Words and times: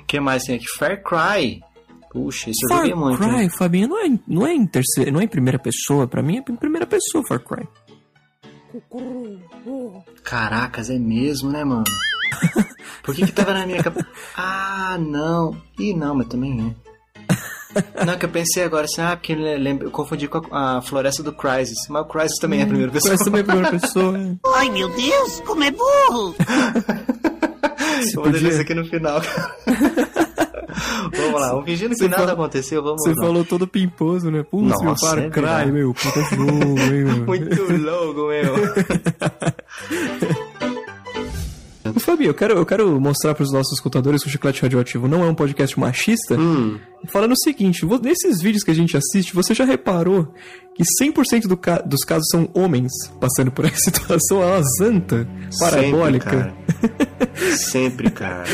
O 0.00 0.04
que 0.06 0.20
mais 0.20 0.44
tem 0.44 0.56
aqui? 0.56 0.66
Far 0.78 1.02
Cry. 1.02 1.62
Puxa, 2.10 2.50
isso 2.50 2.64
eu 2.64 2.68
Far 2.68 2.78
joguei 2.78 2.94
muito. 2.94 3.18
Cry, 3.18 3.30
né? 3.30 3.48
Fabinho, 3.56 3.88
não 3.88 4.04
é, 4.04 4.18
não 4.26 4.46
é 4.46 4.52
em 4.54 4.66
terceira, 4.66 5.10
não 5.10 5.20
é 5.20 5.24
em 5.24 5.28
primeira 5.28 5.58
pessoa, 5.58 6.06
pra 6.06 6.22
mim 6.22 6.36
é 6.36 6.52
em 6.52 6.56
primeira 6.56 6.86
pessoa 6.86 7.24
Far 7.26 7.40
Cry. 7.40 7.66
Caracas, 10.22 10.90
é 10.90 10.98
mesmo, 10.98 11.50
né, 11.50 11.64
mano? 11.64 11.84
Por 13.02 13.14
que 13.14 13.26
que 13.26 13.32
tava 13.32 13.52
na 13.54 13.66
minha 13.66 13.82
cabeça? 13.82 14.06
Ah, 14.36 14.96
não. 14.98 15.56
Ih, 15.78 15.94
não, 15.94 16.14
mas 16.14 16.26
também 16.28 16.74
é. 16.86 16.91
Não, 18.06 18.18
que 18.18 18.24
eu 18.26 18.28
pensei 18.30 18.64
agora 18.64 18.84
assim, 18.84 19.00
ah, 19.00 19.16
porque 19.16 19.32
eu, 19.32 19.38
lembro, 19.38 19.86
eu 19.86 19.90
confundi 19.90 20.26
com 20.28 20.42
a, 20.54 20.78
a 20.78 20.82
Floresta 20.82 21.22
do 21.22 21.32
Crysis. 21.32 21.86
Mas 21.88 22.02
o 22.02 22.04
Crysis 22.06 22.38
também 22.40 22.60
é 22.60 22.64
a 22.64 22.66
primeira 22.66 22.90
pessoa. 22.92 23.14
Essa 23.14 23.24
também 23.24 23.40
é 23.40 23.42
a 23.42 23.46
primeira 23.46 23.70
pessoa. 23.70 24.18
é. 24.18 24.32
Ai, 24.56 24.68
meu 24.70 24.88
Deus, 24.88 25.40
como 25.46 25.62
é 25.64 25.70
burro! 25.70 26.34
Você 28.02 28.14
Vou 28.16 28.24
podia- 28.24 28.48
isso 28.48 28.60
aqui 28.60 28.74
no 28.74 28.84
final. 28.86 29.20
vamos 31.12 31.40
lá, 31.40 31.48
vamos 31.50 31.64
fingindo 31.66 31.94
que 31.94 32.02
nada 32.04 32.16
fala- 32.16 32.32
aconteceu, 32.32 32.82
vamos 32.82 33.00
Você 33.02 33.14
falou 33.14 33.44
todo 33.44 33.66
pimposo, 33.66 34.30
né? 34.30 34.42
Putz, 34.42 34.68
meu 34.80 34.90
Nossa, 34.90 35.06
Far 35.06 35.18
é 35.18 35.30
Cry, 35.30 35.70
meu, 35.70 35.94
puta 35.94 36.20
jogo, 36.34 36.80
hein, 36.80 37.04
meu. 37.04 37.26
Muito 37.26 37.76
louco, 37.84 38.28
meu. 38.28 38.54
Ô, 42.02 42.04
Fabinho, 42.04 42.30
eu 42.30 42.34
quero, 42.34 42.54
eu 42.54 42.66
quero 42.66 43.00
mostrar 43.00 43.34
pros 43.34 43.52
nossos 43.52 43.72
escutadores 43.74 44.22
que 44.22 44.28
o 44.28 44.30
Chiclete 44.30 44.62
Radioativo 44.62 45.06
não 45.08 45.22
é 45.22 45.26
um 45.28 45.34
podcast 45.34 45.78
machista. 45.78 46.34
hum, 46.36 46.78
Falando 47.08 47.32
o 47.32 47.36
seguinte, 47.36 47.84
nesses 48.02 48.40
vídeos 48.40 48.62
que 48.64 48.70
a 48.70 48.74
gente 48.74 48.96
assiste, 48.96 49.34
você 49.34 49.54
já 49.54 49.64
reparou 49.64 50.32
que 50.74 50.82
100% 51.00 51.46
do 51.48 51.56
ca- 51.56 51.80
dos 51.80 52.04
casos 52.04 52.26
são 52.30 52.48
homens 52.54 52.92
passando 53.20 53.50
por 53.52 53.64
essa 53.66 53.78
situação, 53.90 54.42
é 54.42 54.46
uma 54.46 54.62
zanta 54.78 55.28
parabólica. 55.58 56.54
Sempre, 56.70 56.90
cara. 57.30 57.56
Sempre, 57.56 58.10
cara. 58.10 58.44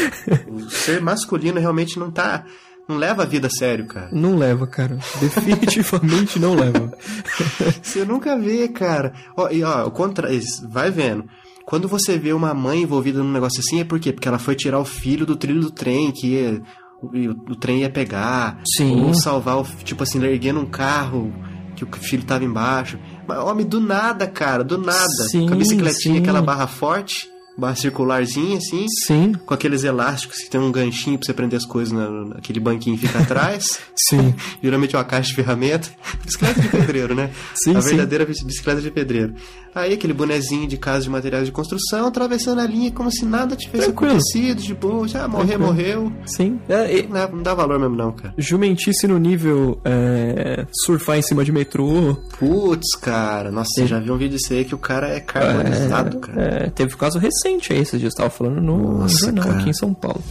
O 0.51 0.71
ser 0.71 1.01
masculino 1.01 1.59
realmente 1.61 1.99
não 1.99 2.11
tá. 2.11 2.45
Não 2.89 2.97
leva 2.97 3.23
a 3.23 3.27
vida 3.27 3.49
a 3.49 3.51
sério, 3.51 3.87
cara. 3.87 4.09
Não 4.13 4.35
leva, 4.37 4.67
cara. 4.67 4.99
Definitivamente 5.21 6.39
não 6.39 6.55
leva. 6.55 6.91
Você 7.83 8.05
nunca 8.05 8.39
vê, 8.39 8.67
cara. 8.69 9.13
Ó, 9.37 9.49
e 9.51 9.63
ó, 9.63 9.87
o 9.87 9.91
contra... 9.91 10.29
vai 10.71 10.91
vendo. 10.91 11.25
Quando 11.69 11.87
você 11.87 12.17
vê 12.19 12.33
uma 12.33 12.55
mãe 12.55 12.83
envolvida 12.83 13.23
num 13.23 13.31
negócio 13.31 13.61
assim, 13.61 13.79
é 13.81 13.85
por 13.85 14.01
quê? 14.01 14.11
Porque 14.11 14.27
ela 14.27 14.39
foi 14.39 14.55
tirar 14.55 14.79
o 14.79 14.85
filho 14.87 15.27
do 15.27 15.37
trilho 15.37 15.61
do 15.61 15.71
trem, 15.71 16.11
que 16.11 16.29
ia- 16.29 16.63
o, 17.03 17.53
o 17.53 17.57
trem 17.57 17.81
ia 17.81 17.91
pegar. 17.91 18.59
Sim. 18.75 19.05
Ou 19.05 19.13
salvar, 19.13 19.59
o, 19.59 19.65
tipo 19.85 20.03
assim, 20.03 20.23
erguendo 20.25 20.61
um 20.61 20.67
carro 20.67 21.31
que 21.77 21.85
o 21.85 21.89
filho 21.93 22.25
tava 22.25 22.43
embaixo. 22.45 22.99
Mas, 23.27 23.39
homem, 23.39 23.67
do 23.67 23.81
nada, 23.81 24.27
cara, 24.27 24.65
do 24.65 24.79
nada. 24.79 25.07
Sim, 25.31 25.47
Com 25.47 25.55
a 25.55 25.57
bicicletinha, 25.59 26.15
sim. 26.17 26.21
aquela 26.23 26.41
barra 26.41 26.67
forte, 26.67 27.29
barra 27.59 27.75
circularzinha, 27.75 28.57
assim. 28.59 28.87
Sim, 29.05 29.33
Com 29.45 29.53
aqueles 29.53 29.83
elásticos 29.83 30.39
que 30.39 30.49
tem 30.49 30.61
um 30.61 30.71
ganchinho 30.71 31.19
pra 31.19 31.27
você 31.27 31.33
prender 31.35 31.57
as 31.59 31.67
coisas 31.67 31.93
na, 31.93 32.09
naquele 32.09 32.61
banquinho 32.61 32.97
que 32.97 33.07
fica 33.07 33.19
atrás. 33.19 33.81
sim. 33.97 34.33
Geralmente 34.63 34.95
é 34.95 34.99
uma 34.99 35.05
caixa 35.05 35.29
de 35.31 35.35
ferramenta. 35.35 35.89
Bicicleta 36.25 36.61
de 36.61 36.69
pedreiro, 36.69 37.15
né? 37.15 37.31
Sim, 37.55 37.75
a 37.77 37.81
sim. 37.83 37.89
verdadeira 37.91 38.25
bicicleta 38.25 38.81
de 38.81 38.91
pedreiro. 38.91 39.35
Aí 39.75 39.93
aquele 39.93 40.13
bonezinho 40.13 40.67
de 40.67 40.77
casa 40.77 41.05
de 41.05 41.11
materiais 41.11 41.47
de 41.47 41.53
construção, 41.53 42.07
atravessando 42.07 42.61
a 42.61 42.67
linha 42.67 42.91
como 42.91 43.11
se 43.13 43.25
nada 43.25 43.55
tivesse 43.55 43.85
Tranquilo. 43.87 44.13
acontecido, 44.13 44.61
de 44.63 44.75
boa, 44.75 45.07
já 45.07 45.29
morrer, 45.29 45.47
Tranquilo. 45.57 45.67
morreu. 45.67 46.13
Sim. 46.25 46.59
É, 46.69 46.97
e- 46.99 47.03
Não, 47.03 47.13
dá- 47.13 47.29
não 47.29 47.43
dá 47.43 47.55
valor 47.55 47.79
mesmo 47.79 47.95
não, 47.95 48.13
cara. 48.13 48.35
jumentice 48.39 49.07
no 49.07 49.19
nível 49.19 49.81
é, 49.85 50.67
surfar 50.85 51.19
em 51.19 51.23
cima 51.23 51.45
de 51.45 51.53
metrô. 51.53 52.17
Putz, 52.39 52.97
cara, 53.01 53.51
nossa, 53.53 53.69
você 53.75 53.87
já 53.87 54.01
viu 54.01 54.15
um 54.15 54.19
vídeo 54.19 54.37
disso 54.37 54.53
aí 54.53 54.65
que 54.65 54.75
o 54.75 54.79
cara 54.79 55.09
é 55.11 55.21
carbonizado, 55.21 56.19
cara. 56.19 56.43
É, 56.43 56.71
teve 56.71 56.95
um 56.95 56.99
caso 56.99 57.19
recente 57.19 57.48
aí, 57.49 57.79
esses 57.81 58.01
dias 58.01 58.13
eu 58.13 58.19
tava 58.19 58.31
falando 58.31 58.61
no 58.61 58.99
Nossa, 58.99 59.27
jornal 59.27 59.47
cara. 59.47 59.59
aqui 59.61 59.71
em 59.71 59.75
São 59.75 59.95
Paulo. 59.95 60.23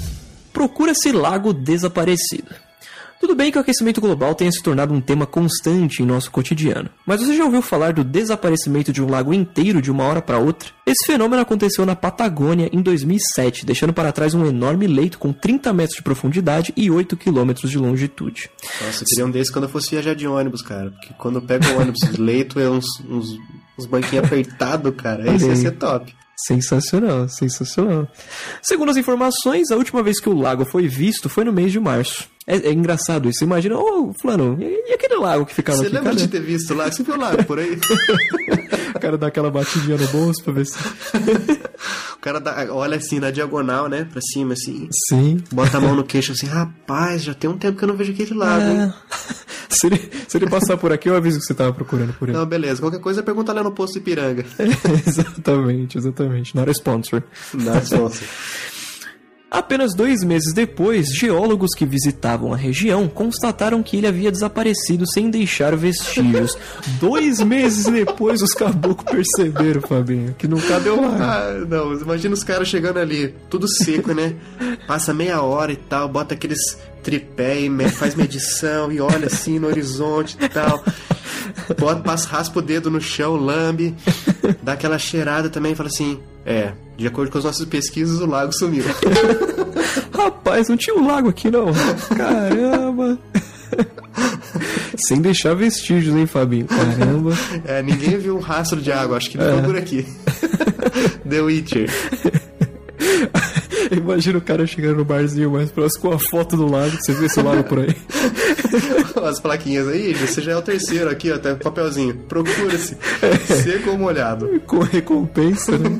Procura-se 0.53 1.11
lago 1.11 1.53
desaparecido. 1.53 2.55
Tudo 3.19 3.35
bem 3.35 3.51
que 3.51 3.57
o 3.57 3.61
aquecimento 3.61 3.99
global 3.99 4.35
tenha 4.35 4.52
se 4.52 4.61
tornado 4.61 4.93
um 4.93 5.02
tema 5.02 5.25
constante 5.25 6.03
em 6.03 6.05
nosso 6.05 6.30
cotidiano, 6.30 6.89
mas 7.05 7.19
você 7.19 7.36
já 7.36 7.43
ouviu 7.45 7.61
falar 7.61 7.92
do 7.92 8.03
desaparecimento 8.03 8.93
de 8.93 9.02
um 9.02 9.09
lago 9.09 9.33
inteiro 9.33 9.81
de 9.81 9.89
uma 9.89 10.03
hora 10.03 10.21
para 10.21 10.37
outra? 10.37 10.69
Esse 10.86 11.05
fenômeno 11.05 11.42
aconteceu 11.42 11.86
na 11.86 11.95
Patagônia 11.95 12.69
em 12.71 12.81
2007, 12.81 13.65
deixando 13.65 13.92
para 13.92 14.11
trás 14.11 14.33
um 14.33 14.45
enorme 14.45 14.86
leito 14.86 15.17
com 15.17 15.33
30 15.33 15.73
metros 15.73 15.97
de 15.97 16.03
profundidade 16.03 16.71
e 16.77 16.92
8 16.92 17.17
quilômetros 17.17 17.71
de 17.71 17.77
longitude. 17.77 18.49
Nossa, 18.86 19.03
eu 19.03 19.08
queria 19.08 19.25
um 19.25 19.31
desses 19.31 19.52
quando 19.52 19.65
eu 19.65 19.69
fosse 19.69 19.89
viajar 19.89 20.13
de 20.13 20.27
ônibus, 20.27 20.61
cara. 20.61 20.92
Porque 20.92 21.13
quando 21.17 21.37
eu 21.37 21.42
pego 21.42 21.65
o 21.65 21.81
ônibus, 21.81 21.99
leito 22.17 22.59
é 22.59 22.69
uns, 22.69 22.86
uns, 23.09 23.36
uns 23.77 23.86
banquinhos 23.87 24.25
apertados, 24.25 24.93
cara. 24.95 25.33
Esse 25.33 25.47
ia 25.47 25.55
ser 25.55 25.71
top. 25.71 26.15
Sensacional, 26.39 27.27
sensacional. 27.27 28.08
Segundo 28.61 28.89
as 28.92 28.98
informações, 28.98 29.71
a 29.71 29.75
última 29.75 30.03
vez 30.03 30.20
que 30.20 30.30
o 30.30 30.37
lago 30.39 30.65
foi 30.65 30.87
visto 30.87 31.27
foi 31.27 31.43
no 31.43 31.52
mês 31.52 31.71
de 31.71 31.80
março. 31.80 32.30
É, 32.45 32.55
é 32.58 32.71
engraçado 32.71 33.27
isso. 33.27 33.43
Imagina, 33.43 33.75
ô, 33.77 34.14
fulano, 34.21 34.55
e, 34.61 34.89
e 34.89 34.93
aquele 34.93 35.15
lago 35.15 35.45
que 35.45 35.53
ficava 35.53 35.80
Você 35.80 35.87
aqui? 35.87 35.95
lembra 35.95 36.11
Cadê? 36.11 36.21
de 36.21 36.27
ter 36.30 36.39
visto 36.39 36.73
lá? 36.75 36.89
Você 36.92 37.02
viu 37.03 37.17
lá 37.17 37.36
por 37.43 37.59
aí? 37.59 37.77
O 38.95 38.99
cara 38.99 39.15
dá 39.17 39.27
aquela 39.27 39.52
batidinha 39.52 39.95
no 39.95 40.08
bolso 40.08 40.43
pra 40.43 40.53
ver 40.53 40.65
se... 40.65 40.73
O 42.15 42.20
cara 42.20 42.39
dá- 42.39 42.67
olha 42.71 42.98
assim 42.98 43.19
na 43.19 43.30
diagonal, 43.30 43.87
né? 43.87 44.08
Pra 44.11 44.19
cima, 44.21 44.54
assim. 44.54 44.89
Sim. 45.08 45.37
Bota 45.52 45.77
a 45.77 45.81
mão 45.81 45.93
no 45.93 46.04
queixo 46.04 46.31
assim, 46.31 46.48
rapaz, 46.48 47.21
já 47.23 47.33
tem 47.36 47.48
um 47.48 47.58
tempo 47.58 47.77
que 47.77 47.83
eu 47.83 47.87
não 47.89 47.95
vejo 47.95 48.11
aquele 48.11 48.33
lago, 48.33 48.64
hein? 48.65 48.93
É. 49.70 49.76
se, 49.76 49.88
ele, 49.88 50.11
se 50.28 50.38
ele 50.38 50.50
passar 50.50 50.78
por 50.78 50.92
aqui, 50.92 51.10
eu 51.10 51.16
aviso 51.16 51.39
que 51.39 51.45
você 51.45 51.54
tava 51.54 51.73
procurando 51.73 52.14
por 52.14 52.30
ele. 52.30 52.38
Não, 52.38 52.45
beleza. 52.45 52.82
Qualquer 52.82 53.00
coisa, 53.00 53.23
pergunta 53.23 53.54
lá 53.54 53.64
no 53.64 53.72
posto 53.72 53.98
Ipiranga. 53.98 54.45
exatamente, 55.05 55.98
exatamente. 55.98 56.55
Not 56.55 56.70
a 56.70 56.73
sponsor. 56.73 57.23
Nossa. 57.54 58.23
Apenas 59.49 59.93
dois 59.93 60.23
meses 60.23 60.53
depois, 60.53 61.08
geólogos 61.08 61.73
que 61.73 61.85
visitavam 61.85 62.53
a 62.53 62.58
região 62.58 63.08
constataram 63.08 63.81
que 63.81 63.95
ele 63.95 64.05
havia 64.05 64.30
desaparecido 64.30 65.09
sem 65.09 65.30
deixar 65.30 65.73
vestígios. 65.73 66.58
dois 66.99 67.39
meses 67.39 67.86
depois, 67.86 68.41
os 68.41 68.53
caboclos 68.53 69.09
perceberam, 69.09 69.81
Fabinho, 69.81 70.36
que 70.37 70.49
não 70.49 70.59
cadeu 70.59 71.02
lá. 71.02 71.17
Ah, 71.17 71.65
não, 71.65 71.93
imagina 71.93 72.33
os 72.33 72.43
caras 72.43 72.67
chegando 72.67 72.99
ali, 72.99 73.33
tudo 73.49 73.69
seco, 73.69 74.13
né? 74.13 74.36
Passa 74.86 75.13
meia 75.13 75.41
hora 75.41 75.71
e 75.71 75.77
tal, 75.77 76.09
bota 76.09 76.33
aqueles 76.33 76.77
tripé 77.02 77.61
e 77.61 77.89
faz 77.89 78.15
medição 78.15 78.91
e 78.91 78.99
olha 78.99 79.27
assim 79.27 79.59
no 79.59 79.67
horizonte 79.67 80.36
e 80.41 80.49
tal. 80.49 80.83
Bota, 81.80 82.02
passa, 82.02 82.27
raspa 82.27 82.59
o 82.59 82.61
dedo 82.61 82.91
no 82.91 82.99
chão, 82.99 83.37
lambe, 83.37 83.95
dá 84.61 84.73
aquela 84.73 84.99
cheirada 84.99 85.49
também 85.49 85.71
e 85.71 85.75
fala 85.75 85.87
assim: 85.87 86.19
É, 86.47 86.71
de 86.95 87.05
acordo 87.05 87.30
com 87.30 87.37
as 87.37 87.43
nossas 87.43 87.65
pesquisas, 87.65 88.21
o 88.21 88.25
lago 88.25 88.53
sumiu. 88.53 88.85
Rapaz, 90.15 90.69
não 90.69 90.77
tinha 90.77 90.95
um 90.95 91.05
lago 91.05 91.27
aqui 91.27 91.52
não. 91.52 91.65
Caramba. 92.15 93.19
sem 94.97 95.19
deixar 95.19 95.53
vestígios, 95.55 96.15
hein, 96.15 96.25
Fabinho? 96.25 96.65
Caramba. 96.67 97.33
É, 97.65 97.83
ninguém 97.83 98.17
viu 98.17 98.37
um 98.37 98.39
rastro 98.39 98.81
de 98.81 98.93
água, 98.93 99.17
acho 99.17 99.30
que 99.30 99.37
ele 99.37 99.52
foi 99.52 99.61
por 99.61 99.75
aqui. 99.75 100.05
The 101.30 101.41
Witcher. 101.41 101.89
Imagina 103.91 104.37
o 104.37 104.41
cara 104.41 104.65
chegando 104.65 104.97
no 104.97 105.05
barzinho 105.05 105.52
mais 105.52 105.69
próximo 105.69 106.03
com 106.03 106.13
a 106.13 106.19
foto 106.19 106.55
do 106.55 106.65
lago. 106.65 106.95
Você 106.95 107.11
vê 107.11 107.25
esse 107.25 107.41
lago 107.41 107.63
por 107.65 107.80
aí? 107.80 107.95
As 109.26 109.39
plaquinhas 109.39 109.88
aí, 109.88 110.14
você 110.14 110.42
já 110.42 110.52
é 110.54 110.55
o 110.55 110.61
terceiro 110.61 111.10
aqui, 111.10 111.32
ó, 111.32 111.38
tá 111.38 111.54
o 111.54 111.58
papelzinho. 111.58 112.16
Procura-se. 112.28 112.98
Seco 113.64 113.92
ou 113.92 113.98
molhado. 113.98 114.61
Com 114.67 114.80
recompensa, 114.80 115.78
né? 115.78 116.00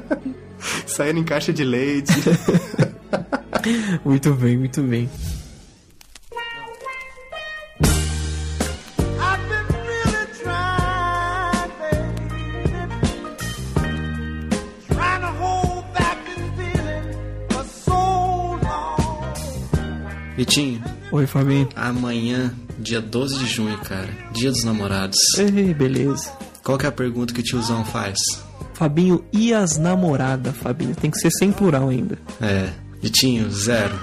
Saindo 0.86 1.20
em 1.20 1.24
caixa 1.24 1.52
de 1.52 1.64
leite. 1.64 2.12
Muito 4.04 4.32
bem, 4.34 4.56
muito 4.56 4.80
bem. 4.82 5.08
I've 9.18 9.48
been 9.48 9.66
really 9.86 10.26
trying, 10.42 11.70
baby. 11.78 12.96
Trying 14.88 15.20
to 15.20 15.26
hold 15.26 15.84
back 15.92 16.24
this 16.24 16.40
feeling 16.56 17.04
for 17.50 17.64
so 17.64 18.00
long. 18.62 19.34
Vitinho, 20.38 20.82
Oi, 21.12 21.26
Fabinho. 21.26 21.68
amanhã, 21.74 22.52
dia 22.78 23.00
12 23.00 23.38
de 23.40 23.46
junho, 23.46 23.76
cara, 23.78 24.08
dia 24.32 24.50
dos 24.50 24.62
namorados. 24.64 25.18
Ei, 25.38 25.74
beleza. 25.74 26.32
Qual 26.62 26.78
que 26.78 26.86
é 26.86 26.88
a 26.88 26.92
pergunta 26.92 27.34
que 27.34 27.40
o 27.40 27.42
tiozão 27.42 27.84
faz? 27.84 28.16
Fabinho 28.74 29.24
e 29.32 29.52
as 29.52 29.76
namoradas, 29.76 30.56
Fabinho? 30.56 30.94
Tem 30.94 31.10
que 31.10 31.18
ser 31.18 31.30
sem 31.32 31.50
plural 31.50 31.88
ainda. 31.88 32.16
É, 32.40 32.70
Vitinho, 33.02 33.50
zero. 33.50 33.98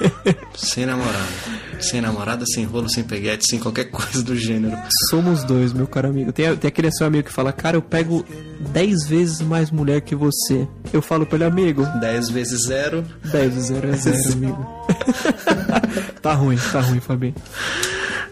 sem 0.54 0.84
namorada. 0.84 1.24
Sem 1.80 2.00
namorada, 2.00 2.44
sem 2.46 2.64
rolo, 2.64 2.88
sem 2.88 3.02
peguete, 3.02 3.46
sem 3.48 3.58
qualquer 3.58 3.84
coisa 3.90 4.22
do 4.22 4.36
gênero. 4.36 4.76
Somos 5.10 5.44
dois, 5.44 5.72
meu 5.72 5.86
caro 5.86 6.08
amigo. 6.08 6.32
Tem, 6.32 6.54
tem 6.56 6.68
aquele 6.68 6.90
seu 6.92 7.06
amigo 7.06 7.28
que 7.28 7.32
fala, 7.32 7.52
cara, 7.52 7.76
eu 7.76 7.82
pego 7.82 8.24
10 8.72 9.06
vezes 9.06 9.40
mais 9.40 9.70
mulher 9.70 10.02
que 10.02 10.14
você. 10.14 10.68
Eu 10.92 11.00
falo 11.00 11.24
pra 11.26 11.36
ele, 11.36 11.44
amigo, 11.44 11.84
10 12.00 12.30
vezes 12.30 12.66
zero. 12.66 13.04
10 13.24 13.54
zero 13.54 13.88
é 13.88 13.96
zero, 13.96 14.32
amigo. 14.32 14.66
tá 16.20 16.34
ruim, 16.34 16.58
tá 16.70 16.80
ruim, 16.80 17.00
Fabinho. 17.00 17.34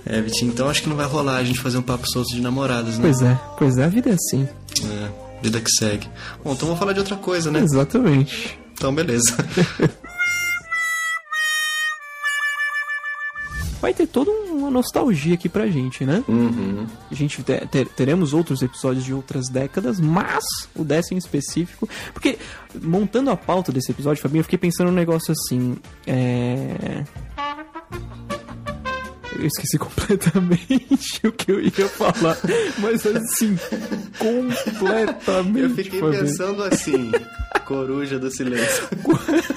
É, 0.04 0.20
Vitinho, 0.20 0.52
então 0.52 0.68
acho 0.68 0.82
que 0.82 0.88
não 0.88 0.96
vai 0.96 1.06
rolar 1.06 1.36
a 1.36 1.44
gente 1.44 1.60
fazer 1.60 1.78
um 1.78 1.82
papo 1.82 2.06
solto 2.10 2.34
de 2.34 2.40
namoradas, 2.40 2.98
né? 2.98 3.02
Pois 3.02 3.22
é, 3.22 3.40
pois 3.58 3.78
é, 3.78 3.84
a 3.84 3.88
vida 3.88 4.10
é 4.10 4.14
assim. 4.14 4.48
É. 4.84 5.22
Vida 5.42 5.60
que 5.60 5.70
segue. 5.70 6.08
Bom, 6.44 6.52
então 6.52 6.66
vamos 6.66 6.78
falar 6.78 6.92
de 6.92 7.00
outra 7.00 7.16
coisa, 7.16 7.50
né? 7.50 7.60
Exatamente. 7.60 8.58
Então, 8.74 8.94
beleza. 8.94 9.36
Vai 13.82 13.93
ter 13.93 14.06
toda 14.06 14.31
uma 14.31 14.70
nostalgia 14.70 15.34
aqui 15.34 15.49
pra 15.49 15.67
gente, 15.67 16.05
né? 16.06 16.23
uhum. 16.29 16.87
A 17.11 17.14
gente 17.14 17.43
te- 17.43 17.67
ter- 17.67 17.88
teremos 17.88 18.32
outros 18.32 18.62
episódios 18.62 19.05
de 19.05 19.12
outras 19.12 19.49
décadas, 19.50 19.99
mas 19.99 20.44
o 20.75 20.84
décimo 20.84 21.17
em 21.17 21.19
específico. 21.19 21.88
Porque, 22.14 22.38
montando 22.81 23.29
a 23.31 23.37
pauta 23.37 23.73
desse 23.73 23.90
episódio, 23.90 24.23
Fabinho, 24.23 24.38
eu 24.40 24.44
fiquei 24.44 24.58
pensando 24.58 24.87
num 24.87 24.94
negócio 24.96 25.32
assim. 25.32 25.76
É. 26.06 27.02
Eu 29.37 29.46
esqueci 29.46 29.76
completamente 29.81 31.26
o 31.26 31.32
que 31.32 31.50
eu 31.50 31.61
ia 31.61 31.88
falar. 31.88 32.38
Mas 32.79 33.05
assim, 33.05 33.58
completamente. 34.17 35.58
Eu 35.61 35.70
fiquei 35.75 36.00
pensando 36.00 36.62
assim, 36.62 37.11
coruja 37.67 38.19
do 38.19 38.31
silêncio. 38.31 38.84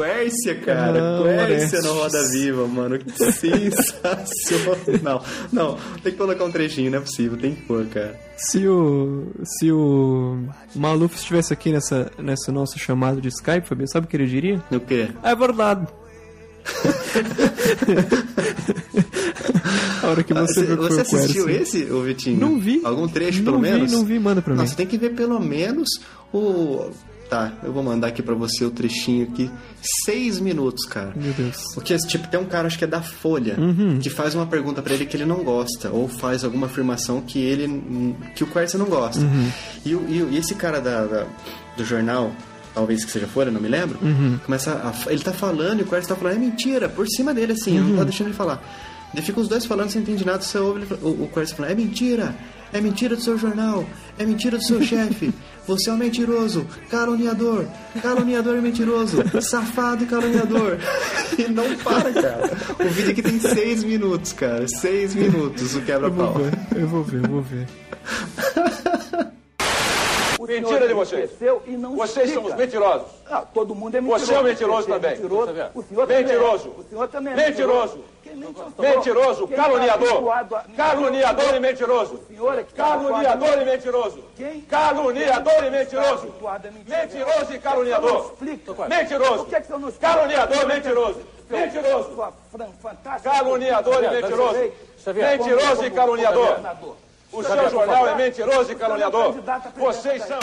Quércia, 0.00 0.54
cara. 0.60 1.00
Não, 1.00 1.22
Quércia 1.24 1.80
no 1.80 1.94
Roda 1.94 2.22
Viva, 2.30 2.66
mano. 2.68 2.98
Que 2.98 3.10
sensacional. 3.32 5.24
Não, 5.52 5.78
tem 6.02 6.12
que 6.12 6.18
colocar 6.18 6.44
um 6.44 6.50
trechinho, 6.50 6.90
não 6.90 6.98
é 6.98 7.00
possível. 7.00 7.38
Tem 7.38 7.54
que 7.54 7.62
pôr, 7.62 7.86
cara. 7.86 8.18
Se 8.36 8.66
o. 8.68 9.26
Se 9.42 9.72
o 9.72 10.38
Maluf 10.74 11.16
estivesse 11.16 11.52
aqui 11.52 11.72
nessa, 11.72 12.10
nessa 12.18 12.52
nossa 12.52 12.78
chamada 12.78 13.20
de 13.20 13.28
Skype, 13.28 13.66
Fabinho, 13.66 13.88
sabe 13.88 14.06
o 14.06 14.08
que 14.10 14.16
ele 14.16 14.26
diria? 14.26 14.62
No 14.70 14.80
quê? 14.80 15.08
É 15.22 15.34
verdade. 15.34 15.86
A 20.02 20.08
hora 20.08 20.22
que 20.22 20.32
você, 20.34 20.60
Ah, 20.60 20.76
Você, 20.76 21.04
você 21.04 21.16
o 21.16 21.18
assistiu 21.18 21.48
esse, 21.50 21.84
ô 21.90 22.02
Vitinho? 22.02 22.38
Não 22.38 22.58
vi. 22.60 22.80
Algum 22.84 23.08
trecho, 23.08 23.38
Não 23.42 23.52
pelo 23.52 23.64
vi, 23.64 23.70
menos? 23.70 23.92
não 23.92 24.04
vi, 24.04 24.18
manda 24.18 24.42
pra 24.42 24.52
mim. 24.54 24.60
Nossa, 24.60 24.76
tem 24.76 24.86
que 24.86 24.98
ver 24.98 25.10
pelo 25.14 25.40
menos 25.40 25.88
o... 26.32 26.90
Tá, 27.28 27.52
eu 27.64 27.72
vou 27.72 27.82
mandar 27.82 28.06
aqui 28.06 28.22
pra 28.22 28.34
você 28.36 28.64
o 28.64 28.70
trechinho 28.70 29.24
aqui. 29.28 29.50
Seis 30.04 30.38
minutos, 30.38 30.84
cara. 30.86 31.12
Meu 31.16 31.32
Deus. 31.32 31.56
Porque, 31.74 31.96
tipo, 31.96 32.28
tem 32.28 32.38
um 32.38 32.44
cara, 32.44 32.68
acho 32.68 32.78
que 32.78 32.84
é 32.84 32.86
da 32.86 33.02
Folha, 33.02 33.56
Uhum. 33.58 33.98
que 33.98 34.08
faz 34.08 34.34
uma 34.36 34.46
pergunta 34.46 34.80
pra 34.80 34.94
ele 34.94 35.06
que 35.06 35.16
ele 35.16 35.24
não 35.24 35.42
gosta, 35.42 35.90
ou 35.90 36.06
faz 36.06 36.44
alguma 36.44 36.66
afirmação 36.66 37.20
que 37.20 37.40
ele 37.40 38.14
que 38.36 38.44
o 38.44 38.46
Quercia 38.46 38.78
não 38.78 38.86
gosta. 38.86 39.20
Uhum. 39.22 39.50
E, 39.84 39.90
e 39.90 40.28
e 40.32 40.38
esse 40.38 40.54
cara 40.54 40.80
da, 40.80 41.04
da- 41.04 41.26
do 41.76 41.84
jornal, 41.84 42.30
talvez 42.72 43.04
que 43.04 43.10
seja 43.10 43.26
Folha, 43.26 43.50
não 43.50 43.60
me 43.60 43.68
lembro, 43.68 43.98
Uhum. 44.00 44.38
começa 44.44 44.70
a- 44.72 45.10
ele 45.10 45.22
tá 45.24 45.32
falando 45.32 45.80
e 45.80 45.82
o 45.82 45.86
Quercia 45.86 46.10
tá 46.14 46.16
falando, 46.16 46.36
é 46.36 46.38
mentira, 46.38 46.88
por 46.88 47.08
cima 47.08 47.34
dele, 47.34 47.54
assim, 47.54 47.80
não 47.80 47.96
tá 47.96 48.04
deixando 48.04 48.28
ele 48.28 48.36
falar. 48.36 48.62
Daí 49.12 49.22
fica 49.24 49.40
os 49.40 49.48
dois 49.48 49.64
falando, 49.66 49.90
você 49.90 49.98
entende 49.98 50.24
nada, 50.24 50.42
você 50.42 50.58
ouve 50.58 50.82
ele, 50.82 50.94
o, 51.02 51.24
o 51.24 51.30
Quercia 51.34 51.56
falando, 51.56 51.72
é 51.72 51.74
mentira, 51.74 52.34
é 52.72 52.80
mentira 52.80 53.16
do 53.16 53.22
seu 53.22 53.36
jornal, 53.38 53.84
é 54.18 54.24
mentira 54.24 54.56
do 54.58 54.64
seu 54.64 54.80
chefe, 54.82 55.32
você 55.66 55.90
é 55.90 55.92
um 55.92 55.96
mentiroso, 55.96 56.66
caluniador, 56.90 57.66
caluniador 58.00 58.56
e 58.56 58.60
mentiroso, 58.60 59.18
safado 59.42 60.04
e 60.04 60.06
caluniador. 60.06 60.78
E 61.38 61.42
não 61.48 61.76
para, 61.78 62.10
cara. 62.14 62.50
O 62.80 62.88
vídeo 62.88 63.10
aqui 63.10 63.20
tem 63.20 63.38
seis 63.38 63.84
minutos, 63.84 64.32
cara, 64.32 64.66
seis 64.68 65.14
minutos 65.14 65.74
o 65.74 65.82
quebra-pau. 65.82 66.34
eu 66.74 66.86
vou 66.88 67.02
ver, 67.02 67.22
eu 67.22 67.28
vou 67.28 67.42
ver. 67.42 67.66
O 70.38 70.46
Mentira 70.46 70.88
de 70.88 70.94
vocês. 70.94 71.30
E 71.66 71.72
não 71.72 71.94
Vocês 71.96 72.30
são 72.30 72.42
explica. 72.42 72.54
os 72.54 72.54
mentirosos. 72.54 73.08
Ah, 73.28 73.40
todo 73.42 73.74
mundo 73.74 73.96
é 73.96 74.00
mentiroso. 74.00 74.26
Você 74.26 74.34
é 74.34 74.40
um 74.40 74.44
mentiroso 74.44 74.88
é 74.88 74.94
também. 74.94 75.10
Mentiroso. 75.10 75.52
Vendo? 75.52 75.70
O 75.74 75.82
senhor 75.82 76.06
também 76.06 76.16
é. 76.16 76.26
Mentiroso. 76.26 76.68
O 76.68 76.84
senhor 76.88 77.08
também 77.08 77.32
é 77.32 77.36
Mentiroso. 77.36 77.92
Senhor? 77.92 78.04
Mentiroso, 78.36 79.46
tá 79.48 79.56
caluniador. 79.56 80.22
Caluniador 80.76 81.54
e 81.54 81.60
mentiroso. 81.60 82.20
É 82.58 82.62
Caluniador 82.76 83.62
e 83.62 83.64
mentiroso. 83.64 84.24
Caluniador 84.68 85.64
e 85.64 85.70
mentiroso. 85.70 86.34
Mentiroso 86.86 87.50
e 87.50 87.54
Não 87.54 87.60
caluniador. 87.60 88.34
Mentiroso. 88.88 89.46
Caluniador, 90.00 90.66
mentiroso. 90.66 91.20
Mentiroso. 91.50 92.32
Caluniador 93.22 94.04
e 94.04 94.08
mentiroso. 94.10 94.72
Mentiroso 95.14 95.84
e 95.86 95.90
caluniador. 95.90 96.60
O 97.32 97.42
seu 97.42 97.70
jornal 97.70 98.08
é 98.08 98.14
mentiroso 98.14 98.72
e 98.72 98.74
caluniador. 98.74 99.34
Vocês 99.76 100.22
são. 100.24 100.38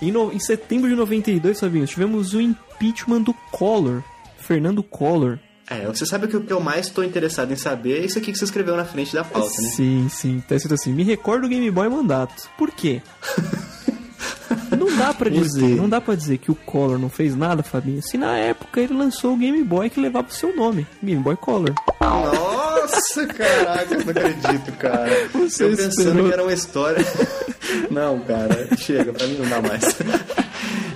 Em, 0.00 0.12
no- 0.12 0.32
em 0.32 0.38
setembro 0.38 0.88
de 0.88 0.94
92, 0.94 1.58
Fabinho, 1.58 1.86
tivemos 1.86 2.32
o 2.32 2.40
impeachment 2.40 3.22
do 3.22 3.34
Collor. 3.50 4.02
Fernando 4.38 4.82
Collor. 4.82 5.38
É, 5.70 5.84
você 5.86 6.06
sabe 6.06 6.26
que 6.28 6.36
o 6.36 6.40
que 6.40 6.52
eu 6.52 6.60
mais 6.60 6.88
tô 6.88 7.02
interessado 7.02 7.52
em 7.52 7.56
saber 7.56 8.00
é 8.00 8.04
isso 8.06 8.18
aqui 8.18 8.32
que 8.32 8.38
você 8.38 8.44
escreveu 8.44 8.74
na 8.76 8.84
frente 8.86 9.12
da 9.14 9.22
pauta, 9.22 9.48
né? 9.60 9.68
Sim, 9.68 10.08
sim. 10.10 10.42
Tá 10.48 10.54
escrito 10.56 10.74
assim: 10.74 10.92
me 10.92 11.02
recordo 11.02 11.42
do 11.42 11.48
Game 11.48 11.70
Boy 11.70 11.88
mandato. 11.88 12.48
Por 12.56 12.70
quê? 12.70 13.02
Não 14.78 14.86
dá 14.96 15.12
pra 15.14 15.30
Por 15.30 15.40
dizer, 15.42 15.60
quê? 15.60 15.74
não 15.74 15.88
dá 15.88 16.00
para 16.00 16.14
dizer 16.14 16.38
que 16.38 16.50
o 16.50 16.54
Collor 16.54 16.98
não 16.98 17.08
fez 17.08 17.34
nada, 17.34 17.62
Fabinho. 17.62 18.02
Se 18.02 18.16
na 18.18 18.36
época 18.36 18.80
ele 18.80 18.92
lançou 18.94 19.32
o 19.34 19.36
Game 19.36 19.62
Boy 19.64 19.88
que 19.90 19.98
levava 20.00 20.28
o 20.28 20.32
seu 20.32 20.54
nome, 20.54 20.86
Game 21.02 21.22
Boy 21.22 21.36
Color. 21.36 21.74
Nossa, 22.00 23.26
caraca, 23.26 23.94
eu 23.94 24.04
não 24.04 24.10
acredito, 24.10 24.72
cara. 24.78 25.10
Você 25.32 25.64
eu 25.64 25.70
pensando 25.76 25.88
esperou. 25.90 26.26
que 26.26 26.32
era 26.32 26.42
uma 26.42 26.52
história. 26.52 27.04
Não, 27.90 28.18
cara, 28.20 28.76
chega, 28.76 29.12
pra 29.12 29.26
mim 29.26 29.36
não 29.38 29.48
dá 29.48 29.60
mais. 29.60 29.84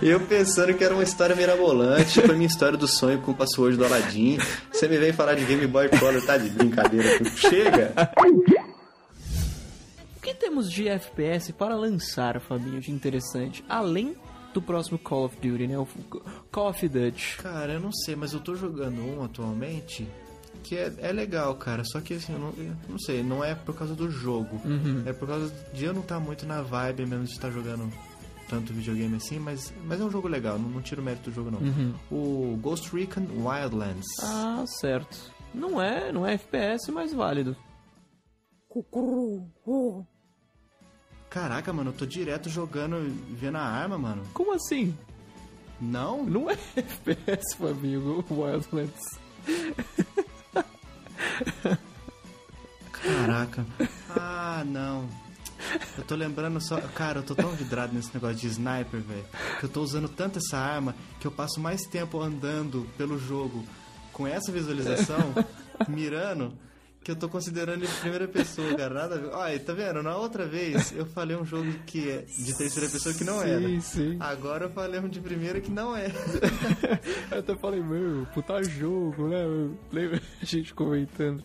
Eu 0.02 0.18
pensando 0.18 0.74
que 0.74 0.82
era 0.82 0.92
uma 0.92 1.04
história 1.04 1.36
mirabolante, 1.36 2.14
tipo 2.14 2.32
a 2.32 2.34
minha 2.34 2.48
história 2.48 2.76
do 2.76 2.88
sonho 2.88 3.22
com 3.22 3.30
o 3.30 3.34
password 3.36 3.76
do 3.76 3.84
Aladdin. 3.84 4.36
Você 4.72 4.88
me 4.88 4.98
vem 4.98 5.12
falar 5.12 5.34
de 5.34 5.44
Game 5.44 5.64
Boy 5.68 5.88
Color, 5.90 6.20
tá 6.26 6.36
de 6.36 6.48
brincadeira. 6.50 7.24
Chega! 7.36 7.92
O 10.16 10.20
que 10.20 10.34
temos 10.34 10.68
de 10.72 10.88
FPS 10.88 11.52
para 11.52 11.76
lançar, 11.76 12.40
Fabinho, 12.40 12.80
de 12.80 12.90
interessante? 12.90 13.64
Além 13.68 14.16
do 14.52 14.60
próximo 14.60 14.98
Call 14.98 15.26
of 15.26 15.36
Duty, 15.36 15.68
né? 15.68 15.78
O 15.78 15.86
Call 16.50 16.70
of 16.70 16.88
Duty. 16.88 17.36
Cara, 17.40 17.74
eu 17.74 17.80
não 17.80 17.92
sei, 17.92 18.16
mas 18.16 18.32
eu 18.32 18.40
tô 18.40 18.56
jogando 18.56 19.00
um 19.00 19.24
atualmente 19.24 20.08
que 20.64 20.76
é, 20.76 20.92
é 20.98 21.12
legal, 21.12 21.54
cara. 21.54 21.84
Só 21.84 22.00
que 22.00 22.14
assim, 22.14 22.32
eu 22.32 22.38
não, 22.40 22.54
eu 22.58 22.72
não 22.88 22.98
sei, 22.98 23.22
não 23.22 23.44
é 23.44 23.54
por 23.54 23.74
causa 23.76 23.94
do 23.94 24.10
jogo. 24.10 24.60
É 25.06 25.12
por 25.12 25.28
causa 25.28 25.52
de 25.72 25.84
eu 25.84 25.94
não 25.94 26.02
estar 26.02 26.18
muito 26.18 26.44
na 26.44 26.60
vibe 26.60 27.06
mesmo 27.06 27.24
de 27.24 27.30
estar 27.30 27.52
jogando 27.52 27.88
tanto 28.52 28.74
videogame 28.74 29.16
assim, 29.16 29.38
mas, 29.38 29.72
mas 29.86 29.98
é 29.98 30.04
um 30.04 30.10
jogo 30.10 30.28
legal, 30.28 30.58
não, 30.58 30.68
não 30.68 30.82
tiro 30.82 31.00
o 31.00 31.04
mérito 31.04 31.30
do 31.30 31.34
jogo 31.34 31.50
não. 31.50 31.58
O 32.10 32.54
Ghost 32.58 32.94
Recon 32.94 33.26
Wildlands. 33.34 34.06
Ah, 34.22 34.62
certo. 34.66 35.32
Não 35.54 35.80
é, 35.80 36.12
não 36.12 36.26
é 36.26 36.34
FPS, 36.34 36.92
mas 36.92 37.14
válido. 37.14 37.56
Caraca, 41.30 41.72
mano, 41.72 41.90
eu 41.90 41.94
tô 41.94 42.04
direto 42.04 42.50
jogando 42.50 42.98
e 43.06 43.34
vendo 43.34 43.56
a 43.56 43.62
arma, 43.62 43.96
mano. 43.96 44.22
Como 44.34 44.52
assim? 44.52 44.94
Não? 45.80 46.22
Não 46.22 46.50
é 46.50 46.52
FPS, 46.76 47.56
Fabinho, 47.56 48.22
o 48.28 48.42
Wildlands. 48.42 49.18
Caraca. 52.92 53.64
Ah, 54.10 54.62
não. 54.66 55.08
Eu 55.96 56.04
tô 56.04 56.14
lembrando 56.14 56.60
só. 56.60 56.80
Cara, 56.80 57.20
eu 57.20 57.22
tô 57.22 57.34
tão 57.34 57.50
vidrado 57.52 57.94
nesse 57.94 58.12
negócio 58.14 58.36
de 58.36 58.46
sniper, 58.48 59.00
velho. 59.00 59.24
Que 59.58 59.64
eu 59.66 59.68
tô 59.68 59.82
usando 59.82 60.08
tanto 60.08 60.38
essa 60.38 60.58
arma 60.58 60.94
que 61.20 61.26
eu 61.26 61.30
passo 61.30 61.60
mais 61.60 61.82
tempo 61.82 62.20
andando 62.20 62.86
pelo 62.96 63.18
jogo 63.18 63.64
com 64.12 64.26
essa 64.26 64.52
visualização, 64.52 65.34
mirando, 65.88 66.52
que 67.02 67.10
eu 67.10 67.16
tô 67.16 67.28
considerando 67.28 67.82
ele 67.82 67.86
de 67.86 68.00
primeira 68.00 68.28
pessoa, 68.28 68.74
cara. 68.74 68.94
Nada 68.94 69.14
a 69.14 69.18
ver. 69.18 69.30
Olha, 69.30 69.60
tá 69.60 69.72
vendo? 69.72 70.02
Na 70.02 70.16
outra 70.16 70.46
vez 70.46 70.92
eu 70.92 71.06
falei 71.06 71.36
um 71.36 71.44
jogo 71.44 71.72
que 71.86 72.08
é 72.08 72.18
de 72.22 72.56
terceira 72.56 72.88
pessoa 72.88 73.14
que 73.14 73.24
não 73.24 73.42
era. 73.42 73.60
Sim, 73.60 73.80
sim. 73.80 74.16
Agora 74.20 74.66
eu 74.66 74.70
falei 74.70 75.00
um 75.00 75.08
de 75.08 75.20
primeira 75.20 75.60
que 75.60 75.70
não 75.70 75.96
é. 75.96 76.12
Eu 77.30 77.38
até 77.38 77.56
falei, 77.56 77.82
meu, 77.82 78.26
puta 78.34 78.62
jogo, 78.62 79.28
né? 79.28 79.42
Lembra 79.90 80.20
a 80.40 80.44
gente 80.44 80.74
comentando. 80.74 81.42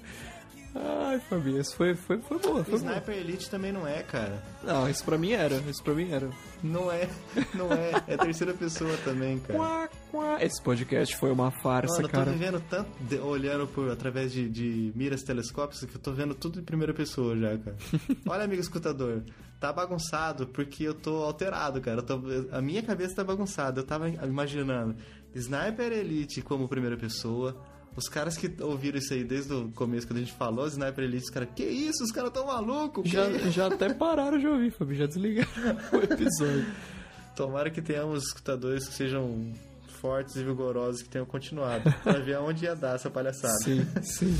Ai, 0.80 1.20
Fabinho, 1.20 1.60
isso 1.60 1.76
foi, 1.76 1.96
foi, 1.96 2.20
foi 2.22 2.38
boa, 2.40 2.64
foi 2.64 2.80
boa. 2.80 2.92
Sniper 2.92 3.16
Elite 3.18 3.50
também 3.50 3.72
não 3.72 3.88
é, 3.88 4.04
cara. 4.04 4.42
Não, 4.64 4.88
isso 4.90 5.04
pra 5.04 5.18
mim 5.18 5.32
era, 5.32 5.56
isso 5.70 5.82
pra 5.84 5.94
mim 5.94 6.12
era. 6.12 6.30
Não 6.62 6.92
é, 6.92 7.10
não 7.56 7.72
é. 7.74 7.92
É 8.08 8.18
terceira 8.18 8.54
pessoa 8.54 8.96
também, 9.04 9.40
cara. 9.40 9.58
Quá, 9.58 9.90
quá. 10.12 10.44
Esse 10.44 10.62
podcast 10.62 11.16
foi 11.18 11.32
uma 11.32 11.50
farsa, 11.52 11.96
Mano, 11.96 12.06
eu 12.08 12.10
tô 12.12 12.18
cara. 12.18 12.32
vivendo 12.32 12.62
tanto 12.70 12.90
de- 13.04 13.20
olhando 13.20 13.66
por 13.68 13.90
através 13.90 14.32
de, 14.32 14.48
de 14.50 14.92
miras 14.96 15.24
telescópicas 15.24 15.84
que 15.90 15.96
eu 15.96 16.02
tô 16.02 16.12
vendo 16.12 16.36
tudo 16.36 16.60
em 16.60 16.64
primeira 16.64 16.94
pessoa 16.94 17.36
já, 17.38 17.58
cara. 17.58 17.78
Olha, 18.28 18.44
amigo 18.44 18.62
escutador, 18.62 19.24
tá 19.60 19.72
bagunçado 19.74 20.48
porque 20.48 20.84
eu 20.84 20.94
tô 20.94 21.24
alterado, 21.24 21.82
cara. 21.82 22.02
Tô- 22.02 22.22
a 22.52 22.62
minha 22.62 22.84
cabeça 22.84 23.16
tá 23.16 23.24
bagunçada. 23.24 23.80
Eu 23.82 23.86
tava 23.86 24.10
imaginando 24.10 24.96
Sniper 25.34 25.92
Elite 25.92 26.42
como 26.42 26.68
primeira 26.68 26.98
pessoa. 26.98 27.56
Os 27.98 28.08
caras 28.08 28.38
que 28.38 28.54
ouviram 28.62 29.00
isso 29.00 29.12
aí 29.12 29.24
desde 29.24 29.52
o 29.52 29.72
começo, 29.72 30.06
quando 30.06 30.18
a 30.18 30.20
gente 30.20 30.34
falou 30.34 30.68
Sniper 30.68 31.04
Elite, 31.04 31.24
os 31.24 31.30
caras, 31.32 31.50
que 31.56 31.64
isso? 31.64 32.04
Os 32.04 32.12
caras 32.12 32.32
tão 32.32 32.46
malucos? 32.46 33.10
Já, 33.10 33.28
isso?" 33.28 33.50
já 33.50 33.68
até 33.68 33.92
pararam 33.92 34.38
de 34.38 34.46
ouvir, 34.48 34.70
Fabinho, 34.70 35.00
já 35.00 35.08
desligaram 35.08 35.50
o 35.92 35.96
episódio. 35.98 36.68
Tomara 37.36 37.72
que 37.72 37.82
tenhamos 37.82 38.26
escutadores 38.26 38.88
que 38.88 38.94
sejam 38.94 39.52
fortes 40.00 40.36
e 40.36 40.44
vigorosos 40.44 41.02
que 41.02 41.10
tenham 41.10 41.26
continuado, 41.26 41.92
pra 42.04 42.20
ver 42.20 42.36
aonde 42.36 42.66
ia 42.66 42.76
dar 42.76 42.96
essa 42.96 43.10
palhaçada. 43.10 43.58
Sim, 43.64 43.84
sim. 44.04 44.38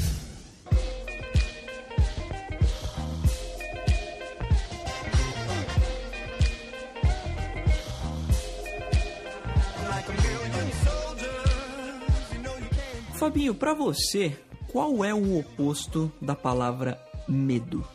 Fabinho, 13.28 13.54
pra 13.54 13.74
você, 13.74 14.34
qual 14.72 15.04
é 15.04 15.14
o 15.14 15.38
oposto 15.40 16.10
da 16.22 16.34
palavra 16.34 16.98
medo? 17.28 17.86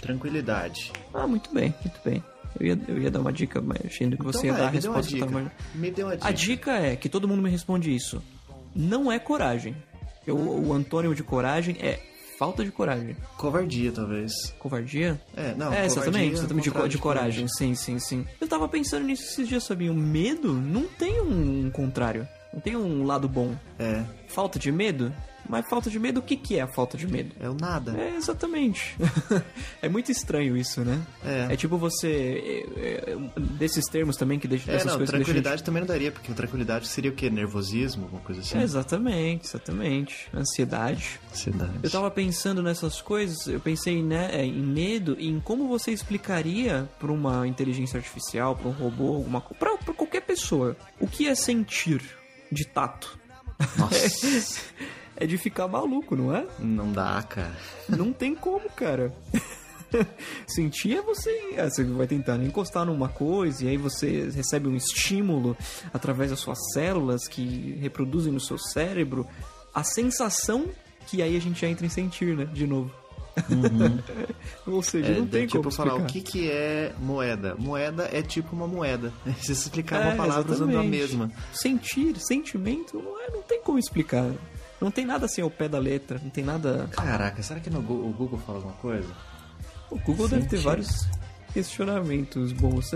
Tranquilidade. 0.00 0.90
Ah, 1.12 1.26
muito 1.26 1.52
bem, 1.52 1.74
muito 1.84 2.00
bem. 2.02 2.24
Eu 2.58 2.66
ia, 2.66 2.80
eu 2.88 2.98
ia 3.02 3.10
dar 3.10 3.20
uma 3.20 3.30
dica, 3.30 3.60
mas 3.60 3.78
achando 3.84 4.16
que 4.16 4.24
você 4.24 4.46
ia 4.46 4.52
vai, 4.54 4.60
dar 4.62 4.66
a 4.66 4.70
uma 4.70 4.74
resposta. 4.74 5.12
que 5.14 5.20
eu 5.22 5.26
dica. 5.26 5.38
tava- 5.38 5.52
Me 5.74 5.90
dê 5.90 6.02
uma 6.02 6.16
dica. 6.16 6.28
A 6.28 6.32
dica 6.32 6.70
é 6.78 6.96
que 6.96 7.10
todo 7.10 7.28
mundo 7.28 7.42
me 7.42 7.50
responde 7.50 7.94
isso. 7.94 8.22
Não 8.74 9.12
é 9.12 9.18
coragem. 9.18 9.76
Eu, 10.26 10.38
o 10.38 10.72
antônimo 10.72 11.14
de 11.14 11.22
coragem 11.22 11.76
é 11.78 12.00
falta 12.38 12.64
de 12.64 12.72
coragem. 12.72 13.14
Covardia, 13.36 13.92
talvez. 13.92 14.32
Covardia? 14.58 15.20
É, 15.36 15.54
não, 15.54 15.70
é, 15.74 15.84
exatamente, 15.84 16.30
é 16.30 16.38
exatamente 16.38 16.70
de 16.70 16.88
de 16.88 16.98
coragem. 16.98 17.46
Sim, 17.48 17.74
sim, 17.74 17.98
sim. 17.98 18.26
Eu 18.40 18.48
tava 18.48 18.66
pensando 18.66 19.04
nisso 19.04 19.24
esses 19.24 19.46
dias, 19.46 19.62
sabia? 19.62 19.92
O 19.92 19.94
medo 19.94 20.54
não 20.54 20.84
tem 20.84 21.20
um 21.20 21.70
contrário. 21.70 22.26
Não 22.52 22.60
tem 22.60 22.76
um 22.76 23.04
lado 23.04 23.28
bom. 23.28 23.56
É, 23.78 24.02
Falta 24.28 24.58
de 24.58 24.70
medo? 24.72 25.12
Mas 25.48 25.68
falta 25.68 25.90
de 25.90 25.98
medo, 25.98 26.20
o 26.20 26.22
que, 26.22 26.36
que 26.36 26.56
é 26.56 26.62
a 26.62 26.68
falta 26.68 26.96
de 26.96 27.04
medo? 27.06 27.34
é 27.40 27.50
o 27.50 27.52
nada. 27.52 27.98
É, 27.98 28.14
exatamente. 28.14 28.96
é 29.82 29.88
muito 29.88 30.10
estranho 30.12 30.56
isso, 30.56 30.82
né? 30.84 31.02
É. 31.24 31.48
É 31.52 31.56
tipo 31.56 31.76
você. 31.76 32.64
é, 32.76 33.10
é, 33.10 33.16
desses 33.58 33.84
termos 33.86 34.16
também 34.16 34.38
que 34.38 34.46
deixam 34.46 34.70
É, 34.72 34.76
dessas 34.76 34.92
não, 34.92 34.98
coisas 34.98 35.12
a 35.12 35.18
gente- 35.18 35.24
tranquilidade 35.26 35.64
também 35.64 35.80
não 35.80 35.86
daria, 35.88 36.12
porque 36.12 36.32
tranquilidade 36.32 36.86
seria 36.86 37.10
o 37.10 37.14
quê? 37.14 37.28
Nervosismo, 37.28 38.04
alguma 38.04 38.22
coisa 38.22 38.40
assim? 38.40 38.56
É, 38.56 38.62
exatamente, 38.62 39.44
exatamente. 39.44 40.28
Ansiedade. 40.32 41.20
Ansiedade. 41.30 41.72
Eu 41.82 41.90
tava 41.90 42.10
pensando 42.10 42.62
nessas 42.62 43.02
coisas, 43.02 43.46
eu 43.48 43.58
pensei 43.58 44.00
né, 44.00 44.30
é, 44.32 44.44
em 44.46 44.62
medo 44.62 45.16
e 45.18 45.28
em 45.28 45.40
como 45.40 45.66
você 45.66 45.90
explicaria 45.90 46.88
pra 47.00 47.10
uma 47.12 47.46
inteligência 47.48 47.96
artificial, 47.98 48.54
pra 48.54 48.68
um 48.68 48.72
robô, 48.72 49.16
alguma 49.16 49.40
coisa, 49.40 49.58
pra, 49.58 49.76
pra 49.76 49.92
qualquer 49.92 50.22
pessoa, 50.22 50.76
o 51.00 51.06
que 51.08 51.26
é 51.26 51.34
sentir 51.34 52.00
de 52.52 52.66
tato. 52.66 53.18
Nossa, 53.76 54.62
É 55.16 55.26
de 55.26 55.36
ficar 55.38 55.68
maluco, 55.68 56.16
não 56.16 56.34
é? 56.34 56.44
não 56.58 56.90
dá, 56.90 57.22
cara. 57.22 57.54
Não 57.88 58.12
tem 58.12 58.34
como, 58.34 58.68
cara. 58.70 59.12
Sentir 60.46 60.96
é 60.96 61.02
você. 61.02 61.30
é, 61.54 61.68
Você 61.68 61.84
vai 61.84 62.06
tentar 62.06 62.36
encostar 62.36 62.84
numa 62.86 63.08
coisa 63.08 63.64
e 63.64 63.68
aí 63.68 63.76
você 63.76 64.30
recebe 64.30 64.66
um 64.68 64.74
estímulo 64.74 65.56
através 65.92 66.30
das 66.30 66.40
suas 66.40 66.58
células 66.72 67.28
que 67.28 67.76
reproduzem 67.80 68.32
no 68.32 68.40
seu 68.40 68.58
cérebro 68.58 69.26
a 69.74 69.84
sensação 69.84 70.66
que 71.06 71.20
aí 71.22 71.36
a 71.36 71.40
gente 71.40 71.60
já 71.60 71.68
entra 71.68 71.84
em 71.84 71.90
sentir, 71.90 72.34
né? 72.36 72.46
De 72.46 72.66
novo. 72.66 72.90
Ou 74.66 74.82
seja, 74.82 75.12
É, 75.12 75.18
não 75.18 75.26
tem 75.26 75.46
tipo 75.46 75.58
como 75.62 75.70
falar 75.74 75.94
o 75.96 76.04
que, 76.06 76.20
que 76.20 76.50
é 76.50 76.92
moeda. 77.00 77.54
Moeda 77.58 78.08
é 78.12 78.22
tipo 78.22 78.54
uma 78.54 78.66
moeda. 78.66 79.12
Se 79.40 79.46
você 79.46 79.52
explicar 79.52 80.00
É, 80.02 80.08
uma 80.08 80.16
palavra 80.16 80.52
usando 80.52 80.68
a 80.70 80.72
exatamente. 80.72 80.98
mesma. 80.98 81.30
Sentir, 81.52 82.16
sentimento, 82.18 83.00
não, 83.02 83.20
é, 83.20 83.30
não 83.30 83.42
tem 83.42 83.60
como 83.62 83.78
explicar. 83.78 84.30
Não 84.80 84.90
tem 84.90 85.06
nada 85.06 85.26
assim 85.26 85.40
ao 85.42 85.50
pé 85.50 85.68
da 85.68 85.78
letra, 85.78 86.20
não 86.22 86.30
tem 86.30 86.42
nada. 86.44 86.88
Caraca, 86.90 87.42
será 87.42 87.60
que 87.60 87.70
no 87.70 87.80
Google, 87.80 88.08
o 88.08 88.12
Google 88.12 88.38
fala 88.40 88.58
alguma 88.58 88.74
coisa? 88.74 89.08
O 89.90 89.98
Google 89.98 90.26
deve 90.28 90.42
ter 90.46 90.56
Sentir. 90.56 90.64
vários 90.64 91.06
questionamentos 91.52 92.52
bons. 92.52 92.90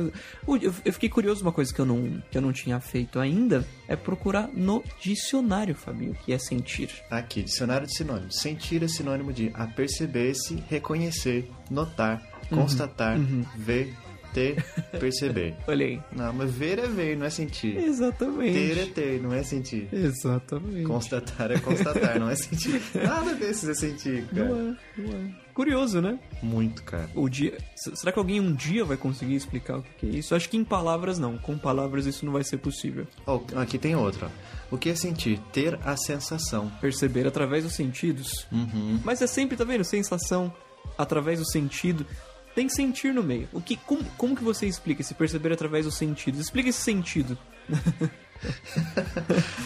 Eu 0.47 0.93
fiquei 0.93 1.09
curioso, 1.09 1.43
uma 1.43 1.53
coisa 1.53 1.73
que 1.73 1.81
eu 1.81 1.87
não, 1.87 2.23
que 2.31 2.37
eu 2.39 2.43
não 2.43 2.53
tinha 2.53 2.81
feito 2.81 3.19
ainda 3.19 3.67
é 3.89 3.95
procurar 3.97 4.49
no 4.53 4.83
dicionário, 5.01 5.75
Fabinho, 5.75 6.15
que 6.25 6.33
é 6.33 6.39
sentir. 6.39 6.91
Aqui, 7.11 7.43
dicionário 7.43 7.87
de 7.87 7.97
sinônimos. 7.97 8.39
Sentir 8.41 8.83
é 8.83 8.89
sinônimo 8.89 9.33
de 9.33 9.51
aperceber-se, 9.55 10.63
reconhecer, 10.69 11.51
notar, 11.71 12.23
Uhum. 12.51 12.59
constatar, 12.59 13.19
ver, 13.57 13.93
ter, 14.37 14.63
perceber. 15.01 15.55
Olha 15.67 15.87
aí. 15.87 16.01
Não, 16.13 16.31
mas 16.35 16.51
ver 16.51 16.79
é 16.79 16.87
ver, 16.87 17.17
não 17.17 17.25
é 17.25 17.31
sentir. 17.31 17.75
Ter 17.75 17.81
é 17.81 17.87
Exatamente. 17.87 18.91
ter, 18.91 19.23
não 19.23 19.33
é 19.33 19.43
sentir. 19.43 19.89
Exatamente. 19.91 20.85
Constatar 20.85 21.51
é 21.51 21.59
constatar, 21.59 22.21
não 22.21 22.29
é 22.29 22.37
sentir. 22.37 22.83
Nada 22.95 23.35
desses 23.35 23.67
é 23.67 23.75
sentir, 23.75 24.27
cara. 24.27 24.45
Não 24.47 24.57
é, 24.57 24.77
não 24.99 25.19
é. 25.19 25.47
Curioso, 25.55 26.03
né? 26.03 26.19
Muito, 26.43 26.83
cara. 26.83 27.09
O 27.15 27.31
dia. 27.31 27.57
Será 27.75 28.13
que 28.13 28.19
alguém 28.19 28.39
um 28.39 28.53
dia 28.53 28.85
vai 28.85 28.99
conseguir 28.99 29.35
explicar 29.37 29.79
o 29.79 29.83
que 29.83 30.05
é 30.05 30.11
isso? 30.11 30.35
Acho 30.35 30.51
que 30.51 30.57
em 30.59 30.65
palavras 30.65 31.19
não. 31.19 31.39
Com 31.39 31.57
palavras 31.57 32.05
isso 32.05 32.27
não 32.27 32.33
vai 32.35 32.45
ser 32.45 32.59
possível. 32.59 33.07
Ó, 33.27 33.41
aqui 33.57 33.79
tem 33.79 33.97
outro. 33.97 34.27
ó. 34.27 34.75
O 34.75 34.77
que 34.77 34.91
é 34.91 34.95
sentir? 34.95 35.39
Ter 35.55 35.79
a 35.83 35.97
sensação. 35.97 36.71
Perceber 36.79 37.27
através 37.27 37.65
dos 37.65 37.73
sentidos. 37.73 38.47
Uhum. 38.53 39.01
Mas 39.03 39.23
é 39.23 39.27
sempre, 39.27 39.57
tá 39.57 39.65
vendo? 39.65 39.83
Sensação 39.83 40.53
através 40.99 41.39
do 41.39 41.51
sentido. 41.51 42.07
Tem 42.57 42.71
sentir 42.71 43.13
no 43.13 43.23
meio. 43.23 43.47
O 43.53 43.61
que, 43.61 43.77
como, 43.77 44.03
como 44.17 44.35
que 44.35 44.43
você 44.43 44.67
explica 44.67 45.03
esse 45.03 45.13
perceber 45.13 45.53
através 45.53 45.85
dos 45.85 45.95
sentidos? 45.95 46.41
Explica 46.41 46.71
esse 46.71 46.81
sentido. 46.81 47.39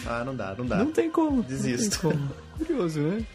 Ah, 0.07 0.23
não 0.25 0.35
dá, 0.35 0.55
não 0.55 0.65
dá. 0.65 0.77
Não 0.77 0.93
tem 0.93 1.11
como. 1.11 1.43
Desisto. 1.43 2.09
Tem 2.09 2.11
como. 2.17 2.31
Curioso, 2.57 3.01
né? 3.01 3.27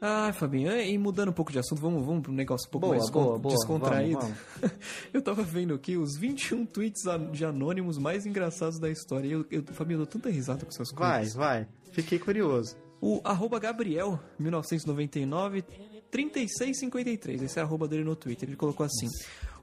Ah, 0.00 0.32
Fabinho, 0.32 0.72
e 0.72 0.98
mudando 0.98 1.28
um 1.28 1.32
pouco 1.32 1.52
de 1.52 1.60
assunto, 1.60 1.80
vamos, 1.80 2.04
vamos 2.04 2.22
para 2.22 2.32
um 2.32 2.34
negócio 2.34 2.66
um 2.66 2.70
pouco 2.72 2.86
Boa, 2.88 2.98
mais 2.98 3.08
boa, 3.08 3.38
boa. 3.38 3.54
descontraído. 3.54 4.18
Vamos, 4.20 4.38
eu 5.14 5.22
tava 5.22 5.42
vendo 5.44 5.74
aqui 5.74 5.96
os 5.96 6.16
21 6.16 6.66
tweets 6.66 7.04
de 7.32 7.44
anônimos 7.44 7.98
mais 7.98 8.26
engraçados 8.26 8.80
da 8.80 8.90
história. 8.90 9.28
Eu, 9.28 9.46
eu, 9.48 9.62
Fabinho, 9.72 9.94
eu 9.94 10.04
dou 10.04 10.06
tanta 10.06 10.28
risada 10.28 10.64
com 10.64 10.70
essas 10.72 10.90
coisas. 10.90 11.34
vai. 11.34 11.66
Fiquei 11.92 12.18
curioso. 12.18 12.76
O 13.00 13.20
arroba 13.24 13.58
Gabriel, 13.60 14.18
1999, 14.38 15.64
3653. 16.10 17.42
Esse 17.42 17.58
é 17.58 17.62
o 17.62 17.66
arroba 17.66 17.88
dele 17.88 18.04
no 18.04 18.16
Twitter. 18.16 18.48
Ele 18.48 18.56
colocou 18.56 18.86
assim: 18.86 19.08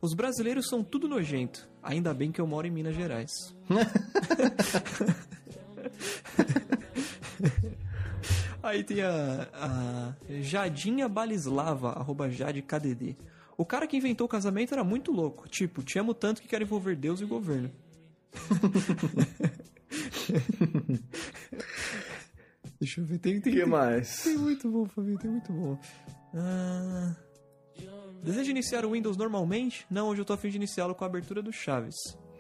Os 0.01 0.13
brasileiros 0.13 0.67
são 0.67 0.83
tudo 0.83 1.07
nojento. 1.07 1.67
Ainda 1.81 2.13
bem 2.13 2.31
que 2.31 2.39
eu 2.41 2.47
moro 2.47 2.67
em 2.67 2.71
Minas 2.71 2.95
Gerais. 2.95 3.31
Aí 8.63 8.83
tem 8.83 9.01
a, 9.01 9.50
a 9.53 10.13
Jadinha 10.41 11.09
Balislava, 11.09 11.91
arroba 11.91 12.29
JadeKDD. 12.29 13.17
O 13.57 13.65
cara 13.65 13.85
que 13.85 13.97
inventou 13.97 14.25
o 14.25 14.29
casamento 14.29 14.73
era 14.73 14.83
muito 14.83 15.12
louco. 15.12 15.50
Tipo, 15.50 15.83
te 15.83 16.00
amo 16.00 16.13
tanto 16.13 16.41
que 16.41 16.47
quero 16.47 16.63
envolver 16.63 16.95
Deus 16.95 17.19
e 17.19 17.25
o 17.25 17.27
governo. 17.27 17.69
Deixa 22.83 22.99
eu 22.99 23.05
ver, 23.05 23.17
tem, 23.17 23.39
tem, 23.39 23.53
tem, 23.53 23.65
mais? 23.65 24.23
tem 24.23 24.37
muito 24.37 24.69
bom, 24.69 24.85
Fabinho, 24.85 25.17
tem 25.17 25.31
muito 25.31 25.53
bom. 25.53 25.79
Ah, 26.35 27.15
deseja 28.21 28.51
iniciar 28.51 28.83
o 28.83 28.91
Windows 28.91 29.15
normalmente? 29.15 29.85
Não, 29.89 30.09
hoje 30.09 30.19
eu 30.19 30.25
tô 30.25 30.33
a 30.33 30.37
fim 30.37 30.49
de 30.49 30.57
iniciá-lo 30.57 30.93
com 30.93 31.05
a 31.05 31.07
abertura 31.07 31.41
do 31.41 31.49
Chaves. 31.49 31.95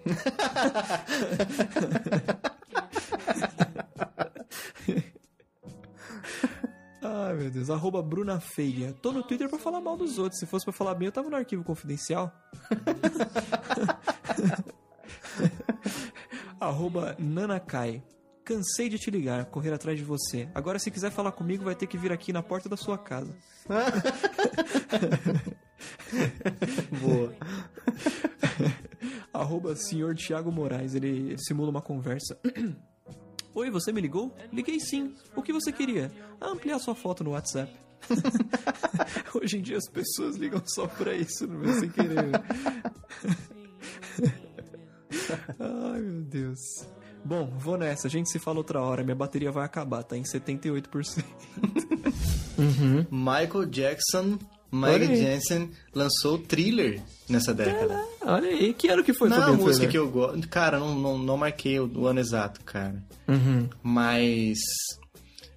Ai, 7.01 7.33
meu 7.35 7.49
Deus. 7.49 7.69
Arroba 7.69 8.01
Bruna 8.01 8.41
Feia. 8.41 8.91
Tô 9.01 9.13
no 9.13 9.23
Twitter 9.23 9.47
pra 9.47 9.57
falar 9.57 9.79
mal 9.79 9.95
dos 9.95 10.19
outros. 10.19 10.39
Se 10.39 10.45
fosse 10.45 10.65
pra 10.65 10.73
falar 10.73 10.93
bem, 10.95 11.05
eu 11.05 11.11
tava 11.13 11.29
no 11.29 11.37
arquivo 11.37 11.63
confidencial. 11.63 12.33
Arroba 16.59 17.15
Nanakai. 17.17 18.03
Cansei 18.43 18.89
de 18.89 18.99
te 18.99 19.09
ligar, 19.09 19.45
correr 19.45 19.73
atrás 19.73 19.97
de 19.97 20.03
você. 20.03 20.49
Agora, 20.53 20.77
se 20.77 20.91
quiser 20.91 21.11
falar 21.11 21.31
comigo, 21.31 21.63
vai 21.63 21.75
ter 21.75 21.87
que 21.87 21.97
vir 21.97 22.11
aqui 22.11 22.33
na 22.33 22.43
porta 22.43 22.67
da 22.67 22.75
sua 22.75 22.97
casa. 22.97 23.33
Boa. 27.01 27.33
Arroba 29.33 29.75
senhor 29.75 30.15
Thiago 30.15 30.51
Moraes, 30.51 30.93
ele 30.93 31.35
simula 31.37 31.69
uma 31.69 31.81
conversa. 31.81 32.37
Oi, 33.55 33.69
você 33.69 33.91
me 33.91 34.01
ligou? 34.01 34.35
Liguei 34.51 34.79
sim. 34.79 35.15
O 35.35 35.41
que 35.41 35.53
você 35.53 35.71
queria? 35.71 36.11
Ah, 36.41 36.49
ampliar 36.49 36.79
sua 36.79 36.95
foto 36.95 37.23
no 37.23 37.31
WhatsApp. 37.31 37.71
Hoje 39.33 39.57
em 39.57 39.61
dia 39.61 39.77
as 39.77 39.87
pessoas 39.89 40.35
ligam 40.35 40.61
só 40.65 40.87
pra 40.87 41.15
isso, 41.15 41.47
não 41.47 41.63
é 41.63 41.73
sem 41.79 41.89
querer. 41.89 42.31
Ai, 45.59 46.01
meu 46.01 46.23
Deus. 46.23 46.59
Bom, 47.25 47.45
vou 47.57 47.77
nessa. 47.77 48.07
A 48.07 48.09
gente 48.09 48.29
se 48.29 48.37
fala 48.39 48.57
outra 48.57 48.81
hora. 48.81 49.03
Minha 49.03 49.15
bateria 49.15 49.51
vai 49.51 49.65
acabar, 49.65 50.03
tá 50.03 50.17
em 50.17 50.23
78%. 50.23 51.23
Michael 53.11 53.65
Jackson, 53.67 54.37
aí. 55.09 55.15
Jensen 55.15 55.69
lançou 55.93 56.37
Thriller 56.37 57.01
nessa 57.29 57.53
década. 57.53 58.03
Olha 58.21 58.49
aí, 58.49 58.73
que 58.73 58.87
ano 58.89 59.03
que 59.03 59.13
foi, 59.13 59.29
Não 59.29 59.37
é 59.37 59.39
uma 59.39 59.45
Fabiano 59.47 59.63
música 59.65 59.87
Thriller? 59.87 59.91
que 59.91 59.97
eu 59.97 60.11
gosto. 60.11 60.47
Cara, 60.49 60.79
não, 60.79 60.95
não, 60.95 61.17
não 61.17 61.37
marquei 61.37 61.79
o, 61.79 61.87
o 61.97 62.07
ano 62.07 62.19
exato, 62.19 62.61
cara. 62.65 63.01
Uhum. 63.27 63.69
Mas. 63.81 64.57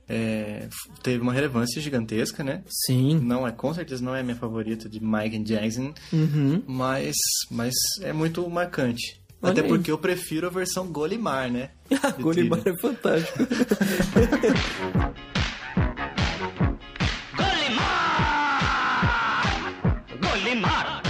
é, 0.08 0.68
teve 1.02 1.20
uma 1.20 1.32
relevância 1.32 1.80
gigantesca, 1.82 2.44
né? 2.44 2.62
Sim. 2.86 3.18
Não 3.20 3.46
é, 3.46 3.50
com 3.52 3.74
certeza 3.74 4.04
não 4.04 4.14
é 4.14 4.20
a 4.20 4.24
minha 4.24 4.36
favorita 4.36 4.88
de 4.88 5.02
Mike 5.02 5.40
Jackson, 5.40 5.92
Uhum. 6.12 6.62
mas, 6.66 7.14
mas 7.50 7.74
é 8.02 8.12
muito 8.12 8.48
marcante. 8.48 9.20
Até 9.50 9.62
porque 9.62 9.90
eu 9.90 9.98
prefiro 9.98 10.46
a 10.46 10.50
versão 10.50 10.86
Golimar, 10.88 11.50
né? 11.50 11.70
Golimar 12.18 12.60
é 12.64 12.76
fantástico. 12.80 13.38
Golimar! 17.36 18.72
Golimar! 20.20 21.02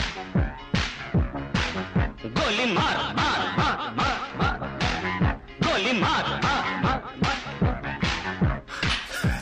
Golimar! 2.34 3.14
Mar, 3.14 3.54
mar, 3.56 3.94
mar, 3.96 4.36
mar. 4.38 5.40
Golimar! 5.62 6.40
Mar, 6.42 6.82
mar, 6.82 7.02
mar. 7.22 8.62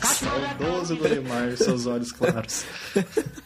Saudoso 0.03 0.95
Golimar, 0.95 1.57
seus 1.57 1.85
olhos 1.85 2.11
claros. 2.11 2.65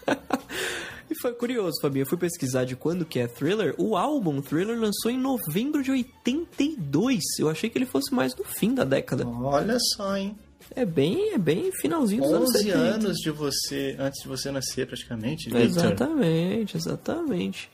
Foi 1.22 1.34
curioso, 1.34 1.82
Fabinho. 1.82 2.04
Eu 2.04 2.08
fui 2.08 2.18
pesquisar 2.18 2.64
de 2.64 2.76
quando 2.76 3.06
que 3.06 3.20
é 3.20 3.28
Thriller. 3.28 3.76
O 3.78 3.98
álbum 3.98 4.42
Thriller 4.42 4.80
lançou 4.80 5.12
em 5.12 5.18
novembro 5.18 5.84
de 5.84 5.92
82. 5.92 7.22
Eu 7.40 7.50
achei 7.50 7.70
que 7.70 7.78
ele 7.78 7.86
fosse 7.86 8.14
mais 8.14 8.34
no 8.36 8.46
fim 8.46 8.74
da 8.74 8.86
década. 8.86 9.28
Olha 9.28 9.78
só, 9.96 10.16
hein? 10.16 10.36
É 10.76 10.86
bem, 10.86 11.34
é 11.34 11.38
bem 11.38 11.72
finalzinho 11.72 12.22
dos 12.22 12.32
anos 12.32 12.50
11 12.50 12.64
70. 12.64 12.78
anos 12.78 13.18
de 13.18 13.32
você, 13.32 13.96
antes 14.00 14.22
de 14.22 14.28
você 14.28 14.52
nascer 14.52 14.88
praticamente. 14.88 15.54
Exatamente, 15.56 16.78
exatamente. 16.78 17.70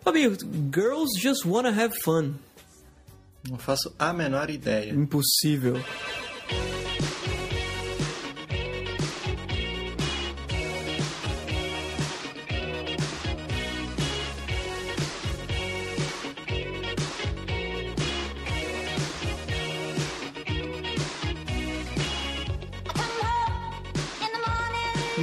Fabinho, 0.00 0.36
Girls 0.74 1.18
Just 1.20 1.46
Wanna 1.46 1.70
Have 1.70 1.94
Fun. 2.02 2.32
Não 3.48 3.58
faço 3.58 3.94
a 3.98 4.12
menor 4.12 4.50
ideia. 4.50 4.92
Impossível. 4.92 5.80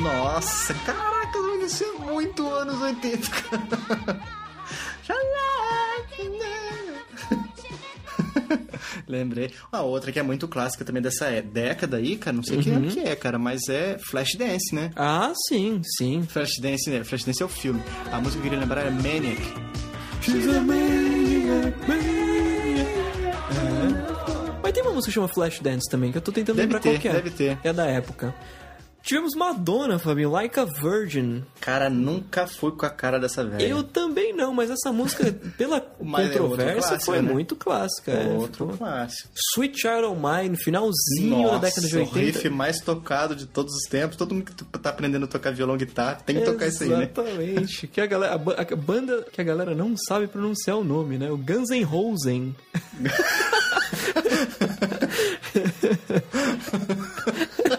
Nossa, 0.01 0.73
caraca, 0.85 1.39
mano, 1.39 1.65
isso 1.65 1.83
é 1.83 1.91
muito 2.11 2.47
anos 2.53 2.81
80, 2.81 3.29
cara. 3.29 4.19
Lembrei. 9.07 9.51
A 9.71 9.81
outra 9.81 10.11
que 10.11 10.19
é 10.19 10.23
muito 10.23 10.47
clássica 10.47 10.83
também 10.85 11.01
dessa 11.01 11.25
é- 11.27 11.41
década 11.41 11.97
aí, 11.97 12.15
cara, 12.15 12.35
não 12.35 12.43
sei 12.43 12.57
que 12.59 12.69
ano 12.69 12.87
que 12.89 12.99
é, 12.99 13.15
cara, 13.15 13.37
mas 13.39 13.67
é 13.69 13.97
Flashdance, 13.99 14.73
né? 14.73 14.91
Ah, 14.95 15.31
sim, 15.47 15.81
sim. 15.97 16.23
Flashdance, 16.27 16.89
né? 16.89 17.03
Flashdance 17.03 17.41
é 17.41 17.45
o 17.45 17.49
filme. 17.49 17.81
A 18.11 18.17
música 18.19 18.33
que 18.33 18.39
eu 18.39 18.43
queria 18.43 18.59
lembrar 18.59 18.81
é 18.85 18.89
Maniac. 18.89 19.41
She's 20.21 20.47
a 20.47 20.59
maniac, 20.61 21.77
maniac. 21.87 22.89
É. 23.51 24.59
Mas 24.61 24.71
tem 24.73 24.83
uma 24.83 24.91
música 24.91 25.11
que 25.11 25.15
chama 25.15 25.27
Flashdance 25.27 25.89
também, 25.89 26.11
que 26.11 26.17
eu 26.17 26.21
tô 26.21 26.31
tentando 26.31 26.57
Deve 26.57 26.67
lembrar 26.67 26.79
ter, 26.81 26.89
qual 26.91 27.01
que 27.01 27.07
é. 27.07 27.13
deve 27.13 27.29
ter. 27.31 27.57
É 27.63 27.73
da 27.73 27.85
época. 27.85 28.33
Tivemos 29.01 29.33
Madonna, 29.35 29.97
Fabinho, 29.97 30.29
Like 30.29 30.59
a 30.59 30.65
Virgin. 30.65 31.43
Cara, 31.61 31.89
nunca 31.89 32.45
fui 32.45 32.71
com 32.73 32.85
a 32.85 32.89
cara 32.89 33.19
dessa 33.19 33.43
velha. 33.43 33.65
Eu 33.67 33.81
também 33.83 34.33
não, 34.35 34.53
mas 34.53 34.69
essa 34.69 34.91
música, 34.91 35.31
pela 35.57 35.77
é 35.79 35.81
controvérsia, 35.81 36.79
clássico, 36.89 37.05
foi 37.05 37.21
né? 37.21 37.31
muito 37.33 37.55
clássica. 37.55 38.11
é. 38.11 38.27
Outro 38.27 38.65
Ficou- 38.65 38.77
clássico. 38.77 39.29
Sweet 39.55 39.79
Child 39.81 40.03
O' 40.05 40.15
Mine, 40.15 40.57
finalzinho 40.57 41.49
da 41.49 41.57
década 41.59 41.87
de 41.87 41.95
o 41.97 41.99
80. 42.01 42.19
riff 42.19 42.49
mais 42.49 42.79
tocado 42.81 43.35
de 43.35 43.45
todos 43.47 43.73
os 43.73 43.83
tempos. 43.89 44.15
Todo 44.17 44.35
mundo 44.35 44.45
que 44.45 44.53
tá 44.79 44.89
aprendendo 44.89 45.23
a 45.25 45.27
tocar 45.27 45.51
violão 45.53 45.75
e 45.75 45.79
guitarra 45.79 46.15
tem 46.25 46.35
que 46.37 46.45
tocar 46.45 46.67
isso 46.67 46.83
aí, 46.83 46.89
né? 46.89 47.09
Exatamente. 47.11 47.87
Que 47.87 48.01
a, 48.01 48.05
galera, 48.05 48.33
a, 48.35 48.61
a 48.61 48.75
banda 48.75 49.25
que 49.31 49.39
a 49.41 49.43
galera 49.43 49.73
não 49.73 49.95
sabe 49.97 50.27
pronunciar 50.27 50.77
o 50.77 50.83
nome, 50.83 51.17
né? 51.17 51.31
O 51.31 51.37
Guns 51.37 51.69
N' 51.71 51.83
Roses. 51.83 52.19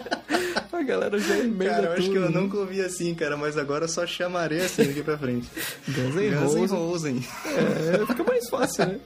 a 0.81 0.83
galera 0.85 1.17
já 1.19 1.37
emenda 1.37 1.65
Cara, 1.71 1.85
eu 1.87 1.91
acho 1.93 2.01
tudo, 2.03 2.11
que 2.11 2.17
eu 2.17 2.29
né? 2.29 2.39
nunca 2.41 2.57
ouvi 2.57 2.81
assim, 2.81 3.13
cara, 3.15 3.37
mas 3.37 3.57
agora 3.57 3.85
eu 3.85 3.89
só 3.89 4.05
chamarei 4.05 4.61
assim 4.61 4.83
daqui 4.85 5.01
pra 5.03 5.17
frente. 5.17 5.47
Guns 5.87 6.15
N' 6.15 6.33
Roses. 6.35 6.71
Roses. 6.71 7.25
É, 7.45 8.05
fica 8.05 8.23
mais 8.23 8.49
fácil, 8.49 8.85
né? 8.87 8.99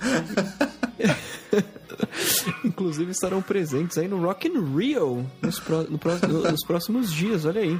Inclusive 2.64 3.10
estarão 3.10 3.40
presentes 3.42 3.96
aí 3.98 4.08
no 4.08 4.20
Rock 4.20 4.48
in 4.48 4.76
Rio 4.76 5.26
nos, 5.40 5.60
pró- 5.60 5.82
no 5.88 5.98
pró- 5.98 6.18
nos 6.50 6.64
próximos 6.64 7.12
dias, 7.12 7.44
olha 7.44 7.60
aí. 7.60 7.78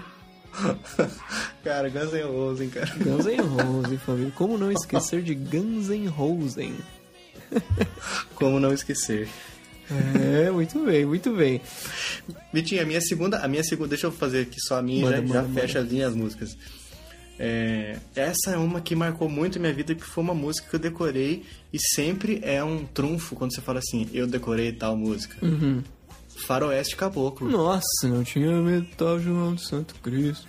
Cara, 1.64 1.88
Guns 1.88 2.12
N' 2.12 2.22
Roses, 2.22 2.72
cara. 2.72 2.90
Guns 2.96 3.26
N' 3.26 3.40
Roses, 3.42 4.00
família. 4.02 4.32
Como 4.36 4.56
não 4.56 4.70
esquecer 4.70 5.22
de 5.22 5.34
Guns 5.34 5.88
N' 5.88 6.06
Roses? 6.06 6.72
Como 8.34 8.60
não 8.60 8.72
esquecer. 8.72 9.28
É, 9.90 10.50
muito 10.50 10.84
bem, 10.84 11.04
muito 11.04 11.32
bem. 11.34 11.60
Vitinho, 12.52 12.82
a 12.82 12.84
minha 12.84 13.00
segunda, 13.00 13.38
a 13.38 13.48
minha 13.48 13.62
segunda, 13.62 13.90
deixa 13.90 14.06
eu 14.06 14.12
fazer 14.12 14.42
aqui 14.42 14.56
só 14.60 14.78
a 14.78 14.82
minha, 14.82 15.04
Manda, 15.04 15.16
já, 15.16 15.26
já 15.26 15.42
manda, 15.42 15.60
fecha 15.60 15.78
as 15.80 15.90
minhas 15.90 16.14
músicas. 16.14 16.56
É, 17.38 17.98
essa 18.14 18.52
é 18.52 18.56
uma 18.56 18.80
que 18.80 18.94
marcou 18.94 19.28
muito 19.28 19.58
a 19.58 19.60
minha 19.60 19.72
vida, 19.72 19.94
que 19.94 20.04
foi 20.04 20.22
uma 20.22 20.34
música 20.34 20.68
que 20.68 20.76
eu 20.76 20.80
decorei 20.80 21.42
e 21.72 21.78
sempre 21.94 22.40
é 22.42 22.62
um 22.62 22.84
trunfo 22.84 23.34
quando 23.34 23.54
você 23.54 23.60
fala 23.60 23.80
assim, 23.80 24.08
eu 24.12 24.26
decorei 24.26 24.72
tal 24.72 24.96
música. 24.96 25.36
Uhum. 25.44 25.82
Faroeste 26.46 26.96
Caboclo. 26.96 27.50
Nossa, 27.50 28.08
não 28.08 28.22
tinha 28.24 28.60
metal 28.60 29.18
João 29.18 29.54
de 29.54 29.66
Santo 29.66 29.94
Cristo. 29.96 30.48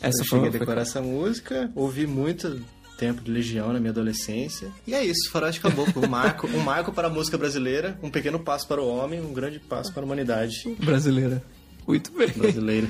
Essa 0.00 0.22
eu 0.22 0.26
foi 0.26 0.38
cheguei 0.40 0.48
a 0.48 0.58
decorar 0.58 0.82
essa 0.82 1.00
música, 1.00 1.70
ouvi 1.74 2.06
muito 2.06 2.60
tempo 2.96 3.22
de 3.22 3.30
Legião 3.30 3.72
na 3.72 3.78
minha 3.78 3.90
adolescência. 3.90 4.68
E 4.86 4.94
é 4.94 5.04
isso, 5.04 5.30
Faroeste 5.30 5.60
Caboclo, 5.60 6.04
um 6.04 6.08
marco, 6.08 6.46
um 6.46 6.60
marco 6.60 6.92
para 6.92 7.08
a 7.08 7.10
música 7.10 7.36
brasileira, 7.36 7.98
um 8.02 8.10
pequeno 8.10 8.38
passo 8.38 8.66
para 8.66 8.82
o 8.82 8.88
homem, 8.88 9.20
um 9.20 9.32
grande 9.32 9.58
passo 9.58 9.92
para 9.92 10.02
a 10.02 10.04
humanidade 10.06 10.54
brasileira. 10.78 11.42
Muito 11.86 12.10
bem. 12.12 12.28
brasileira. 12.28 12.88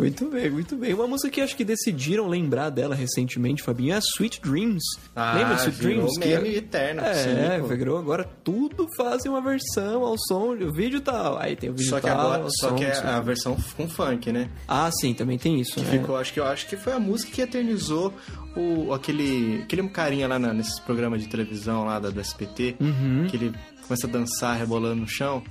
Muito 0.00 0.30
bem, 0.30 0.50
muito 0.50 0.76
bem. 0.76 0.94
Uma 0.94 1.06
música 1.06 1.30
que 1.30 1.40
acho 1.40 1.56
que 1.56 1.64
decidiram 1.64 2.26
lembrar 2.26 2.70
dela 2.70 2.94
recentemente, 2.94 3.62
Fabinho, 3.62 3.92
é 3.92 3.96
a 3.96 4.00
Sweet 4.00 4.40
Dreams. 4.42 4.82
Ah, 5.14 5.34
Lembra 5.36 5.54
Sweet 5.56 5.78
Dreams? 5.78 6.18
meme 6.18 6.54
eterno, 6.56 7.00
É, 7.02 7.14
sim, 7.14 7.60
pô. 7.60 7.66
virou 7.68 7.98
agora 7.98 8.24
tudo 8.44 8.86
fazem 8.96 9.30
uma 9.30 9.40
versão 9.40 10.04
ao 10.04 10.16
som, 10.18 10.54
o 10.54 10.72
vídeo 10.72 11.00
tal. 11.00 11.38
Aí 11.38 11.54
tem 11.56 11.70
o 11.70 11.72
vídeo 11.74 11.88
Só 11.90 12.00
que 12.00 12.06
tal, 12.06 12.32
agora, 12.32 12.48
só 12.60 12.68
som, 12.70 12.74
que 12.76 12.84
é 12.84 12.92
a 12.98 13.20
versão 13.20 13.56
com 13.76 13.88
funk, 13.88 14.32
né? 14.32 14.48
Ah, 14.66 14.90
sim, 15.00 15.12
também 15.14 15.38
tem 15.38 15.60
isso, 15.60 15.78
né? 15.80 15.86
Ficou, 15.90 16.16
acho 16.16 16.32
que 16.32 16.40
eu 16.40 16.44
acho 16.44 16.66
que 16.66 16.76
foi 16.76 16.92
a 16.92 16.98
música 17.00 17.32
que 17.32 17.40
eternizou 17.42 18.12
o 18.56 18.92
aquele 18.92 19.62
aquele 19.62 19.88
carinha 19.90 20.26
lá 20.26 20.38
na- 20.38 20.52
nesses 20.52 20.78
programas 20.80 21.20
de 21.22 21.28
televisão 21.28 21.84
lá 21.84 21.98
da, 22.00 22.10
do 22.10 22.20
SPT, 22.20 22.76
Uhum. 22.80 23.26
que 23.28 23.36
ele 23.36 23.52
começa 23.86 24.06
a 24.06 24.10
dançar 24.10 24.56
rebolando 24.56 24.96
no 25.02 25.08
chão. 25.08 25.42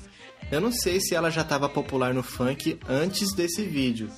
Eu 0.51 0.59
não 0.59 0.71
sei 0.71 0.99
se 0.99 1.13
ela 1.13 1.29
já 1.29 1.41
estava 1.41 1.69
popular 1.69 2.13
no 2.13 2.23
funk 2.23 2.79
antes 2.89 3.33
desse 3.35 3.63
vídeo. 3.63 4.09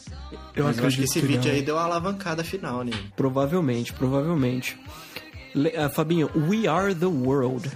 Eu 0.56 0.64
mas 0.66 0.78
eu 0.78 0.86
acho 0.88 0.98
que 0.98 1.04
esse 1.04 1.20
acredito 1.20 1.22
que 1.22 1.28
vídeo 1.38 1.52
não. 1.52 1.56
aí 1.58 1.62
deu 1.62 1.76
uma 1.76 1.84
alavancada 1.84 2.44
final, 2.44 2.84
né? 2.84 2.92
Provavelmente, 3.18 3.92
provavelmente. 3.94 4.80
Le- 5.54 5.76
ah, 5.76 5.90
Fabinho, 5.90 6.30
We 6.36 6.68
Are 6.68 6.96
the 6.96 7.06
World. 7.06 7.70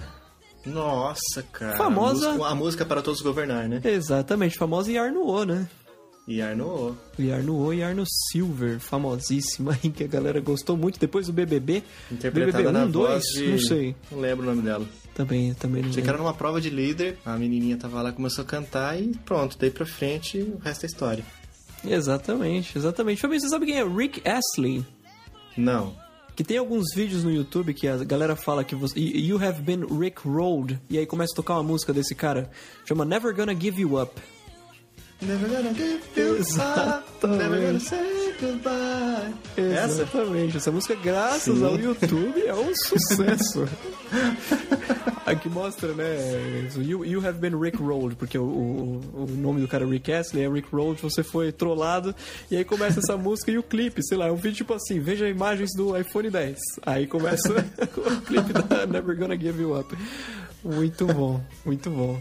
Nossa, 0.64 1.42
cara. 1.52 1.76
Famosa- 1.76 2.28
A 2.28 2.32
música, 2.32 2.46
a 2.50 2.54
música 2.54 2.84
para 2.86 3.02
todos 3.02 3.20
governar, 3.20 3.68
né? 3.68 3.80
Exatamente, 3.84 4.56
famosa 4.56 4.90
Yarnuo, 4.90 5.44
né? 5.44 5.68
E 6.26 6.42
Arno. 6.42 6.96
Yarnuo 7.18 7.72
e 7.72 7.82
Arno 7.84 8.04
Silver, 8.04 8.80
famosíssima 8.80 9.78
aí, 9.82 9.90
que 9.90 10.02
a 10.02 10.08
galera 10.08 10.40
gostou 10.40 10.76
muito. 10.76 10.98
Depois 10.98 11.26
do 11.26 11.32
BBB, 11.32 11.84
Interpretada 12.10 12.52
BBB 12.52 12.68
1, 12.68 12.72
na 12.72 12.84
2, 12.84 12.92
voz 12.92 13.24
de... 13.24 13.48
não 13.48 13.58
sei. 13.58 13.96
Não 14.10 14.20
lembro 14.20 14.44
o 14.44 14.48
nome 14.48 14.62
dela. 14.62 14.86
Também, 15.14 15.54
também 15.54 15.82
não 15.82 15.90
era 15.96 16.18
numa 16.18 16.34
prova 16.34 16.60
de 16.60 16.68
líder, 16.68 17.16
a 17.24 17.38
menininha 17.38 17.78
tava 17.78 18.02
lá, 18.02 18.12
começou 18.12 18.44
a 18.44 18.46
cantar 18.46 19.00
e 19.00 19.14
pronto, 19.24 19.56
daí 19.58 19.70
pra 19.70 19.86
frente 19.86 20.38
o 20.38 20.58
resto 20.58 20.84
é 20.84 20.86
história. 20.86 21.24
Exatamente, 21.82 22.76
exatamente. 22.76 23.20
Fabinho, 23.20 23.40
você 23.40 23.48
sabe 23.48 23.64
quem 23.64 23.78
é 23.78 23.84
Rick 23.84 24.20
Astley? 24.28 24.84
Não. 25.56 25.94
Que 26.34 26.44
tem 26.44 26.58
alguns 26.58 26.92
vídeos 26.94 27.24
no 27.24 27.30
YouTube 27.30 27.72
que 27.72 27.88
a 27.88 27.96
galera 28.04 28.36
fala 28.36 28.62
que 28.62 28.74
você. 28.74 28.98
You 29.00 29.42
have 29.42 29.62
been 29.62 29.86
Rick 29.86 30.28
Rolled. 30.28 30.78
E 30.90 30.98
aí 30.98 31.06
começa 31.06 31.32
a 31.32 31.36
tocar 31.36 31.54
uma 31.54 31.62
música 31.62 31.94
desse 31.94 32.14
cara. 32.14 32.50
Chama 32.84 33.06
Never 33.06 33.34
Gonna 33.34 33.58
Give 33.58 33.80
You 33.80 34.02
Up. 34.02 34.20
Never 35.22 35.48
gonna 35.48 35.72
give 35.72 36.02
you 36.14 36.32
up, 36.34 36.40
Exatamente. 36.40 37.38
never 37.38 37.60
gonna 37.66 37.80
say 37.80 38.34
goodbye. 38.38 39.34
Essa? 39.56 40.02
Exatamente. 40.02 40.56
Essa 40.58 40.70
música, 40.70 40.94
graças 40.96 41.56
Sim. 41.58 41.64
ao 41.64 41.78
YouTube, 41.78 42.42
é 42.46 42.54
um 42.54 42.70
sucesso. 42.76 43.66
Aqui 45.24 45.48
mostra, 45.48 45.94
né? 45.94 46.68
You, 46.76 47.04
you 47.04 47.26
have 47.26 47.38
been 47.38 47.58
Rick 47.58 47.78
Rolled, 47.78 48.14
porque 48.16 48.38
o, 48.38 48.44
o, 48.44 49.24
o 49.24 49.26
nome 49.38 49.62
do 49.62 49.66
cara 49.66 49.84
é 49.84 49.88
Rick 49.88 50.12
Astley 50.12 50.44
é 50.44 50.48
Rick 50.48 50.68
Rolled, 50.70 51.00
você 51.00 51.22
foi 51.22 51.50
trollado. 51.50 52.14
E 52.50 52.56
aí 52.56 52.64
começa 52.64 53.00
essa 53.00 53.16
música 53.16 53.50
e 53.50 53.56
o 53.56 53.62
clipe, 53.62 54.02
sei 54.06 54.18
lá, 54.18 54.26
é 54.26 54.30
um 54.30 54.36
vídeo 54.36 54.58
tipo 54.58 54.74
assim: 54.74 55.00
veja 55.00 55.26
imagens 55.28 55.70
do 55.74 55.96
iPhone 55.96 56.28
10. 56.30 56.58
Aí 56.84 57.06
começa 57.06 57.52
o 57.96 58.20
clipe 58.20 58.52
da 58.52 58.86
Never 58.86 59.16
Gonna 59.16 59.36
Give 59.36 59.62
You 59.62 59.80
Up. 59.80 59.96
Muito 60.62 61.06
bom, 61.06 61.40
muito 61.64 61.90
bom. 61.90 62.20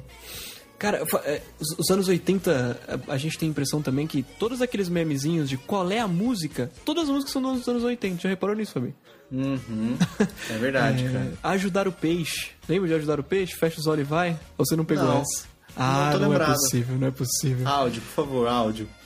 Cara, 0.78 1.04
é, 1.24 1.42
os, 1.60 1.80
os 1.80 1.90
anos 1.90 2.08
80, 2.08 3.02
a, 3.08 3.18
gente 3.18 3.38
tem 3.38 3.48
a 3.48 3.52
impressão 3.52 3.82
também 3.82 4.06
que 4.06 4.24
todos 4.24 4.62
aqueles 4.62 4.90
memezinhos 4.90 5.50
de 5.50 5.58
qual 5.58 5.90
é 5.90 6.00
a 6.00 6.08
música, 6.08 6.70
todas 6.84 7.06
as 7.06 7.10
músicas 7.10 7.32
são 7.32 7.42
dos 7.42 7.68
anos 7.68 7.84
80. 7.84 8.22
Já 8.22 8.30
reparou 8.30 8.56
nisso, 8.56 8.74
Fabi? 8.74 8.94
Uhum. 9.32 9.98
É 10.50 10.58
verdade, 10.58 11.06
cara. 11.06 11.34
Ajudar 11.44 11.88
o 11.88 11.92
peixe. 11.92 12.52
Lembra 12.68 12.90
de 12.90 12.94
ajudar 12.96 13.20
o 13.20 13.24
peixe? 13.24 13.56
Fecha 13.56 13.80
os 13.80 13.88
olhos 13.88 14.06
e 14.06 14.10
vai? 14.10 14.38
Ou 14.58 14.66
você 14.66 14.76
não 14.76 14.86
pegou 14.86 15.06
Não. 15.06 15.22
essa? 15.22 15.46
Ah, 15.78 16.10
tô 16.14 16.20
não, 16.20 16.34
é 16.34 16.46
possível, 16.46 16.98
não 16.98 17.08
é 17.08 17.12
possível. 17.12 17.68
Áudio, 17.68 18.02
por 18.02 18.12
favor, 18.12 18.48
áudio. 18.48 18.88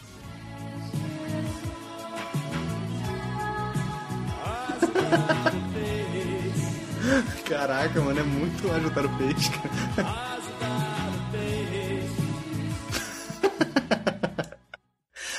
Caraca, 7.48 8.00
mano, 8.02 8.20
é 8.20 8.24
muito 8.24 8.72
ajudar 8.72 9.06
o 9.06 9.18
peixe, 9.18 9.50
cara. 9.50 10.40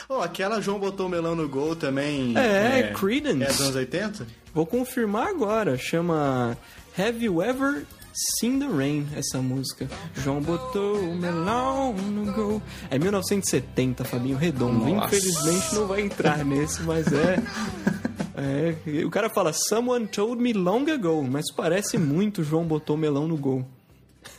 Oh, 0.08 0.20
aquela 0.20 0.60
João 0.60 0.78
botou 0.78 1.06
o 1.06 1.08
melão 1.08 1.36
no 1.36 1.48
gol 1.48 1.76
também. 1.76 2.36
É, 2.36 2.92
Creedence. 2.94 3.44
É 3.44 3.46
dos 3.46 3.60
anos 3.60 3.76
80? 3.76 4.26
Vou 4.52 4.66
confirmar 4.66 5.28
agora. 5.28 5.78
Chama 5.78 6.58
Have 6.98 7.24
You 7.24 7.40
Ever 7.40 7.86
Seen 8.12 8.58
the 8.58 8.66
Rain, 8.66 9.06
essa 9.14 9.38
música. 9.38 9.88
João 10.16 10.40
botou 10.40 10.98
o 10.98 11.14
melão 11.14 11.92
no 11.92 12.32
gol. 12.32 12.62
É 12.90 12.98
1970, 12.98 14.04
Fabinho 14.04 14.36
Redondo. 14.36 14.84
Nossa. 14.84 15.14
Infelizmente 15.14 15.74
não 15.74 15.86
vai 15.86 16.00
entrar 16.00 16.44
nesse, 16.44 16.82
mas 16.82 17.06
é. 17.12 17.36
É, 18.42 19.04
o 19.04 19.10
cara 19.10 19.28
fala, 19.28 19.52
someone 19.52 20.06
told 20.06 20.40
me 20.40 20.54
long 20.54 20.90
ago, 20.90 21.22
mas 21.22 21.52
parece 21.52 21.98
muito 21.98 22.42
João 22.42 22.64
botou 22.64 22.96
melão 22.96 23.28
no 23.28 23.36
gol. 23.36 23.66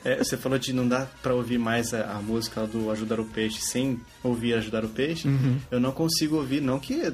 É, 0.04 0.18
você 0.18 0.38
falou 0.38 0.58
de 0.58 0.74
não 0.74 0.88
dá 0.88 1.08
pra 1.22 1.34
ouvir 1.34 1.58
mais 1.58 1.94
a, 1.94 2.18
a 2.18 2.22
música 2.22 2.66
do 2.68 2.92
Ajudar 2.92 3.20
o 3.20 3.26
Peixe 3.26 3.62
sem 3.62 4.00
ouvir 4.24 4.54
Ajudar 4.54 4.84
o 4.86 4.90
Peixe. 4.90 5.28
Eu 5.70 5.80
não 5.80 5.92
consigo 5.92 6.36
ouvir, 6.38 6.62
não 6.62 6.80
que 6.80 7.14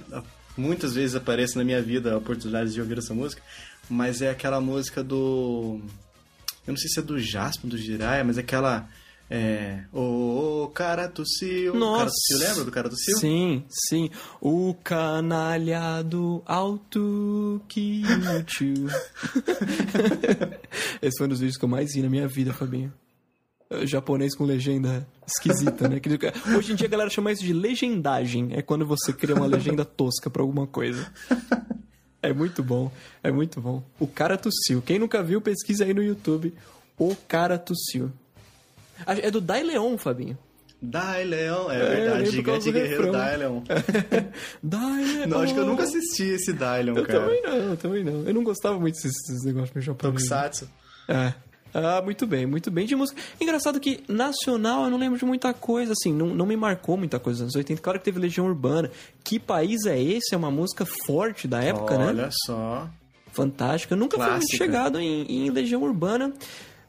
muitas 0.58 0.96
vezes 0.96 1.16
apareça 1.16 1.58
na 1.60 1.66
minha 1.66 1.82
vida 1.82 2.14
a 2.14 2.18
oportunidade 2.18 2.74
de 2.74 2.82
ouvir 2.82 2.98
essa 2.98 3.14
música, 3.14 3.42
mas 3.90 4.22
é 4.22 4.30
aquela 4.30 4.60
música 4.60 5.04
do. 5.04 5.80
Eu 6.66 6.74
não 6.74 6.78
sei 6.78 6.90
se 6.90 7.00
é 7.00 7.04
do 7.04 7.20
Jasper, 7.20 7.70
do 7.70 7.78
Jiraya, 7.78 8.24
mas 8.24 8.38
é 8.38 8.42
aquela. 8.42 8.90
É. 9.30 9.84
Ô, 9.92 10.72
cara 10.74 11.08
tossiu. 11.10 11.74
Nossa. 11.76 11.98
Cara 11.98 12.10
tossiu, 12.12 12.48
lembra 12.48 12.64
do 12.64 12.72
cara 12.72 12.90
tossiu? 12.90 13.18
Sim, 13.18 13.66
sim. 13.70 14.10
O 14.40 14.74
canalhado 14.84 16.42
alto 16.46 17.62
que 17.68 18.04
tio. 18.46 18.88
Esse 21.02 21.18
foi 21.18 21.26
um 21.26 21.30
dos 21.30 21.40
vídeos 21.40 21.58
que 21.58 21.66
eu 21.66 21.70
mais 21.70 21.94
vi 21.94 22.02
na 22.02 22.10
minha 22.10 22.28
vida, 22.28 22.54
Fabinho. 22.54 22.94
É, 23.70 23.86
Japonês 23.86 24.34
com 24.34 24.46
legenda 24.46 25.06
esquisita, 25.28 25.90
né? 25.90 26.00
Hoje 26.58 26.72
em 26.72 26.76
dia 26.76 26.88
a 26.88 26.90
galera 26.90 27.10
chama 27.10 27.32
isso 27.32 27.44
de 27.44 27.52
legendagem. 27.52 28.50
É 28.54 28.62
quando 28.62 28.86
você 28.86 29.12
cria 29.12 29.36
uma 29.36 29.46
legenda 29.46 29.84
tosca 29.84 30.30
pra 30.30 30.42
alguma 30.42 30.66
coisa. 30.66 31.12
É 32.22 32.34
muito 32.34 32.64
bom, 32.64 32.92
é 33.22 33.32
muito 33.32 33.62
bom. 33.62 33.84
O 34.00 34.08
cara 34.08 34.38
tossiu. 34.38 34.82
Quem 34.82 34.98
nunca 34.98 35.22
viu, 35.22 35.42
pesquisa 35.42 35.84
aí 35.86 35.94
no 35.94 36.02
YouTube. 36.02 36.54
O 36.98 37.16
cara 37.28 37.58
tossiu. 37.58 38.12
É 39.06 39.30
do 39.32 39.40
Dai 39.42 39.64
Leon, 39.64 39.98
Fabinho. 39.98 40.38
Dai 40.80 41.24
Leão, 41.24 41.72
é, 41.72 41.82
eu 41.82 41.88
verdade. 41.88 42.30
Gigante 42.30 42.72
Guerreiro. 42.72 43.12
Dai 43.12 43.38
Leão. 43.38 43.64
Dai 44.62 45.04
Leon. 45.04 45.28
Não, 45.28 45.40
acho 45.40 45.54
que 45.54 45.60
eu 45.60 45.66
nunca 45.66 45.84
assisti 45.84 46.24
esse 46.26 46.54
Dai 46.54 46.84
Leão, 46.84 46.98
Eu 46.98 47.04
cara. 47.06 47.20
também 47.22 47.42
não, 47.42 47.56
eu 47.58 47.78
também 47.78 48.04
não. 48.04 48.24
Eu 48.24 48.34
não 48.34 48.44
gostava 48.44 48.80
muito 48.80 48.94
desses, 48.96 49.12
desses 49.28 49.44
negócios 49.44 49.74
meio 49.74 49.84
japonês. 49.86 50.14
Tokusatsu. 50.24 50.70
É. 51.08 51.34
Ah, 51.74 52.02
muito 52.02 52.26
bem, 52.26 52.46
muito 52.46 52.72
bem 52.72 52.86
de 52.86 52.96
música. 52.96 53.20
Engraçado 53.42 53.80
que 53.80 54.04
nacional 54.08 54.86
eu 54.86 54.90
não 54.90 54.98
lembro 54.98 55.18
de 55.20 55.26
muita 55.26 55.54
coisa, 55.54 55.94
assim, 55.94 56.14
não, 56.14 56.28
não 56.28 56.46
me 56.46 56.56
marcou 56.56 56.96
muita 56.98 57.20
coisa 57.20 57.44
nos 57.44 57.54
anos 57.54 57.56
80. 57.56 57.82
Claro 57.82 58.00
que 58.00 58.06
teve 58.06 58.20
Legião 58.20 58.46
Urbana. 58.46 58.90
Que 59.24 59.40
país 59.40 59.86
é 59.86 60.00
esse? 60.02 60.34
É 60.34 60.38
uma 60.38 60.50
música 60.52 60.86
forte 61.06 61.48
da 61.48 61.62
época, 61.62 61.98
né? 61.98 62.06
Olha 62.08 62.30
só. 62.46 62.88
Fantástica. 63.32 63.94
Eu 63.94 63.98
nunca 63.98 64.18
fui 64.18 64.26
muito 64.26 64.40
Clássica. 64.40 64.58
chegado 64.58 65.00
em, 65.00 65.48
em 65.48 65.50
Legião 65.50 65.82
Urbana. 65.84 66.34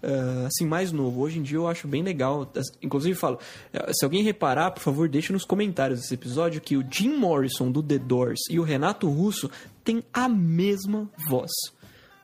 Ah, 0.02 0.46
assim, 0.46 0.66
mais 0.66 0.92
novo. 0.92 1.20
Hoje 1.20 1.38
em 1.38 1.42
dia 1.42 1.56
eu 1.56 1.68
acho 1.68 1.88
bem 1.88 2.02
legal. 2.02 2.50
Inclusive, 2.82 3.14
falo, 3.14 3.38
eh, 3.72 3.92
se 3.92 4.04
alguém 4.04 4.22
reparar, 4.22 4.70
por 4.70 4.80
favor, 4.80 5.08
deixe 5.08 5.32
nos 5.32 5.44
comentários 5.44 6.00
desse 6.00 6.14
episódio 6.14 6.60
que 6.60 6.76
o 6.76 6.84
Jim 6.88 7.16
Morrison 7.16 7.70
do 7.70 7.82
The 7.82 7.98
Doors 7.98 8.40
e 8.50 8.58
o 8.58 8.62
Renato 8.62 9.08
Russo 9.08 9.50
têm 9.82 10.02
a 10.12 10.28
mesma 10.28 11.10
voz. 11.28 11.50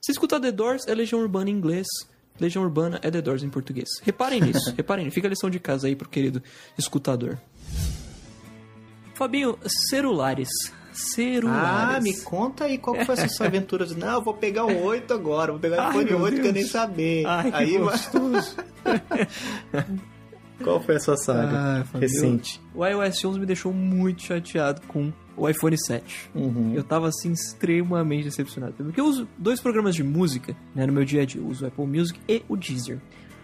Se 0.02 0.12
escutar 0.12 0.40
The 0.40 0.52
Doors, 0.52 0.87
é 0.87 0.94
Legião 0.94 1.20
Urbana 1.20 1.50
em 1.50 1.54
inglês. 1.54 1.87
Legião 2.38 2.64
Urbana 2.64 2.98
é 3.02 3.10
The 3.10 3.22
Doors 3.22 3.42
em 3.42 3.48
português. 3.48 3.88
Reparem 4.02 4.40
nisso, 4.42 4.72
reparem. 4.76 5.10
Fica 5.10 5.28
a 5.28 5.30
lição 5.30 5.50
de 5.50 5.58
casa 5.58 5.87
aí 5.87 5.96
pro 5.96 6.08
querido 6.08 6.42
escutador. 6.78 7.38
Fabinho, 9.14 9.56
celulares. 9.90 10.48
Celulares. 10.94 11.96
Ah, 11.96 12.00
me 12.00 12.16
conta 12.22 12.64
aí 12.64 12.78
qual 12.78 12.96
que 12.96 13.04
foi 13.04 13.14
essa 13.14 13.28
sua 13.28 13.46
aventura. 13.46 13.85
Não, 13.96 14.14
eu 14.14 14.22
vou 14.22 14.35
pegar 14.35 14.64
o 14.64 14.83
8 14.85 15.12
agora, 15.12 15.52
vou 15.52 15.61
pegar 15.61 15.88
o 15.88 15.90
iPhone 15.90 16.04
meu 16.04 16.20
8 16.20 16.40
que 16.40 16.46
eu 16.48 16.52
nem 16.52 16.64
saber. 16.64 17.26
Ai, 17.26 17.50
que 17.50 17.57
aí, 17.57 17.78
gostoso. 17.78 18.57
qual 20.62 20.80
foi 20.80 20.96
a 20.96 21.00
sua 21.00 21.16
saga 21.16 21.85
Ah, 21.92 21.98
recente? 21.98 22.61
O 22.74 22.87
iOS 22.87 23.24
11 23.24 23.40
me 23.40 23.46
deixou 23.46 23.72
muito 23.72 24.22
chateado 24.22 24.83
com 24.87 25.12
o 25.37 25.48
iPhone 25.48 25.76
7. 25.76 26.30
Uhum. 26.35 26.72
Eu 26.74 26.85
tava 26.85 27.09
assim 27.09 27.33
extremamente 27.33 28.24
decepcionado. 28.24 28.74
Porque 28.74 29.00
eu 29.00 29.07
uso 29.07 29.28
dois 29.37 29.61
programas 29.61 29.94
de 29.94 30.04
música 30.04 30.57
né, 30.74 30.87
no 30.87 30.92
meu 30.92 31.04
dia 31.04 31.22
a 31.22 31.24
dia. 31.24 31.40
Eu 31.40 31.46
uso 31.46 31.64
o 31.64 31.68
Apple 31.68 31.87
Music 31.87 32.20
e 32.28 32.42
o 32.48 32.57
Deezer. 32.57 33.00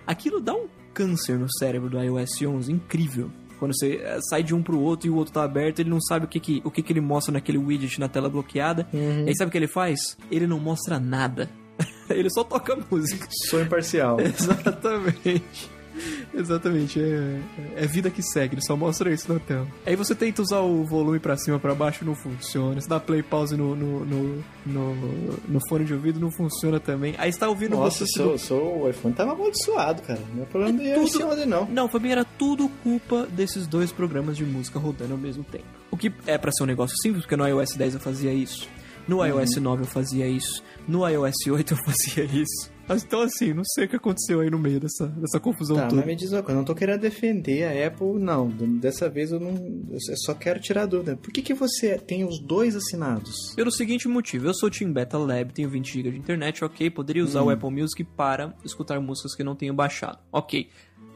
Aquilo 0.07 0.41
dá 0.41 0.55
um 0.55 0.69
câncer 0.95 1.39
no 1.39 1.51
cérebro 1.59 1.89
do 1.89 2.01
iOS 2.01 2.43
11 2.43 2.73
incrível. 2.73 3.31
Quando 3.61 3.77
você 3.77 4.01
eh, 4.03 4.19
sai 4.23 4.43
de 4.43 4.55
um 4.55 4.63
pro 4.63 4.81
outro 4.81 5.07
e 5.07 5.11
o 5.11 5.17
outro 5.17 5.35
tá 5.35 5.45
aberto, 5.45 5.81
ele 5.81 5.91
não 5.91 6.01
sabe 6.01 6.25
o 6.25 6.29
que, 6.29 6.41
que, 6.41 6.63
o 6.65 6.71
que, 6.71 6.83
que 6.83 6.93
ele 6.93 7.01
mostra 7.01 7.31
naquele 7.31 7.59
widget 7.59 8.01
na 8.01 8.09
tela 8.09 8.29
bloqueada. 8.29 8.89
E 9.27 9.29
aí 9.29 9.37
sabe 9.37 9.51
o 9.51 9.53
que 9.53 9.59
ele 9.59 9.69
faz? 9.69 10.17
Ele 10.31 10.47
não 10.47 10.59
mostra 10.59 10.99
nada. 10.99 11.49
ele 12.09 12.31
só 12.31 12.43
toca 12.43 12.77
música. 12.91 13.29
Sou 13.49 13.61
imparcial. 13.61 14.19
Exatamente. 14.21 15.71
Exatamente, 16.35 17.01
é, 17.01 17.41
é 17.77 17.87
vida 17.87 18.11
que 18.11 18.23
segue, 18.23 18.55
ele 18.55 18.63
só 18.65 18.77
mostra 18.77 19.13
isso 19.13 19.33
na 19.33 19.39
tela. 19.41 19.67
Aí 19.85 19.97
você 19.97 20.15
tenta 20.15 20.43
usar 20.43 20.61
o 20.61 20.85
volume 20.85 21.19
pra 21.19 21.37
cima, 21.37 21.59
pra 21.59 21.75
baixo, 21.75 22.05
não 22.05 22.15
funciona. 22.15 22.81
Você 22.81 22.89
dá 22.89 22.99
play 23.01 23.23
pause 23.23 23.57
no, 23.57 23.75
no, 23.75 24.05
no, 24.05 24.45
no, 24.67 24.95
no 25.49 25.61
fone 25.69 25.85
de 25.85 25.95
ouvido, 25.95 26.21
não 26.21 26.31
funciona 26.31 26.79
também. 26.81 27.15
Aí 27.19 27.33
você 27.33 27.39
tá 27.39 27.49
ouvindo 27.49 27.77
Nossa, 27.77 28.07
você 28.07 28.13
seu, 28.13 28.39
seu 28.39 28.89
iPhone 28.91 29.15
tava 29.15 29.33
amaldiçoado, 29.33 30.03
cara. 30.03 30.21
Não 30.35 30.43
é 30.43 30.47
problema 30.47 30.73
do 30.79 30.85
tudo- 30.85 31.21
iOS 31.23 31.33
11, 31.39 31.47
não. 31.47 31.65
Não, 31.67 31.89
Fabinho, 31.89 32.13
era 32.13 32.25
tudo 32.25 32.69
culpa 32.83 33.27
desses 33.31 33.67
dois 33.67 33.93
programas 33.93 34.37
de 34.37 34.45
música 34.45 34.79
rodando 34.79 35.13
ao 35.13 35.19
mesmo 35.19 35.45
tempo. 35.45 35.65
O 35.91 35.97
que 35.97 36.13
é 36.27 36.39
pra 36.39 36.53
ser 36.53 36.63
um 36.63 36.67
negócio 36.67 36.97
simples, 37.03 37.23
porque 37.25 37.37
no 37.37 37.47
iOS 37.47 37.75
10 37.77 37.95
eu 37.95 38.01
fazia 38.01 38.33
isso. 38.33 38.69
No 39.09 39.19
Uhum. 39.19 39.27
iOS 39.27 39.57
9 39.57 39.83
eu 39.83 39.87
fazia 39.87 40.27
isso. 40.29 40.63
No 40.87 41.09
iOS 41.09 41.35
8 41.51 41.75
eu 41.75 41.79
fazia 41.85 42.25
isso. 42.25 42.71
Mas, 42.91 43.05
Então, 43.05 43.23
assim, 43.23 43.55
não 43.55 43.63
sei 43.65 43.85
o 43.85 43.89
que 43.89 43.97
aconteceu 43.97 44.41
aí 44.41 44.51
no 44.51 44.59
meio 44.59 44.81
dessa, 44.81 45.07
dessa 45.07 45.39
confusão 45.41 45.77
Tá, 45.77 45.83
toda. 45.87 45.97
mas 45.97 46.07
me 46.07 46.17
diz 46.17 46.33
uma 46.33 46.43
coisa, 46.43 46.53
eu 46.53 46.57
não 46.59 46.65
tô 46.65 46.75
querendo 46.75 47.01
defender 47.01 47.65
a 47.65 47.87
Apple, 47.87 48.19
não. 48.19 48.49
Dessa 48.49 49.09
vez 49.09 49.31
eu 49.31 49.39
não. 49.39 49.51
Eu 49.91 49.99
só 50.19 50.35
quero 50.35 50.61
tirar 50.61 50.83
a 50.83 50.87
dúvida. 50.87 51.17
Por 51.17 51.33
que, 51.33 51.41
que 51.41 51.55
você 51.55 51.97
tem 51.99 52.25
os 52.25 52.39
dois 52.41 52.75
assinados? 52.75 53.53
Pelo 53.55 53.71
seguinte 53.71 54.09
motivo, 54.09 54.47
eu 54.49 54.55
sou 54.55 54.69
Team 54.71 54.93
Beta 54.93 55.17
Lab, 55.17 55.53
tenho 55.53 55.71
20 55.71 55.93
GB 55.93 56.11
de 56.11 56.19
internet, 56.19 56.65
ok, 56.65 56.91
poderia 56.91 57.23
usar 57.23 57.43
o 57.43 57.51
Apple 57.51 57.71
Music 57.71 58.03
para 58.05 58.55
escutar 58.65 59.01
músicas 59.01 59.35
que 59.37 59.45
não 59.45 59.55
tenho 59.55 59.73
baixado, 59.73 60.19
ok. 60.33 60.69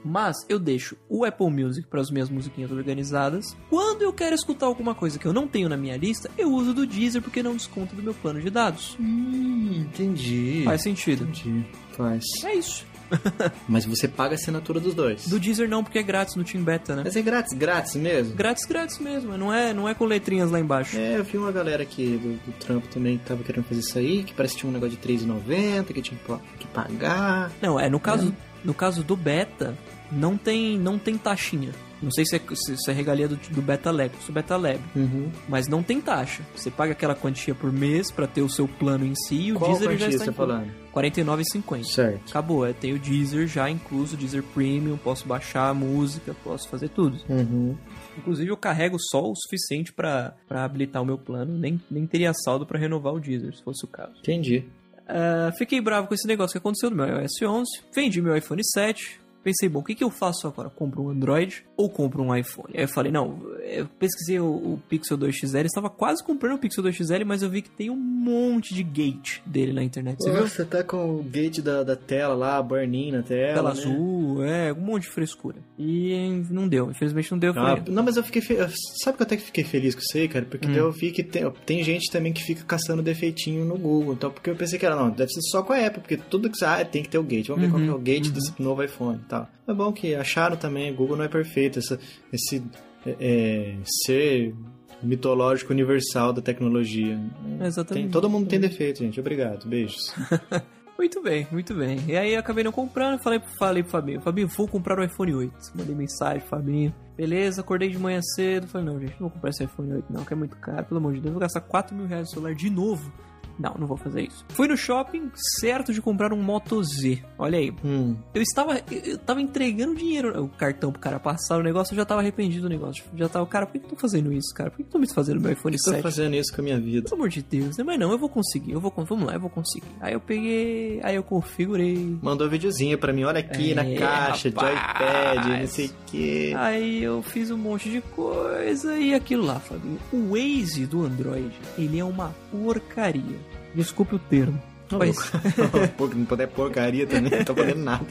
Mas 0.05 0.37
eu 0.49 0.59
deixo 0.59 0.97
o 1.09 1.25
Apple 1.25 1.51
Music 1.51 1.88
para 1.88 2.01
as 2.01 2.11
minhas 2.11 2.29
musiquinhas 2.29 2.71
organizadas. 2.71 3.57
Quando 3.71 4.03
eu 4.03 4.12
quero 4.12 4.35
escutar 4.35 4.67
alguma 4.67 4.95
coisa 4.95 5.19
que 5.19 5.27
eu 5.27 5.33
não 5.33 5.49
tenho 5.49 5.69
na 5.69 5.77
minha 5.77 5.97
lista, 5.97 6.31
eu 6.37 6.51
uso 6.53 6.75
do 6.75 6.87
Deezer 6.87 7.23
porque 7.23 7.43
não 7.43 7.55
desconta 7.55 7.97
do 7.97 8.03
meu 8.03 8.12
plano 8.14 8.40
de 8.40 8.51
dados. 8.51 8.97
Hum, 9.01 9.87
entendi. 9.87 10.62
Faz 10.64 10.83
sentido. 10.83 11.25
Entendi. 11.25 11.64
Faz. 11.93 12.23
É 12.45 12.55
isso. 12.55 12.85
Mas 13.69 13.85
você 13.85 14.09
paga 14.09 14.33
a 14.33 14.35
assinatura 14.35 14.81
dos 14.81 14.95
dois. 14.95 15.27
Do 15.29 15.38
Deezer 15.38 15.69
não, 15.69 15.83
porque 15.85 15.99
é 15.99 16.03
grátis 16.03 16.35
no 16.37 16.45
Team 16.45 16.64
Beta, 16.64 16.97
né? 16.97 17.03
Mas 17.05 17.14
é 17.17 17.23
grátis, 17.23 17.53
grátis 17.57 17.95
mesmo? 17.97 18.35
Grátis, 18.35 18.64
grátis 18.64 18.99
mesmo, 18.99 19.37
não 19.38 19.53
é, 19.53 19.73
não 19.73 19.88
é 19.88 19.95
com 19.95 20.05
letrinhas 20.05 20.51
lá 20.51 20.59
embaixo. 20.59 20.97
É, 20.99 21.19
eu 21.19 21.25
vi 21.25 21.37
uma 21.37 21.53
galera 21.53 21.83
aqui 21.83 22.17
do, 22.17 22.35
do 22.45 22.53
trampo 22.59 22.88
também 22.88 23.19
que 23.19 23.25
tava 23.25 23.43
querendo 23.43 23.64
fazer 23.64 23.81
isso 23.81 23.99
aí, 23.99 24.25
que 24.25 24.35
parece 24.35 24.55
que 24.55 24.61
tinha 24.61 24.71
um 24.71 24.73
negócio 24.75 24.97
de 24.99 25.07
R$3,90, 25.07 25.85
que 25.93 26.03
tinha 26.03 26.19
que 26.19 26.25
pa- 26.27 26.40
que 26.59 26.67
pagar. 26.69 27.53
Não, 27.62 27.79
é 27.79 27.88
no 27.88 28.01
caso, 28.01 28.35
no 28.64 28.75
caso 28.75 29.05
do 29.05 29.14
beta, 29.17 29.77
não 30.14 30.37
tem, 30.37 30.79
não 30.79 30.98
tem 30.98 31.16
taxinha. 31.18 31.70
Não 32.03 32.11
sei 32.11 32.27
se 32.27 32.37
é, 32.37 32.40
se, 32.55 32.90
é 32.90 32.92
regalia 32.92 33.27
do, 33.27 33.37
do 33.37 33.62
Beta 33.62 33.90
Lab, 33.90 34.11
do 34.27 34.33
Beta 34.33 34.57
Lab, 34.59 34.79
Uhum. 34.94 35.31
mas 35.48 35.68
não 35.68 35.83
tem 35.83 36.03
taxa. 36.03 36.42
Você 36.55 36.70
paga 36.70 36.92
aquela 36.92 37.14
quantia 37.14 37.55
por 37.55 37.72
mês 37.72 38.11
pra 38.11 38.27
ter 38.27 38.42
o 38.42 38.48
seu 38.48 38.68
plano 38.68 39.07
em 39.07 39.14
si 39.14 39.37
e 39.37 39.53
o 39.53 39.59
Qual 39.59 39.70
Deezer 39.70 39.96
já 39.96 40.09
está 40.09 40.11
você 40.11 40.18
tá 40.18 40.31
incluso. 40.33 40.37
falando? 40.37 40.66
R$ 40.66 40.74
49,50. 40.92 41.85
Certo. 41.85 42.29
Acabou, 42.29 42.66
é, 42.66 42.74
tem 42.74 42.92
o 42.92 42.98
Deezer 42.98 43.46
já 43.46 43.70
incluso, 43.70 44.18
Deezer 44.18 44.42
Premium, 44.42 44.98
posso 44.98 45.27
baixar 45.27 45.70
a 45.70 45.74
música, 45.74 46.35
posso 46.44 46.68
fazer 46.68 46.90
tudo. 46.90 47.16
Uhum. 47.27 47.74
Inclusive 48.18 48.50
eu 48.50 48.57
carrego 48.57 48.98
só 49.00 49.22
o 49.22 49.35
suficiente 49.35 49.90
pra 49.92 50.35
pra 50.46 50.62
habilitar 50.64 51.00
o 51.00 51.07
meu 51.07 51.16
plano, 51.16 51.57
nem, 51.59 51.81
nem 51.90 52.07
teria 52.07 52.33
saldo 52.35 52.66
pra 52.66 52.79
renovar 52.79 53.14
o 53.14 53.20
Deezer, 53.20 53.55
se 53.57 53.62
fosse 53.62 53.83
o 53.85 53.88
caso. 53.88 54.12
Entendi. 54.18 54.64
Ah, 55.09 55.53
fiquei 55.57 55.81
bravo 55.81 56.07
com 56.07 56.14
esse 56.14 56.27
negócio 56.27 56.53
que 56.53 56.59
aconteceu 56.59 56.90
no 56.90 56.96
meu 56.96 57.07
iOS 57.07 57.33
11. 57.42 57.64
Vendi 57.94 58.20
meu 58.20 58.37
iPhone 58.37 58.61
7. 58.62 59.20
Pensei, 59.44 59.68
bom, 59.68 59.80
o 59.80 59.85
que, 59.85 59.94
que 59.94 60.02
eu 60.02 60.09
faço 60.09 60.46
agora? 60.46 60.70
Compro 60.70 61.02
um 61.02 61.11
Android 61.11 61.64
ou 61.76 61.90
compro 61.90 62.22
um 62.22 62.35
iPhone? 62.35 62.72
Aí 62.74 62.85
eu 62.85 62.88
falei, 62.88 63.12
não, 63.12 63.38
eu 63.62 63.87
pesquisei 63.98 64.40
o, 64.40 64.46
o 64.46 64.83
Pixel 64.88 65.18
2 65.18 65.37
XL, 65.37 65.59
estava 65.59 65.90
quase 65.90 66.24
comprando 66.24 66.54
o 66.54 66.59
Pixel 66.59 66.83
2 66.83 66.96
XL, 66.96 67.24
mas 67.26 67.42
eu 67.42 67.50
vi 67.50 67.61
que 67.61 67.68
tem 67.68 67.90
um 67.90 67.96
monte 67.96 68.74
de 68.74 68.83
gate 68.83 69.40
dele 69.44 69.74
na 69.74 69.85
internet. 69.85 70.16
Você 70.18 70.33
viu? 70.33 70.48
Você 70.48 70.64
tá 70.64 70.83
com 70.83 71.16
o 71.16 71.22
gate 71.22 71.61
da, 71.61 71.83
da 71.83 71.94
tela 71.94 72.35
lá, 72.35 72.62
burn-in 72.62 73.12
na 73.12 73.22
tela. 73.22 73.54
Tela 73.54 73.74
né? 73.74 73.80
azul, 73.80 74.42
é, 74.42 74.72
um 74.72 74.80
monte 74.80 75.02
de 75.02 75.11
frescura. 75.11 75.57
E 75.78 76.42
não 76.50 76.66
deu, 76.66 76.90
infelizmente 76.90 77.30
não 77.30 77.38
deu. 77.38 77.52
Eu 77.52 77.61
Ah, 77.61 77.83
não, 77.87 78.02
mas 78.02 78.16
eu 78.16 78.24
fiquei 78.24 78.40
fe... 78.40 78.57
Sabe 79.02 79.18
que 79.18 79.22
eu 79.22 79.26
até 79.26 79.37
que 79.37 79.42
fiquei 79.42 79.64
feliz 79.64 79.94
com 79.94 80.00
isso 80.00 80.16
aí, 80.16 80.26
cara? 80.26 80.46
Porque 80.46 80.66
daí 80.66 80.78
eu 80.78 80.90
vi 80.90 81.11
que 81.11 81.22
tem, 81.22 81.50
tem 81.66 81.85
gente 81.85 82.11
também 82.11 82.33
que 82.33 82.42
fica 82.42 82.64
caçando 82.64 83.02
defeitinho 83.02 83.64
no 83.66 83.76
Google. 83.76 84.14
Então, 84.14 84.30
porque 84.30 84.48
eu 84.48 84.57
pensei 84.57 84.78
que 84.78 84.87
era, 84.87 84.96
não, 84.96 85.11
deve 85.11 85.30
ser 85.30 85.42
só 85.50 85.62
com 85.62 85.74
a 85.74 85.87
Apple, 85.87 86.00
porque 86.00 86.16
tudo 86.16 86.48
que 86.48 86.57
você. 86.57 86.64
Ah, 86.64 86.85
tem 86.85 87.02
que 87.02 87.09
ter 87.11 87.18
o 87.18 87.22
gate. 87.22 87.48
Vamos 87.48 87.62
ver 87.62 87.70
qual 87.70 87.83
que 87.83 87.88
é 87.88 87.92
o 87.92 87.98
gate 87.98 88.30
desse 88.30 88.52
novo 88.59 88.83
iPhone 88.83 89.20
e 89.22 89.34
tal. 89.35 89.49
É 89.66 89.75
bom 89.75 89.92
que 89.92 90.14
acharam 90.14 90.57
também, 90.57 90.94
Google 90.94 91.16
não 91.16 91.25
é 91.25 91.29
perfeito. 91.29 91.79
Essa, 91.79 91.99
esse 92.33 92.62
é, 93.05 93.16
é, 93.20 93.77
ser 94.07 94.55
mitológico 95.03 95.73
universal 95.73 96.33
da 96.33 96.40
tecnologia. 96.40 97.18
Exatamente. 97.61 98.05
Tem- 98.05 98.11
todo 98.11 98.31
mundo 98.31 98.49
tem 98.49 98.61
defeito, 98.61 99.01
gente. 99.01 99.18
Obrigado. 99.18 99.66
Beijos. 99.66 100.14
Muito 100.97 101.20
bem, 101.20 101.44
muito 101.51 101.75
bem. 101.75 101.99
E 102.07 102.16
aí 102.16 102.35
eu 102.35 102.38
acabei 102.38 102.62
não 102.62 102.70
comprando, 102.70 103.20
falei, 103.20 103.40
falei 103.59 103.83
pro 103.83 103.90
Fabinho, 103.90 104.20
Fabinho, 104.20 104.47
vou 104.47 104.68
comprar 104.68 104.97
o 104.97 105.03
iPhone 105.03 105.35
8. 105.35 105.53
Mandei 105.75 105.92
mensagem 105.92 106.38
pro 106.38 106.51
Fabinho. 106.51 106.94
Beleza, 107.16 107.62
acordei 107.62 107.90
de 107.90 107.99
manhã 107.99 108.20
cedo. 108.23 108.68
Falei, 108.68 108.87
não, 108.87 109.01
gente, 109.01 109.11
não 109.14 109.29
vou 109.29 109.31
comprar 109.31 109.51
esse 109.51 109.64
iPhone 109.64 109.92
8 109.92 110.12
não, 110.12 110.25
que 110.25 110.33
é 110.33 110.37
muito 110.37 110.57
caro, 110.57 110.85
pelo 110.85 110.99
amor 110.99 111.14
de 111.14 111.20
Deus. 111.20 111.33
Vou 111.33 111.40
gastar 111.40 111.62
4 111.62 111.97
mil 111.97 112.07
reais 112.07 112.29
no 112.29 112.35
celular 112.35 112.55
de 112.55 112.70
novo. 112.70 113.12
Não, 113.59 113.75
não 113.79 113.87
vou 113.87 113.97
fazer 113.97 114.23
isso. 114.23 114.45
Fui 114.49 114.67
no 114.69 114.77
shopping, 114.77 115.31
certo 115.61 115.93
de 115.93 116.01
comprar 116.03 116.33
um 116.33 116.43
Moto 116.43 116.83
Z. 116.83 117.23
Olha 117.38 117.59
aí. 117.59 117.73
Hum, 117.85 118.17
Eu 118.35 118.43
estava, 118.43 118.81
eu 118.90 119.17
tava 119.19 119.40
entregando 119.40 119.95
dinheiro, 119.95 120.43
o 120.45 120.49
cartão 120.49 120.90
pro 120.90 121.01
cara 121.01 121.19
passar 121.21 121.59
o 121.59 121.62
negócio, 121.62 121.93
eu 121.95 121.97
já 121.97 122.05
tava 122.05 122.21
arrependido 122.21 122.62
do 122.62 122.69
negócio. 122.69 123.05
Já 123.17 123.29
tava, 123.29 123.47
cara, 123.47 123.67
por 123.67 123.73
que 123.73 123.79
que 123.81 123.85
eu 123.87 123.90
tô 123.90 123.97
fazendo 123.97 124.33
isso, 124.33 124.53
cara? 124.55 124.71
Por 124.71 124.79
que 124.79 124.83
que 124.85 124.88
eu 124.88 124.93
tô 124.93 124.99
me 124.99 125.07
fazendo 125.12 125.40
meu 125.40 125.53
iPhone 125.53 125.77
estou 125.77 125.93
7? 125.93 126.03
fazendo 126.03 126.35
isso 126.37 126.53
com 126.55 126.61
a 126.61 126.64
minha 126.64 126.81
vida. 126.81 127.03
Pelo 127.09 127.17
amor 127.17 127.29
de 127.29 127.43
Deus, 127.43 127.77
né? 127.77 127.85
Mas 127.85 127.99
não, 127.99 128.11
eu 128.11 128.19
vou 128.19 128.29
conseguir, 128.29 128.73
eu 128.73 128.81
vou, 128.81 128.93
vamos 129.07 129.27
lá, 129.27 129.35
eu 129.35 129.40
vou 129.40 129.51
conseguir. 129.51 129.87
Aí 130.01 130.12
eu 130.14 130.21
peguei, 130.21 131.01
aí 131.03 131.14
eu 131.17 131.23
configurei. 131.23 132.19
Mandou 132.23 132.47
um 132.47 132.51
videozinho 132.51 132.99
pra 132.99 133.12
mim, 133.12 133.25
olha 133.25 133.40
aqui 133.40 133.73
É, 133.73 133.75
na 133.75 133.85
caixa 133.99 134.51
de 134.51 134.57
rapaz. 134.57 134.79
iPad, 134.79 135.61
não 135.61 135.67
sei 135.69 135.87
o 135.87 135.90
que. 136.07 136.55
Aí 136.55 137.03
eu 137.03 137.23
fiz 137.23 137.51
um 137.51 137.59
monte 137.59 137.90
de 137.90 138.01
coisa 138.01 138.97
e 138.99 139.14
aquilo 139.14 139.45
lá, 139.45 139.61
Fabinho. 139.61 139.99
O 140.12 140.31
Waze 140.33 140.87
do 140.87 141.05
Android, 141.05 141.53
ele 141.79 141.99
é 141.99 142.05
uma 142.05 142.35
porcaria. 142.51 143.38
Desculpe 143.74 144.14
o 144.14 144.18
termo. 144.18 144.60
Mas, 144.92 145.16
Pô, 145.96 146.06
não 146.08 146.24
puder 146.24 146.46
porcaria 146.48 147.06
também, 147.06 147.30
não 147.30 147.44
tô 147.44 147.54
fazendo 147.54 147.82
nada. 147.82 148.06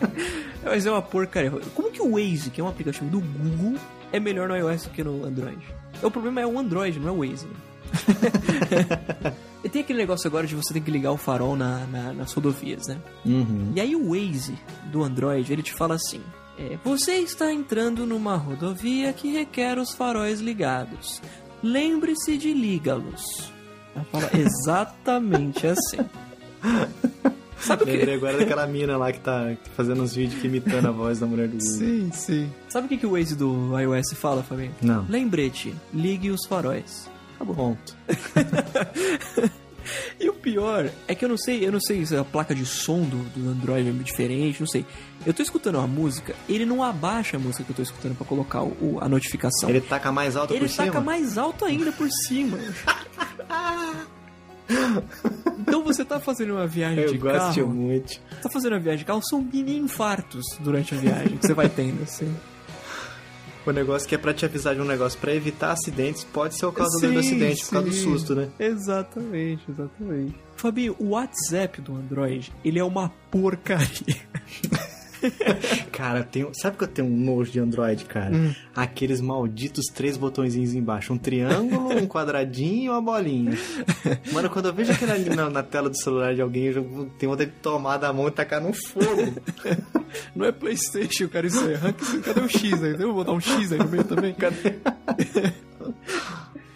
mas 0.64 0.84
é 0.84 0.90
uma 0.90 1.00
porcaria. 1.00 1.50
Como 1.74 1.90
que 1.90 2.02
o 2.02 2.12
Waze, 2.12 2.50
que 2.50 2.60
é 2.60 2.64
um 2.64 2.68
aplicativo 2.68 3.06
do 3.06 3.20
Google, 3.20 3.78
é 4.12 4.20
melhor 4.20 4.48
no 4.48 4.56
iOS 4.56 4.84
do 4.84 4.90
que 4.90 5.02
no 5.04 5.24
Android? 5.24 5.58
O 6.02 6.10
problema 6.10 6.40
é 6.40 6.46
o 6.46 6.58
Android, 6.58 6.98
não 6.98 7.08
é 7.08 7.12
o 7.12 7.18
Waze. 7.30 7.46
né? 7.46 7.52
e 9.64 9.68
tem 9.68 9.82
aquele 9.82 9.98
negócio 9.98 10.26
agora 10.28 10.46
de 10.46 10.54
você 10.54 10.72
ter 10.74 10.80
que 10.80 10.90
ligar 10.90 11.12
o 11.12 11.16
farol 11.16 11.56
na, 11.56 11.86
na- 11.86 12.12
nas 12.12 12.32
rodovias, 12.32 12.86
né? 12.86 12.98
Uhum. 13.24 13.72
E 13.74 13.80
aí 13.80 13.96
o 13.96 14.10
Waze 14.10 14.54
do 14.92 15.02
Android, 15.02 15.50
ele 15.52 15.62
te 15.62 15.72
fala 15.72 15.94
assim: 15.94 16.20
é, 16.58 16.76
você 16.84 17.12
está 17.14 17.52
entrando 17.52 18.06
numa 18.06 18.36
rodovia 18.36 19.12
que 19.12 19.32
requer 19.32 19.78
os 19.78 19.92
faróis 19.92 20.40
ligados. 20.40 21.20
Lembre-se 21.62 22.36
de 22.38 22.52
ligá-los. 22.52 23.52
Ela 24.12 24.20
fala 24.20 24.30
exatamente 24.40 25.66
assim. 25.66 25.98
Sabe 27.60 27.82
o 27.82 27.86
que? 27.86 27.92
Lembrei 27.92 28.14
agora 28.14 28.38
daquela 28.38 28.66
mina 28.66 28.96
lá 28.96 29.12
que 29.12 29.20
tá 29.20 29.54
fazendo 29.76 30.02
uns 30.02 30.14
vídeos 30.14 30.40
que 30.40 30.46
imitando 30.46 30.86
a 30.86 30.90
voz 30.90 31.18
da 31.18 31.26
mulher 31.26 31.46
do 31.46 31.58
Google. 31.58 31.78
Sim, 31.78 32.10
sim. 32.12 32.52
Sabe 32.70 32.86
o 32.86 32.88
que, 32.88 32.96
que 32.96 33.06
o 33.06 33.12
Waze 33.12 33.36
do 33.36 33.78
iOS 33.78 34.14
fala, 34.14 34.42
Fabinho? 34.42 34.74
Não. 34.80 35.04
Lembrete, 35.08 35.74
ligue 35.92 36.30
os 36.30 36.46
faróis. 36.46 37.08
Acabou. 37.36 37.54
Ponto. 37.54 37.96
E 40.18 40.28
o 40.28 40.34
pior 40.34 40.90
é 41.08 41.14
que 41.14 41.24
eu 41.24 41.28
não 41.28 41.38
sei, 41.38 41.66
eu 41.66 41.72
não 41.72 41.80
sei 41.80 42.04
se 42.04 42.14
a 42.14 42.22
placa 42.22 42.54
de 42.54 42.66
som 42.66 43.00
do, 43.02 43.16
do 43.30 43.50
Android 43.50 43.88
é 43.88 43.92
diferente, 43.92 44.60
não 44.60 44.66
sei. 44.66 44.84
Eu 45.24 45.32
tô 45.32 45.42
escutando 45.42 45.76
uma 45.76 45.86
música, 45.86 46.34
ele 46.48 46.64
não 46.64 46.82
abaixa 46.82 47.36
a 47.36 47.40
música 47.40 47.64
que 47.64 47.70
eu 47.70 47.76
tô 47.76 47.82
escutando 47.82 48.14
pra 48.14 48.26
colocar 48.26 48.62
o, 48.62 48.98
a 49.00 49.08
notificação. 49.08 49.68
Ele 49.68 49.80
taca 49.80 50.12
mais 50.12 50.36
alto 50.36 50.52
Ele 50.52 50.68
por 50.68 50.76
taca 50.76 50.90
cima? 50.92 51.00
mais 51.00 51.38
alto 51.38 51.64
ainda 51.64 51.92
por 51.92 52.08
cima. 52.26 52.58
então 55.58 55.82
você 55.84 56.04
tá 56.04 56.18
fazendo 56.20 56.54
uma 56.54 56.66
viagem 56.66 57.04
Eu 57.04 57.12
de 57.12 57.18
gosto 57.18 57.54
carro, 57.56 57.66
muito. 57.68 58.18
tá 58.42 58.48
fazendo 58.48 58.72
uma 58.74 58.80
viagem 58.80 59.00
de 59.00 59.04
carro, 59.04 59.20
são 59.28 59.42
mini 59.42 59.76
infartos 59.78 60.44
durante 60.60 60.94
a 60.94 60.98
viagem 60.98 61.36
que 61.36 61.46
você 61.46 61.54
vai 61.54 61.68
tendo, 61.68 62.02
assim. 62.02 62.34
O 63.66 63.72
negócio 63.72 64.08
que 64.08 64.14
é 64.14 64.18
pra 64.18 64.32
te 64.32 64.46
avisar 64.46 64.74
de 64.74 64.80
um 64.80 64.86
negócio 64.86 65.20
pra 65.20 65.34
evitar 65.34 65.72
acidentes 65.72 66.24
pode 66.24 66.56
ser 66.56 66.64
o 66.64 66.72
causador 66.72 67.08
Sim, 67.08 67.12
do 67.12 67.20
acidente, 67.20 67.62
por 67.66 67.70
causa 67.72 67.86
do 67.88 67.92
sim. 67.92 68.02
susto, 68.02 68.34
né? 68.34 68.48
Exatamente, 68.58 69.62
exatamente. 69.70 70.34
Fabinho, 70.56 70.96
o 70.98 71.10
WhatsApp 71.10 71.78
do 71.82 71.94
Android, 71.94 72.50
ele 72.64 72.78
é 72.78 72.84
uma 72.84 73.10
porcaria. 73.30 74.16
Cara, 75.92 76.22
tem, 76.24 76.48
sabe 76.54 76.76
que 76.76 76.84
eu 76.84 76.88
tenho 76.88 77.08
um 77.08 77.16
nojo 77.16 77.50
de 77.52 77.60
Android, 77.60 78.04
cara? 78.06 78.34
Hum. 78.34 78.54
Aqueles 78.74 79.20
malditos 79.20 79.84
três 79.94 80.16
botõezinhos 80.16 80.74
embaixo. 80.74 81.12
Um 81.12 81.18
triângulo, 81.18 81.94
um 81.96 82.06
quadradinho 82.06 82.84
e 82.84 82.88
uma 82.88 83.02
bolinha. 83.02 83.56
Mano, 84.32 84.48
quando 84.48 84.66
eu 84.66 84.72
vejo 84.74 84.92
aquele 84.92 85.12
ali 85.12 85.30
na, 85.30 85.50
na 85.50 85.62
tela 85.62 85.90
do 85.90 85.96
celular 85.96 86.34
de 86.34 86.40
alguém, 86.40 86.64
eu 86.66 87.10
tenho 87.18 87.32
vontade 87.32 87.50
de 87.50 87.56
tomar 87.58 87.96
da 87.98 88.12
mão 88.12 88.28
e 88.28 88.30
tacar 88.30 88.60
no 88.62 88.72
fogo. 88.72 89.34
Não 90.34 90.46
é 90.46 90.52
Playstation, 90.52 91.28
cara, 91.28 91.46
isso 91.46 91.62
é. 91.68 91.76
Cadê 92.22 92.40
o 92.40 92.48
X 92.48 92.82
aí? 92.82 92.92
Eu 92.92 93.12
vou 93.12 93.14
botar 93.14 93.32
um 93.32 93.40
X 93.40 93.72
aí 93.72 93.78
no 93.78 93.88
meio 93.88 94.04
também? 94.04 94.34
Cadê? 94.34 94.74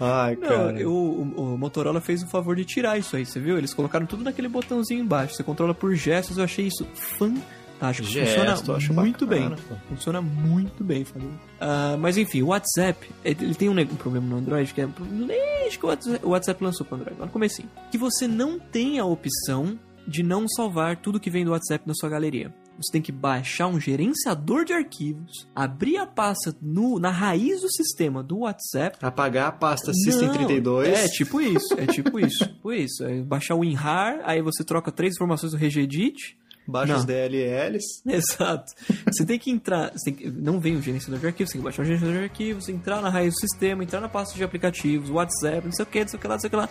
Ai, 0.00 0.37
Não, 0.37 0.48
cara. 0.48 0.80
eu- 0.80 0.90
o, 0.92 1.54
o 1.54 1.59
Motorola 1.59 2.00
fez 2.00 2.22
o 2.22 2.26
favor 2.26 2.57
de 2.57 2.64
tirar 2.64 2.98
isso 2.98 3.16
aí, 3.16 3.24
você 3.24 3.38
viu? 3.40 3.57
Eles 3.57 3.72
colocaram 3.72 4.04
tudo 4.07 4.24
naquele 4.24 4.48
botãozinho 4.48 5.00
embaixo. 5.02 5.35
Você 5.35 5.42
controla 5.42 5.72
por 5.72 5.94
gestos, 5.94 6.37
eu 6.37 6.44
achei 6.44 6.66
isso 6.66 6.85
fantástico. 6.94 7.63
Gesto, 7.92 8.40
Funciona 8.40 8.77
acho 8.77 8.92
muito 8.92 9.27
bacana, 9.27 9.57
bem. 9.57 9.64
pô. 9.68 9.75
Funciona 9.88 10.23
muito 10.23 10.85
bem, 10.85 11.05
Fabinho. 11.05 11.38
Ah, 11.61 11.97
mas 11.99 12.16
enfim, 12.16 12.42
o 12.42 12.49
WhatsApp, 12.49 13.11
ele 13.25 13.55
tem 13.55 13.68
um, 13.68 13.79
um 13.79 13.87
problema 13.87 14.27
no 14.27 14.37
Android, 14.37 14.73
que 14.73 14.81
é 14.81 14.87
desde 14.87 15.79
que 15.79 15.85
o 15.85 15.88
WhatsApp, 15.88 16.27
o 16.27 16.29
WhatsApp 16.31 16.64
lançou 16.64 16.87
pro 16.87 16.97
Android, 16.97 17.18
lá 17.18 17.27
no 17.27 17.33
comecinho. 17.33 17.68
Que 17.90 17.99
você 17.99 18.27
não 18.29 18.59
tem 18.59 18.99
a 18.99 19.05
opção 19.05 19.79
de 20.07 20.23
não 20.23 20.47
salvar 20.49 20.97
tudo 20.97 21.18
que 21.20 21.31
vem 21.31 21.44
do 21.44 21.53
WhatsApp 21.53 21.87
na 21.87 21.94
sua 21.94 22.09
galeria. 22.09 22.53
Você 22.77 22.90
tem 22.90 23.01
que 23.01 23.12
baixar 23.12 23.68
um 23.68 23.79
gerenciador 23.79 24.64
de 24.64 24.73
arquivos, 24.73 25.49
abrir 25.55 25.97
a 25.97 26.07
pasta 26.07 26.55
no, 26.61 26.99
na 26.99 27.11
raiz 27.11 27.61
do 27.61 27.70
sistema 27.70 28.20
do 28.20 28.40
WhatsApp 28.40 28.99
Apagar 29.01 29.49
a 29.49 29.53
pasta 29.53 29.92
System 29.94 30.27
não, 30.27 30.35
32. 30.35 30.88
É 30.88 31.09
tipo 31.09 31.40
isso, 31.40 31.75
é 31.79 31.87
tipo 31.87 32.18
isso. 32.18 32.44
Tipo 32.44 32.73
isso. 32.73 33.05
É 33.05 33.23
baixar 33.23 33.55
o 33.55 33.61
WinRAR, 33.61 34.20
aí 34.25 34.42
você 34.42 34.64
troca 34.64 34.90
três 34.90 35.14
informações 35.14 35.53
do 35.53 35.59
regedit. 35.59 36.37
Baixa 36.66 36.92
Não. 36.92 36.98
os 37.00 37.05
DLLs. 37.05 37.85
Exato. 38.07 38.72
Você 39.07 39.24
tem 39.27 39.38
que 39.38 39.50
entrar. 39.50 39.92
Tem 40.05 40.14
que- 40.14 40.31
não 40.31 40.59
vem 40.59 40.77
o 40.77 40.83
gerenciador 40.83 41.18
de 41.20 41.27
arquivos, 41.27 41.50
você 41.50 41.55
tem 41.55 41.61
que 41.61 41.64
baixar 41.64 41.83
o 41.83 41.85
gerenciador 41.85 42.16
de 42.18 42.24
arquivos, 42.24 42.68
entrar 42.68 43.00
na 43.03 43.09
raiz 43.11 43.35
do 43.35 43.40
sistema, 43.40 43.83
entrar 43.85 44.00
na 44.00 44.09
pasta 44.09 44.35
de 44.37 44.42
aplicativos, 44.44 45.11
WhatsApp, 45.11 45.64
não 45.66 45.72
sei 45.72 45.83
o 45.83 45.87
que, 45.87 46.00
não 46.00 46.09
sei 46.09 46.18
o 46.18 46.20
que 46.20 46.27
lá, 46.27 46.35
não 46.35 46.40
sei 46.40 46.48
o 46.48 46.50
que 46.50 46.57
lá. 46.57 46.68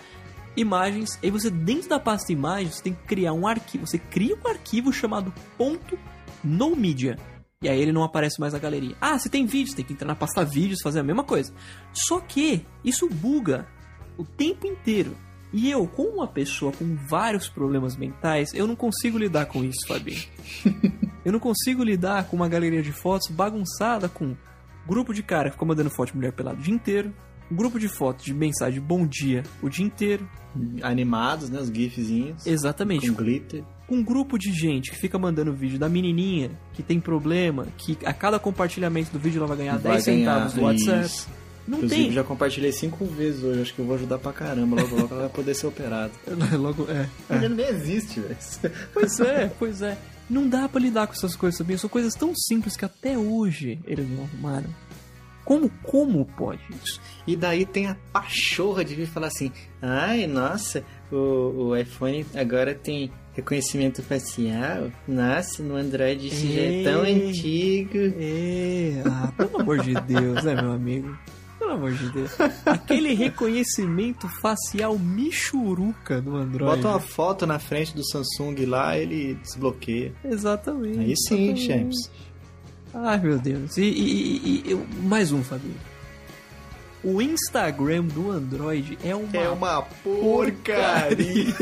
Imagens. 0.56 1.17
Aí 1.23 1.32
você, 1.32 1.49
dentro 1.49 1.89
da 1.89 1.99
pasta 1.99 2.32
imagens, 2.32 2.75
você 2.75 2.84
tem 2.84 2.93
que 2.93 3.03
criar 3.03 3.34
um 3.34 3.47
arquivo. 3.47 3.88
Você 3.88 3.97
cria 3.97 4.36
um 4.36 4.47
arquivo 4.47 4.91
chamado 4.93 5.34
ponto 5.58 5.97
no 6.43 6.75
media. 6.75 7.17
E 7.62 7.69
aí 7.69 7.82
ele 7.82 7.91
não 7.93 8.03
aparece 8.03 8.39
mais 8.39 8.51
na 8.53 8.60
galeria. 8.60 8.95
Ah, 8.99 9.17
você 9.17 9.29
tem 9.29 9.45
vídeos, 9.45 9.73
tem 9.75 9.86
que 9.86 9.93
entrar 9.93 10.06
na 10.08 10.15
pasta 10.15 10.43
vídeos, 10.43 10.79
fazer 10.84 10.99
a 10.99 11.03
mesma 11.03 11.23
coisa. 11.23 11.53
Só 11.93 12.19
que 12.19 12.65
isso 12.84 13.08
buga 13.10 13.65
o 14.17 14.23
tempo 14.25 14.67
inteiro. 14.67 15.15
E 15.53 15.69
eu, 15.69 15.85
como 15.87 16.09
uma 16.09 16.27
pessoa 16.27 16.71
com 16.71 16.95
vários 17.07 17.47
problemas 17.47 17.95
mentais, 17.95 18.51
eu 18.55 18.65
não 18.65 18.75
consigo 18.75 19.17
lidar 19.19 19.45
com 19.45 19.63
isso, 19.63 19.87
Fabinho. 19.87 20.23
eu 21.23 21.31
não 21.31 21.39
consigo 21.39 21.83
lidar 21.83 22.25
com 22.25 22.35
uma 22.35 22.49
galeria 22.49 22.81
de 22.81 22.91
fotos 22.91 23.29
bagunçada 23.29 24.09
com 24.09 24.35
grupo 24.87 25.13
de 25.13 25.21
cara 25.21 25.45
que 25.49 25.51
ficou 25.51 25.67
mandando 25.67 25.89
foto 25.91 26.09
de 26.09 26.17
mulher 26.17 26.33
pelada 26.33 26.57
o 26.57 26.61
dia 26.61 26.73
inteiro, 26.73 27.13
um 27.51 27.55
grupo 27.55 27.79
de 27.79 27.87
fotos 27.87 28.25
de 28.25 28.33
mensagem 28.33 28.81
bom 28.81 29.05
dia 29.05 29.43
o 29.61 29.69
dia 29.69 29.85
inteiro. 29.85 30.27
Animados, 30.81 31.49
né? 31.49 31.59
Os 31.59 31.69
gifzinhos. 31.69 32.45
Exatamente. 32.45 33.09
Com 33.09 33.15
glitter. 33.15 33.63
um 33.89 34.03
grupo 34.03 34.37
de 34.39 34.51
gente 34.51 34.89
que 34.91 34.97
fica 34.97 35.17
mandando 35.19 35.53
vídeo 35.53 35.77
da 35.77 35.87
menininha 35.87 36.51
que 36.73 36.81
tem 36.81 36.99
problema, 36.99 37.67
que 37.77 37.97
a 38.05 38.13
cada 38.13 38.39
compartilhamento 38.39 39.11
do 39.11 39.19
vídeo 39.19 39.37
ela 39.37 39.47
vai 39.47 39.57
ganhar 39.57 39.77
Vai 39.77 39.93
10 39.93 40.03
centavos 40.03 40.53
do 40.53 40.61
ganhar, 40.61 40.71
WhatsApp. 40.73 41.05
isso. 41.05 41.29
Não 41.67 41.78
Inclusive, 41.78 42.04
tem. 42.04 42.12
já 42.12 42.23
compartilhei 42.23 42.71
cinco 42.71 43.06
vezes 43.06 43.43
hoje. 43.43 43.62
Acho 43.62 43.73
que 43.73 43.80
eu 43.80 43.86
vou 43.86 43.95
ajudar 43.95 44.17
pra 44.19 44.34
caramba. 44.34 44.82
Logo, 44.82 44.95
logo 44.95 45.13
ela 45.13 45.21
vai 45.21 45.30
poder 45.30 45.54
ser 45.54 45.67
operada. 45.67 46.12
Logo, 46.58 46.88
é. 46.89 47.10
Ele 47.36 47.49
nem 47.49 47.67
existe, 47.67 48.19
velho. 48.19 48.38
Pois 48.93 49.19
é, 49.19 49.52
pois 49.58 49.82
é. 49.82 49.97
Não 50.30 50.47
dá 50.47 50.67
pra 50.67 50.82
lidar 50.82 51.08
com 51.08 51.13
essas 51.13 51.36
coisas, 51.36 51.58
sabia? 51.58 51.78
São 51.78 51.89
coisas 51.89 52.13
tão 52.15 52.34
simples 52.36 52.76
que 52.76 52.84
até 52.86 53.17
hoje 53.17 53.80
eles 53.86 54.10
não 54.10 54.23
arrumaram. 54.23 54.69
Como, 55.45 55.69
como 55.84 56.26
pode 56.38 56.62
isso? 56.84 57.02
E 57.28 57.36
daí 57.36 57.65
tem 57.65 57.88
a 57.88 57.95
pachorra 58.13 58.84
de 58.84 58.95
vir 58.95 59.08
falar 59.08 59.28
assim: 59.28 59.52
ai, 59.82 60.26
nossa, 60.26 60.84
o, 61.12 61.15
o 61.69 61.76
iPhone 61.78 62.26
agora 62.34 62.73
tem 62.73 63.12
reconhecimento 63.34 64.02
facial. 64.02 64.89
Nossa, 65.08 65.62
no 65.62 65.76
Android 65.76 66.28
isso 66.28 66.47
já 66.47 66.62
é 66.62 66.84
tão 66.84 67.06
Ei. 67.06 67.30
antigo. 67.30 67.97
É, 68.17 69.04
ah, 69.06 69.32
pelo 69.36 69.62
amor 69.62 69.80
de 69.80 69.93
Deus, 69.93 70.43
né, 70.43 70.56
meu 70.56 70.71
amigo? 70.71 71.17
Pelo 71.73 71.88
amor 71.88 71.93
de 71.93 72.09
Deus. 72.12 72.31
Aquele 72.65 73.13
reconhecimento 73.13 74.27
facial 74.41 74.97
michuruca 74.99 76.21
do 76.21 76.36
Android. 76.36 76.75
Bota 76.81 76.89
uma 76.89 76.99
foto 76.99 77.47
na 77.47 77.59
frente 77.59 77.95
do 77.95 78.03
Samsung 78.05 78.65
lá, 78.65 78.97
ele 78.97 79.36
desbloqueia. 79.36 80.13
Exatamente. 80.23 80.99
Aí 80.99 81.13
sim, 81.17 81.51
exatamente. 81.51 81.65
Champs. 81.65 82.12
Ai, 82.93 83.19
meu 83.19 83.39
Deus. 83.39 83.77
E, 83.77 83.81
e- 83.83 84.38
e- 84.67 84.73
e- 84.73 84.88
mais 85.03 85.31
um, 85.31 85.43
Fabinho. 85.43 85.75
O 87.03 87.21
Instagram 87.21 88.03
do 88.05 88.31
Android 88.31 88.97
é 89.03 89.13
uma, 89.15 89.36
É 89.36 89.49
uma 89.49 89.81
porcaria. 89.81 91.53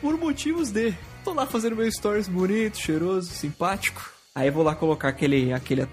por 0.00 0.16
motivos 0.18 0.70
de. 0.70 0.94
Tô 1.24 1.32
lá 1.34 1.46
fazendo 1.46 1.76
meu 1.76 1.90
stories 1.90 2.28
bonito, 2.28 2.78
cheiroso, 2.78 3.30
simpático. 3.30 4.13
Aí 4.36 4.48
eu 4.48 4.52
vou 4.52 4.64
lá 4.64 4.74
colocar 4.74 5.06
aquele, 5.06 5.52
aquele, 5.52 5.86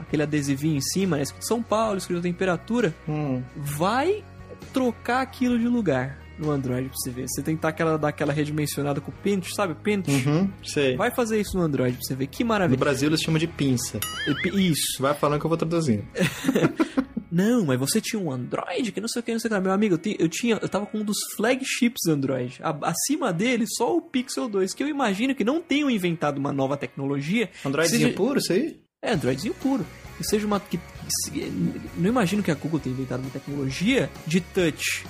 aquele 0.00 0.22
adesivinho 0.22 0.78
em 0.78 0.80
cima, 0.80 1.18
né? 1.18 1.24
Escrito 1.24 1.46
São 1.46 1.62
Paulo, 1.62 1.98
escrito 1.98 2.22
temperatura. 2.22 2.94
Hum. 3.06 3.42
Vai 3.54 4.24
trocar 4.72 5.20
aquilo 5.20 5.58
de 5.58 5.68
lugar 5.68 6.21
no 6.42 6.50
Android 6.50 6.88
pra 6.88 6.96
você 6.96 7.10
ver. 7.10 7.26
Você 7.28 7.42
tentar 7.42 7.68
aquela, 7.68 7.96
dar 7.96 8.08
aquela 8.08 8.32
redimensionada 8.32 9.00
com 9.00 9.10
o 9.10 9.14
Paint, 9.14 9.46
sabe? 9.54 9.74
Paint. 9.74 10.06
Uhum, 10.08 10.50
sei. 10.64 10.96
Vai 10.96 11.10
fazer 11.14 11.40
isso 11.40 11.56
no 11.56 11.62
Android 11.62 11.96
pra 11.96 12.04
você 12.04 12.14
ver. 12.14 12.26
Que 12.26 12.42
No 12.44 12.48
maravilha. 12.48 12.78
Brasil 12.78 13.08
eles 13.08 13.20
chamam 13.20 13.38
de 13.38 13.46
pinça. 13.46 13.98
Isso. 14.54 15.00
Vai 15.00 15.14
falando 15.14 15.40
que 15.40 15.46
eu 15.46 15.48
vou 15.48 15.56
traduzindo. 15.58 16.04
Não, 17.30 17.64
mas 17.64 17.78
você 17.78 17.98
tinha 17.98 18.20
um 18.20 18.30
Android 18.30 18.92
que 18.92 19.00
não 19.00 19.08
sei 19.08 19.20
o 19.20 19.22
que, 19.22 19.32
não 19.32 19.38
sei 19.40 19.50
o 19.50 19.54
que. 19.54 19.60
Meu 19.60 19.72
amigo, 19.72 19.94
eu, 19.94 19.98
ti- 19.98 20.16
eu 20.18 20.28
tinha, 20.28 20.58
eu 20.60 20.68
tava 20.68 20.84
com 20.84 20.98
um 20.98 21.04
dos 21.04 21.16
flagships 21.34 22.06
Android. 22.06 22.58
A- 22.62 22.76
acima 22.90 23.32
dele, 23.32 23.64
só 23.66 23.96
o 23.96 24.02
Pixel 24.02 24.50
2, 24.50 24.74
que 24.74 24.82
eu 24.82 24.86
imagino 24.88 25.34
que 25.34 25.42
não 25.42 25.58
tenham 25.58 25.88
inventado 25.88 26.36
uma 26.36 26.52
nova 26.52 26.76
tecnologia. 26.76 27.48
Androidzinho 27.64 28.02
Seja- 28.02 28.14
puro, 28.14 28.38
isso 28.38 28.52
aí? 28.52 28.78
É, 29.00 29.12
Androidzinho 29.14 29.54
puro. 29.54 29.86
Que 30.18 30.24
seja 30.24 30.46
uma. 30.46 30.60
Que, 30.60 30.78
que 31.32 31.50
não 31.96 32.06
imagino 32.10 32.42
que 32.42 32.50
a 32.50 32.54
Google 32.54 32.78
tenha 32.78 32.94
inventado 32.94 33.20
uma 33.20 33.30
tecnologia 33.30 34.10
de 34.26 34.40
touch. 34.42 35.06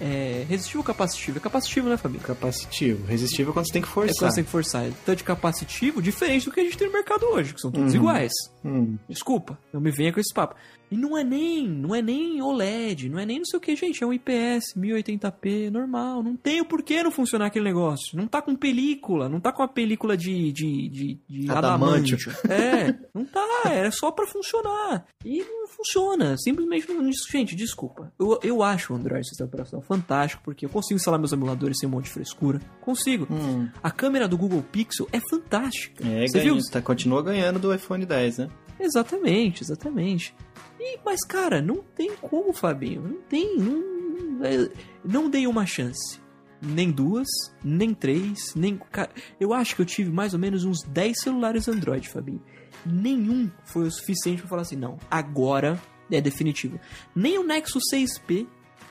É, 0.00 0.44
resistivo 0.48 0.78
ou 0.80 0.84
capacitivo? 0.84 1.38
É 1.38 1.40
capacitivo, 1.40 1.88
né, 1.88 1.96
Fabinho? 1.96 2.22
Capacitivo. 2.22 3.06
Resistível 3.06 3.52
quando 3.52 3.66
você 3.66 3.72
tem 3.72 3.82
que 3.82 3.88
É 3.88 3.90
forçar. 3.90 4.14
quando 4.18 4.30
você 4.30 4.34
tem 4.36 4.44
que 4.44 4.50
forçar. 4.50 4.86
Touch 5.06 5.24
capacitivo, 5.24 6.02
diferente 6.02 6.46
do 6.46 6.52
que 6.52 6.60
a 6.60 6.64
gente 6.64 6.76
tem 6.76 6.86
no 6.88 6.92
mercado 6.92 7.24
hoje, 7.26 7.54
que 7.54 7.60
são 7.60 7.70
todos 7.70 7.94
iguais. 7.94 8.32
Hum. 8.64 8.96
Desculpa, 9.08 9.58
não 9.72 9.80
me 9.80 9.90
venha 9.90 10.12
com 10.12 10.20
esse 10.20 10.32
papo. 10.34 10.54
E 10.90 10.96
não 10.96 11.16
é 11.16 11.22
nem, 11.22 11.68
não 11.68 11.94
é 11.94 12.02
nem 12.02 12.42
OLED, 12.42 13.08
não 13.08 13.18
é 13.18 13.24
nem 13.26 13.38
não 13.38 13.44
sei 13.44 13.58
o 13.58 13.60
que, 13.60 13.76
gente, 13.76 14.02
é 14.02 14.06
um 14.06 14.12
IPS 14.12 14.74
1080p 14.76 15.70
normal, 15.70 16.22
não 16.22 16.36
tem 16.36 16.60
o 16.60 16.64
porquê 16.64 17.02
não 17.02 17.10
funcionar 17.10 17.46
aquele 17.46 17.64
negócio. 17.64 18.16
Não 18.16 18.26
tá 18.26 18.42
com 18.42 18.56
película, 18.56 19.28
não 19.28 19.40
tá 19.40 19.52
com 19.52 19.62
a 19.62 19.68
película 19.68 20.16
de 20.16 20.52
de, 20.52 20.88
de, 20.88 21.18
de 21.28 21.50
Adamantio. 21.50 22.18
adamantio. 22.18 22.50
É, 22.50 22.98
não 23.14 23.24
tá, 23.24 23.62
era 23.66 23.90
só 23.90 24.10
pra 24.10 24.26
funcionar. 24.26 25.04
E 25.24 25.38
não 25.44 25.68
funciona, 25.68 26.36
simplesmente 26.38 26.92
não, 26.92 27.08
gente, 27.30 27.54
desculpa. 27.54 28.12
Eu, 28.18 28.38
eu 28.42 28.62
acho 28.62 28.92
o 28.92 28.96
Android 28.96 29.26
sistema 29.26 29.48
operacional 29.48 29.84
fantástico 29.86 30.42
porque 30.44 30.64
eu 30.64 30.70
consigo 30.70 30.96
instalar 30.96 31.18
meus 31.18 31.32
emuladores 31.32 31.78
sem 31.78 31.88
um 31.88 31.92
monte 31.92 32.04
de 32.06 32.10
frescura. 32.10 32.60
Consigo. 32.80 33.26
Hum. 33.30 33.68
A 33.82 33.90
câmera 33.90 34.26
do 34.26 34.36
Google 34.36 34.62
Pixel 34.62 35.08
é 35.12 35.20
fantástica. 35.30 36.06
É, 36.06 36.26
Você 36.26 36.38
ganha, 36.38 36.54
viu? 36.54 36.62
tá, 36.70 36.82
continua 36.82 37.22
ganhando 37.22 37.58
do 37.58 37.72
iPhone 37.74 38.04
10, 38.04 38.38
né? 38.38 38.50
Exatamente, 38.78 39.62
exatamente. 39.62 40.34
E, 40.80 40.98
mas, 41.04 41.22
cara, 41.24 41.60
não 41.60 41.84
tem 41.94 42.16
como, 42.16 42.52
Fabinho. 42.54 43.02
Não 43.02 43.20
tem. 43.28 43.58
Não, 43.58 44.44
é, 44.44 44.70
não 45.04 45.28
dei 45.28 45.46
uma 45.46 45.66
chance. 45.66 46.18
Nem 46.62 46.90
duas, 46.90 47.28
nem 47.62 47.92
três, 47.92 48.54
nem. 48.54 48.78
Cara, 48.90 49.10
eu 49.38 49.52
acho 49.52 49.76
que 49.76 49.82
eu 49.82 49.86
tive 49.86 50.10
mais 50.10 50.32
ou 50.32 50.40
menos 50.40 50.64
uns 50.64 50.82
10 50.82 51.20
celulares 51.20 51.68
Android, 51.68 52.08
Fabinho. 52.08 52.42
Nenhum 52.84 53.50
foi 53.64 53.86
o 53.86 53.90
suficiente 53.90 54.40
pra 54.40 54.48
falar 54.48 54.62
assim, 54.62 54.76
não, 54.76 54.98
agora 55.10 55.80
é 56.10 56.20
definitivo. 56.20 56.80
Nem 57.14 57.38
o 57.38 57.44
Nexus 57.44 57.82
6P, 57.92 58.46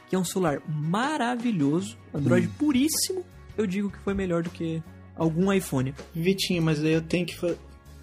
que 0.08 0.16
é 0.16 0.20
um 0.20 0.24
celular 0.24 0.62
maravilhoso, 0.68 1.98
Android 2.14 2.48
puríssimo, 2.50 3.26
eu 3.58 3.66
digo 3.66 3.90
que 3.90 4.00
foi 4.00 4.14
melhor 4.14 4.44
do 4.44 4.50
que 4.50 4.82
algum 5.16 5.52
iPhone. 5.52 5.94
Vitinho, 6.14 6.62
mas 6.62 6.84
aí 6.84 6.94
eu 6.94 7.02
tenho 7.02 7.26
que. 7.26 7.36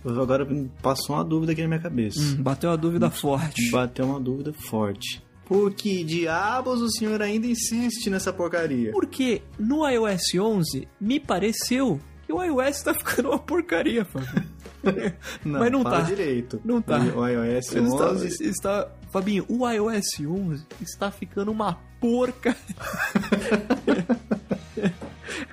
Agora 0.04 0.46
passou 0.82 1.16
uma 1.16 1.24
dúvida 1.24 1.52
aqui 1.52 1.62
na 1.62 1.68
minha 1.68 1.80
cabeça. 1.80 2.20
Hum, 2.20 2.42
bateu 2.42 2.70
a 2.70 2.76
dúvida 2.76 3.10
forte. 3.10 3.70
Bateu 3.70 4.06
uma 4.06 4.20
dúvida 4.20 4.52
forte. 4.52 5.22
Por 5.46 5.72
que 5.74 6.02
diabos 6.04 6.80
o 6.80 6.90
senhor 6.90 7.22
ainda 7.22 7.46
insiste 7.46 8.10
nessa 8.10 8.32
porcaria? 8.32 8.90
Porque 8.92 9.42
no 9.58 9.88
iOS 9.88 10.34
11 10.34 10.88
me 11.00 11.20
pareceu 11.20 12.00
que 12.26 12.32
o 12.32 12.42
iOS 12.42 12.82
tá 12.82 12.92
ficando 12.94 13.30
uma 13.30 13.38
porcaria, 13.38 14.04
Fábio. 14.04 14.44
Mas 15.44 15.70
não 15.72 15.82
tá. 15.84 16.00
direito. 16.00 16.60
Não 16.64 16.80
tá. 16.82 16.98
O 16.98 17.26
iOS 17.26 17.72
Ele 17.72 17.86
está, 17.88 18.10
11 18.10 18.44
está- 18.48 18.88
Fabinho, 19.10 19.44
o 19.48 19.68
iOS 19.68 20.20
11 20.20 20.64
está 20.80 21.10
ficando 21.10 21.50
uma 21.50 21.74
porca. 22.00 22.56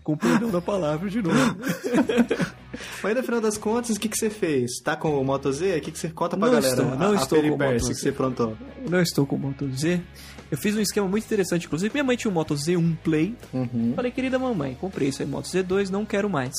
Com 0.04 0.18
perdão 0.18 0.50
da 0.52 0.62
palavra 0.62 1.10
de 1.10 1.22
novo. 1.22 1.38
Mas 3.04 3.16
no 3.18 3.22
final 3.24 3.42
das 3.42 3.58
contas, 3.58 3.98
o 3.98 4.00
que, 4.00 4.08
que 4.08 4.18
você 4.18 4.30
fez? 4.30 4.80
Tá 4.82 4.96
com 4.96 5.20
o 5.20 5.24
Moto 5.26 5.52
Z? 5.52 5.78
O 5.78 5.82
que, 5.82 5.92
que 5.92 6.00
você 6.00 6.10
conta 6.10 6.38
pra 6.38 6.48
Não 6.48 6.54
galera? 6.56 6.74
estou, 6.74 6.98
não 6.98 7.12
a, 7.12 7.16
estou 7.16 7.40
a 7.40 7.42
com 7.42 7.48
o 7.50 7.58
Moto 7.58 7.80
Z. 7.80 7.94
que 7.94 8.00
você 8.00 8.10
aprontou. 8.10 8.58
Eu 8.86 8.90
não 8.90 9.02
estou 9.02 9.26
com 9.26 9.36
o 9.36 9.40
Moto 9.40 9.70
Z. 9.76 10.02
Eu 10.50 10.58
fiz 10.58 10.76
um 10.76 10.80
esquema 10.80 11.08
muito 11.08 11.26
interessante, 11.26 11.66
inclusive. 11.66 11.92
Minha 11.94 12.04
mãe 12.04 12.16
tinha 12.16 12.32
um 12.32 12.34
Moto 12.34 12.54
Z1 12.56 12.98
Play. 13.04 13.36
Uhum. 13.54 13.94
Falei, 13.96 14.12
querida 14.12 14.40
mamãe, 14.40 14.78
comprei 14.80 15.10
esse 15.10 15.22
aí, 15.22 15.28
Moto 15.28 15.46
Z2, 15.46 15.90
não 15.90 16.06
quero 16.06 16.30
mais. 16.30 16.54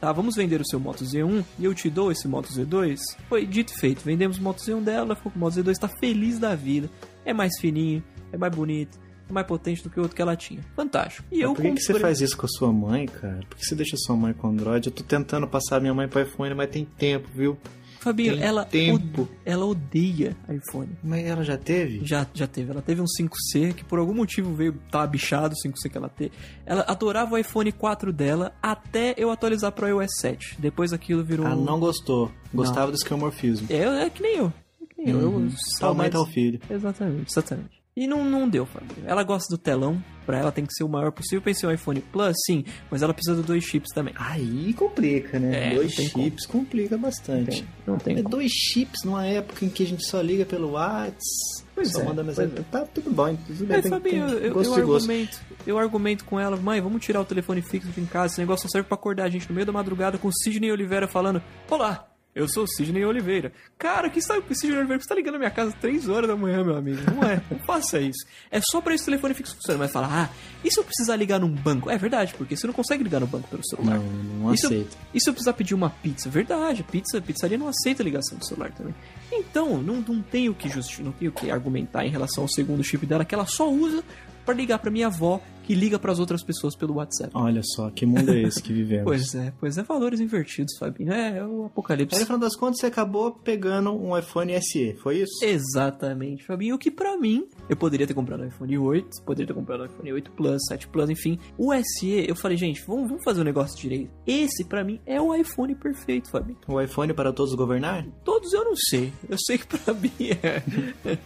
Tá, 0.00 0.12
vamos 0.12 0.36
vender 0.36 0.60
o 0.60 0.64
seu 0.64 0.78
Moto 0.78 1.02
Z1 1.02 1.44
e 1.58 1.64
eu 1.64 1.74
te 1.74 1.90
dou 1.90 2.12
esse 2.12 2.28
Moto 2.28 2.48
Z2? 2.50 2.96
Foi 3.28 3.44
dito 3.44 3.72
e 3.72 3.80
feito. 3.80 4.04
Vendemos 4.04 4.38
o 4.38 4.42
Moto 4.42 4.58
Z1 4.62 4.84
dela, 4.84 5.06
ela 5.06 5.16
ficou 5.16 5.32
com 5.32 5.38
o 5.38 5.40
Moto 5.40 5.54
Z2, 5.54 5.74
tá 5.78 5.88
feliz 5.88 6.38
da 6.38 6.54
vida. 6.54 6.88
É 7.24 7.32
mais 7.32 7.58
fininho, 7.58 8.04
é 8.32 8.38
mais 8.38 8.54
bonito, 8.54 8.98
mais 9.32 9.46
potente 9.46 9.82
do 9.82 9.90
que 9.90 9.98
o 9.98 10.02
outro 10.02 10.14
que 10.16 10.22
ela 10.22 10.36
tinha. 10.36 10.60
Fantástico. 10.74 11.26
E 11.30 11.40
eu 11.40 11.54
Por 11.54 11.62
que, 11.62 11.72
que 11.72 11.80
você 11.80 11.92
comprei- 11.92 12.02
faz 12.02 12.20
isso 12.20 12.36
com 12.36 12.46
a 12.46 12.48
sua 12.48 12.72
mãe, 12.72 13.06
cara? 13.06 13.40
Por 13.48 13.56
que 13.58 13.64
você 13.66 13.74
deixa 13.74 13.96
sua 13.96 14.16
mãe 14.16 14.32
com 14.32 14.48
Android? 14.48 14.86
Eu 14.86 14.92
tô 14.92 15.02
tentando 15.02 15.46
passar 15.46 15.80
minha 15.80 15.94
mãe 15.94 16.08
pro 16.08 16.20
iPhone, 16.22 16.54
mas 16.54 16.70
tem 16.70 16.84
tempo, 16.84 17.28
viu? 17.34 17.56
Fabinho, 18.00 18.34
Tem 18.36 18.44
ela, 18.44 18.64
tempo. 18.64 19.28
ela 19.44 19.66
odeia 19.66 20.36
iPhone. 20.48 20.90
Mas 21.02 21.24
ela 21.26 21.42
já 21.42 21.56
teve? 21.58 22.00
Já, 22.06 22.24
já 22.32 22.46
teve. 22.46 22.70
Ela 22.70 22.80
teve 22.80 23.00
um 23.02 23.06
5C, 23.06 23.74
que 23.74 23.84
por 23.84 23.98
algum 23.98 24.14
motivo 24.14 24.54
veio, 24.54 24.72
tá 24.88 25.04
bichado 25.04 25.52
o 25.52 25.68
5C 25.68 25.90
que 25.90 25.98
ela 25.98 26.08
teve. 26.08 26.30
Ela 26.64 26.82
adorava 26.82 27.34
o 27.34 27.38
iPhone 27.38 27.72
4 27.72 28.12
dela 28.12 28.54
até 28.62 29.14
eu 29.16 29.32
atualizar 29.32 29.72
pro 29.72 29.88
iOS 29.88 30.12
7. 30.20 30.56
Depois 30.60 30.92
aquilo 30.92 31.24
virou. 31.24 31.44
Ah, 31.44 31.56
não 31.56 31.80
gostou. 31.80 32.30
Gostava 32.54 32.82
Não. 32.86 32.90
do 32.92 32.96
esquemorfismo. 32.96 33.66
É, 33.68 34.04
é 34.04 34.08
que 34.10 34.22
nem 34.22 34.36
eu. 34.36 34.52
É 34.80 34.86
que 34.86 35.02
nem 35.02 35.08
eu. 35.14 35.20
eu. 35.20 35.30
Uhum. 35.32 35.50
só 35.50 35.86
Sua 35.88 35.94
mãe 35.94 36.08
o 36.14 36.24
filho. 36.26 36.60
Exatamente, 36.70 37.28
exatamente. 37.28 37.77
E 38.00 38.06
não, 38.06 38.22
não 38.24 38.48
deu, 38.48 38.64
Fabinho. 38.64 39.06
Ela 39.06 39.24
gosta 39.24 39.48
do 39.52 39.58
telão, 39.58 40.00
pra 40.24 40.38
ela 40.38 40.52
tem 40.52 40.64
que 40.64 40.72
ser 40.72 40.84
o 40.84 40.88
maior 40.88 41.10
possível. 41.10 41.42
Pensei 41.42 41.68
um 41.68 41.72
iPhone 41.72 42.00
Plus, 42.00 42.36
sim, 42.46 42.64
mas 42.90 43.02
ela 43.02 43.12
precisa 43.12 43.40
de 43.40 43.42
dois 43.46 43.64
chips 43.64 43.92
também. 43.92 44.14
Aí 44.16 44.72
complica, 44.74 45.38
né? 45.38 45.72
É, 45.72 45.74
dois 45.74 45.90
não 45.98 46.04
tem 46.08 46.08
chips 46.24 46.46
complica 46.46 46.96
bastante. 46.96 47.66
Não 47.86 47.98
tem 47.98 48.14
É 48.18 48.22
como. 48.22 48.28
dois 48.36 48.52
chips 48.52 49.02
numa 49.04 49.26
época 49.26 49.64
em 49.64 49.68
que 49.68 49.82
a 49.82 49.86
gente 49.86 50.06
só 50.06 50.20
liga 50.20 50.46
pelo 50.46 50.70
WhatsApp. 50.72 51.66
Pois 51.74 51.90
só 51.92 52.00
é, 52.00 52.04
manda 52.04 52.22
mensagem. 52.22 52.52
pois 52.54 52.66
Tá 52.68 52.84
tudo 52.86 53.10
bom. 53.10 53.36
Tudo 53.46 53.66
bem, 53.66 53.76
É, 53.78 53.82
tem, 53.82 53.90
Fabinho, 53.90 54.26
tem 54.28 54.46
eu, 54.48 54.62
eu, 54.62 54.74
argumento, 54.74 55.40
eu 55.66 55.78
argumento 55.78 56.24
com 56.24 56.38
ela, 56.38 56.56
mãe, 56.56 56.80
vamos 56.80 57.04
tirar 57.04 57.20
o 57.20 57.24
telefone 57.24 57.62
fixo 57.62 57.88
de 57.88 58.00
em 58.00 58.06
casa, 58.06 58.34
esse 58.34 58.40
negócio 58.40 58.68
só 58.68 58.72
serve 58.72 58.88
pra 58.88 58.94
acordar 58.96 59.24
a 59.24 59.28
gente 59.28 59.48
no 59.48 59.54
meio 59.54 59.66
da 59.66 59.72
madrugada 59.72 60.18
com 60.18 60.28
o 60.28 60.32
Sidney 60.32 60.70
Oliveira 60.72 61.06
falando, 61.08 61.42
olá, 61.70 62.07
eu 62.34 62.46
sou 62.48 62.64
o 62.64 62.66
Sidney 62.68 63.04
Oliveira. 63.04 63.52
Cara, 63.76 64.08
que 64.08 64.20
sabe 64.22 64.42
o 64.48 64.54
Sidney 64.54 64.78
Oliveira 64.78 65.02
você 65.02 65.08
tá 65.08 65.14
ligando 65.14 65.32
na 65.34 65.38
minha 65.40 65.50
casa 65.50 65.70
às 65.70 65.76
3 65.80 66.08
horas 66.08 66.28
da 66.28 66.36
manhã, 66.36 66.62
meu 66.62 66.76
amigo? 66.76 66.98
Não 67.10 67.22
é, 67.24 67.40
não 67.50 67.58
faça 67.60 67.98
isso. 68.00 68.24
É 68.50 68.60
só 68.60 68.80
pra 68.80 68.94
esse 68.94 69.04
telefone 69.04 69.34
fixo 69.34 69.54
funcionar. 69.56 69.78
Mas 69.80 69.90
fala, 69.92 70.08
ah, 70.10 70.28
e 70.64 70.70
se 70.70 70.78
eu 70.78 70.84
precisar 70.84 71.16
ligar 71.16 71.40
num 71.40 71.48
banco? 71.50 71.90
É 71.90 71.98
verdade, 71.98 72.34
porque 72.38 72.56
você 72.56 72.66
não 72.66 72.74
consegue 72.74 73.02
ligar 73.02 73.20
no 73.20 73.26
banco 73.26 73.48
pelo 73.48 73.64
celular. 73.66 73.98
Não, 73.98 74.04
não 74.04 74.44
E 74.54 74.58
eu- 74.60 74.66
aceito. 74.66 74.96
E 75.12 75.20
se 75.20 75.28
eu 75.28 75.34
precisar 75.34 75.52
pedir 75.54 75.74
uma 75.74 75.90
pizza? 75.90 76.28
Verdade, 76.28 76.82
pizza, 76.84 77.20
pizzaria 77.20 77.58
não 77.58 77.68
aceita 77.68 78.02
ligação 78.02 78.38
do 78.38 78.46
celular 78.46 78.70
também. 78.72 78.94
Então, 79.32 79.82
não, 79.82 79.96
não 79.96 80.22
tem 80.22 80.48
o 80.48 80.54
que 80.54 80.68
justificar, 80.68 81.06
não 81.06 81.12
tem 81.12 81.28
o 81.28 81.32
que 81.32 81.50
argumentar 81.50 82.04
em 82.06 82.10
relação 82.10 82.44
ao 82.44 82.48
segundo 82.48 82.82
chip 82.84 83.04
dela, 83.04 83.24
que 83.24 83.34
ela 83.34 83.46
só 83.46 83.68
usa 83.70 84.02
pra 84.48 84.54
ligar 84.56 84.78
pra 84.78 84.90
minha 84.90 85.08
avó, 85.08 85.38
que 85.64 85.74
liga 85.74 85.98
pras 85.98 86.18
outras 86.18 86.42
pessoas 86.42 86.74
pelo 86.74 86.94
WhatsApp. 86.94 87.30
Olha 87.34 87.60
só, 87.62 87.90
que 87.90 88.06
mundo 88.06 88.32
é 88.32 88.40
esse 88.40 88.62
que 88.62 88.72
vivemos. 88.72 89.04
Pois 89.08 89.34
é, 89.34 89.52
pois 89.60 89.76
é, 89.76 89.82
valores 89.82 90.18
invertidos, 90.20 90.74
Fabinho. 90.78 91.12
É, 91.12 91.36
é 91.38 91.44
o 91.44 91.60
Aí, 91.60 91.66
apocalipse. 91.66 92.18
no 92.18 92.24
final 92.24 92.38
das 92.38 92.56
contas, 92.56 92.80
você 92.80 92.86
acabou 92.86 93.32
pegando 93.32 93.92
um 93.92 94.16
iPhone 94.16 94.52
SE, 94.62 94.94
foi 95.02 95.18
isso? 95.18 95.44
Exatamente, 95.44 96.44
Fabinho. 96.46 96.74
O 96.74 96.78
que 96.78 96.90
pra 96.90 97.18
mim, 97.18 97.46
eu 97.68 97.76
poderia 97.76 98.06
ter 98.06 98.14
comprado 98.14 98.40
o 98.40 98.46
iPhone 98.46 98.78
8, 98.78 99.22
poderia 99.26 99.46
ter 99.46 99.52
comprado 99.54 99.82
o 99.82 99.84
iPhone 99.86 100.12
8 100.14 100.30
Plus, 100.32 100.62
7 100.68 100.88
Plus, 100.88 101.10
enfim. 101.10 101.38
O 101.58 101.70
SE, 101.74 102.24
eu 102.26 102.34
falei, 102.34 102.56
gente, 102.56 102.82
vamos, 102.86 103.08
vamos 103.08 103.22
fazer 103.22 103.42
o 103.42 103.44
negócio 103.44 103.78
direito. 103.78 104.10
Esse, 104.26 104.64
pra 104.64 104.82
mim, 104.82 104.98
é 105.04 105.20
o 105.20 105.34
iPhone 105.34 105.74
perfeito, 105.74 106.30
Fabinho. 106.30 106.58
O 106.66 106.80
iPhone 106.80 107.12
para 107.12 107.30
todos 107.30 107.54
governar? 107.54 108.06
Todos 108.24 108.52
eu 108.54 108.64
não 108.64 108.74
sei. 108.74 109.12
Eu 109.28 109.36
sei 109.38 109.58
que 109.58 109.66
pra 109.66 109.92
mim 109.92 110.10
é. 110.42 111.18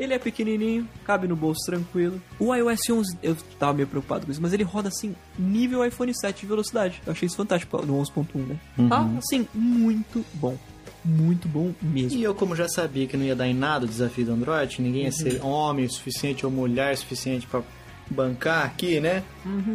Ele 0.00 0.14
é 0.14 0.18
pequenininho, 0.18 0.88
cabe 1.04 1.28
no 1.28 1.36
bolso 1.36 1.60
tranquilo. 1.66 2.22
O 2.38 2.54
iOS 2.54 2.88
11, 2.88 3.18
eu 3.22 3.36
tava 3.58 3.74
meio 3.74 3.86
preocupado 3.86 4.24
com 4.24 4.32
isso, 4.32 4.40
mas 4.40 4.54
ele 4.54 4.62
roda 4.62 4.88
assim, 4.88 5.14
nível 5.38 5.84
iPhone 5.84 6.10
7 6.18 6.40
de 6.40 6.46
velocidade. 6.46 7.02
Eu 7.04 7.12
achei 7.12 7.26
isso 7.26 7.36
fantástico 7.36 7.84
no 7.84 8.00
11.1, 8.00 8.46
né? 8.46 8.56
Tá, 8.88 9.06
assim, 9.18 9.46
muito 9.52 10.24
bom. 10.32 10.56
Muito 11.04 11.46
bom 11.48 11.74
mesmo. 11.82 12.18
E 12.18 12.22
eu, 12.22 12.34
como 12.34 12.56
já 12.56 12.66
sabia 12.66 13.06
que 13.06 13.14
não 13.14 13.26
ia 13.26 13.36
dar 13.36 13.46
em 13.46 13.52
nada 13.52 13.84
o 13.84 13.88
desafio 13.88 14.24
do 14.24 14.32
Android, 14.32 14.80
ninguém 14.80 15.02
ia 15.02 15.12
ser 15.12 15.44
homem 15.44 15.84
o 15.84 15.90
suficiente 15.90 16.46
ou 16.46 16.52
mulher 16.52 16.94
o 16.94 16.96
suficiente 16.96 17.46
pra 17.46 17.62
bancar 18.10 18.64
aqui, 18.64 19.00
né? 19.00 19.22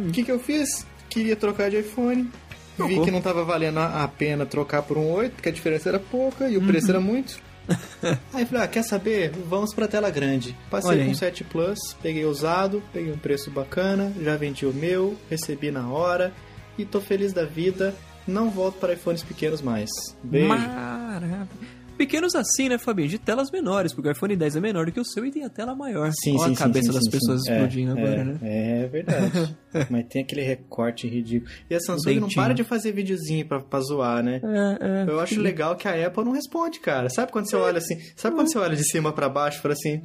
O 0.08 0.10
que 0.10 0.24
que 0.24 0.32
eu 0.32 0.40
fiz? 0.40 0.84
Queria 1.08 1.36
trocar 1.36 1.70
de 1.70 1.78
iPhone. 1.78 2.22
Vi 2.22 2.30
Trocou. 2.76 3.04
que 3.04 3.10
não 3.12 3.22
tava 3.22 3.44
valendo 3.44 3.78
a 3.78 4.02
a 4.02 4.08
pena 4.08 4.44
trocar 4.44 4.82
por 4.82 4.98
um 4.98 5.08
8, 5.10 5.34
porque 5.34 5.48
a 5.48 5.52
diferença 5.52 5.88
era 5.88 5.98
pouca 6.00 6.48
e 6.50 6.56
o 6.56 6.66
preço 6.66 6.90
era 6.90 7.00
muito. 7.00 7.38
Aí 8.32 8.46
falei, 8.46 8.64
ah, 8.64 8.68
quer 8.68 8.82
saber? 8.82 9.30
Vamos 9.48 9.74
pra 9.74 9.88
tela 9.88 10.10
grande. 10.10 10.56
Passei 10.70 10.90
Olha 10.90 11.04
com 11.04 11.10
aí. 11.10 11.16
7 11.16 11.44
Plus, 11.44 11.78
peguei 12.02 12.24
usado, 12.24 12.82
peguei 12.92 13.12
um 13.12 13.18
preço 13.18 13.50
bacana, 13.50 14.12
já 14.22 14.36
vendi 14.36 14.66
o 14.66 14.72
meu, 14.72 15.16
recebi 15.28 15.70
na 15.70 15.88
hora 15.88 16.32
e 16.78 16.84
tô 16.84 17.00
feliz 17.00 17.32
da 17.32 17.44
vida. 17.44 17.94
não 18.26 18.50
volto 18.50 18.78
para 18.78 18.92
iPhones 18.92 19.22
pequenos 19.22 19.62
mais. 19.62 19.90
Beijo. 20.22 20.48
Maravilha. 20.48 21.75
Pequenos 21.96 22.34
assim, 22.34 22.68
né, 22.68 22.78
Fabinho? 22.78 23.08
De 23.08 23.18
telas 23.18 23.50
menores, 23.50 23.92
porque 23.92 24.08
o 24.08 24.12
iPhone 24.12 24.36
10 24.36 24.56
é 24.56 24.60
menor 24.60 24.86
do 24.86 24.92
que 24.92 25.00
o 25.00 25.04
seu 25.04 25.24
e 25.24 25.30
tem 25.30 25.44
a 25.44 25.48
tela 25.48 25.74
maior. 25.74 26.10
Sim, 26.12 26.36
Olha 26.38 26.48
sim, 26.48 26.54
a 26.54 26.56
cabeça 26.56 26.86
sim, 26.88 26.92
das 26.92 27.04
sim, 27.04 27.10
pessoas 27.10 27.42
sim. 27.42 27.52
explodindo 27.52 27.98
É, 27.98 28.02
agora, 28.02 28.20
é, 28.20 28.24
né? 28.24 28.38
É 28.42 28.88
verdade. 28.88 29.56
Mas 29.90 30.06
tem 30.08 30.22
aquele 30.22 30.42
recorte 30.42 31.06
ridículo. 31.08 31.50
E 31.68 31.74
a 31.74 31.80
Samsung 31.80 32.14
não 32.14 32.28
dentinho. 32.28 32.42
para 32.44 32.54
de 32.54 32.64
fazer 32.64 32.92
videozinho 32.92 33.46
pra, 33.46 33.60
pra 33.60 33.80
zoar, 33.80 34.22
né? 34.22 34.40
É, 34.42 35.04
é. 35.04 35.10
Eu 35.10 35.20
acho 35.20 35.40
legal 35.40 35.76
que 35.76 35.88
a 35.88 36.06
Apple 36.06 36.24
não 36.24 36.32
responde, 36.32 36.80
cara. 36.80 37.08
Sabe 37.08 37.32
quando 37.32 37.48
você 37.48 37.56
olha 37.56 37.78
assim? 37.78 37.98
Sabe 38.16 38.36
quando 38.36 38.50
você 38.50 38.58
olha 38.58 38.76
de 38.76 38.84
cima 38.88 39.12
pra 39.12 39.28
baixo 39.28 39.58
e 39.58 39.62
fala 39.62 39.74
assim, 39.74 40.02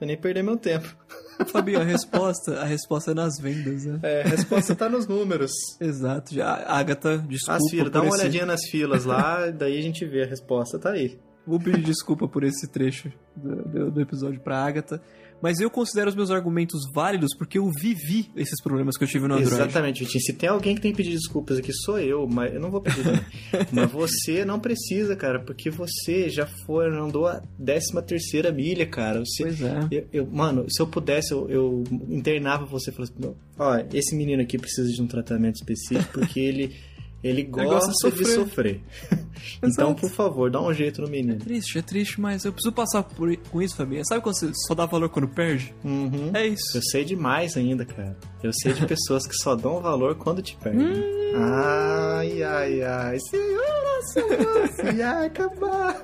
"Tchê, 0.00 0.04
eu 0.04 0.06
nem 0.06 0.16
perder 0.16 0.42
meu 0.42 0.56
tempo. 0.56 0.88
Fabinho, 1.46 1.80
a 1.80 1.84
resposta, 1.84 2.60
a 2.60 2.64
resposta 2.64 3.12
é 3.12 3.14
nas 3.14 3.38
vendas, 3.40 3.84
né? 3.86 3.98
É, 4.02 4.22
a 4.22 4.28
resposta 4.28 4.74
tá 4.74 4.88
nos 4.88 5.06
números. 5.06 5.50
Exato. 5.80 6.34
Já, 6.34 6.54
Agatha, 6.66 7.18
desculpa. 7.18 7.56
As 7.56 7.70
filas, 7.70 7.90
dá 7.92 8.00
uma 8.02 8.08
esse- 8.08 8.20
olhadinha 8.20 8.44
nas 8.46 8.60
filas 8.70 9.04
lá, 9.04 9.48
daí 9.50 9.78
a 9.78 9.82
gente 9.82 10.04
vê 10.04 10.24
a 10.24 10.26
resposta, 10.26 10.78
tá 10.78 10.90
aí. 10.90 11.18
Vou 11.46 11.58
pedir 11.58 11.82
desculpa 11.82 12.28
por 12.28 12.44
esse 12.44 12.68
trecho 12.68 13.10
do, 13.34 13.56
do- 13.64 13.90
do 13.90 14.00
episódio 14.00 14.38
pra 14.40 14.62
Agatha. 14.62 15.00
Mas 15.42 15.58
eu 15.60 15.70
considero 15.70 16.08
os 16.10 16.14
meus 16.16 16.30
argumentos 16.30 16.82
válidos 16.94 17.34
porque 17.36 17.58
eu 17.58 17.68
vivi 17.80 18.30
esses 18.36 18.60
problemas 18.62 18.96
que 18.96 19.04
eu 19.04 19.08
tive 19.08 19.26
no 19.26 19.34
Android. 19.34 19.54
Exatamente, 19.54 20.04
Vitinho. 20.04 20.22
Se 20.22 20.32
tem 20.34 20.48
alguém 20.48 20.74
que 20.74 20.80
tem 20.80 20.90
que 20.92 20.96
pedir 20.98 21.12
desculpas 21.12 21.58
aqui, 21.58 21.72
sou 21.72 21.98
eu, 21.98 22.26
mas 22.26 22.52
eu 22.54 22.60
não 22.60 22.70
vou 22.70 22.80
pedir 22.80 23.04
mas 23.72 23.90
você 23.90 24.44
não 24.44 24.58
precisa, 24.60 25.16
cara, 25.16 25.40
porque 25.40 25.70
você 25.70 26.28
já 26.28 26.46
foi, 26.66 26.88
andou 26.88 27.26
a 27.26 27.40
13 27.64 28.02
terceira 28.06 28.52
milha, 28.52 28.86
cara. 28.86 29.20
Você, 29.20 29.44
Pois 29.44 29.62
é. 29.62 29.88
eu, 29.90 30.06
eu- 30.12 30.26
mano, 30.26 30.66
se 30.68 30.80
eu 30.80 30.86
pudesse, 30.86 31.32
eu, 31.32 31.48
eu 31.48 31.84
internava 32.08 32.64
você 32.66 32.90
e 32.90 32.92
falasse, 32.92 33.12
"Não, 33.18 33.34
ó, 33.58 33.76
esse 33.92 34.14
menino 34.16 34.42
aqui 34.42 34.58
precisa 34.58 34.90
de 34.92 35.00
um 35.02 35.06
tratamento 35.06 35.56
específico 35.56 36.12
porque 36.20 36.40
ele, 36.40 36.74
ele 37.22 37.42
gosta, 37.42 37.86
gosta 37.86 38.10
de 38.10 38.18
de 38.18 38.26
sofrer. 38.26 38.80
então, 39.62 39.94
por 39.94 40.10
favor, 40.10 40.50
dá 40.50 40.60
um 40.60 40.72
jeito 40.72 41.02
no 41.02 41.08
menino. 41.08 41.38
Triste, 41.38 41.78
é 41.78 41.82
triste, 41.82 42.20
mas 42.20 42.44
eu 42.44 42.52
preciso 42.52 42.72
passar 42.72 43.02
por, 43.02 43.34
com 43.36 43.60
isso, 43.60 43.76
Fabinho. 43.76 44.02
Sabe 44.06 44.22
quando 44.22 44.38
você 44.38 44.50
só 44.66 44.74
dá 44.74 44.86
valor 44.86 45.08
quando 45.08 45.28
perde? 45.28 45.74
Uhum. 45.84 46.30
É 46.34 46.46
isso. 46.46 46.78
Eu 46.78 46.82
sei 46.82 47.04
demais 47.04 47.56
ainda, 47.56 47.84
cara. 47.84 48.16
Eu 48.42 48.52
sei 48.52 48.72
de 48.72 48.84
pessoas 48.86 49.26
que 49.26 49.34
só 49.34 49.54
dão 49.54 49.80
valor 49.80 50.14
quando 50.14 50.40
te 50.42 50.56
perdem. 50.56 50.86
Hum. 50.86 51.32
Ai, 51.36 52.42
ai, 52.42 52.82
ai. 52.82 53.18
Senhora, 53.20 54.70
se 54.72 54.96
ia 54.96 55.24
acabar. 55.24 56.02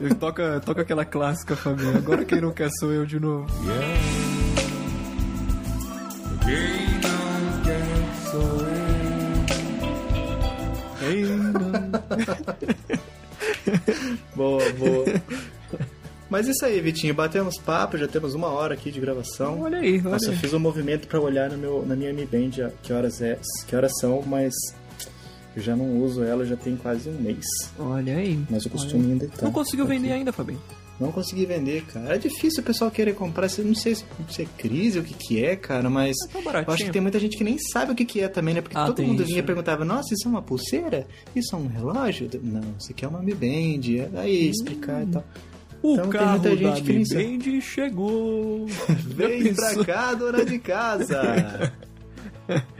Eu 0.00 0.14
toca, 0.16 0.60
toca 0.60 0.82
aquela 0.82 1.04
clássica, 1.04 1.54
Fabinho. 1.54 1.96
Agora 1.96 2.24
quem 2.24 2.40
não 2.40 2.52
quer 2.52 2.70
sou 2.78 2.92
eu 2.92 3.06
de 3.06 3.20
novo. 3.20 3.46
Quem 6.44 6.87
Boa, 14.34 14.62
boa. 14.72 15.04
Mas 16.30 16.46
isso 16.46 16.64
aí, 16.64 16.80
Vitinho. 16.80 17.14
Batemos 17.14 17.58
papo, 17.58 17.96
já 17.96 18.06
temos 18.06 18.34
uma 18.34 18.48
hora 18.48 18.74
aqui 18.74 18.90
de 18.90 19.00
gravação. 19.00 19.62
Olha 19.62 19.78
aí, 19.78 19.98
olha 19.98 20.10
Nossa, 20.10 20.26
eu 20.26 20.32
aí. 20.32 20.38
fiz 20.38 20.52
um 20.52 20.58
movimento 20.58 21.08
pra 21.08 21.20
olhar 21.20 21.50
no 21.50 21.58
meu, 21.58 21.84
na 21.86 21.96
minha 21.96 22.12
Mi 22.12 22.26
Band 22.26 22.70
que 22.82 22.92
horas, 22.92 23.20
é, 23.22 23.38
que 23.66 23.74
horas 23.74 23.92
são, 24.00 24.22
mas 24.22 24.52
eu 25.56 25.62
já 25.62 25.74
não 25.74 25.98
uso 26.02 26.22
ela 26.22 26.44
já 26.44 26.56
tem 26.56 26.76
quase 26.76 27.08
um 27.08 27.18
mês. 27.20 27.46
Olha 27.78 28.16
aí. 28.16 28.38
Mas 28.50 28.64
o 28.64 28.68
Olha 28.68 28.78
costume 28.78 29.04
aí. 29.06 29.12
ainda 29.12 29.28
tá. 29.28 29.44
Não 29.46 29.52
conseguiu 29.52 29.86
tá 29.86 29.90
vender 29.92 30.08
aqui. 30.08 30.18
ainda, 30.18 30.32
Fabinho. 30.32 30.60
Não 31.00 31.12
consegui 31.12 31.46
vender, 31.46 31.84
cara. 31.84 32.16
É 32.16 32.18
difícil 32.18 32.60
o 32.60 32.66
pessoal 32.66 32.90
querer 32.90 33.14
comprar. 33.14 33.48
Não 33.64 33.74
sei 33.74 33.94
se, 33.94 34.04
se 34.28 34.42
é 34.42 34.46
crise 34.58 34.98
ou 34.98 35.04
o 35.04 35.06
que 35.06 35.14
que 35.14 35.44
é, 35.44 35.54
cara, 35.54 35.88
mas 35.88 36.16
tá 36.32 36.64
eu 36.66 36.74
acho 36.74 36.84
que 36.84 36.90
tem 36.90 37.00
muita 37.00 37.20
gente 37.20 37.36
que 37.36 37.44
nem 37.44 37.56
sabe 37.72 37.92
o 37.92 37.94
que 37.94 38.04
que 38.04 38.20
é 38.20 38.26
também, 38.28 38.54
né? 38.54 38.60
Porque 38.60 38.76
Ah, 38.76 38.86
todo 38.86 38.96
tem 38.96 39.06
mundo 39.06 39.20
isso, 39.20 39.28
vinha 39.28 39.38
e 39.38 39.42
perguntava, 39.42 39.84
nossa, 39.84 40.12
isso 40.12 40.26
é 40.26 40.30
uma 40.30 40.42
pulseira? 40.42 41.06
Isso 41.36 41.54
é 41.54 41.58
um 41.58 41.68
relógio? 41.68 42.28
Não, 42.42 42.74
isso 42.78 42.90
aqui 42.90 43.04
é 43.04 43.08
uma 43.08 43.22
Mi 43.22 43.32
Band. 43.34 44.18
Aí, 44.20 44.48
explicar 44.50 45.04
e 45.04 45.06
tal. 45.06 45.24
O 45.80 45.92
Então, 45.92 46.10
tem 46.10 46.20
carro 46.20 46.30
muita 46.32 46.56
gente 46.56 46.80
da 46.80 46.80
que 46.80 46.92
Mi. 46.92 47.38
Band 47.54 47.60
chegou. 47.60 48.66
Vem 49.06 49.54
pra 49.54 49.84
cá, 49.84 50.14
dona 50.14 50.44
de 50.44 50.58
casa! 50.58 51.72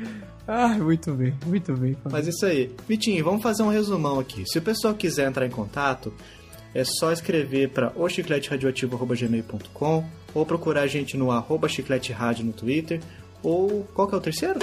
Ah, 0.51 0.69
muito 0.79 1.13
bem, 1.13 1.35
muito 1.45 1.75
bem. 1.75 1.95
Mas 2.11 2.27
isso 2.27 2.47
aí. 2.47 2.71
Vitinho, 2.89 3.23
vamos 3.23 3.43
fazer 3.43 3.63
um 3.63 3.69
resumão 3.69 4.19
aqui. 4.19 4.45
Se 4.47 4.59
o 4.59 4.63
pessoal 4.63 4.95
quiser 4.95 5.29
entrar 5.29 5.45
em 5.47 5.51
contato, 5.51 6.11
é 6.75 6.85
só 6.85 7.13
escrever 7.13 7.71
para 7.71 7.93
ochicleteradioativo.gmail.com 7.97 10.05
ou 10.35 10.47
procurar 10.47 10.83
a 10.83 10.87
gente 10.87 11.17
no 11.17 11.31
arroba 11.31 11.69
chiclete 11.69 12.13
rádio 12.13 12.45
no 12.45 12.53
Twitter. 12.53 13.01
Ou 13.43 13.87
qual 13.95 14.07
que 14.09 14.15
é 14.15 14.19
o 14.19 14.21
terceiro? 14.21 14.59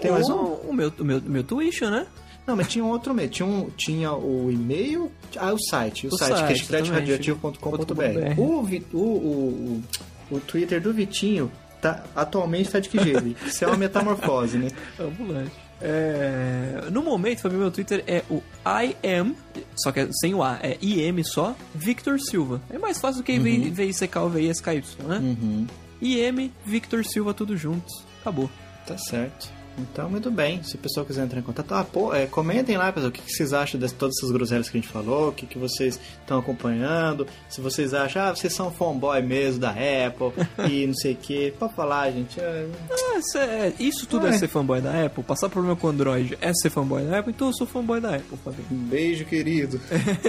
Tem 0.00 0.10
mais 0.10 0.28
um? 0.28 0.36
O 0.36 0.72
meu, 0.72 0.92
o 0.98 1.04
meu, 1.04 1.18
o 1.18 1.30
meu 1.30 1.44
Twitch, 1.44 1.82
né? 1.82 2.06
Não, 2.46 2.56
mas 2.56 2.68
tinha 2.68 2.84
um 2.84 2.88
outro 2.88 3.14
meio. 3.14 3.28
Tinha, 3.28 3.46
um, 3.46 3.70
tinha 3.76 4.12
o 4.12 4.50
e-mail. 4.50 5.12
Ah, 5.36 5.52
o 5.52 5.58
site. 5.58 6.08
O, 6.08 6.14
O 6.14 6.18
site, 6.18 6.34
que 6.34 6.42
é 6.42 6.46
site, 6.46 6.58
chicleteradioativo.com.br. 6.58 8.38
O, 8.38 8.66
o, 8.92 8.98
o, 8.98 9.82
o, 10.30 10.40
Twitter 10.40 10.80
do 10.80 10.92
Vitinho 10.92 11.50
tá, 11.80 12.02
atualmente 12.16 12.70
tá 12.70 12.80
de 12.80 12.88
que 12.88 12.98
jeito? 12.98 13.36
Isso 13.46 13.64
é 13.64 13.68
uma 13.68 13.76
metamorfose, 13.76 14.58
né? 14.58 14.68
Ambulante. 14.98 15.69
É, 15.82 16.88
no 16.90 17.02
momento, 17.02 17.40
Fabinho, 17.40 17.60
meu 17.60 17.70
Twitter 17.70 18.04
é 18.06 18.22
o 18.30 18.42
I 18.66 18.96
am, 19.18 19.34
só 19.76 19.90
que 19.90 20.00
é 20.00 20.08
sem 20.12 20.34
o 20.34 20.42
A, 20.42 20.58
é 20.62 20.76
IM 20.82 21.22
só, 21.24 21.56
Victor 21.74 22.20
Silva. 22.20 22.60
É 22.70 22.78
mais 22.78 22.98
fácil 22.98 23.22
do 23.22 23.24
que 23.24 23.32
uhum. 23.32 23.72
VICK 23.72 24.18
ou 24.18 24.28
VISKY, 24.28 24.84
né? 25.06 25.18
Uhum. 25.18 25.66
IM, 26.02 26.52
Victor 26.64 27.04
Silva, 27.04 27.32
tudo 27.32 27.56
juntos. 27.56 28.04
Acabou. 28.20 28.50
Tá 28.86 28.98
certo. 28.98 29.59
Então, 29.78 30.10
muito 30.10 30.30
bem. 30.30 30.62
Se 30.62 30.74
o 30.74 30.78
pessoal 30.78 31.06
quiser 31.06 31.24
entrar 31.24 31.40
em 31.40 31.42
contato, 31.42 31.72
ah, 31.72 31.84
pô, 31.84 32.14
é, 32.14 32.26
comentem 32.26 32.76
lá, 32.76 32.92
pessoal, 32.92 33.10
o 33.10 33.12
que, 33.12 33.22
que 33.22 33.32
vocês 33.32 33.52
acham 33.52 33.80
de 33.80 33.92
todas 33.94 34.14
essas 34.18 34.30
groselhas 34.30 34.68
que 34.68 34.76
a 34.76 34.80
gente 34.80 34.90
falou, 34.90 35.28
o 35.28 35.32
que, 35.32 35.46
que 35.46 35.58
vocês 35.58 35.98
estão 36.20 36.38
acompanhando, 36.38 37.26
se 37.48 37.60
vocês 37.60 37.94
acham, 37.94 38.22
ah, 38.22 38.34
vocês 38.34 38.52
são 38.52 38.70
fanboy 38.70 39.22
mesmo 39.22 39.60
da 39.60 39.70
Apple 39.70 40.32
e 40.70 40.86
não 40.86 40.94
sei 40.94 41.12
o 41.12 41.16
que. 41.16 41.50
Pode 41.52 41.74
falar, 41.74 42.10
gente. 42.10 42.40
É... 42.40 42.68
Ah, 42.90 43.38
é, 43.38 43.72
isso 43.78 44.06
tudo 44.06 44.26
é 44.26 44.30
Ué. 44.30 44.38
ser 44.38 44.48
fanboy 44.48 44.80
da 44.80 45.04
Apple. 45.04 45.22
Passar 45.24 45.48
problema 45.48 45.76
com 45.76 45.86
o 45.86 45.90
Android 45.90 46.36
é 46.40 46.52
ser 46.54 46.70
fanboy 46.70 47.04
da 47.04 47.18
Apple, 47.18 47.32
então 47.32 47.48
eu 47.48 47.54
sou 47.54 47.66
fanboy 47.66 48.00
da 48.00 48.16
Apple, 48.16 48.38
Fabinho. 48.44 48.66
Um 48.70 48.88
beijo, 48.88 49.24
querido. 49.24 49.80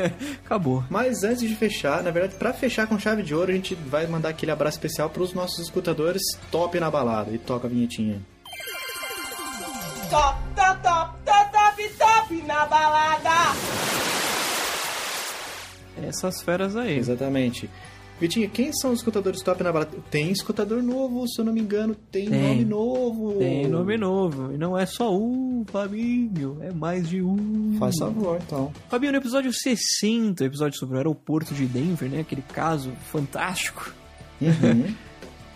Acabou. 0.46 0.84
Mas 0.90 1.24
antes 1.24 1.42
de 1.42 1.56
fechar, 1.56 2.04
na 2.04 2.12
verdade, 2.12 2.36
pra 2.36 2.54
fechar 2.54 2.88
com 2.88 2.98
chave 2.98 3.24
de 3.24 3.34
ouro, 3.34 3.52
a 3.52 3.56
gente 3.56 3.76
vai 3.76 4.08
mandar 4.08 4.30
aquele 4.30 4.52
abraço 4.52 4.78
especial 4.78 5.10
pros 5.10 5.34
nossos 5.34 5.60
escutadores 5.60 6.22
top 6.50 6.80
na 6.80 6.90
balada. 6.90 7.32
E 7.32 7.38
toca 7.38 7.68
a 7.68 7.70
vinhetinha. 7.70 8.22
Top, 10.12 10.38
top, 10.58 10.84
top, 10.84 11.18
top, 11.24 11.52
top, 11.54 11.90
top 11.98 12.42
na 12.46 12.66
balada. 12.66 13.30
Essas 16.06 16.42
feras 16.42 16.76
aí. 16.76 16.98
Exatamente. 16.98 17.70
Vitinho, 18.20 18.50
quem 18.50 18.74
são 18.74 18.92
os 18.92 19.00
escutadores 19.00 19.42
top 19.42 19.64
na 19.64 19.72
balada? 19.72 19.98
Tem 20.12 20.30
escutador 20.30 20.84
novo, 20.84 21.26
se 21.30 21.40
eu 21.40 21.46
não 21.46 21.54
me 21.54 21.62
engano, 21.62 21.96
tem, 21.96 22.30
Tem. 22.30 22.42
nome 22.42 22.66
novo. 22.66 23.40
Tem 23.40 23.68
nome 23.70 23.98
novo. 23.98 24.52
E 24.52 24.58
não 24.58 24.78
é 24.78 24.86
só 24.86 25.16
um, 25.16 25.64
Fabinho. 25.72 26.58
É 26.62 26.74
mais 26.74 27.08
de 27.08 27.22
um. 27.22 27.78
Faz 27.80 27.98
favor, 27.98 28.38
então. 28.46 28.70
Fabinho, 28.90 29.14
no 29.14 29.18
episódio 29.18 29.54
60, 29.54 30.44
episódio 30.44 30.78
sobre 30.78 30.96
o 30.96 30.98
aeroporto 30.98 31.54
de 31.54 31.66
Denver, 31.66 32.10
né? 32.10 32.20
Aquele 32.20 32.42
caso 32.42 32.92
fantástico. 33.12 33.94
Uhum. 34.42 34.94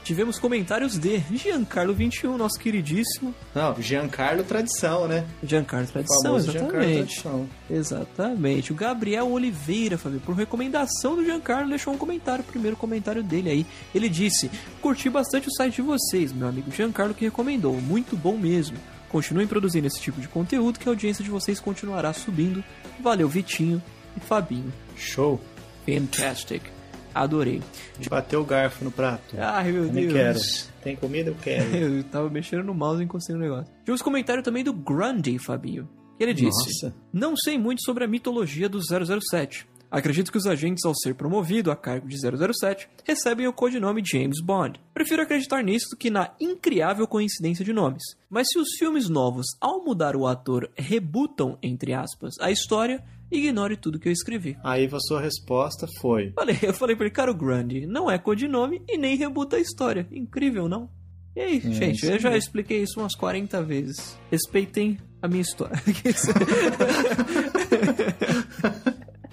Tivemos 0.05 0.37
comentários 0.37 0.99
de 0.99 1.17
Giancarlo21, 1.33 2.37
nosso 2.37 2.59
queridíssimo. 2.59 3.33
Não, 3.55 3.81
Giancarlo 3.81 4.43
Tradição, 4.43 5.07
né? 5.07 5.25
Giancarlo 5.41 5.87
Tradição, 5.87 6.21
famoso 6.21 6.51
Giancarlo 6.51 6.83
exatamente. 6.83 7.21
Tradição. 7.23 7.49
Exatamente. 7.67 8.71
O 8.71 8.75
Gabriel 8.75 9.31
Oliveira, 9.31 9.97
Fabio, 9.97 10.19
por 10.19 10.35
recomendação 10.35 11.15
do 11.15 11.25
Giancarlo, 11.25 11.67
deixou 11.67 11.91
um 11.91 11.97
comentário, 11.97 12.45
o 12.47 12.47
primeiro 12.47 12.77
comentário 12.77 13.23
dele 13.23 13.49
aí. 13.49 13.65
Ele 13.95 14.07
disse: 14.07 14.51
Curti 14.79 15.09
bastante 15.09 15.47
o 15.47 15.51
site 15.51 15.77
de 15.77 15.81
vocês, 15.81 16.31
meu 16.31 16.47
amigo 16.47 16.69
Giancarlo 16.69 17.15
que 17.15 17.25
recomendou. 17.25 17.73
Muito 17.81 18.15
bom 18.15 18.37
mesmo. 18.37 18.77
Continuem 19.09 19.47
produzindo 19.47 19.87
esse 19.87 19.99
tipo 19.99 20.21
de 20.21 20.27
conteúdo 20.27 20.77
que 20.77 20.87
a 20.87 20.91
audiência 20.91 21.23
de 21.23 21.31
vocês 21.31 21.59
continuará 21.59 22.13
subindo. 22.13 22.63
Valeu, 22.99 23.27
Vitinho 23.27 23.81
e 24.15 24.19
Fabinho. 24.19 24.71
Show. 24.95 25.41
Fantastic. 25.83 26.74
Adorei. 27.15 27.61
Bateu 28.09 28.41
o 28.41 28.45
garfo 28.45 28.83
no 28.83 28.91
prato. 28.91 29.35
Ai, 29.39 29.71
meu 29.71 29.87
Deus. 29.87 30.13
quero. 30.13 30.39
Tem 30.83 30.95
comida? 30.97 31.29
Eu 31.29 31.35
quero. 31.41 31.63
Eu 31.75 32.03
tava 32.03 32.29
mexendo 32.29 32.63
no 32.65 32.73
mouse 32.73 33.01
e 33.01 33.05
encostei 33.05 33.33
no 33.35 33.41
negócio. 33.41 33.73
Tivemos 33.79 34.01
comentário 34.01 34.43
também 34.43 34.65
do 34.65 34.73
Grundy, 34.73 35.39
Fabinho. 35.39 35.87
Ele 36.19 36.33
disse: 36.33 36.83
Nossa. 36.83 36.95
Não 37.13 37.35
sei 37.37 37.57
muito 37.57 37.81
sobre 37.83 38.03
a 38.03 38.07
mitologia 38.07 38.67
do 38.67 38.79
007. 38.81 39.65
Acredito 39.89 40.29
que 40.29 40.37
os 40.37 40.45
agentes, 40.45 40.83
ao 40.83 40.93
ser 40.93 41.15
promovido 41.15 41.71
a 41.71 41.75
cargo 41.75 42.07
de 42.07 42.17
007, 42.17 42.89
recebem 43.05 43.47
o 43.47 43.53
codinome 43.53 44.03
James 44.05 44.41
Bond. 44.43 44.77
Prefiro 44.93 45.21
acreditar 45.21 45.63
nisso 45.63 45.91
do 45.91 45.95
que 45.95 46.09
na 46.09 46.31
incriável 46.39 47.07
coincidência 47.07 47.63
de 47.63 47.71
nomes. 47.71 48.03
Mas 48.29 48.47
se 48.49 48.59
os 48.59 48.69
filmes 48.77 49.07
novos, 49.07 49.45
ao 49.61 49.85
mudar 49.85 50.15
o 50.17 50.27
ator, 50.27 50.69
rebutam, 50.75 51.57
entre 51.63 51.93
aspas, 51.93 52.33
a 52.41 52.51
história, 52.51 53.01
ignore 53.31 53.75
tudo 53.77 53.99
que 53.99 54.07
eu 54.07 54.13
escrevi. 54.13 54.57
Aí 54.63 54.85
a 54.91 54.99
sua 54.99 55.19
resposta 55.21 55.87
foi. 55.99 56.31
Falei, 56.35 56.57
eu 56.61 56.73
falei 56.73 56.95
pra 56.95 57.05
ele, 57.05 57.13
cara, 57.13 57.31
o 57.31 57.35
Grundy 57.35 57.85
não 57.85 58.09
é 58.09 58.17
codinome 58.17 58.81
e 58.87 58.97
nem 58.97 59.15
rebuta 59.17 59.57
a 59.57 59.59
história. 59.59 60.07
Incrível, 60.11 60.67
não? 60.69 60.89
E 61.35 61.41
aí, 61.41 61.59
gente, 61.59 61.97
isso 61.97 62.05
eu 62.11 62.19
já 62.19 62.35
expliquei 62.37 62.81
isso 62.81 62.99
umas 62.99 63.13
40 63.15 63.61
vezes. 63.61 64.17
Respeitem 64.31 64.97
a 65.21 65.27
minha 65.27 65.41
história. 65.41 65.75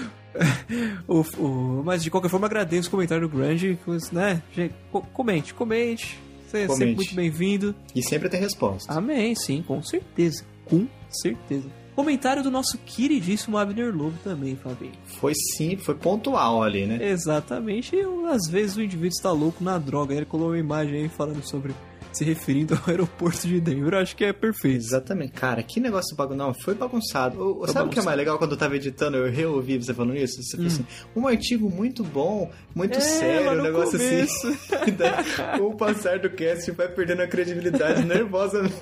O- 1.07 1.21
o- 1.37 1.83
mas 1.83 2.03
de 2.03 2.09
qualquer 2.09 2.29
forma 2.29 2.47
agradeço 2.47 2.87
o 2.87 2.91
comentário 2.91 3.27
do 3.27 3.35
Grande, 3.37 3.77
né? 4.11 4.41
Gente, 4.53 4.73
co- 4.91 5.01
comente, 5.13 5.53
comente. 5.53 6.17
Você 6.47 6.59
é 6.59 6.67
sempre 6.67 6.95
muito 6.95 7.15
bem-vindo. 7.15 7.75
E 7.95 8.01
sempre 8.01 8.29
tem 8.29 8.39
resposta. 8.39 8.91
Amém, 8.91 9.35
sim, 9.35 9.63
com 9.65 9.81
certeza. 9.83 10.43
Com 10.65 10.87
certeza. 11.09 11.69
Comentário 11.95 12.41
do 12.41 12.49
nosso 12.49 12.77
queridíssimo 12.79 13.57
Abner 13.57 13.95
Lobo 13.95 14.17
também, 14.23 14.55
Fabinho. 14.55 14.93
Foi 15.05 15.33
sim, 15.35 15.77
foi 15.77 15.95
pontual 15.95 16.63
ali, 16.63 16.85
né? 16.85 16.97
Exatamente. 17.07 17.95
E 17.95 18.01
às 18.27 18.49
vezes 18.49 18.75
o 18.75 18.81
indivíduo 18.81 19.15
está 19.15 19.31
louco 19.31 19.63
na 19.63 19.77
droga. 19.77 20.15
Ele 20.15 20.25
colocou 20.25 20.51
uma 20.51 20.59
imagem 20.59 21.03
aí 21.03 21.09
falando 21.09 21.43
sobre. 21.43 21.73
Se 22.17 22.23
referindo 22.23 22.73
ao 22.81 22.81
aeroporto 22.89 23.47
de 23.47 23.59
Denver. 23.59 23.93
Eu 23.93 23.99
acho 23.99 24.15
que 24.15 24.23
é 24.25 24.33
perfeito. 24.33 24.77
Exatamente. 24.77 25.33
Cara, 25.33 25.61
que 25.63 25.79
negócio 25.79 26.15
bagunçado. 26.15 26.53
Foi 26.61 26.73
bagunçado. 26.75 27.39
O- 27.41 27.55
Foi 27.65 27.67
sabe 27.67 27.87
o 27.87 27.89
que 27.91 27.99
é 27.99 28.01
bagunçado. 28.01 28.05
mais 28.05 28.17
legal 28.17 28.37
quando 28.37 28.51
eu 28.51 28.57
tava 28.57 28.75
editando? 28.75 29.17
Eu 29.17 29.31
reouvi 29.31 29.77
você 29.77 29.93
falando 29.93 30.15
isso. 30.17 30.41
Você 30.41 30.55
falou 30.57 30.71
assim: 30.71 30.85
um 31.15 31.27
artigo 31.27 31.69
muito 31.69 32.03
bom, 32.03 32.51
muito 32.75 32.95
Hum. 32.95 32.97
É, 32.97 33.01
sério, 33.01 33.51
um 33.59 33.63
negócio 33.63 33.97
começo. 33.99 34.47
assim. 34.47 34.57
E 34.87 34.91
daí, 34.91 35.57
com 35.57 35.65
o 35.67 35.75
passar 35.75 36.19
do 36.19 36.29
cast 36.29 36.69
vai 36.71 36.87
perdendo 36.87 37.21
a 37.21 37.27
credibilidade 37.27 38.03
nervosamente. 38.07 38.73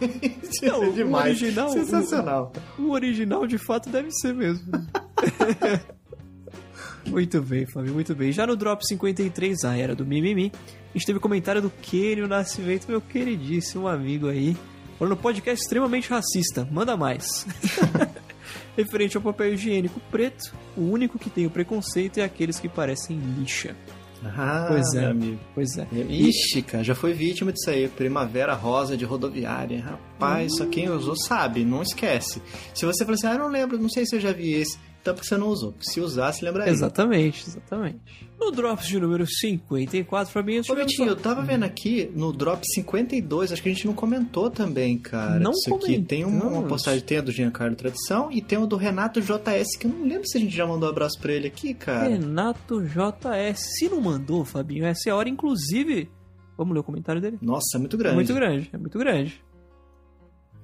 Não, 0.63 0.83
é 0.83 0.87
o 0.87 0.93
demais. 0.93 1.41
original- 1.41 1.69
Sensacional. 1.71 2.53
O 2.77 2.91
original 2.91 3.45
de 3.47 3.57
fato 3.57 3.89
deve 3.89 4.11
ser 4.11 4.33
mesmo. 4.33 4.71
Muito 7.07 7.41
bem, 7.41 7.65
Fábio, 7.65 7.93
muito 7.93 8.13
bem. 8.15 8.31
Já 8.31 8.45
no 8.47 8.55
Drop 8.55 8.85
53, 8.85 9.63
a 9.65 9.77
era 9.77 9.95
do 9.95 10.05
Mimimi, 10.05 10.51
a 10.93 10.97
gente 10.97 11.05
teve 11.05 11.19
comentário 11.19 11.61
do 11.61 11.69
Kenio 11.81 12.27
Nascimento, 12.27 12.87
meu 12.87 13.01
queridíssimo 13.01 13.87
amigo 13.87 14.27
aí. 14.27 14.55
Falando 14.99 15.17
podcast 15.17 15.63
extremamente 15.63 16.09
racista, 16.09 16.67
manda 16.71 16.95
mais. 16.95 17.45
Referente 18.77 19.17
ao 19.17 19.23
papel 19.23 19.53
higiênico 19.53 19.99
preto, 20.11 20.53
o 20.77 20.81
único 20.81 21.17
que 21.19 21.29
tem 21.29 21.45
o 21.45 21.49
preconceito 21.49 22.19
é 22.19 22.23
aqueles 22.23 22.59
que 22.59 22.69
parecem 22.69 23.17
lixa. 23.39 23.75
Ah, 24.23 24.67
Pois 24.69 24.93
é. 24.93 25.05
amigo. 25.05 25.39
Pois 25.55 25.77
é. 25.77 25.87
Ixi, 26.07 26.61
cara, 26.61 26.83
já 26.83 26.93
foi 26.93 27.11
vítima 27.11 27.51
disso 27.51 27.71
aí. 27.71 27.87
Primavera 27.87 28.53
rosa 28.53 28.95
de 28.95 29.03
rodoviária. 29.03 29.81
Rapaz, 29.81 30.57
só 30.57 30.65
quem 30.67 30.87
usou 30.89 31.15
sabe, 31.15 31.65
não 31.65 31.81
esquece. 31.81 32.39
Se 32.73 32.85
você 32.85 33.03
falar 33.03 33.15
assim, 33.15 33.27
ah, 33.27 33.37
não 33.39 33.47
lembro, 33.47 33.79
não 33.79 33.89
sei 33.89 34.05
se 34.05 34.15
eu 34.15 34.19
já 34.19 34.31
vi 34.31 34.53
esse. 34.53 34.77
Então 35.01 35.13
porque 35.15 35.27
você 35.27 35.35
não 35.37 35.47
usou. 35.47 35.73
Se 35.81 35.99
usasse, 35.99 36.45
lembraria. 36.45 36.71
Exatamente, 36.71 37.43
exatamente. 37.47 37.99
No 38.39 38.51
Drops 38.51 38.87
de 38.87 38.99
número 38.99 39.25
54, 39.27 40.31
pra 40.31 40.43
mim, 40.43 40.59
Ô, 40.67 40.75
Vitinho, 40.75 41.09
eu 41.09 41.15
tava 41.15 41.41
vendo 41.41 41.63
aqui 41.63 42.11
no 42.15 42.31
Drop 42.33 42.61
52, 42.75 43.51
acho 43.51 43.61
que 43.63 43.69
a 43.69 43.73
gente 43.73 43.85
não 43.87 43.93
comentou 43.93 44.49
também, 44.49 44.97
cara. 44.97 45.39
Não 45.39 45.51
isso 45.51 45.73
aqui. 45.75 45.99
Tem 46.01 46.23
um- 46.25 46.29
uma 46.29 46.39
comentamos. 46.41 46.69
postagem, 46.69 47.01
tem 47.01 47.17
a 47.17 47.21
do 47.21 47.31
Giancarlo 47.31 47.75
Tradição 47.75 48.31
e 48.31 48.41
tem 48.41 48.57
o 48.59 48.65
do 48.65 48.75
Renato 48.77 49.19
JS, 49.21 49.77
que 49.77 49.85
eu 49.87 49.91
não 49.91 50.03
lembro 50.05 50.27
se 50.27 50.37
a 50.37 50.41
gente 50.41 50.55
já 50.55 50.65
mandou 50.65 50.87
um 50.89 50.91
abraço 50.91 51.19
pra 51.19 51.33
ele 51.33 51.47
aqui, 51.47 51.73
cara. 51.73 52.09
Renato 52.09 52.81
JS. 52.83 53.59
Se 53.77 53.89
não 53.89 54.01
mandou, 54.01 54.43
Fabinho, 54.45 54.85
essa 54.85 55.09
é 55.09 55.11
a 55.11 55.15
hora, 55.15 55.29
inclusive. 55.29 56.09
Vamos 56.57 56.73
ler 56.73 56.79
o 56.81 56.83
comentário 56.83 57.21
dele? 57.21 57.37
Nossa, 57.41 57.75
é 57.75 57.79
muito 57.79 57.95
É 57.95 57.99
grande. 57.99 58.15
muito 58.15 58.33
grande, 58.33 58.69
é 58.73 58.77
muito 58.77 58.99
grande. 58.99 59.41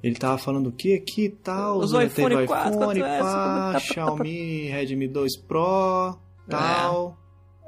Ele 0.02 0.16
tava 0.16 0.38
falando 0.38 0.68
o 0.68 0.72
que 0.72 0.94
aqui 0.94 1.26
e 1.26 1.30
tal? 1.30 1.80
Os 1.80 1.92
né? 1.92 2.06
iPhone 2.06 2.36
Teve 2.36 2.48
4, 2.48 2.70
iPhone, 2.72 3.00
4S, 3.00 3.20
pá, 3.20 3.24
tá, 3.24 3.68
tá, 3.68 3.74
tá, 3.74 3.80
Xiaomi, 3.80 4.70
Redmi 4.70 5.08
2 5.08 5.38
Pro, 5.42 6.18
tal. 6.50 7.18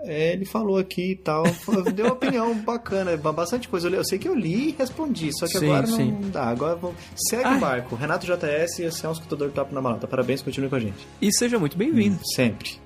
É, 0.01 0.31
ele 0.31 0.45
falou 0.45 0.77
aqui 0.77 1.11
e 1.11 1.15
tal, 1.15 1.43
deu 1.93 2.05
uma 2.05 2.13
opinião 2.13 2.55
bacana, 2.63 3.17
bastante 3.17 3.67
coisa. 3.67 3.89
Eu, 3.89 4.03
sei 4.05 4.17
que 4.17 4.29
eu 4.29 4.35
li 4.35 4.69
e 4.69 4.75
respondi, 4.77 5.29
só 5.37 5.45
que 5.45 5.57
Sim, 5.57 5.65
agora 5.65 5.87
sim. 5.87 6.11
não 6.11 6.29
dá. 6.29 6.43
Agora 6.45 6.75
vamos... 6.75 6.95
segue 7.15 7.43
Ai. 7.43 7.57
o 7.57 7.59
barco. 7.59 7.95
Renato 7.95 8.25
JS, 8.25 8.93
você 8.93 9.05
é 9.05 9.09
um 9.09 9.11
escutador 9.11 9.51
top 9.51 9.73
na 9.73 9.81
malata. 9.81 10.07
Parabéns, 10.07 10.41
continue 10.41 10.69
com 10.69 10.75
a 10.75 10.79
gente. 10.79 11.05
E 11.21 11.33
seja 11.33 11.59
muito 11.59 11.77
bem-vindo. 11.77 12.17
Sempre. 12.33 12.79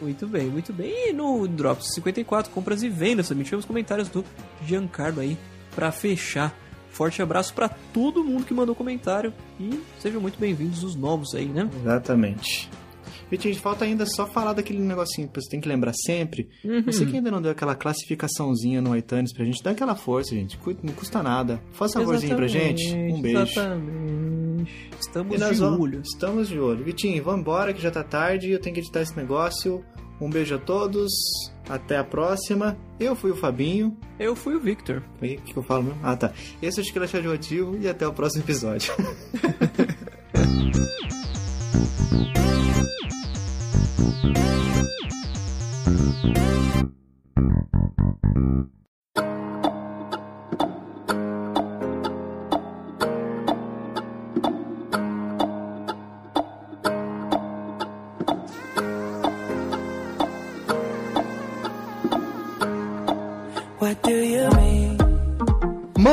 Muito 0.00 0.26
bem, 0.26 0.46
muito 0.46 0.72
bem. 0.72 1.10
E 1.10 1.12
no 1.12 1.46
Drops 1.46 1.94
54, 1.94 2.50
compras 2.50 2.82
e 2.82 2.88
vendas, 2.88 3.28
também 3.28 3.44
tivemos 3.44 3.66
comentários 3.66 4.08
do 4.08 4.24
Giancarlo 4.64 5.20
aí 5.20 5.36
pra 5.74 5.92
fechar. 5.92 6.54
Forte 6.96 7.20
abraço 7.20 7.52
pra 7.52 7.68
todo 7.68 8.24
mundo 8.24 8.44
que 8.46 8.54
mandou 8.54 8.74
comentário 8.74 9.30
e 9.60 9.80
sejam 9.98 10.18
muito 10.18 10.38
bem-vindos 10.38 10.82
os 10.82 10.96
novos 10.96 11.34
aí, 11.34 11.44
né? 11.46 11.68
Exatamente. 11.82 12.70
Vitinho, 13.30 13.54
falta 13.56 13.84
ainda 13.84 14.06
só 14.06 14.24
falar 14.26 14.52
daquele 14.54 14.78
negocinho 14.78 15.28
que 15.28 15.34
você 15.38 15.50
tem 15.50 15.60
que 15.60 15.68
lembrar 15.68 15.92
sempre. 15.92 16.48
Uhum. 16.64 16.82
Você 16.84 17.04
que 17.04 17.16
ainda 17.16 17.30
não 17.30 17.42
deu 17.42 17.50
aquela 17.50 17.74
classificaçãozinha 17.74 18.80
no 18.80 18.96
iTunes 18.96 19.32
pra 19.34 19.44
gente, 19.44 19.62
dá 19.62 19.72
aquela 19.72 19.94
força, 19.94 20.34
gente. 20.34 20.58
Não 20.82 20.94
custa 20.94 21.22
nada. 21.22 21.60
Faça 21.72 21.98
um 22.00 22.04
favorzinho 22.04 22.34
pra 22.36 22.46
gente. 22.46 22.94
Um 22.94 23.20
beijo. 23.20 23.40
Exatamente. 23.42 24.90
Estamos 24.98 25.34
E 25.34 25.38
de 25.38 25.54
vamos- 25.60 25.80
olho. 25.80 26.00
Estamos 26.02 26.48
de 26.48 26.58
olho. 26.58 26.82
Vitinho, 26.84 27.22
vamos 27.22 27.40
embora 27.40 27.74
que 27.74 27.82
já 27.82 27.90
tá 27.90 28.02
tarde 28.04 28.50
eu 28.52 28.60
tenho 28.60 28.74
que 28.74 28.80
editar 28.80 29.02
esse 29.02 29.14
negócio. 29.16 29.84
Um 30.20 30.30
beijo 30.30 30.54
a 30.54 30.58
todos. 30.58 31.12
Até 31.68 31.96
a 31.98 32.04
próxima. 32.04 32.76
Eu 32.98 33.16
fui 33.16 33.30
o 33.30 33.36
Fabinho. 33.36 33.96
Eu 34.18 34.36
fui 34.36 34.54
o 34.54 34.60
Victor. 34.60 35.02
E 35.20 35.34
O 35.36 35.40
que, 35.42 35.56
eu 35.56 35.62
falo 35.62 35.82
mesmo? 35.84 36.00
Ah, 36.02 36.16
tá. 36.16 36.32
Esse 36.62 36.80
é 36.80 36.82
o 36.82 36.84
Esqueleto 36.84 37.16
Radioativo 37.16 37.76
e 37.80 37.88
até 37.88 38.06
o 38.06 38.12
próximo 38.12 38.44
episódio. 38.44 38.92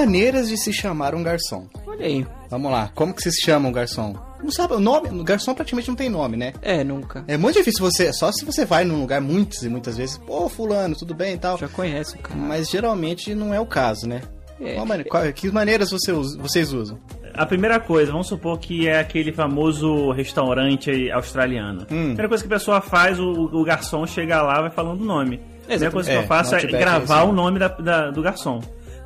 Maneiras 0.05 0.49
de 0.49 0.57
se 0.57 0.73
chamar 0.73 1.15
um 1.15 1.23
garçom. 1.23 1.65
Olha 1.87 2.05
aí. 2.05 2.27
Vamos 2.49 2.69
lá, 2.71 2.91
como 2.93 3.13
que 3.13 3.21
se 3.21 3.41
chama 3.41 3.69
um 3.69 3.71
garçom? 3.71 4.13
Não 4.43 4.51
sabe, 4.51 4.73
o 4.73 4.79
nome, 4.79 5.07
o 5.09 5.23
garçom 5.23 5.53
praticamente 5.53 5.87
não 5.87 5.95
tem 5.95 6.09
nome, 6.09 6.35
né? 6.35 6.51
É, 6.61 6.83
nunca. 6.83 7.23
É 7.25 7.37
muito 7.37 7.57
difícil 7.57 7.79
você, 7.79 8.11
só 8.11 8.29
se 8.33 8.43
você 8.43 8.65
vai 8.65 8.83
num 8.83 8.99
lugar 8.99 9.21
muitas 9.21 9.63
e 9.63 9.69
muitas 9.69 9.95
vezes, 9.95 10.17
pô, 10.17 10.49
fulano, 10.49 10.93
tudo 10.93 11.13
bem 11.15 11.35
e 11.35 11.37
tal. 11.37 11.57
Já 11.57 11.69
conhece 11.69 12.15
o 12.15 12.19
cara. 12.19 12.37
Mas 12.37 12.69
geralmente 12.69 13.33
não 13.33 13.53
é 13.53 13.59
o 13.61 13.65
caso, 13.65 14.05
né? 14.07 14.21
É. 14.59 14.75
Qual 14.75 14.85
qual- 15.09 15.33
que 15.33 15.49
maneiras 15.49 15.89
você 15.91 16.11
usa- 16.11 16.37
vocês 16.37 16.73
usam? 16.73 16.99
A 17.33 17.45
primeira 17.45 17.79
coisa, 17.79 18.11
vamos 18.11 18.27
supor 18.27 18.59
que 18.59 18.87
é 18.87 18.99
aquele 18.99 19.31
famoso 19.31 20.11
restaurante 20.11 21.09
australiano. 21.11 21.83
Hum. 21.89 22.01
A 22.01 22.05
primeira 22.07 22.27
coisa 22.27 22.43
que 22.45 22.53
a 22.53 22.57
pessoa 22.57 22.81
faz, 22.81 23.17
o, 23.19 23.31
o 23.31 23.63
garçom 23.63 24.05
chega 24.05 24.41
lá 24.41 24.61
vai 24.61 24.69
falando 24.69 25.01
o 25.01 25.05
nome. 25.05 25.39
A 25.63 25.67
primeira 25.67 25.91
coisa 25.91 26.09
que 26.11 26.15
É, 26.17 26.19
eu 26.19 26.27
faço 26.27 26.53
é 26.53 26.57
Outback 26.57 26.75
é 26.75 26.85
gravar 26.85 27.21
assim. 27.21 27.29
o 27.29 27.33
nome 27.33 27.57
da- 27.59 27.67
da- 27.69 28.11
do 28.11 28.21
garçom. 28.21 28.59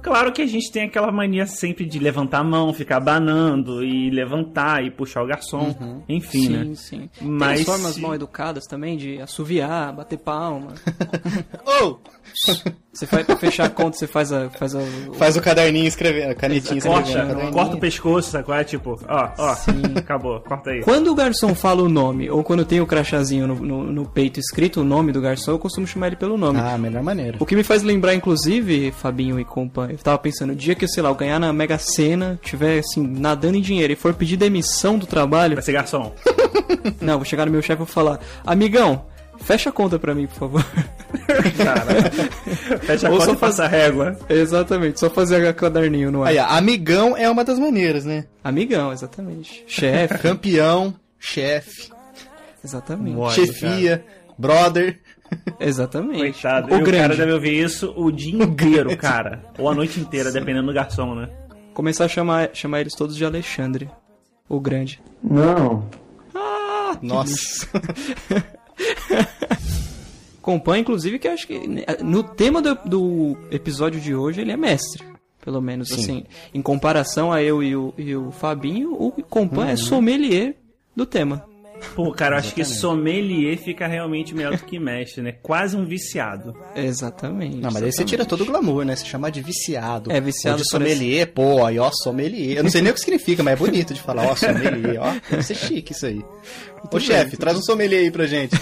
Claro 0.07 0.31
que 0.31 0.41
a 0.41 0.45
gente 0.47 0.71
tem 0.71 0.83
aquela 0.83 1.11
mania 1.11 1.45
sempre 1.45 1.85
de 1.85 1.99
levantar 1.99 2.39
a 2.39 2.43
mão, 2.43 2.73
ficar 2.73 2.99
banando 2.99 3.83
e 3.83 4.09
levantar 4.09 4.83
e 4.83 4.89
puxar 4.89 5.21
o 5.23 5.27
garçom. 5.27 6.03
Enfim, 6.07 6.41
sim, 6.41 6.49
né? 6.49 6.75
sim. 6.75 7.09
Mas 7.21 7.51
Tem 7.53 7.59
as 7.61 7.65
formas 7.79 7.95
se- 7.95 8.01
mal 8.01 8.15
educadas 8.15 8.65
também 8.65 8.95
de 8.97 9.19
assoviar, 9.21 9.93
bater 9.93 10.17
palma. 10.17 10.73
Ou 11.81 11.99
Você 12.93 13.05
faz 13.05 13.25
pra 13.25 13.35
fechar 13.35 13.65
a 13.65 13.69
conta, 13.69 13.97
você 13.97 14.07
faz 14.07 14.31
a. 14.31 14.49
Faz 14.49 14.75
a 14.75 14.79
faz 15.13 15.37
o 15.37 15.41
caderninho 15.41 15.87
escrevendo, 15.87 16.31
a 16.31 16.35
canetinha 16.35 16.79
escrevendo. 16.79 17.03
Corta, 17.03 17.27
caderninho. 17.27 17.53
corta 17.53 17.75
o 17.75 17.79
pescoço, 17.79 18.31
sacou? 18.31 18.55
É 18.55 18.63
tipo, 18.63 18.99
ó, 19.07 19.29
ó, 19.37 19.55
Sim. 19.55 19.81
acabou, 19.95 20.39
corta 20.41 20.71
aí. 20.71 20.81
Quando 20.81 21.11
o 21.11 21.15
garçom 21.15 21.53
fala 21.53 21.83
o 21.83 21.89
nome, 21.89 22.29
ou 22.29 22.43
quando 22.43 22.65
tem 22.65 22.81
o 22.81 22.87
crachazinho 22.87 23.47
no, 23.47 23.55
no, 23.55 23.83
no 23.91 24.05
peito 24.05 24.39
escrito 24.39 24.81
o 24.81 24.83
nome 24.83 25.11
do 25.11 25.21
garçom, 25.21 25.51
eu 25.51 25.59
costumo 25.59 25.85
chamar 25.85 26.07
ele 26.07 26.15
pelo 26.15 26.37
nome. 26.37 26.59
Ah, 26.59 26.77
melhor 26.77 27.03
maneira. 27.03 27.37
O 27.39 27.45
que 27.45 27.55
me 27.55 27.63
faz 27.63 27.83
lembrar, 27.83 28.15
inclusive, 28.15 28.91
Fabinho 28.91 29.39
e 29.39 29.45
companhia, 29.45 29.93
eu 29.95 29.99
tava 29.99 30.17
pensando, 30.17 30.53
o 30.53 30.55
dia 30.55 30.73
que, 30.73 30.87
sei 30.87 31.03
lá, 31.03 31.09
eu 31.09 31.15
ganhar 31.15 31.39
na 31.39 31.53
Mega 31.53 31.77
Sena, 31.77 32.39
tiver, 32.41 32.79
assim, 32.79 33.05
nadando 33.05 33.57
em 33.57 33.61
dinheiro 33.61 33.93
e 33.93 33.95
for 33.95 34.13
pedir 34.13 34.37
demissão 34.37 34.97
do 34.97 35.05
trabalho, 35.05 35.55
Vai 35.55 35.63
ser 35.63 35.73
garçom. 35.73 36.13
não, 36.99 37.17
vou 37.17 37.25
chegar 37.25 37.45
no 37.45 37.51
meu 37.51 37.61
chefe 37.61 37.73
e 37.73 37.85
vou 37.85 37.85
falar, 37.85 38.19
amigão, 38.43 39.05
fecha 39.39 39.69
a 39.69 39.73
conta 39.73 39.97
pra 39.99 40.13
mim, 40.15 40.27
por 40.27 40.35
favor. 40.35 40.65
Cara, 41.57 42.79
fecha 42.81 43.07
a 43.07 43.11
Ou 43.11 43.17
conta 43.17 43.25
só 43.31 43.33
e 43.33 43.37
passa 43.37 43.63
a 43.65 43.67
régua. 43.67 44.17
exatamente, 44.29 44.99
só 44.99 45.09
fazer 45.09 45.45
a 45.47 45.53
caderninho 45.53 46.11
no 46.11 46.23
ar. 46.23 46.29
Aí, 46.29 46.37
amigão 46.37 47.15
é 47.15 47.29
uma 47.29 47.43
das 47.43 47.57
maneiras, 47.59 48.05
né? 48.05 48.25
Amigão, 48.43 48.91
exatamente. 48.91 49.63
Chefe, 49.67 50.17
Campeão, 50.21 50.93
chefe, 51.19 51.89
exatamente. 52.63 53.17
Olha, 53.17 53.33
chefia, 53.33 54.05
brother. 54.37 54.99
Exatamente. 55.59 56.19
Coitado, 56.19 56.73
O 56.73 56.77
e 56.77 56.81
o 56.81 56.83
grande. 56.85 57.01
cara 57.01 57.15
deve 57.17 57.31
ouvir 57.33 57.61
isso 57.61 57.93
o 57.97 58.09
dia 58.11 58.41
inteiro, 58.43 58.95
cara. 58.95 59.43
Ou 59.57 59.69
a 59.69 59.75
noite 59.75 59.99
inteira, 59.99 60.31
dependendo 60.31 60.67
do 60.67 60.73
garçom, 60.73 61.15
né? 61.15 61.27
Começar 61.73 62.05
a 62.05 62.07
chamar, 62.07 62.49
chamar 62.53 62.79
eles 62.81 62.93
todos 62.95 63.15
de 63.15 63.25
Alexandre, 63.25 63.89
o 64.47 64.59
grande. 64.59 65.01
Nossa. 67.01 67.67
Compan, 70.41 70.77
inclusive, 70.79 71.19
que 71.19 71.27
eu 71.27 71.31
acho 71.33 71.45
que 71.45 71.67
né, 71.67 71.83
no 72.03 72.23
tema 72.23 72.61
do, 72.61 72.75
do 72.85 73.37
episódio 73.51 73.99
de 73.99 74.15
hoje 74.15 74.39
ele 74.41 74.51
é 74.51 74.57
mestre. 74.57 75.03
pelo 75.43 75.61
menos, 75.61 75.91
assim. 75.91 76.23
Em 76.53 76.61
comparação 76.61 77.31
a 77.33 77.41
eu 77.43 77.61
e 77.61 77.75
o, 77.75 77.93
e 77.97 78.15
o 78.15 78.31
Fabinho, 78.31 78.93
o 78.93 79.11
Compan 79.23 79.63
Uhum. 79.65 79.69
é 79.69 79.75
sommelier 79.75 80.55
do 80.95 81.05
tema. 81.05 81.45
Pô, 81.95 82.11
cara, 82.11 82.35
eu 82.35 82.39
acho 82.39 82.53
que 82.53 82.63
sommelier 82.63 83.57
fica 83.57 83.87
realmente 83.87 84.35
melhor 84.35 84.55
do 84.55 84.63
que 84.63 84.79
mestre, 84.79 85.21
né? 85.21 85.31
Quase 85.31 85.75
um 85.75 85.85
viciado. 85.85 86.55
Exatamente. 86.75 87.57
Não, 87.57 87.71
mas 87.71 87.83
aí 87.83 87.91
você 87.91 88.03
tira 88.05 88.25
todo 88.25 88.41
o 88.41 88.45
glamour, 88.45 88.85
né? 88.85 88.95
Você 88.95 89.05
chama 89.05 89.31
de 89.31 89.41
viciado. 89.41 90.11
É, 90.11 90.19
viciado 90.21 90.57
Ou 90.57 90.63
de 90.63 90.69
sommelier, 90.69 91.33
pô, 91.33 91.65
aí 91.65 91.79
ó, 91.79 91.89
sommelier. 91.91 92.57
Eu 92.57 92.63
não 92.63 92.69
sei 92.69 92.81
nem 92.81 92.91
o 92.91 92.93
que 92.93 92.99
significa, 92.99 93.43
mas 93.43 93.53
é 93.53 93.55
bonito 93.55 93.93
de 93.93 94.01
falar, 94.01 94.27
ó, 94.27 94.35
sommelier, 94.35 95.01
ó. 95.01 95.13
Deve 95.29 95.43
ser 95.43 95.55
chique 95.55 95.91
isso 95.91 96.05
aí. 96.05 96.23
Ô, 96.91 96.99
chefe, 96.99 97.37
traz 97.37 97.57
um 97.57 97.61
sommelier 97.61 98.01
aí 98.01 98.11
pra 98.11 98.25
gente. 98.25 98.55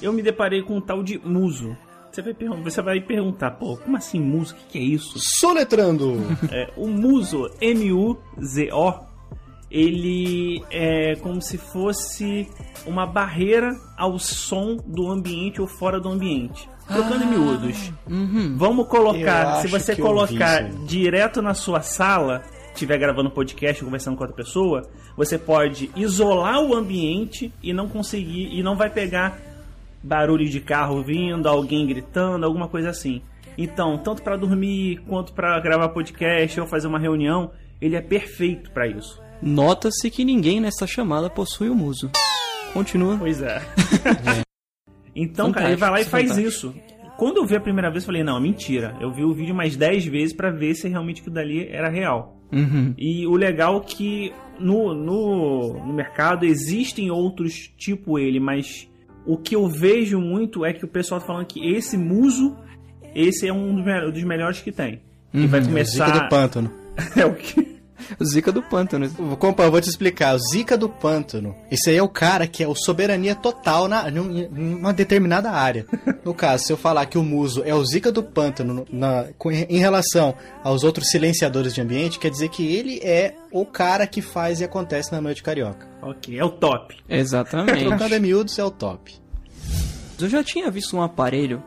Eu 0.00 0.12
me 0.12 0.22
deparei 0.22 0.62
com 0.62 0.76
um 0.76 0.80
tal 0.80 1.02
de 1.02 1.18
muso. 1.18 1.76
Você 2.10 2.20
vai, 2.20 2.34
você 2.62 2.82
vai 2.82 3.00
perguntar, 3.00 3.52
pô, 3.52 3.76
como 3.76 3.96
assim 3.96 4.20
muso? 4.20 4.52
O 4.52 4.56
que, 4.56 4.64
que 4.72 4.78
é 4.78 4.82
isso? 4.82 5.14
Soletrando. 5.18 6.20
É, 6.50 6.70
o 6.76 6.86
muso, 6.86 7.50
M-U-Z-O, 7.60 9.11
ele 9.72 10.62
é 10.70 11.16
como 11.16 11.40
se 11.40 11.56
fosse 11.56 12.46
uma 12.86 13.06
barreira 13.06 13.74
ao 13.96 14.18
som 14.18 14.76
do 14.86 15.10
ambiente 15.10 15.62
ou 15.62 15.66
fora 15.66 15.98
do 15.98 16.10
ambiente. 16.10 16.68
Trocando 16.86 17.24
em 17.24 17.28
miúdos. 17.28 17.90
Vamos 18.56 18.84
Eu 18.84 18.84
colocar, 18.84 19.62
se 19.62 19.68
você 19.68 19.96
colocar 19.96 20.68
direto 20.84 21.40
na 21.40 21.54
sua 21.54 21.80
sala, 21.80 22.42
estiver 22.74 22.98
gravando 22.98 23.30
podcast, 23.30 23.82
conversando 23.82 24.14
com 24.14 24.24
outra 24.24 24.36
pessoa, 24.36 24.82
você 25.16 25.38
pode 25.38 25.90
isolar 25.96 26.60
o 26.60 26.74
ambiente 26.74 27.50
e 27.62 27.72
não 27.72 27.88
conseguir, 27.88 28.48
e 28.52 28.62
não 28.62 28.76
vai 28.76 28.90
pegar 28.90 29.40
barulho 30.02 30.46
de 30.46 30.60
carro 30.60 31.02
vindo, 31.02 31.48
alguém 31.48 31.86
gritando, 31.86 32.44
alguma 32.44 32.68
coisa 32.68 32.90
assim. 32.90 33.22
Então, 33.56 33.96
tanto 33.96 34.22
para 34.22 34.36
dormir 34.36 34.98
quanto 35.08 35.32
para 35.32 35.58
gravar 35.60 35.88
podcast 35.90 36.60
ou 36.60 36.66
fazer 36.66 36.88
uma 36.88 36.98
reunião, 36.98 37.52
ele 37.80 37.96
é 37.96 38.02
perfeito 38.02 38.70
para 38.70 38.86
isso. 38.86 39.22
Nota-se 39.42 40.08
que 40.10 40.24
ninguém 40.24 40.60
nessa 40.60 40.86
chamada 40.86 41.28
possui 41.28 41.68
o 41.68 41.74
muso. 41.74 42.10
Continua. 42.72 43.16
Pois 43.18 43.42
é. 43.42 43.60
então, 45.14 45.52
cara, 45.52 45.68
ele 45.70 45.76
Fantástico, 45.76 45.80
vai 45.80 45.90
lá 45.90 45.98
e 45.98 46.02
é 46.02 46.04
faz 46.04 46.28
fantástico. 46.28 46.48
isso. 46.48 46.74
Quando 47.18 47.36
eu 47.36 47.46
vi 47.46 47.56
a 47.56 47.60
primeira 47.60 47.90
vez, 47.90 48.02
eu 48.02 48.06
falei, 48.06 48.24
não, 48.24 48.40
mentira. 48.40 48.96
Eu 49.00 49.12
vi 49.12 49.22
o 49.24 49.32
vídeo 49.32 49.54
mais 49.54 49.76
10 49.76 50.06
vezes 50.06 50.34
para 50.34 50.50
ver 50.50 50.74
se 50.74 50.88
realmente 50.88 51.20
aquilo 51.20 51.34
dali 51.34 51.68
era 51.68 51.88
real. 51.88 52.36
Uhum. 52.50 52.94
E 52.98 53.26
o 53.26 53.34
legal 53.36 53.78
é 53.78 53.80
que 53.84 54.32
no, 54.58 54.92
no, 54.94 55.74
no 55.86 55.92
mercado 55.92 56.44
existem 56.44 57.10
outros 57.10 57.70
tipo 57.76 58.18
ele, 58.18 58.40
mas 58.40 58.88
o 59.26 59.36
que 59.36 59.54
eu 59.54 59.68
vejo 59.68 60.20
muito 60.20 60.64
é 60.64 60.72
que 60.72 60.84
o 60.84 60.88
pessoal 60.88 61.20
tá 61.20 61.26
falando 61.26 61.46
que 61.46 61.64
esse 61.74 61.96
muso, 61.96 62.56
esse 63.14 63.46
é 63.46 63.52
um 63.52 63.74
dos, 63.74 63.84
me- 63.84 64.10
dos 64.10 64.24
melhores 64.24 64.60
que 64.60 64.72
tem. 64.72 65.00
E 65.32 65.46
vai 65.46 65.62
começar. 65.64 66.06
Zica 66.06 66.20
do 66.20 66.28
pântano. 66.28 66.70
é 67.16 67.24
o 67.24 67.34
que. 67.34 67.80
Zica 68.24 68.50
do 68.52 68.62
pântano. 68.62 69.08
Compa, 69.38 69.62
eu 69.64 69.70
vou 69.70 69.80
te 69.80 69.88
explicar. 69.88 70.34
O 70.34 70.38
Zica 70.38 70.76
do 70.76 70.88
Pântano. 70.88 71.54
Esse 71.70 71.90
aí 71.90 71.96
é 71.96 72.02
o 72.02 72.08
cara 72.08 72.46
que 72.46 72.62
é 72.62 72.68
o 72.68 72.74
soberania 72.74 73.34
total 73.34 73.88
na, 73.88 74.10
num- 74.10 74.48
numa 74.50 74.92
determinada 74.92 75.50
área. 75.50 75.86
No 76.24 76.32
caso, 76.32 76.64
se 76.64 76.72
eu 76.72 76.76
falar 76.76 77.06
que 77.06 77.18
o 77.18 77.22
Muso 77.22 77.62
é 77.64 77.74
o 77.74 77.84
Zica 77.84 78.12
do 78.12 78.22
Pântano 78.22 78.86
na- 78.92 79.26
com- 79.36 79.50
em 79.50 79.78
relação 79.78 80.34
aos 80.62 80.84
outros 80.84 81.08
silenciadores 81.10 81.74
de 81.74 81.80
ambiente, 81.80 82.18
quer 82.18 82.30
dizer 82.30 82.48
que 82.48 82.64
ele 82.64 83.00
é 83.02 83.34
o 83.50 83.66
cara 83.66 84.06
que 84.06 84.22
faz 84.22 84.60
e 84.60 84.64
acontece 84.64 85.10
na 85.10 85.20
noite 85.20 85.42
carioca. 85.42 85.84
Ok, 86.00 86.38
é 86.38 86.44
o 86.44 86.48
top. 86.50 86.96
Exatamente. 87.08 87.82
Trocando 87.86 88.14
em 88.14 88.20
miúdos 88.20 88.56
é 88.58 88.64
o 88.64 88.70
top. 88.70 89.12
Eu 90.20 90.28
já 90.28 90.44
tinha 90.44 90.70
visto 90.70 90.96
um 90.96 91.02
aparelho 91.02 91.60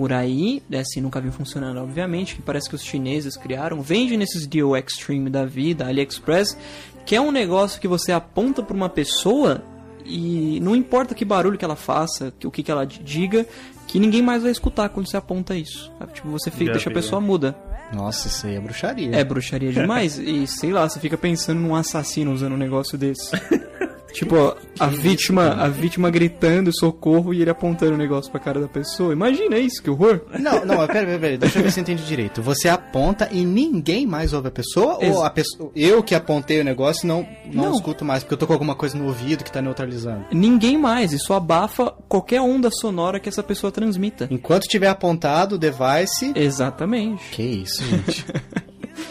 por 0.00 0.14
aí, 0.14 0.62
né, 0.66 0.78
assim, 0.78 0.98
nunca 0.98 1.20
vi 1.20 1.30
funcionando, 1.30 1.76
obviamente, 1.78 2.34
que 2.34 2.40
parece 2.40 2.70
que 2.70 2.74
os 2.74 2.82
chineses 2.82 3.36
criaram, 3.36 3.82
vende 3.82 4.16
nesses 4.16 4.46
Deal 4.46 4.74
Extreme 4.74 5.28
da 5.28 5.44
vida, 5.44 5.84
AliExpress, 5.86 6.56
que 7.04 7.14
é 7.14 7.20
um 7.20 7.30
negócio 7.30 7.78
que 7.78 7.86
você 7.86 8.10
aponta 8.10 8.62
pra 8.62 8.74
uma 8.74 8.88
pessoa 8.88 9.62
e 10.06 10.58
não 10.62 10.74
importa 10.74 11.14
que 11.14 11.22
barulho 11.22 11.58
que 11.58 11.64
ela 11.66 11.76
faça, 11.76 12.32
que- 12.38 12.46
o 12.46 12.50
que, 12.50 12.62
que 12.62 12.70
ela 12.70 12.86
diga, 12.86 13.44
que 13.86 13.98
ninguém 13.98 14.22
mais 14.22 14.42
vai 14.42 14.50
escutar 14.50 14.88
quando 14.88 15.06
você 15.06 15.18
aponta 15.18 15.54
isso. 15.54 15.92
sabe? 15.98 16.14
Tipo, 16.14 16.28
você 16.30 16.50
fica, 16.50 16.64
Já 16.64 16.72
deixa 16.72 16.88
a 16.88 16.94
pessoa 16.94 17.20
muda. 17.20 17.54
Nossa, 17.92 18.26
isso 18.28 18.46
aí 18.46 18.54
é 18.56 18.60
bruxaria. 18.60 19.14
É 19.14 19.22
bruxaria 19.22 19.70
demais. 19.70 20.18
e 20.18 20.46
sei 20.46 20.72
lá, 20.72 20.88
você 20.88 20.98
fica 20.98 21.18
pensando 21.18 21.60
num 21.60 21.74
assassino 21.76 22.32
usando 22.32 22.54
um 22.54 22.56
negócio 22.56 22.96
desse. 22.96 23.32
tipo, 24.12 24.56
a 24.78 24.86
vítima, 24.86 25.48
a 25.54 25.68
vítima 25.68 26.10
gritando 26.10 26.70
socorro 26.72 27.32
e 27.34 27.40
ele 27.42 27.50
apontando 27.50 27.94
o 27.94 27.96
negócio 27.98 28.30
pra 28.30 28.40
cara 28.40 28.60
da 28.60 28.68
pessoa. 28.68 29.12
Imagina 29.12 29.58
isso, 29.58 29.82
que 29.82 29.90
horror. 29.90 30.20
Não, 30.38 30.64
não, 30.64 30.76
pera, 30.86 31.06
pera, 31.06 31.18
pera, 31.18 31.38
deixa 31.38 31.58
eu 31.58 31.62
ver 31.62 31.70
se 31.72 31.80
eu 31.80 31.82
entendi 31.82 32.04
direito. 32.04 32.42
Você 32.42 32.68
aponta 32.68 33.28
e 33.30 33.44
ninguém 33.44 34.06
mais 34.06 34.32
ouve 34.32 34.48
a 34.48 34.50
pessoa? 34.50 34.98
Ex- 35.00 35.16
Ou 35.16 35.24
a 35.24 35.30
pessoa, 35.30 35.70
eu 35.74 36.02
que 36.02 36.14
apontei 36.14 36.60
o 36.60 36.64
negócio 36.64 37.06
não, 37.06 37.26
não, 37.52 37.64
Não. 37.66 37.74
escuto 37.74 38.04
mais, 38.04 38.22
porque 38.22 38.34
eu 38.34 38.38
tô 38.38 38.46
com 38.46 38.52
alguma 38.52 38.74
coisa 38.74 38.96
no 38.96 39.06
ouvido 39.06 39.44
que 39.44 39.52
tá 39.52 39.60
neutralizando? 39.62 40.24
Ninguém 40.32 40.76
mais, 40.78 41.12
isso 41.12 41.32
abafa 41.32 41.92
qualquer 42.08 42.40
onda 42.40 42.70
sonora 42.70 43.20
que 43.20 43.28
essa 43.28 43.42
pessoa 43.42 43.70
transmita. 43.70 44.28
Enquanto 44.30 44.64
tiver 44.68 44.88
apontado 44.88 45.54
o 45.54 45.58
device. 45.58 46.32
Exatamente. 46.34 47.22
Que 47.30 47.42
isso, 47.42 47.82
gente? 47.84 48.24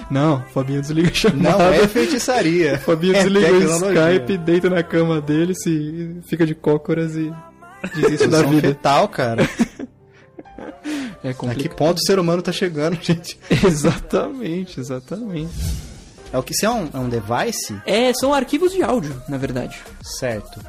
Não, 0.09 0.43
Fabinho 0.53 0.81
desliga 0.81 1.09
a 1.09 1.13
chamada. 1.13 1.57
Não 1.57 1.73
é 1.73 1.87
feitiçaria. 1.87 2.77
Fabinho 2.85 3.15
É 3.15 3.23
desliga 3.23 3.51
o. 3.51 3.63
Skype, 3.75 4.37
deita 4.39 4.69
na 4.69 4.81
cama 4.83 5.21
dele, 5.21 5.53
se 5.55 6.17
fica 6.27 6.45
de 6.45 6.55
cócoras 6.55 7.15
e 7.15 7.31
desiste 7.95 8.27
da 8.27 8.37
Posição 8.37 8.49
vida. 8.49 8.67
fetal, 8.69 9.07
cara. 9.07 9.47
É 11.21 11.29
A 11.29 11.33
que 11.33 11.39
complicado. 11.39 11.75
ponto 11.77 11.97
o 11.97 12.05
ser 12.05 12.17
humano 12.17 12.41
tá 12.41 12.51
chegando, 12.51 12.97
gente? 13.03 13.37
Exatamente, 13.49 14.79
exatamente. 14.79 15.51
É 16.31 16.37
o 16.37 16.43
que 16.43 16.53
se 16.53 16.65
é 16.65 16.69
um, 16.69 16.87
é 16.93 16.97
um 16.97 17.09
device? 17.09 17.75
É, 17.85 18.13
são 18.13 18.33
arquivos 18.33 18.71
de 18.71 18.81
áudio, 18.81 19.21
na 19.27 19.37
verdade. 19.37 19.77
Certo. 20.01 20.61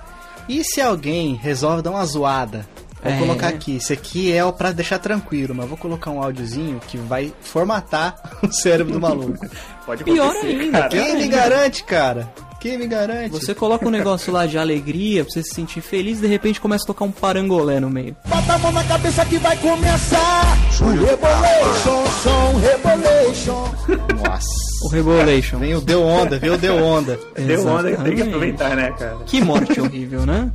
E 0.49 0.65
se 0.65 0.81
alguém 0.81 1.35
resolve 1.35 1.83
dar 1.83 1.91
uma 1.93 2.05
zoada? 2.05 2.67
Vou 3.03 3.13
É. 3.13 3.19
colocar 3.19 3.49
aqui, 3.49 3.77
isso 3.77 3.93
aqui 3.93 4.31
é 4.33 4.45
o 4.45 4.53
pra 4.53 4.73
deixar 4.73 4.99
tranquilo, 4.99 5.55
mas 5.55 5.67
vou 5.69 5.77
colocar 5.79 6.11
um 6.11 6.23
áudiozinho 6.23 6.79
que 6.87 6.99
vai 6.99 7.33
formatar 7.41 8.15
o 8.43 8.53
cérebro 8.53 8.93
do 8.93 9.01
maluco. 9.01 9.39
Pode 9.87 10.05
Pior 10.05 10.35
ainda, 10.43 10.79
cara. 10.81 10.89
Quem 10.91 11.17
me 11.17 11.29
garante, 11.29 11.83
cara? 11.85 12.31
Quem 12.61 12.77
me 12.77 12.87
garante? 12.87 13.31
Você 13.31 13.55
coloca 13.55 13.89
um 13.89 13.91
negócio 13.91 14.31
lá 14.31 14.45
de 14.45 14.59
alegria 14.59 15.25
pra 15.25 15.33
você 15.33 15.43
se 15.43 15.55
sentir 15.55 15.81
feliz 15.81 16.19
e 16.19 16.21
de 16.21 16.27
repente 16.27 16.61
começa 16.61 16.85
a 16.85 16.89
tocar 16.89 17.07
um 17.07 17.11
parangolé 17.11 17.81
no 17.81 17.89
meio. 17.89 18.15
Bota 18.27 18.53
a 18.53 18.59
mão 18.59 18.71
na 18.71 18.85
cabeça 18.85 19.25
que 19.25 19.39
vai 19.39 19.57
começar. 19.57 20.59
O 20.83 20.91
Rebolation, 20.91 22.07
som, 22.23 22.59
Rebolation. 22.59 23.75
Nossa. 24.23 24.47
O 24.85 24.89
Rebolation. 24.91 25.59
Vem 25.59 25.75
o 25.75 25.81
Deu 25.81 26.03
Onda, 26.03 26.39
vem 26.39 26.51
o 26.51 26.59
Deu 26.59 26.77
Onda. 26.85 27.19
Deu 27.35 27.67
onda, 27.67 27.97
tem 27.97 28.15
que 28.15 28.23
aproveitar, 28.23 28.77
né, 28.77 28.93
cara? 28.99 29.17
Que 29.25 29.41
morte 29.43 29.81
horrível, 29.81 30.27
né? 30.27 30.53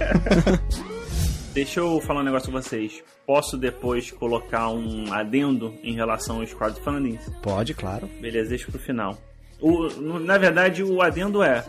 Deixa 1.52 1.80
eu 1.80 2.00
falar 2.00 2.20
um 2.20 2.24
negócio 2.24 2.50
com 2.50 2.60
vocês. 2.60 3.02
Posso 3.26 3.58
depois 3.58 4.10
colocar 4.10 4.70
um 4.70 5.12
adendo 5.12 5.74
em 5.82 5.94
relação 5.94 6.40
aos 6.40 6.54
crowdfundings? 6.54 7.30
Pode, 7.42 7.74
claro. 7.74 8.08
Beleza, 8.20 8.48
deixa 8.48 8.70
pro 8.70 8.80
final. 8.80 9.18
O, 9.60 9.88
na 10.18 10.38
verdade, 10.38 10.82
o 10.82 11.02
adendo 11.02 11.42
é 11.42 11.62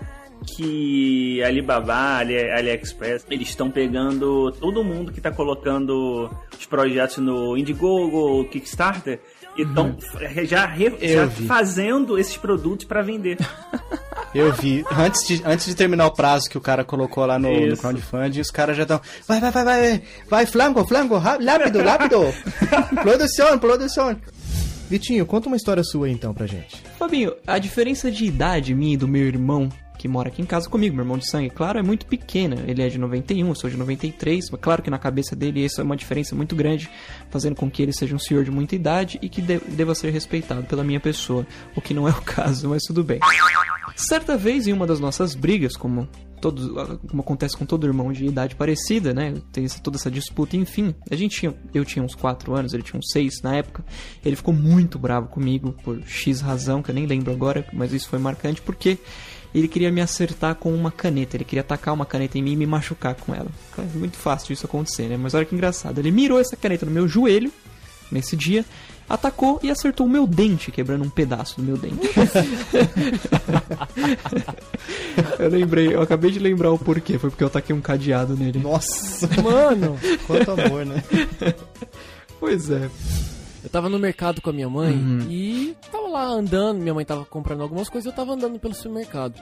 que 0.55 1.43
Alibaba, 1.43 2.17
Ali, 2.17 2.37
AliExpress, 2.37 3.25
eles 3.29 3.49
estão 3.49 3.69
pegando 3.69 4.51
todo 4.53 4.83
mundo 4.83 5.11
que 5.11 5.19
está 5.19 5.31
colocando 5.31 6.29
os 6.57 6.65
projetos 6.65 7.17
no 7.17 7.57
Indiegogo, 7.57 8.45
Kickstarter, 8.45 9.19
e 9.57 9.61
estão 9.63 9.95
já, 10.45 10.65
re- 10.65 10.97
já 11.01 11.27
fazendo 11.47 12.17
esses 12.17 12.37
produtos 12.37 12.85
para 12.85 13.01
vender. 13.01 13.37
Eu 14.33 14.51
vi. 14.51 14.83
Antes 14.97 15.27
de, 15.27 15.41
antes 15.45 15.67
de 15.67 15.75
terminar 15.75 16.07
o 16.07 16.11
prazo 16.11 16.49
que 16.49 16.57
o 16.57 16.61
cara 16.61 16.83
colocou 16.83 17.23
lá 17.23 17.37
no, 17.37 17.67
no 17.67 17.77
crowdfunding, 17.77 18.39
os 18.41 18.49
caras 18.49 18.75
já 18.75 18.81
estão. 18.81 18.99
Vai, 19.27 19.39
vai, 19.39 19.51
vai, 19.51 19.63
vai, 19.63 20.01
vai, 20.27 20.45
flango, 20.47 20.83
flango, 20.87 21.17
rápido, 21.17 21.83
rápido. 21.83 22.17
produção, 23.03 23.59
produção. 23.59 24.15
Vitinho, 24.89 25.25
conta 25.25 25.47
uma 25.47 25.55
história 25.55 25.83
sua 25.83 26.07
aí, 26.07 26.13
então 26.13 26.33
pra 26.33 26.47
gente. 26.47 26.81
Fabinho, 26.97 27.33
a 27.45 27.59
diferença 27.59 28.09
de 28.11 28.25
idade 28.25 28.73
minha 28.73 28.95
e 28.95 28.97
do 28.97 29.07
meu 29.07 29.21
irmão, 29.23 29.69
que 30.03 30.07
mora 30.09 30.27
aqui 30.27 30.41
em 30.41 30.45
casa 30.45 30.67
comigo, 30.69 30.93
meu 30.97 31.05
irmão 31.05 31.17
de 31.17 31.25
sangue, 31.29 31.49
claro, 31.49 31.79
é 31.79 31.81
muito 31.81 32.05
pequena. 32.05 32.57
Ele 32.67 32.81
é 32.81 32.89
de 32.89 32.97
91, 32.97 33.47
eu 33.47 33.55
sou 33.55 33.69
de 33.69 33.77
93, 33.77 34.49
mas 34.51 34.59
claro 34.59 34.83
que 34.83 34.89
na 34.89 34.97
cabeça 34.99 35.33
dele 35.33 35.63
isso 35.63 35.79
é 35.79 35.83
uma 35.85 35.95
diferença 35.95 36.35
muito 36.35 36.57
grande, 36.57 36.89
fazendo 37.29 37.55
com 37.55 37.71
que 37.71 37.81
ele 37.81 37.93
seja 37.93 38.13
um 38.13 38.19
senhor 38.19 38.43
de 38.43 38.51
muita 38.51 38.75
idade 38.75 39.17
e 39.21 39.29
que 39.29 39.41
de- 39.41 39.59
deva 39.59 39.95
ser 39.95 40.09
respeitado 40.11 40.63
pela 40.63 40.83
minha 40.83 40.99
pessoa, 40.99 41.47
o 41.73 41.79
que 41.79 41.93
não 41.93 42.05
é 42.05 42.11
o 42.11 42.19
caso, 42.21 42.67
mas 42.67 42.83
tudo 42.83 43.01
bem. 43.01 43.19
Certa 43.95 44.35
vez, 44.35 44.67
em 44.67 44.73
uma 44.73 44.85
das 44.85 44.99
nossas 44.99 45.35
brigas, 45.35 45.77
como, 45.77 46.05
todos, 46.41 46.67
como 47.07 47.21
acontece 47.21 47.55
com 47.55 47.65
todo 47.65 47.87
irmão 47.87 48.11
de 48.11 48.25
idade 48.25 48.55
parecida, 48.57 49.13
né? 49.13 49.35
Tem 49.53 49.63
essa- 49.63 49.79
toda 49.79 49.95
essa 49.95 50.11
disputa, 50.11 50.57
enfim. 50.57 50.93
A 51.09 51.15
gente 51.15 51.39
tinha, 51.39 51.53
eu 51.73 51.85
tinha 51.85 52.03
uns 52.03 52.13
4 52.15 52.53
anos, 52.53 52.73
ele 52.73 52.83
tinha 52.83 52.99
uns 52.99 53.09
6 53.11 53.41
na 53.41 53.55
época. 53.55 53.85
Ele 54.25 54.35
ficou 54.35 54.53
muito 54.53 54.99
bravo 54.99 55.27
comigo 55.29 55.73
por 55.81 56.01
X 56.05 56.41
razão, 56.41 56.81
que 56.83 56.91
eu 56.91 56.95
nem 56.95 57.05
lembro 57.05 57.31
agora, 57.31 57.65
mas 57.71 57.93
isso 57.93 58.09
foi 58.09 58.19
marcante 58.19 58.61
porque 58.61 58.97
ele 59.53 59.67
queria 59.67 59.91
me 59.91 60.01
acertar 60.01 60.55
com 60.55 60.73
uma 60.73 60.91
caneta. 60.91 61.37
Ele 61.37 61.43
queria 61.43 61.61
atacar 61.61 61.93
uma 61.93 62.05
caneta 62.05 62.37
em 62.37 62.41
mim 62.41 62.53
e 62.53 62.55
me 62.55 62.65
machucar 62.65 63.15
com 63.15 63.35
ela. 63.35 63.49
É 63.77 63.97
muito 63.97 64.17
fácil 64.17 64.53
isso 64.53 64.65
acontecer, 64.65 65.07
né? 65.07 65.17
Mas 65.17 65.33
olha 65.33 65.45
que 65.45 65.53
engraçado. 65.53 65.99
Ele 65.99 66.11
mirou 66.11 66.39
essa 66.39 66.55
caneta 66.55 66.85
no 66.85 66.91
meu 66.91 67.07
joelho 67.07 67.51
nesse 68.11 68.35
dia, 68.35 68.63
atacou 69.09 69.59
e 69.63 69.71
acertou 69.71 70.05
o 70.05 70.09
meu 70.09 70.27
dente, 70.27 70.71
quebrando 70.71 71.03
um 71.03 71.09
pedaço 71.09 71.57
do 71.57 71.63
meu 71.63 71.77
dente. 71.77 72.07
eu 75.39 75.49
lembrei, 75.49 75.93
eu 75.93 76.01
acabei 76.01 76.31
de 76.31 76.39
lembrar 76.39 76.71
o 76.71 76.77
porquê, 76.77 77.17
foi 77.17 77.29
porque 77.29 77.43
eu 77.43 77.49
taquei 77.49 77.75
um 77.75 77.81
cadeado 77.81 78.35
nele. 78.35 78.59
Nossa, 78.59 79.27
Mano, 79.41 79.97
quanto 80.27 80.51
amor, 80.51 80.85
né? 80.85 81.03
Pois 82.39 82.69
é. 82.69 82.89
Eu 83.63 83.69
tava 83.69 83.87
no 83.89 83.97
mercado 83.97 84.41
com 84.41 84.49
a 84.49 84.53
minha 84.53 84.69
mãe 84.69 84.93
Uhum. 84.93 85.19
e 85.29 85.75
tava 85.91 86.07
lá 86.07 86.25
andando, 86.25 86.79
minha 86.81 86.93
mãe 86.93 87.05
tava 87.05 87.25
comprando 87.25 87.61
algumas 87.61 87.89
coisas, 87.89 88.05
eu 88.11 88.15
tava 88.15 88.33
andando 88.33 88.59
pelo 88.59 88.73
supermercado. 88.73 89.41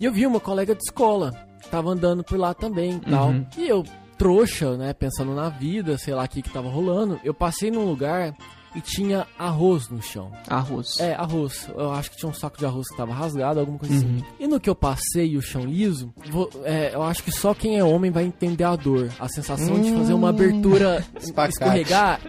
E 0.00 0.04
eu 0.04 0.12
vi 0.12 0.26
uma 0.26 0.40
colega 0.40 0.74
de 0.74 0.82
escola, 0.82 1.32
tava 1.70 1.90
andando 1.90 2.24
por 2.24 2.38
lá 2.38 2.52
também 2.54 2.96
e 2.96 3.10
tal. 3.10 3.28
Uhum. 3.28 3.46
E 3.56 3.68
eu, 3.68 3.84
trouxa, 4.18 4.76
né, 4.76 4.92
pensando 4.92 5.34
na 5.34 5.48
vida, 5.48 5.96
sei 5.96 6.14
lá 6.14 6.24
o 6.24 6.28
que 6.28 6.42
que 6.42 6.50
tava 6.50 6.68
rolando, 6.68 7.20
eu 7.22 7.32
passei 7.32 7.70
num 7.70 7.84
lugar 7.84 8.34
e 8.74 8.80
tinha 8.80 9.26
arroz 9.38 9.88
no 9.88 10.00
chão. 10.02 10.32
Arroz. 10.48 10.98
É, 10.98 11.14
arroz. 11.14 11.68
Eu 11.76 11.92
acho 11.92 12.10
que 12.10 12.16
tinha 12.18 12.30
um 12.30 12.34
saco 12.34 12.56
de 12.58 12.64
arroz 12.66 12.88
que 12.88 12.96
tava 12.96 13.12
rasgado, 13.12 13.60
alguma 13.60 13.78
coisa 13.78 13.94
Uhum. 13.94 14.16
assim. 14.16 14.24
E 14.40 14.46
no 14.46 14.58
que 14.60 14.70
eu 14.70 14.74
passei 14.74 15.36
o 15.36 15.42
chão 15.42 15.64
liso, 15.64 16.12
vou- 16.30 16.50
é, 16.64 16.94
eu 16.94 17.02
acho 17.02 17.22
que 17.22 17.30
só 17.30 17.52
quem 17.54 17.78
é 17.78 17.84
homem 17.84 18.10
vai 18.10 18.24
entender 18.24 18.64
a 18.64 18.74
dor. 18.76 19.08
A 19.20 19.28
sensação 19.28 19.80
de 19.80 19.92
fazer 19.92 20.12
uma 20.14 20.30
abertura, 20.30 21.04
Espacate. 21.20 21.52
escorregar, 21.54 22.20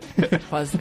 faz- 0.49 0.75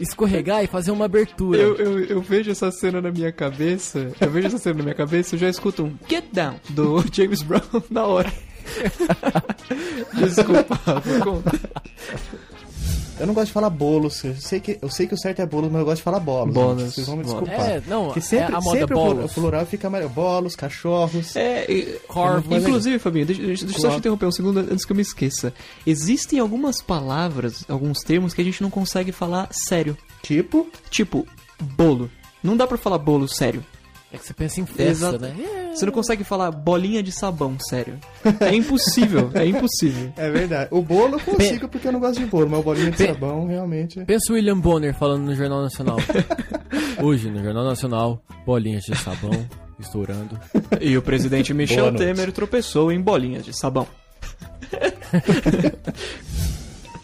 escorregar 0.00 0.64
e 0.64 0.66
fazer 0.66 0.90
uma 0.90 1.04
abertura. 1.04 1.58
Eu, 1.60 1.76
eu, 1.76 2.04
eu 2.04 2.20
vejo 2.22 2.50
essa 2.50 2.70
cena 2.70 3.00
na 3.00 3.10
minha 3.10 3.30
cabeça. 3.32 4.10
Eu 4.20 4.30
vejo 4.30 4.46
essa 4.48 4.58
cena 4.58 4.76
na 4.78 4.82
minha 4.84 4.94
cabeça 4.94 5.34
e 5.34 5.36
eu 5.36 5.40
já 5.40 5.48
escuto 5.48 5.84
um 5.84 5.94
Get 6.08 6.24
Down 6.32 6.56
do 6.70 7.04
James 7.12 7.42
Brown 7.42 7.60
na 7.90 8.04
hora. 8.06 8.32
Desculpa, 10.14 10.74
Rafa, 10.84 11.20
conta. 11.20 11.52
Eu 13.18 13.26
não 13.26 13.34
gosto 13.34 13.46
de 13.46 13.52
falar 13.52 13.70
bolos. 13.70 14.24
Eu 14.24 14.34
sei 14.36 14.58
que, 14.60 14.78
eu 14.82 14.90
sei 14.90 15.06
que 15.06 15.14
o 15.14 15.18
certo 15.18 15.40
é 15.40 15.46
bolos, 15.46 15.70
mas 15.70 15.80
eu 15.80 15.84
gosto 15.84 15.96
de 15.98 16.02
falar 16.02 16.18
bolos. 16.20 16.52
Bolos. 16.54 16.94
Vocês 16.94 17.06
vão 17.06 17.16
me 17.16 17.22
bolos. 17.24 17.40
desculpar. 17.48 17.70
É, 17.70 17.82
não, 17.86 18.04
Porque 18.06 18.20
sempre, 18.20 18.52
é 18.54 18.56
a 18.56 18.60
moda 18.60 18.78
sempre 18.80 18.94
bolos. 18.94 19.30
o 19.30 19.34
plural 19.34 19.66
fica 19.66 19.88
mais... 19.90 20.10
Bolos, 20.10 20.56
cachorros. 20.56 21.36
É, 21.36 21.70
e- 21.70 21.98
Corvo. 22.08 22.54
inclusive, 22.54 22.98
Fabinho, 22.98 23.26
deixa, 23.26 23.42
deixa, 23.42 23.64
deixa 23.64 23.78
eu 23.78 23.82
só 23.82 23.90
te 23.90 23.98
interromper 23.98 24.26
um 24.26 24.32
segundo 24.32 24.58
antes 24.60 24.84
que 24.84 24.92
eu 24.92 24.96
me 24.96 25.02
esqueça. 25.02 25.52
Existem 25.86 26.38
algumas 26.40 26.82
palavras, 26.82 27.64
alguns 27.68 28.00
termos 28.00 28.34
que 28.34 28.40
a 28.40 28.44
gente 28.44 28.62
não 28.62 28.70
consegue 28.70 29.12
falar 29.12 29.48
sério. 29.52 29.96
Tipo, 30.22 30.66
Tipo, 30.90 31.26
bolo. 31.60 32.10
Não 32.42 32.56
dá 32.56 32.66
pra 32.66 32.76
falar 32.76 32.98
bolo 32.98 33.26
sério. 33.28 33.64
É 34.14 34.18
que 34.18 34.24
você 34.26 34.32
pensa 34.32 34.60
em 34.60 34.66
festa, 34.66 35.06
Exato. 35.06 35.18
né? 35.18 35.34
Você 35.74 35.84
não 35.84 35.92
consegue 35.92 36.22
falar 36.22 36.50
bolinha 36.52 37.02
de 37.02 37.10
sabão 37.10 37.56
sério. 37.58 37.98
É 38.40 38.54
impossível, 38.54 39.28
é 39.34 39.44
impossível. 39.44 40.12
é 40.16 40.30
verdade. 40.30 40.68
O 40.70 40.80
bolo 40.82 41.16
eu 41.16 41.20
consigo 41.20 41.68
porque 41.68 41.88
eu 41.88 41.92
não 41.92 41.98
gosto 41.98 42.20
de 42.20 42.26
bolo, 42.26 42.48
mas 42.48 42.60
o 42.60 42.62
bolinho 42.62 42.90
de 42.92 42.96
Pe- 42.96 43.06
sabão 43.08 43.46
realmente... 43.48 44.04
Pensa 44.04 44.32
o 44.32 44.36
William 44.36 44.58
Bonner 44.60 44.94
falando 44.96 45.24
no 45.24 45.34
Jornal 45.34 45.62
Nacional. 45.62 45.96
Hoje, 47.02 47.28
no 47.28 47.42
Jornal 47.42 47.64
Nacional, 47.64 48.22
bolinhas 48.46 48.84
de 48.84 48.94
sabão 48.96 49.32
estourando. 49.80 50.38
E 50.80 50.96
o 50.96 51.02
presidente 51.02 51.52
Michel. 51.52 51.92
Temer 51.96 52.30
tropeçou 52.30 52.92
em 52.92 53.00
bolinhas 53.00 53.44
de 53.44 53.52
sabão. 53.52 53.86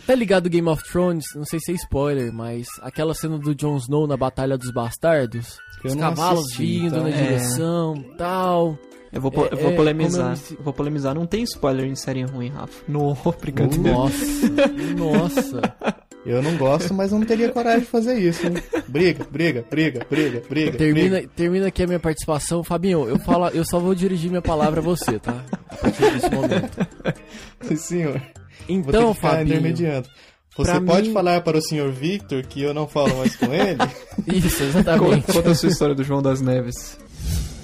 Tá 0.06 0.14
ligado 0.16 0.48
Game 0.50 0.68
of 0.68 0.82
Thrones? 0.90 1.24
Não 1.36 1.44
sei 1.44 1.60
se 1.60 1.70
é 1.70 1.74
spoiler, 1.76 2.32
mas 2.32 2.66
aquela 2.82 3.14
cena 3.14 3.38
do 3.38 3.54
Jon 3.54 3.76
Snow 3.76 4.08
na 4.08 4.16
Batalha 4.16 4.58
dos 4.58 4.72
Bastardos. 4.72 5.56
Eu 5.84 5.90
os 5.90 5.94
não 5.96 6.00
cavalos 6.08 6.40
assisti, 6.46 6.62
vindo 6.66 6.86
então. 6.88 7.02
na 7.04 7.08
É. 7.10 7.12
direção 7.22 8.04
tal. 8.18 8.78
Eu 9.12 9.20
vou, 9.20 9.32
É, 9.34 9.52
eu 9.52 9.56
vou 9.56 9.70
é, 9.72 9.76
polemizar. 9.76 10.38
eu 10.56 10.62
vou 10.62 10.72
polemizar. 10.72 11.14
Não 11.14 11.26
tem 11.26 11.42
spoiler 11.42 11.84
em 11.86 11.96
série 11.96 12.22
ruim, 12.22 12.48
Rafa. 12.48 12.84
No, 12.86 13.16
brincadeira. 13.40 13.90
Nossa, 13.92 14.46
nossa. 14.96 15.60
Eu 16.24 16.42
não 16.42 16.54
gosto, 16.58 16.92
mas 16.92 17.10
eu 17.12 17.18
não 17.18 17.26
teria 17.26 17.48
coragem 17.48 17.80
de 17.80 17.86
fazer 17.86 18.18
isso. 18.18 18.46
hein? 18.46 18.52
Briga, 18.86 19.26
briga, 19.30 19.64
briga, 19.68 20.06
briga, 20.08 20.42
briga. 20.48 20.76
Termina, 20.78 21.16
briga. 21.16 21.30
termina 21.34 21.66
aqui 21.68 21.82
a 21.82 21.86
minha 21.86 21.98
participação. 21.98 22.62
Fabinho, 22.62 23.08
eu, 23.08 23.18
falo, 23.18 23.48
eu 23.48 23.64
só 23.64 23.78
vou 23.80 23.94
dirigir 23.94 24.28
minha 24.30 24.42
palavra 24.42 24.80
a 24.80 24.82
você, 24.82 25.18
tá? 25.18 25.42
A 25.70 25.76
partir 25.76 26.10
desse 26.12 26.30
momento. 26.30 26.86
Sim, 27.62 27.76
senhor. 27.76 28.12
Vou 28.12 28.20
ter 28.20 28.72
Então, 28.72 29.08
que 29.08 29.14
ficar 29.16 29.28
Fabinho, 29.30 29.46
intermediando. 29.56 30.08
Você 30.56 30.70
pra 30.72 30.80
pode 30.80 31.08
mim- 31.08 31.14
falar 31.14 31.40
para 31.42 31.56
o 31.58 31.62
senhor 31.62 31.90
Victor 31.92 32.42
que 32.44 32.60
eu 32.62 32.74
não 32.74 32.86
falo 32.86 33.16
mais 33.18 33.36
com 33.36 33.46
ele? 33.54 33.78
isso, 34.26 34.62
exatamente. 34.64 35.22
Conta, 35.26 35.32
conta 35.32 35.50
a 35.50 35.54
sua 35.54 35.68
história 35.68 35.94
do 35.94 36.04
João 36.04 36.20
das 36.20 36.40
Neves. 36.40 36.98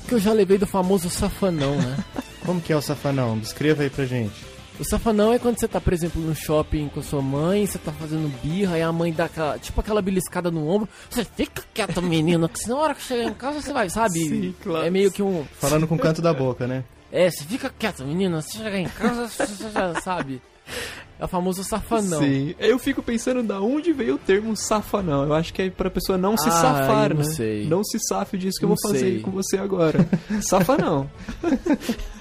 que 0.09 0.15
eu 0.15 0.19
já 0.21 0.33
levei 0.33 0.57
do 0.57 0.67
famoso 0.67 1.11
safanão, 1.11 1.77
né? 1.77 1.97
Como 2.45 2.61
que 2.61 2.73
é 2.73 2.77
o 2.77 2.81
safanão? 2.83 3.39
Descreva 3.39 3.83
aí 3.83 3.91
pra 3.91 4.05
gente. 4.07 4.35
O 4.79 4.85
safanão 4.85 5.33
é 5.33 5.39
quando 5.39 5.59
você 5.59 5.67
tá, 5.67 5.81
por 5.81 5.93
exemplo, 5.95 6.21
no 6.21 6.35
shopping 6.35 6.89
com 6.89 7.01
a 7.01 7.03
sua 7.03 7.23
mãe, 7.23 7.67
você 7.67 7.79
tá 7.79 7.91
fazendo 7.93 8.31
birra, 8.43 8.79
e 8.79 8.83
a 8.83 8.93
mãe 8.93 9.11
dá 9.13 9.25
aquela, 9.25 9.59
tipo 9.59 9.81
aquela 9.81 10.03
beliscada 10.03 10.51
no 10.51 10.69
ombro. 10.69 10.87
Você 11.11 11.25
fica 11.25 11.65
quieto, 11.75 12.01
menino, 12.03 12.47
que 12.49 12.59
senão 12.61 12.77
na 12.77 12.83
hora 12.85 12.95
que 12.95 13.03
chegar 13.03 13.25
em 13.25 13.33
casa 13.35 13.61
você 13.63 13.73
vai, 13.73 13.89
sabe? 13.89 14.19
Sim, 14.21 14.55
claro. 14.63 14.87
É 14.87 14.91
meio 14.91 15.11
que 15.11 15.23
um. 15.23 15.45
Falando 15.59 15.87
com 15.89 15.95
o 15.95 15.99
canto 15.99 16.21
da 16.23 16.33
boca, 16.35 16.67
né? 16.67 16.85
É, 17.11 17.31
você 17.31 17.43
fica 17.45 17.73
quieto, 17.79 18.05
menino, 18.05 18.41
se 18.43 18.59
chegar 18.59 18.79
em 18.79 18.85
casa, 18.89 19.27
você 19.29 19.47
já 19.73 19.95
sabe. 20.03 20.41
É 21.19 21.25
o 21.25 21.29
famoso 21.29 21.65
safanão. 21.65 22.21
Sim. 22.21 22.55
Eu 22.59 22.79
fico 22.79 23.03
pensando 23.03 23.43
da 23.43 23.61
onde 23.61 23.93
veio 23.93 24.17
o 24.17 24.19
termo 24.19 24.55
safanão. 24.55 25.25
Eu 25.25 25.33
acho 25.35 25.53
que 25.55 25.63
é 25.63 25.71
pra 25.71 25.91
pessoa 25.91 26.19
não 26.19 26.37
se 26.37 26.49
Ah, 26.49 26.53
safar, 26.53 27.11
eu 27.11 27.17
não 27.17 27.25
né? 27.25 27.31
sei. 27.33 27.67
Não 27.67 27.83
se 27.83 27.99
safe 28.01 28.37
disso 28.37 28.59
que 28.59 28.65
eu 28.65 28.69
Não 28.69 28.77
vou 28.83 28.91
fazer 28.93 29.05
sei. 29.13 29.21
com 29.21 29.31
você 29.31 29.57
agora. 29.57 30.07
Safanão. 30.43 31.09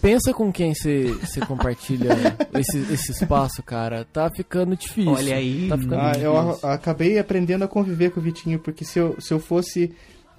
Pensa 0.00 0.32
com 0.32 0.52
quem 0.52 0.72
você 0.74 1.40
compartilha 1.48 2.10
esse, 2.54 2.78
esse 2.92 3.12
espaço, 3.12 3.62
cara. 3.62 4.06
Tá 4.12 4.30
ficando 4.30 4.76
difícil. 4.76 5.10
Olha 5.12 5.34
aí. 5.34 5.66
Tá 5.68 5.76
ficando 5.76 6.00
Ah, 6.00 6.06
difícil. 6.12 6.30
eu 6.30 6.58
acabei 6.70 7.18
aprendendo 7.18 7.64
a 7.64 7.68
conviver 7.68 8.10
com 8.10 8.20
o 8.20 8.22
Vitinho, 8.22 8.58
porque 8.58 8.84
se 8.84 8.98
eu, 9.00 9.16
se 9.18 9.32
eu 9.34 9.40
fosse 9.40 9.92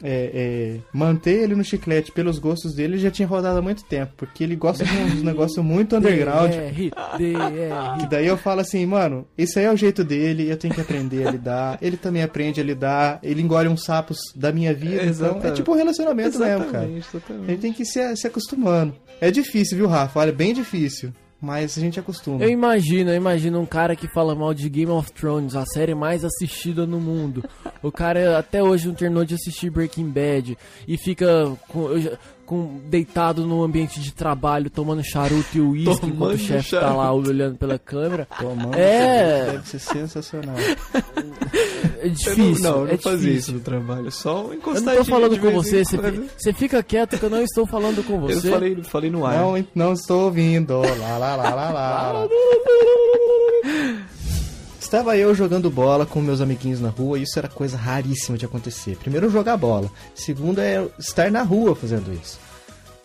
é, 0.03 0.31
é, 0.33 0.79
manter 0.93 1.43
ele 1.43 1.55
no 1.55 1.63
chiclete 1.63 2.11
pelos 2.11 2.39
gostos 2.39 2.73
dele, 2.73 2.93
ele 2.93 3.01
já 3.01 3.11
tinha 3.11 3.27
rodado 3.27 3.57
há 3.57 3.61
muito 3.61 3.83
tempo, 3.83 4.13
porque 4.17 4.43
ele 4.43 4.55
gosta 4.55 4.85
de 4.85 4.91
uns 4.91 5.23
negócios 5.23 5.63
muito 5.63 5.95
underground. 5.95 6.51
Que 7.99 8.07
daí 8.09 8.27
eu 8.27 8.37
falo 8.37 8.61
assim, 8.61 8.85
mano, 8.85 9.27
esse 9.37 9.59
aí 9.59 9.65
é 9.65 9.71
o 9.71 9.77
jeito 9.77 10.03
dele, 10.03 10.49
eu 10.49 10.57
tenho 10.57 10.73
que 10.73 10.81
aprender 10.81 11.27
a 11.27 11.31
lidar. 11.31 11.77
Ele 11.81 11.97
também 11.97 12.23
aprende 12.23 12.61
a 12.61 12.63
lidar, 12.63 13.19
ele 13.23 13.41
engole 13.41 13.67
uns 13.67 13.83
sapos 13.83 14.17
da 14.35 14.51
minha 14.51 14.73
vida. 14.73 14.95
Então, 14.95 15.05
é 15.05 15.09
Exatamente. 15.09 15.55
tipo 15.55 15.71
um 15.71 15.75
relacionamento 15.75 16.39
mesmo, 16.39 16.65
cara. 16.65 16.87
Exatamente. 16.89 17.51
Ele 17.51 17.57
tem 17.57 17.73
que 17.73 17.83
ir 17.83 17.85
se, 17.85 18.15
se 18.15 18.27
acostumando. 18.27 18.95
É 19.19 19.31
difícil, 19.31 19.77
viu, 19.77 19.87
Rafa? 19.87 20.19
Olha, 20.19 20.31
bem 20.31 20.53
difícil. 20.53 21.11
Mas 21.39 21.77
a 21.77 21.81
gente 21.81 21.99
acostuma. 21.99 22.43
Eu 22.43 22.49
imagino, 22.49 23.11
eu 23.11 23.15
imagino 23.15 23.59
um 23.59 23.65
cara 23.65 23.95
que 23.95 24.07
fala 24.07 24.33
mal 24.33 24.53
de 24.55 24.67
Game 24.69 24.91
of 24.91 25.11
Thrones, 25.11 25.55
a 25.55 25.65
série 25.65 25.93
mais 25.93 26.25
assistida 26.25 26.87
no 26.87 26.99
mundo. 26.99 27.43
O 27.83 27.91
cara 27.91 28.39
até 28.39 28.63
hoje 28.63 28.87
não 28.87 28.95
terminou 28.95 29.23
de 29.23 29.35
assistir 29.35 29.69
Breaking 29.69 30.09
Bad 30.09 30.57
e 30.87 30.97
fica 30.97 31.55
com, 31.67 31.89
com- 32.47 32.79
deitado 32.85 33.45
no 33.45 33.61
ambiente 33.63 33.99
de 33.99 34.11
trabalho, 34.11 34.69
tomando 34.71 35.03
charuto 35.03 35.45
e 35.55 35.61
uísque 35.61 36.07
enquanto 36.07 36.33
o 36.35 36.37
chefe 36.39 36.71
tá 36.71 36.91
lá 36.95 37.13
olhando 37.13 37.57
pela 37.57 37.77
câmera. 37.77 38.27
Tomando, 38.39 38.73
É. 38.75 39.51
Deve 39.51 39.67
ser 39.69 39.79
sensacional. 39.79 40.55
É 41.99 42.07
Eu 42.07 42.09
difícil. 42.11 42.63
não, 42.63 42.71
não, 42.71 42.79
eu 42.81 42.87
é 42.87 42.91
não 42.93 42.97
fazia 42.99 43.33
isso 43.33 43.51
no 43.51 43.59
trabalho. 43.59 44.11
Só 44.11 44.45
Eu 44.47 44.53
encostar 44.55 44.95
não 44.95 45.03
tô 45.03 45.05
falando 45.05 45.39
com 45.39 45.51
você, 45.51 45.83
você, 45.83 45.97
fi- 45.97 46.29
você 46.37 46.53
fica 46.53 46.81
quieto 46.81 47.17
que 47.19 47.23
eu 47.23 47.29
não 47.29 47.41
estou 47.43 47.67
falando 47.67 48.03
com 48.05 48.13
Eu 48.13 48.21
você. 48.21 48.49
falei, 48.49 48.77
falei 48.83 49.09
no 49.11 49.25
ar. 49.25 49.35
Não, 49.37 49.65
não 49.75 49.93
estou 49.93 50.25
ouvindo. 50.25 50.77
Lá, 50.79 51.17
lá, 51.17 51.35
lá, 51.35 51.53
lá, 51.53 51.71
lá. 51.71 52.27
Estava 54.87 55.17
eu 55.17 55.35
jogando 55.35 55.69
bola 55.69 56.05
com 56.05 56.21
meus 56.21 56.39
amiguinhos 56.39 56.79
na 56.79 56.87
rua 56.87 57.19
e 57.19 57.23
isso 57.23 57.37
era 57.37 57.49
coisa 57.49 57.75
raríssima 57.75 58.37
de 58.37 58.45
acontecer. 58.45 58.95
Primeiro, 58.95 59.29
jogar 59.29 59.57
bola. 59.57 59.91
Segundo, 60.15 60.59
é 60.59 60.87
estar 60.97 61.29
na 61.29 61.43
rua 61.43 61.75
fazendo 61.75 62.13
isso. 62.13 62.39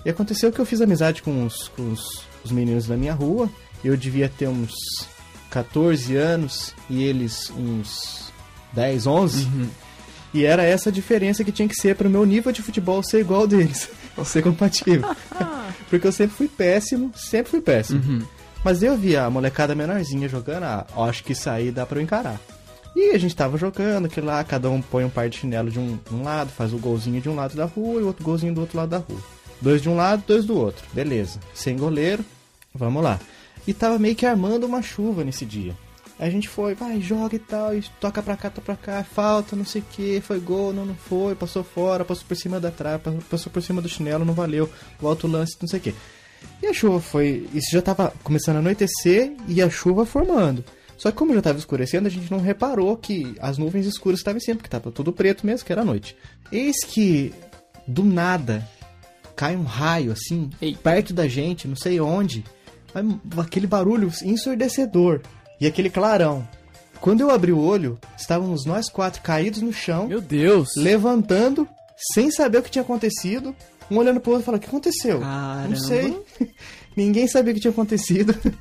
E 0.04 0.08
aconteceu 0.08 0.52
que 0.52 0.60
eu 0.60 0.64
fiz 0.64 0.80
amizade 0.80 1.22
com 1.22 1.44
os, 1.44 1.66
com 1.66 1.90
os, 1.90 2.24
os 2.44 2.52
meninos 2.52 2.86
da 2.86 2.96
minha 2.96 3.12
rua. 3.12 3.50
Eu 3.84 3.96
devia 3.96 4.28
ter 4.28 4.46
uns 4.46 4.72
14 5.50 6.14
anos 6.14 6.72
e 6.88 7.02
eles 7.02 7.50
uns 7.50 8.32
10, 8.72 9.08
11. 9.08 9.48
E 10.32 10.44
era 10.44 10.62
essa 10.62 10.88
a 10.88 10.92
diferença 10.92 11.42
que 11.42 11.50
tinha 11.50 11.66
que 11.66 11.74
ser 11.74 11.96
para 11.96 12.06
o 12.06 12.10
meu 12.10 12.24
nível 12.24 12.52
de 12.52 12.62
futebol 12.62 13.02
ser 13.02 13.18
igual 13.18 13.44
deles. 13.44 13.88
Ou 14.16 14.22
ser 14.24 14.40
compatível. 14.40 15.08
Porque 15.90 16.06
eu 16.06 16.12
sempre 16.12 16.36
fui 16.36 16.46
péssimo, 16.46 17.10
sempre 17.16 17.50
fui 17.50 17.60
péssimo. 17.60 18.24
Mas 18.64 18.82
eu 18.82 18.96
via 18.96 19.24
a 19.24 19.30
molecada 19.30 19.74
menorzinha 19.74 20.28
jogando, 20.28 20.64
ah, 20.64 20.86
acho 21.08 21.24
que 21.24 21.32
isso 21.32 21.50
aí 21.50 21.70
dá 21.72 21.84
pra 21.84 21.98
eu 21.98 22.02
encarar. 22.02 22.40
E 22.94 23.10
a 23.10 23.18
gente 23.18 23.34
tava 23.34 23.56
jogando, 23.56 24.08
que 24.08 24.20
lá 24.20 24.44
cada 24.44 24.70
um 24.70 24.80
põe 24.80 25.04
um 25.04 25.10
par 25.10 25.28
de 25.28 25.38
chinelo 25.38 25.70
de 25.70 25.78
um, 25.78 25.98
um 26.12 26.22
lado, 26.22 26.50
faz 26.50 26.72
o 26.72 26.78
golzinho 26.78 27.20
de 27.20 27.28
um 27.28 27.34
lado 27.34 27.56
da 27.56 27.64
rua 27.64 28.00
e 28.00 28.04
o 28.04 28.06
outro 28.06 28.24
golzinho 28.24 28.54
do 28.54 28.60
outro 28.60 28.76
lado 28.76 28.90
da 28.90 28.98
rua. 28.98 29.18
Dois 29.60 29.80
de 29.80 29.88
um 29.88 29.96
lado, 29.96 30.22
dois 30.26 30.44
do 30.44 30.56
outro. 30.56 30.84
Beleza. 30.92 31.40
Sem 31.54 31.76
goleiro, 31.76 32.24
vamos 32.74 33.02
lá. 33.02 33.18
E 33.66 33.72
tava 33.72 33.98
meio 33.98 34.14
que 34.14 34.26
armando 34.26 34.66
uma 34.66 34.82
chuva 34.82 35.24
nesse 35.24 35.46
dia. 35.46 35.76
A 36.18 36.28
gente 36.30 36.48
foi, 36.48 36.74
vai, 36.74 37.00
joga 37.00 37.34
e 37.34 37.38
tal, 37.38 37.74
e 37.74 37.82
toca 38.00 38.22
pra 38.22 38.36
cá, 38.36 38.48
toca 38.48 38.60
pra 38.60 38.76
cá, 38.76 39.02
falta, 39.02 39.56
não 39.56 39.64
sei 39.64 39.80
o 39.80 39.84
que, 39.90 40.20
foi 40.20 40.38
gol, 40.38 40.72
não, 40.72 40.86
não 40.86 40.94
foi, 40.94 41.34
passou 41.34 41.64
fora, 41.64 42.04
passou 42.04 42.24
por 42.28 42.36
cima 42.36 42.60
da 42.60 42.70
trave, 42.70 43.02
passou 43.28 43.50
por 43.50 43.60
cima 43.60 43.82
do 43.82 43.88
chinelo, 43.88 44.24
não 44.24 44.34
valeu, 44.34 44.70
volta 45.00 45.26
o 45.26 45.30
lance, 45.30 45.56
não 45.60 45.66
sei 45.66 45.80
o 45.80 45.82
que. 45.82 45.94
E 46.62 46.66
a 46.68 46.72
chuva 46.72 47.00
foi. 47.00 47.48
Isso 47.52 47.70
já 47.72 47.82
tava 47.82 48.12
começando 48.22 48.56
a 48.56 48.58
anoitecer 48.60 49.34
e 49.48 49.60
a 49.60 49.68
chuva 49.68 50.06
formando. 50.06 50.64
Só 50.96 51.10
que 51.10 51.16
como 51.16 51.34
já 51.34 51.42
tava 51.42 51.58
escurecendo, 51.58 52.06
a 52.06 52.10
gente 52.10 52.30
não 52.30 52.38
reparou 52.38 52.96
que 52.96 53.34
as 53.40 53.58
nuvens 53.58 53.86
escuras 53.86 54.20
estavam 54.20 54.40
sempre, 54.40 54.58
porque 54.58 54.70
tava 54.70 54.92
tudo 54.92 55.12
preto 55.12 55.44
mesmo, 55.44 55.66
que 55.66 55.72
era 55.72 55.84
noite. 55.84 56.16
Eis 56.52 56.84
que, 56.84 57.34
do 57.88 58.04
nada, 58.04 58.64
cai 59.34 59.56
um 59.56 59.64
raio, 59.64 60.12
assim, 60.12 60.48
perto 60.82 61.12
da 61.12 61.26
gente, 61.26 61.66
não 61.66 61.74
sei 61.74 62.00
onde. 62.00 62.44
Aquele 63.36 63.66
barulho 63.66 64.12
ensurdecedor. 64.22 65.22
E 65.60 65.66
aquele 65.66 65.90
clarão. 65.90 66.46
Quando 67.00 67.22
eu 67.22 67.30
abri 67.30 67.52
o 67.52 67.58
olho, 67.58 67.98
estávamos 68.16 68.64
nós 68.64 68.88
quatro 68.88 69.22
caídos 69.22 69.60
no 69.60 69.72
chão. 69.72 70.06
Meu 70.06 70.20
Deus! 70.20 70.68
Levantando, 70.76 71.66
sem 72.14 72.30
saber 72.30 72.58
o 72.58 72.62
que 72.62 72.70
tinha 72.70 72.82
acontecido. 72.82 73.52
Um 73.92 73.98
olhando 73.98 74.20
pro 74.20 74.32
outro 74.32 74.44
e 74.44 74.46
falando, 74.46 74.58
o 74.60 74.62
que 74.62 74.68
aconteceu? 74.68 75.20
Caramba. 75.20 75.68
Não 75.68 75.76
sei. 75.76 76.16
Ninguém 76.96 77.26
sabia 77.26 77.52
o 77.52 77.54
que 77.54 77.60
tinha 77.60 77.70
acontecido. 77.72 78.34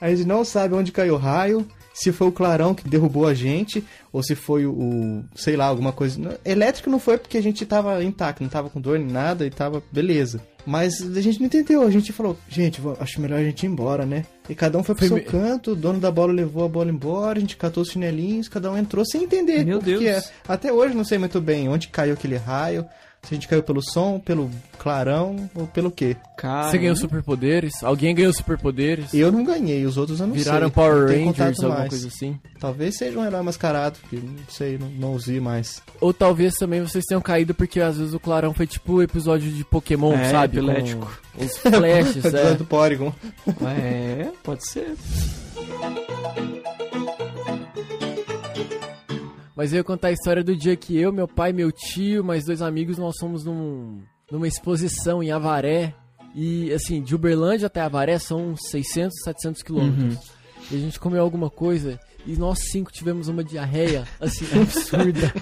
A 0.00 0.10
gente 0.10 0.24
não 0.26 0.44
sabe 0.44 0.74
onde 0.74 0.92
caiu 0.92 1.14
o 1.14 1.18
raio, 1.18 1.66
se 1.94 2.12
foi 2.12 2.26
o 2.26 2.32
clarão 2.32 2.74
que 2.74 2.86
derrubou 2.86 3.26
a 3.26 3.32
gente, 3.32 3.82
ou 4.12 4.22
se 4.22 4.34
foi 4.34 4.66
o, 4.66 4.72
o- 4.72 5.24
sei 5.34 5.56
lá, 5.56 5.64
alguma 5.66 5.92
coisa. 5.92 6.38
Elétrico 6.44 6.90
não 6.90 6.98
foi 6.98 7.16
porque 7.16 7.38
a 7.38 7.42
gente 7.42 7.64
tava 7.64 8.02
intacto, 8.04 8.42
não 8.42 8.50
tava 8.50 8.68
com 8.68 8.80
dor 8.80 8.98
nem 8.98 9.08
nada 9.08 9.46
e 9.46 9.50
tava 9.50 9.82
beleza. 9.90 10.42
Mas 10.66 11.00
a 11.16 11.20
gente 11.22 11.38
não 11.38 11.46
entendeu, 11.46 11.82
a 11.82 11.90
gente 11.90 12.12
falou, 12.12 12.36
gente, 12.48 12.82
acho 13.00 13.20
melhor 13.20 13.38
a 13.38 13.44
gente 13.44 13.62
ir 13.64 13.66
embora, 13.68 14.04
né? 14.04 14.26
E 14.48 14.54
cada 14.54 14.76
um 14.76 14.82
foi 14.82 14.94
pro 14.94 15.06
Foi 15.06 15.20
seu 15.20 15.24
me- 15.24 15.30
canto, 15.32 15.70
o 15.72 15.76
dono 15.76 16.00
da 16.00 16.10
bola 16.10 16.32
levou 16.32 16.64
a 16.64 16.68
bola 16.68 16.90
embora, 16.90 17.38
a 17.38 17.40
gente 17.40 17.56
catou 17.56 17.82
os 17.82 17.88
chinelinhos, 17.90 18.48
cada 18.48 18.70
um 18.70 18.76
entrou 18.76 19.06
sem 19.06 19.22
entender 19.24 19.64
Meu 19.64 19.78
o 19.78 19.80
que 19.80 19.86
Deus. 19.98 20.04
é. 20.04 20.22
Até 20.46 20.70
hoje 20.72 20.94
não 20.94 21.04
sei 21.04 21.16
muito 21.16 21.40
bem 21.40 21.68
onde 21.68 21.88
caiu 21.88 22.12
aquele 22.14 22.36
raio, 22.36 22.84
se 23.26 23.32
a 23.32 23.34
gente 23.34 23.48
caiu 23.48 23.62
pelo 23.62 23.80
som, 23.82 24.18
pelo 24.18 24.50
clarão 24.78 25.48
ou 25.54 25.66
pelo 25.66 25.90
quê. 25.90 26.16
Cara, 26.36 26.70
Você 26.70 26.78
ganhou 26.78 26.94
superpoderes? 26.96 27.82
Alguém 27.82 28.14
ganhou 28.14 28.32
superpoderes? 28.32 29.14
Eu 29.14 29.32
não 29.32 29.42
ganhei, 29.44 29.84
os 29.86 29.96
outros 29.96 30.20
eu 30.20 30.26
não 30.26 30.34
Viraram 30.34 30.66
sei. 30.66 30.74
Power 30.74 31.00
não 31.00 31.06
tenho 31.08 31.26
Rangers, 31.30 31.58
alguma 31.60 31.78
mais. 31.78 31.88
coisa 31.90 32.08
assim? 32.08 32.38
Talvez 32.60 32.96
seja 32.96 33.18
um 33.18 33.24
herói 33.24 33.42
mascarado, 33.42 33.98
que 34.10 34.16
não 34.16 34.34
sei, 34.48 34.76
não, 34.78 34.88
não 34.90 35.12
usei 35.14 35.40
mais. 35.40 35.80
Ou 36.00 36.12
talvez 36.12 36.54
também 36.54 36.80
vocês 36.82 37.04
tenham 37.06 37.20
caído 37.22 37.54
porque 37.54 37.80
às 37.80 37.96
vezes 37.98 38.12
o 38.14 38.20
clarão 38.20 38.52
foi 38.52 38.66
tipo 38.66 38.94
o 38.94 39.02
episódio 39.02 39.50
de 39.50 39.64
Pokémon, 39.64 40.12
É, 40.14 40.30
sabe? 40.30 40.58
Com 40.60 40.64
epilético. 40.70 41.18
Os 41.38 41.56
flashes, 41.58 42.16
Episódio 42.24 42.48
é. 42.48 42.54
do 42.54 42.64
Porygon. 42.64 43.12
É, 43.66 44.28
pode 44.42 44.68
ser. 44.68 44.94
Mas 49.56 49.72
eu 49.72 49.78
ia 49.78 49.84
contar 49.84 50.08
a 50.08 50.12
história 50.12 50.42
do 50.42 50.56
dia 50.56 50.76
que 50.76 50.98
eu, 50.98 51.12
meu 51.12 51.28
pai, 51.28 51.52
meu 51.52 51.70
tio, 51.70 52.24
mais 52.24 52.44
dois 52.44 52.60
amigos, 52.60 52.98
nós 52.98 53.14
fomos 53.18 53.44
num, 53.44 54.00
numa 54.30 54.48
exposição 54.48 55.22
em 55.22 55.30
Avaré. 55.30 55.94
E, 56.34 56.72
assim, 56.72 57.00
de 57.00 57.14
Uberlândia 57.14 57.68
até 57.68 57.80
Avaré 57.80 58.18
são 58.18 58.56
600, 58.56 59.22
700 59.22 59.62
quilômetros. 59.62 60.18
E 60.70 60.76
a 60.76 60.78
gente 60.78 60.98
comeu 60.98 61.22
alguma 61.22 61.48
coisa 61.48 62.00
e 62.26 62.36
nós 62.36 62.58
cinco 62.70 62.90
tivemos 62.90 63.28
uma 63.28 63.44
diarreia, 63.44 64.04
assim, 64.20 64.46
absurda. 64.58 65.32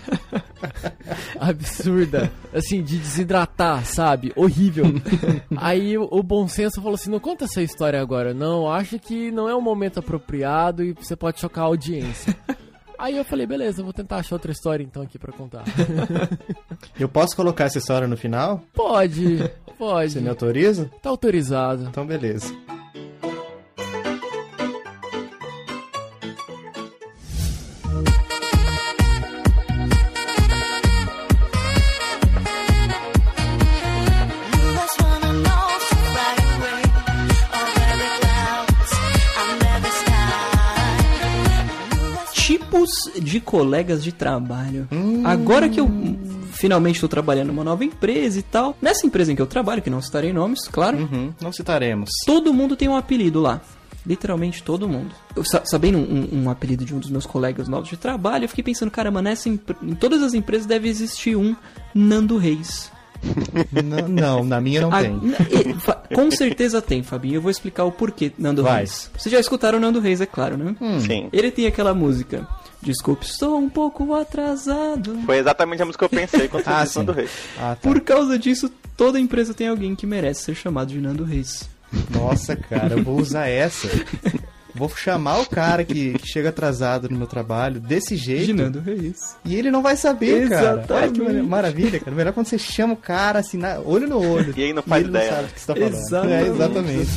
absurda. 1.38 2.32
Assim, 2.52 2.82
de 2.82 2.98
desidratar, 2.98 3.84
sabe? 3.86 4.32
Horrível. 4.34 4.86
Aí 5.56 5.96
o, 5.96 6.08
o 6.10 6.22
bom 6.22 6.48
senso 6.48 6.82
falou 6.82 6.94
assim: 6.94 7.10
não 7.10 7.20
conta 7.20 7.44
essa 7.44 7.62
história 7.62 8.00
agora, 8.00 8.34
não. 8.34 8.70
Acho 8.70 8.98
que 8.98 9.30
não 9.30 9.48
é 9.48 9.54
o 9.54 9.60
momento 9.60 10.00
apropriado 10.00 10.82
e 10.82 10.92
você 10.92 11.14
pode 11.14 11.40
chocar 11.40 11.64
a 11.64 11.68
audiência. 11.68 12.36
Aí 13.02 13.16
eu 13.16 13.24
falei, 13.24 13.44
beleza, 13.44 13.82
vou 13.82 13.92
tentar 13.92 14.18
achar 14.18 14.36
outra 14.36 14.52
história 14.52 14.84
então 14.84 15.02
aqui 15.02 15.18
pra 15.18 15.32
contar. 15.32 15.64
Eu 16.96 17.08
posso 17.08 17.34
colocar 17.34 17.64
essa 17.64 17.78
história 17.78 18.06
no 18.06 18.16
final? 18.16 18.62
Pode, 18.72 19.50
pode. 19.76 20.12
Você 20.12 20.20
me 20.20 20.28
autoriza? 20.28 20.88
Tá 21.02 21.10
autorizado. 21.10 21.82
Então, 21.82 22.06
beleza. 22.06 22.54
De 43.32 43.40
colegas 43.40 44.04
de 44.04 44.12
trabalho. 44.12 44.86
Agora 45.24 45.68
que 45.68 45.80
eu 45.80 45.90
finalmente 46.52 46.96
estou 46.96 47.08
trabalhando 47.08 47.48
numa 47.48 47.64
nova 47.64 47.84
empresa 47.84 48.38
e 48.38 48.42
tal, 48.42 48.76
nessa 48.80 49.06
empresa 49.06 49.32
em 49.32 49.36
que 49.36 49.42
eu 49.42 49.46
trabalho, 49.46 49.80
que 49.82 49.88
não 49.90 50.00
citarei 50.02 50.32
nomes, 50.32 50.68
claro, 50.68 50.98
Uhum, 50.98 51.32
não 51.40 51.52
citaremos. 51.52 52.10
todo 52.26 52.52
mundo 52.52 52.76
tem 52.76 52.88
um 52.88 52.96
apelido 52.96 53.40
lá. 53.40 53.60
Literalmente 54.04 54.62
todo 54.64 54.88
mundo. 54.88 55.14
Eu, 55.36 55.44
sa- 55.44 55.62
sabendo 55.64 55.96
um, 55.96 56.28
um 56.44 56.50
apelido 56.50 56.84
de 56.84 56.92
um 56.92 56.98
dos 56.98 57.08
meus 57.08 57.24
colegas 57.24 57.68
novos 57.68 57.88
de 57.88 57.96
trabalho, 57.96 58.44
eu 58.44 58.48
fiquei 58.48 58.64
pensando, 58.64 58.90
caramba, 58.90 59.22
nessa 59.22 59.48
em 59.48 59.56
todas 59.98 60.22
as 60.22 60.34
empresas 60.34 60.66
deve 60.66 60.88
existir 60.88 61.36
um 61.36 61.54
Nando 61.94 62.36
Reis. 62.36 62.90
N- 63.72 64.02
não, 64.08 64.42
na 64.42 64.60
minha 64.60 64.80
não 64.80 64.92
Ah, 64.92 65.00
tem. 65.02 65.20
e- 65.22 66.14
com 66.14 66.28
certeza 66.32 66.82
tem, 66.82 67.04
Fabinho. 67.04 67.36
Eu 67.36 67.40
vou 67.42 67.50
explicar 67.50 67.84
o 67.84 67.92
porquê 67.92 68.32
Nando 68.36 68.64
Vai. 68.64 68.78
Reis. 68.78 69.08
Vocês 69.16 69.32
já 69.32 69.38
escutaram 69.38 69.78
o 69.78 69.80
Nando 69.80 70.00
Reis, 70.00 70.20
é 70.20 70.26
claro, 70.26 70.56
né? 70.56 70.74
Sim. 71.06 71.28
Ele 71.32 71.52
tem 71.52 71.66
aquela 71.68 71.94
música. 71.94 72.46
Desculpe, 72.82 73.24
estou 73.24 73.58
um 73.58 73.68
pouco 73.68 74.12
atrasado. 74.14 75.16
Foi 75.24 75.38
exatamente 75.38 75.82
a 75.82 75.86
música 75.86 76.08
que 76.08 76.14
eu 76.14 76.20
pensei 76.20 76.48
quando 76.48 76.64
você 76.64 76.70
Ah, 76.70 76.82
disse 76.82 76.94
sim. 76.94 77.04
do 77.04 77.12
Rei. 77.12 77.28
Ah, 77.58 77.76
tá. 77.76 77.76
Por 77.80 78.00
causa 78.00 78.38
disso, 78.38 78.68
toda 78.96 79.20
empresa 79.20 79.54
tem 79.54 79.68
alguém 79.68 79.94
que 79.94 80.06
merece 80.06 80.42
ser 80.44 80.54
chamado 80.56 80.88
de 80.88 81.00
Nando 81.00 81.22
Reis. 81.24 81.68
Nossa, 82.10 82.56
cara, 82.56 82.94
eu 82.94 83.02
vou 83.04 83.18
usar 83.20 83.46
essa. 83.48 83.86
Vou 84.74 84.88
chamar 84.88 85.38
o 85.40 85.46
cara 85.46 85.84
que, 85.84 86.14
que 86.14 86.26
chega 86.26 86.48
atrasado 86.48 87.06
no 87.10 87.18
meu 87.18 87.26
trabalho 87.26 87.78
desse 87.78 88.16
jeito. 88.16 88.46
De 88.46 88.52
Nando 88.54 88.80
Reis. 88.80 89.36
E 89.44 89.54
ele 89.54 89.70
não 89.70 89.82
vai 89.82 89.94
saber, 89.96 90.48
cara. 90.48 90.70
Olha 90.70 90.78
que 90.82 90.92
Exatamente. 90.92 91.20
mara- 91.20 91.42
maravilha, 91.42 92.00
cara. 92.00 92.16
Melhor 92.16 92.32
quando 92.32 92.46
você 92.46 92.58
chama 92.58 92.94
o 92.94 92.96
cara 92.96 93.38
assim, 93.40 93.58
na- 93.58 93.78
olho 93.80 94.08
no 94.08 94.18
olho. 94.18 94.54
E 94.56 94.62
aí 94.62 94.72
não 94.72 94.82
faz 94.82 95.02
ele 95.02 95.10
ideia, 95.10 95.30
Não 95.30 95.36
sabe 95.36 95.42
né? 95.42 95.48
o 95.50 95.54
que 95.54 95.60
você 95.60 95.66
tá 95.66 95.74
falando. 95.76 95.94
Exatamente. 95.94 96.32
É, 96.32 96.48
exatamente. 96.50 97.10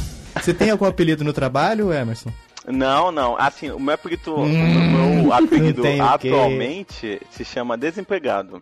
Você 0.44 0.54
tem 0.54 0.70
algum 0.70 0.86
apelido 0.86 1.24
no 1.24 1.32
trabalho, 1.32 1.94
Emerson? 1.94 2.30
Não, 2.68 3.12
não. 3.12 3.36
Assim, 3.38 3.70
o 3.70 3.80
meu 3.80 3.94
apelido, 3.96 4.36
o 4.36 4.44
Hum, 4.44 5.22
meu 5.24 5.34
apelido 5.34 5.84
atualmente 6.02 7.22
se 7.32 7.46
chama 7.46 7.78
Desempregado. 7.78 8.62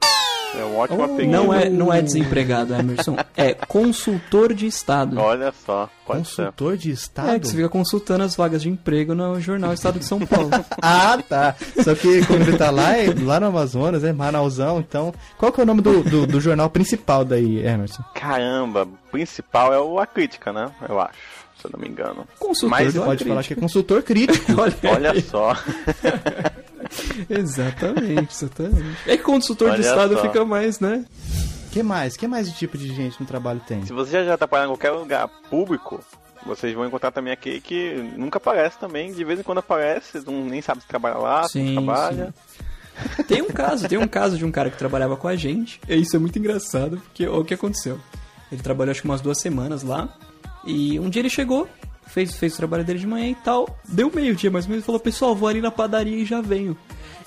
É 0.56 0.64
um 0.64 0.78
ótimo 0.78 1.04
apelido. 1.04 1.32
Não 1.32 1.51
é, 1.51 1.68
não 1.68 1.91
é 1.91 1.99
desempregado, 1.99 2.76
Emerson. 2.76 3.16
É 3.36 3.56
consultor 3.56 4.54
de 4.54 4.68
Estado. 4.68 5.20
Olha 5.20 5.51
só, 5.66 5.89
pode 6.06 6.28
ser. 6.28 6.43
Consultor 6.43 6.78
de 6.78 6.91
estado? 6.91 7.30
É, 7.32 7.39
que 7.39 7.47
você 7.47 7.56
fica 7.56 7.70
consultando 7.70 8.24
as 8.24 8.36
vagas 8.36 8.62
de 8.62 8.70
emprego 8.70 9.16
no 9.16 9.39
jornal 9.41 9.74
Estado 9.74 9.97
de 9.97 10.06
São 10.06 10.20
Paulo. 10.20 10.51
Ah, 10.82 11.18
tá. 11.28 11.56
Só 11.84 11.95
que 11.95 12.26
quando 12.26 12.41
ele 12.41 12.58
tá 12.58 12.70
lá, 12.70 12.95
é 12.97 13.08
lá 13.24 13.39
no 13.39 13.47
Amazonas, 13.47 14.04
é 14.04 14.12
Manausão, 14.14 14.80
então. 14.80 15.14
Qual 15.38 15.51
que 15.51 15.60
é 15.60 15.64
o 15.64 15.66
nome 15.66 15.82
do, 15.82 16.04
do, 16.04 16.28
do 16.28 16.41
jornal 16.41 16.70
principal 16.70 17.24
daí, 17.26 17.66
Emerson? 17.66 18.04
Caramba, 18.14 18.88
principal 19.12 19.74
é 19.74 19.80
o 19.80 19.97
A 19.99 20.06
Crítica, 20.06 20.51
né? 20.51 20.70
Eu 20.88 20.99
acho, 20.99 21.14
se 21.64 21.68
eu 21.68 21.72
não 21.74 21.80
me 21.80 21.88
engano. 21.88 22.28
Consultor 22.38 22.70
Mas 22.70 22.93
Pode 22.93 23.26
falar 23.26 23.43
que 23.43 23.53
é 23.53 23.55
consultor 23.55 24.03
crítico. 24.03 24.53
Olha, 24.59 24.76
Olha 24.84 25.22
só. 25.22 25.55
Exatamente, 27.30 28.34
exatamente. 28.34 28.97
É 29.07 29.18
que 29.18 29.24
consultor 29.24 29.70
de 29.70 29.76
Olha 29.76 29.82
Estado 29.82 30.14
só. 30.16 30.22
fica 30.22 30.45
mais, 30.45 30.80
né? 30.80 31.05
que 31.72 31.82
mais? 31.82 32.16
que 32.16 32.28
mais 32.28 32.51
de 32.51 32.57
tipo 32.57 32.78
de 32.78 32.93
gente 32.93 33.20
no 33.20 33.26
trabalho 33.26 33.61
tem? 33.68 33.84
Se 33.84 33.93
você 33.93 34.11
já, 34.11 34.24
já 34.26 34.38
trabalhar 34.38 34.66
em 34.66 34.68
qualquer 34.68 34.91
lugar 34.91 35.28
público, 35.49 36.03
vocês 36.45 36.74
vão 36.76 36.86
encontrar 36.86 37.11
também 37.11 37.34
aqui 37.34 37.59
que 37.61 37.95
nunca 38.16 38.38
aparece 38.38 38.78
também. 38.78 39.11
De 39.11 39.24
vez 39.24 39.39
em 39.39 39.43
quando 39.43 39.59
aparece, 39.59 40.22
não, 40.26 40.45
nem 40.45 40.61
sabe 40.61 40.82
se 40.82 40.88
trabalha 40.88 41.18
lá, 41.18 41.43
se 41.43 41.53
Sim, 41.53 41.74
não 41.74 41.84
trabalha. 41.84 42.34
Tem 43.28 43.41
um 43.41 43.47
caso, 43.47 43.88
tem 43.88 43.97
um 43.97 44.07
caso 44.07 44.38
de 44.38 44.45
um 44.45 44.51
cara 44.51 44.70
que 44.70 44.78
trabalhava 44.78 45.18
com 45.18 45.28
a 45.28 45.36
gente. 45.36 45.82
E 45.88 45.95
isso 45.95 46.16
é 46.16 46.20
muito 46.20 46.38
engraçado, 46.38 46.97
porque 46.97 47.26
olha 47.26 47.39
o 47.39 47.45
que 47.45 47.55
aconteceu. 47.55 47.99
Ele 48.51 48.61
trabalhou 48.61 48.91
acho 48.91 49.01
que 49.01 49.07
umas 49.07 49.22
duas 49.22 49.39
semanas 49.39 49.82
lá. 49.82 50.16
E 50.66 50.99
um 50.99 51.09
dia 51.09 51.22
ele 51.22 51.30
chegou, 51.30 51.68
fez, 52.07 52.36
fez 52.36 52.53
o 52.53 52.57
trabalho 52.57 52.84
dele 52.84 52.99
de 52.99 53.07
manhã 53.07 53.28
e 53.30 53.36
tal. 53.36 53.78
Deu 53.88 54.11
meio-dia 54.14 54.49
mais 54.51 54.66
ou 54.66 54.70
menos 54.70 54.84
e 54.84 54.86
falou: 54.86 54.99
Pessoal, 54.99 55.36
vou 55.36 55.47
ali 55.49 55.61
na 55.61 55.72
padaria 55.72 56.16
e 56.18 56.26
já 56.26 56.41
venho. 56.41 56.78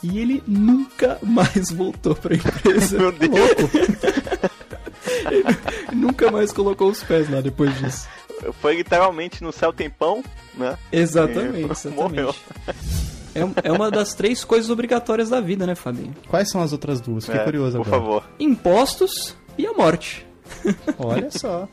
E 0.03 0.19
ele 0.19 0.43
nunca 0.47 1.19
mais 1.25 1.71
voltou 1.71 2.15
pra 2.15 2.35
empresa. 2.37 2.99
Meu 2.99 3.13
Deus. 3.13 3.75
Ele 5.31 5.97
nunca 5.97 6.31
mais 6.31 6.53
colocou 6.53 6.89
os 6.91 7.03
pés 7.03 7.29
lá 7.31 7.41
depois 7.41 7.77
disso. 7.79 8.09
Foi 8.61 8.77
literalmente 8.77 9.43
no 9.43 9.53
céu 9.53 9.73
tempão, 9.73 10.23
né? 10.55 10.77
Exatamente, 10.93 11.87
E 11.87 11.89
Morreu. 11.91 12.29
exatamente. 12.29 13.17
É, 13.65 13.69
é 13.69 13.73
uma 13.73 13.91
das 13.91 14.15
três 14.15 14.45
coisas 14.45 14.71
obrigatórias 14.71 15.29
da 15.29 15.41
vida, 15.41 15.67
né, 15.67 15.75
Fabinho? 15.75 16.15
Quais 16.29 16.51
são 16.51 16.61
as 16.63 16.73
outras 16.73 17.01
duas? 17.01 17.25
Fiquei 17.27 17.41
É, 17.41 17.45
curioso 17.45 17.79
Por 17.79 17.87
agora. 17.87 18.01
favor. 18.03 18.25
Impostos 18.41 19.37
e 19.59 19.67
a 19.67 19.73
morte. 19.75 20.27
Olha 20.99 21.31
só. 21.31 21.69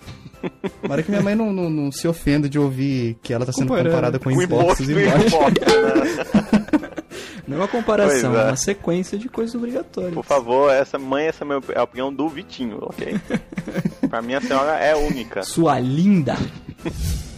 Tomara 0.81 1.03
que 1.03 1.09
minha 1.09 1.21
mãe 1.21 1.35
não, 1.35 1.51
não, 1.53 1.69
não 1.69 1.91
se 1.91 2.07
ofenda 2.07 2.49
de 2.49 2.57
ouvir 2.59 3.17
que 3.21 3.33
ela 3.33 3.45
tá 3.45 3.51
sendo 3.53 3.67
Comparando. 3.67 3.89
comparada 3.89 4.19
com 4.19 4.29
O 4.29 4.41
impostos 4.41 4.89
imposto 4.89 5.27
e 5.27 5.29
morte. 5.31 5.59
né? 5.61 6.93
Não 7.45 7.57
é 7.57 7.59
uma 7.59 7.67
comparação, 7.67 8.33
é 8.37 8.41
é. 8.41 8.45
uma 8.45 8.55
sequência 8.55 9.17
de 9.17 9.27
coisas 9.27 9.53
obrigatórias. 9.53 10.13
Por 10.13 10.23
favor, 10.23 10.71
essa 10.71 10.97
mãe, 10.97 11.25
essa 11.27 11.43
é 11.43 11.45
a 11.45 11.47
minha 11.49 11.61
é 11.75 11.79
a 11.79 11.83
opinião 11.83 12.11
do 12.13 12.29
Vitinho, 12.29 12.77
ok? 12.81 13.19
pra 14.09 14.21
mim 14.21 14.33
a 14.33 14.41
senhora 14.41 14.77
é 14.79 14.95
única. 14.95 15.43
Sua 15.43 15.77
linda. 15.77 16.37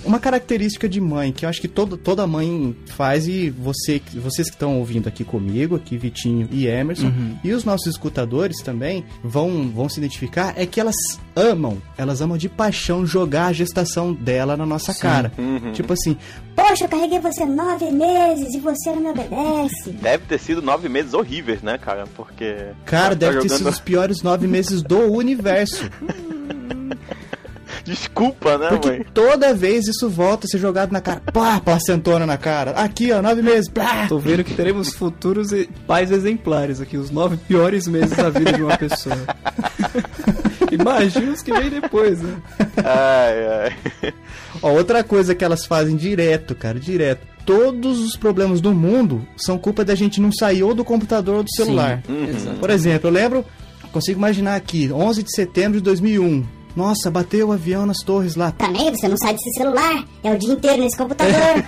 Uma 0.06 0.20
característica 0.20 0.88
de 0.88 1.02
mãe 1.02 1.32
que 1.32 1.46
eu 1.46 1.50
acho 1.50 1.60
que 1.62 1.68
todo, 1.68 1.98
toda 1.98 2.26
mãe 2.28 2.76
faz 2.88 3.28
e 3.28 3.50
você, 3.50 4.02
vocês 4.14 4.48
que 4.50 4.56
estão 4.56 4.78
ouvindo 4.80 5.08
aqui 5.08 5.24
comigo, 5.24 5.76
aqui 5.76 5.98
Vitinho 5.98 6.48
e 6.52 6.68
Emerson, 6.68 7.08
Uhum. 7.08 7.38
e 7.44 7.52
os 7.54 7.64
nossos 7.66 7.88
escutadores 7.88 8.62
também 8.62 9.04
vão, 9.24 9.70
vão 9.70 9.90
se 9.90 10.00
identificar, 10.00 10.54
é 10.56 10.66
que 10.66 10.80
elas 10.80 10.96
amam, 11.36 11.82
elas 11.98 12.22
amam 12.22 12.38
de 12.38 12.48
paixão 12.50 13.06
jogar 13.06 13.48
a 13.48 13.54
gestação 13.54 14.14
dela 14.14 14.56
na 14.56 14.66
nossa 14.66 14.94
cara. 14.94 15.32
Uhum. 15.38 15.72
Tipo 15.74 15.94
assim, 15.94 16.18
Poxa, 16.56 16.86
eu 16.86 16.90
carreguei 16.90 17.20
você 17.20 17.46
nove 17.46 17.92
meses 17.92 18.54
e 18.54 18.60
você 18.62 18.90
não 18.92 19.02
me 19.02 19.10
obedece. 19.10 19.90
Deve 19.92 20.24
ter 20.26 20.40
sido 20.40 20.62
nove 20.62 20.88
meses 20.88 21.14
horríveis, 21.14 21.62
né, 21.62 21.78
cara? 21.78 22.06
Porque. 22.16 22.56
cara, 22.86 23.10
tá 23.10 23.16
deve 23.16 23.34
ter 23.40 23.44
jogando- 23.50 23.58
sido 23.58 23.70
os 23.70 23.80
piores 23.82 24.22
nove 24.22 24.48
meses 24.48 24.82
do 24.82 25.00
universo. 25.00 25.90
Desculpa, 27.84 28.58
né, 28.58 28.70
Porque 28.70 28.90
mãe? 28.90 29.06
toda 29.14 29.54
vez 29.54 29.88
isso 29.88 30.10
volta 30.10 30.46
a 30.46 30.50
ser 30.50 30.58
jogado 30.60 30.92
na 30.92 31.02
cara. 31.02 31.22
Pá, 31.34 31.60
placentona 31.60 32.26
na 32.26 32.38
cara. 32.38 32.72
Aqui, 32.72 33.12
ó, 33.12 33.22
nove 33.22 33.42
meses. 33.42 33.70
Plá. 33.70 34.08
Tô 34.08 34.20
vendo 34.20 34.44
que 34.44 34.54
teremos 34.54 34.94
futuros 34.94 35.52
e- 35.52 35.70
pais 35.88 36.12
exemplares 36.12 36.80
aqui, 36.82 36.98
os 36.98 37.10
nove 37.12 37.38
piores 37.38 37.88
meses 37.88 38.16
da 38.16 38.30
vida 38.30 38.54
de 38.54 38.64
uma 38.64 38.78
pessoa. 38.78 39.18
Imagina 40.72 41.32
os 41.32 41.42
que 41.42 41.54
vem 41.54 41.70
depois, 41.70 42.22
né? 42.22 42.36
Ai, 42.84 43.74
ai. 44.04 44.14
Ó, 44.62 44.72
outra 44.72 45.04
coisa 45.04 45.34
que 45.36 45.44
elas 45.44 45.66
fazem 45.66 45.96
direto, 45.96 46.56
cara, 46.56 46.80
direto. 46.80 47.26
Todos 47.46 48.00
os 48.00 48.16
problemas 48.16 48.60
do 48.60 48.74
mundo 48.74 49.26
são 49.38 49.58
culpa 49.58 49.86
da 49.86 49.94
gente 49.94 50.20
não 50.20 50.32
sair 50.32 50.64
ou 50.64 50.74
do 50.74 50.84
computador 50.84 51.38
ou 51.38 51.44
do 51.44 51.52
celular. 51.56 52.02
Uhum. 52.10 52.26
Exato. 52.30 52.58
Por 52.58 52.70
exemplo, 52.72 53.08
eu 53.08 53.14
lembro, 53.14 53.46
consigo 53.92 54.18
imaginar 54.20 54.56
aqui, 54.56 54.92
11 54.92 55.22
de 55.24 55.32
setembro 55.36 55.78
de 55.78 55.84
2001. 55.84 56.44
Nossa, 56.76 57.10
bateu 57.10 57.48
o 57.48 57.54
avião 57.54 57.86
nas 57.86 58.00
torres 58.00 58.36
lá. 58.36 58.52
Também 58.52 58.92
você 58.92 59.08
não 59.08 59.16
sai 59.18 59.34
desse 59.34 59.50
celular. 59.54 60.06
É 60.24 60.32
o 60.32 60.38
dia 60.38 60.54
inteiro 60.54 60.84
nesse 60.84 60.98
computador. 60.98 61.34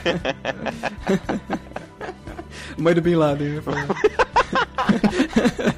Mãe 2.78 2.94
do 2.94 3.02
Bin 3.02 3.16
Laden, 3.16 3.54
né? 3.54 3.62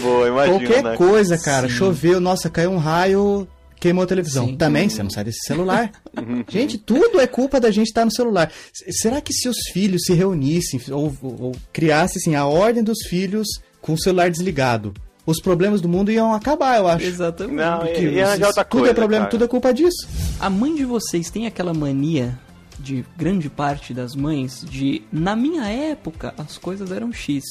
Boa, 0.00 0.28
imagina. 0.28 0.58
Qualquer 0.58 0.82
né? 0.82 0.96
coisa, 0.96 1.38
cara. 1.38 1.68
Choveu, 1.68 2.20
nossa, 2.20 2.50
caiu 2.50 2.70
um 2.70 2.76
raio, 2.76 3.48
queimou 3.80 4.04
a 4.04 4.06
televisão. 4.06 4.54
Também, 4.54 4.88
você 4.88 5.02
não 5.02 5.10
sai 5.10 5.24
desse 5.24 5.46
celular. 5.46 5.90
gente, 6.48 6.78
tudo 6.78 7.20
é 7.20 7.26
culpa 7.26 7.58
da 7.58 7.70
gente 7.70 7.88
estar 7.88 8.04
no 8.04 8.12
celular. 8.12 8.52
Será 8.72 9.20
que 9.20 9.32
se 9.32 9.48
os 9.48 9.56
filhos 9.72 10.02
se 10.04 10.12
reunissem 10.12 10.80
ou, 10.90 11.12
ou, 11.22 11.42
ou 11.42 11.52
criassem 11.72 12.20
assim, 12.20 12.34
a 12.34 12.46
ordem 12.46 12.82
dos 12.82 12.98
filhos 13.08 13.48
com 13.80 13.94
o 13.94 13.98
celular 13.98 14.30
desligado, 14.30 14.94
os 15.26 15.40
problemas 15.40 15.80
do 15.80 15.88
mundo 15.88 16.10
iam 16.12 16.34
acabar, 16.34 16.78
eu 16.78 16.88
acho. 16.88 17.04
Exatamente. 17.06 17.56
Não, 17.56 17.78
Porque 17.80 18.00
e, 18.00 18.14
e 18.14 18.22
arranjar 18.22 18.46
outra 18.48 18.64
tudo 18.64 18.80
coisa. 18.80 18.90
é 18.92 18.94
problema, 18.94 19.24
cara. 19.24 19.30
tudo 19.30 19.44
é 19.44 19.48
culpa 19.48 19.72
disso. 19.72 20.06
A 20.40 20.50
mãe 20.50 20.74
de 20.74 20.84
vocês 20.84 21.30
tem 21.30 21.46
aquela 21.46 21.72
mania 21.72 22.38
de 22.78 23.04
grande 23.16 23.48
parte 23.48 23.94
das 23.94 24.14
mães 24.14 24.64
de 24.68 25.02
na 25.12 25.34
minha 25.36 25.64
época 25.68 26.34
as 26.36 26.58
coisas 26.58 26.90
eram 26.90 27.12
X. 27.12 27.42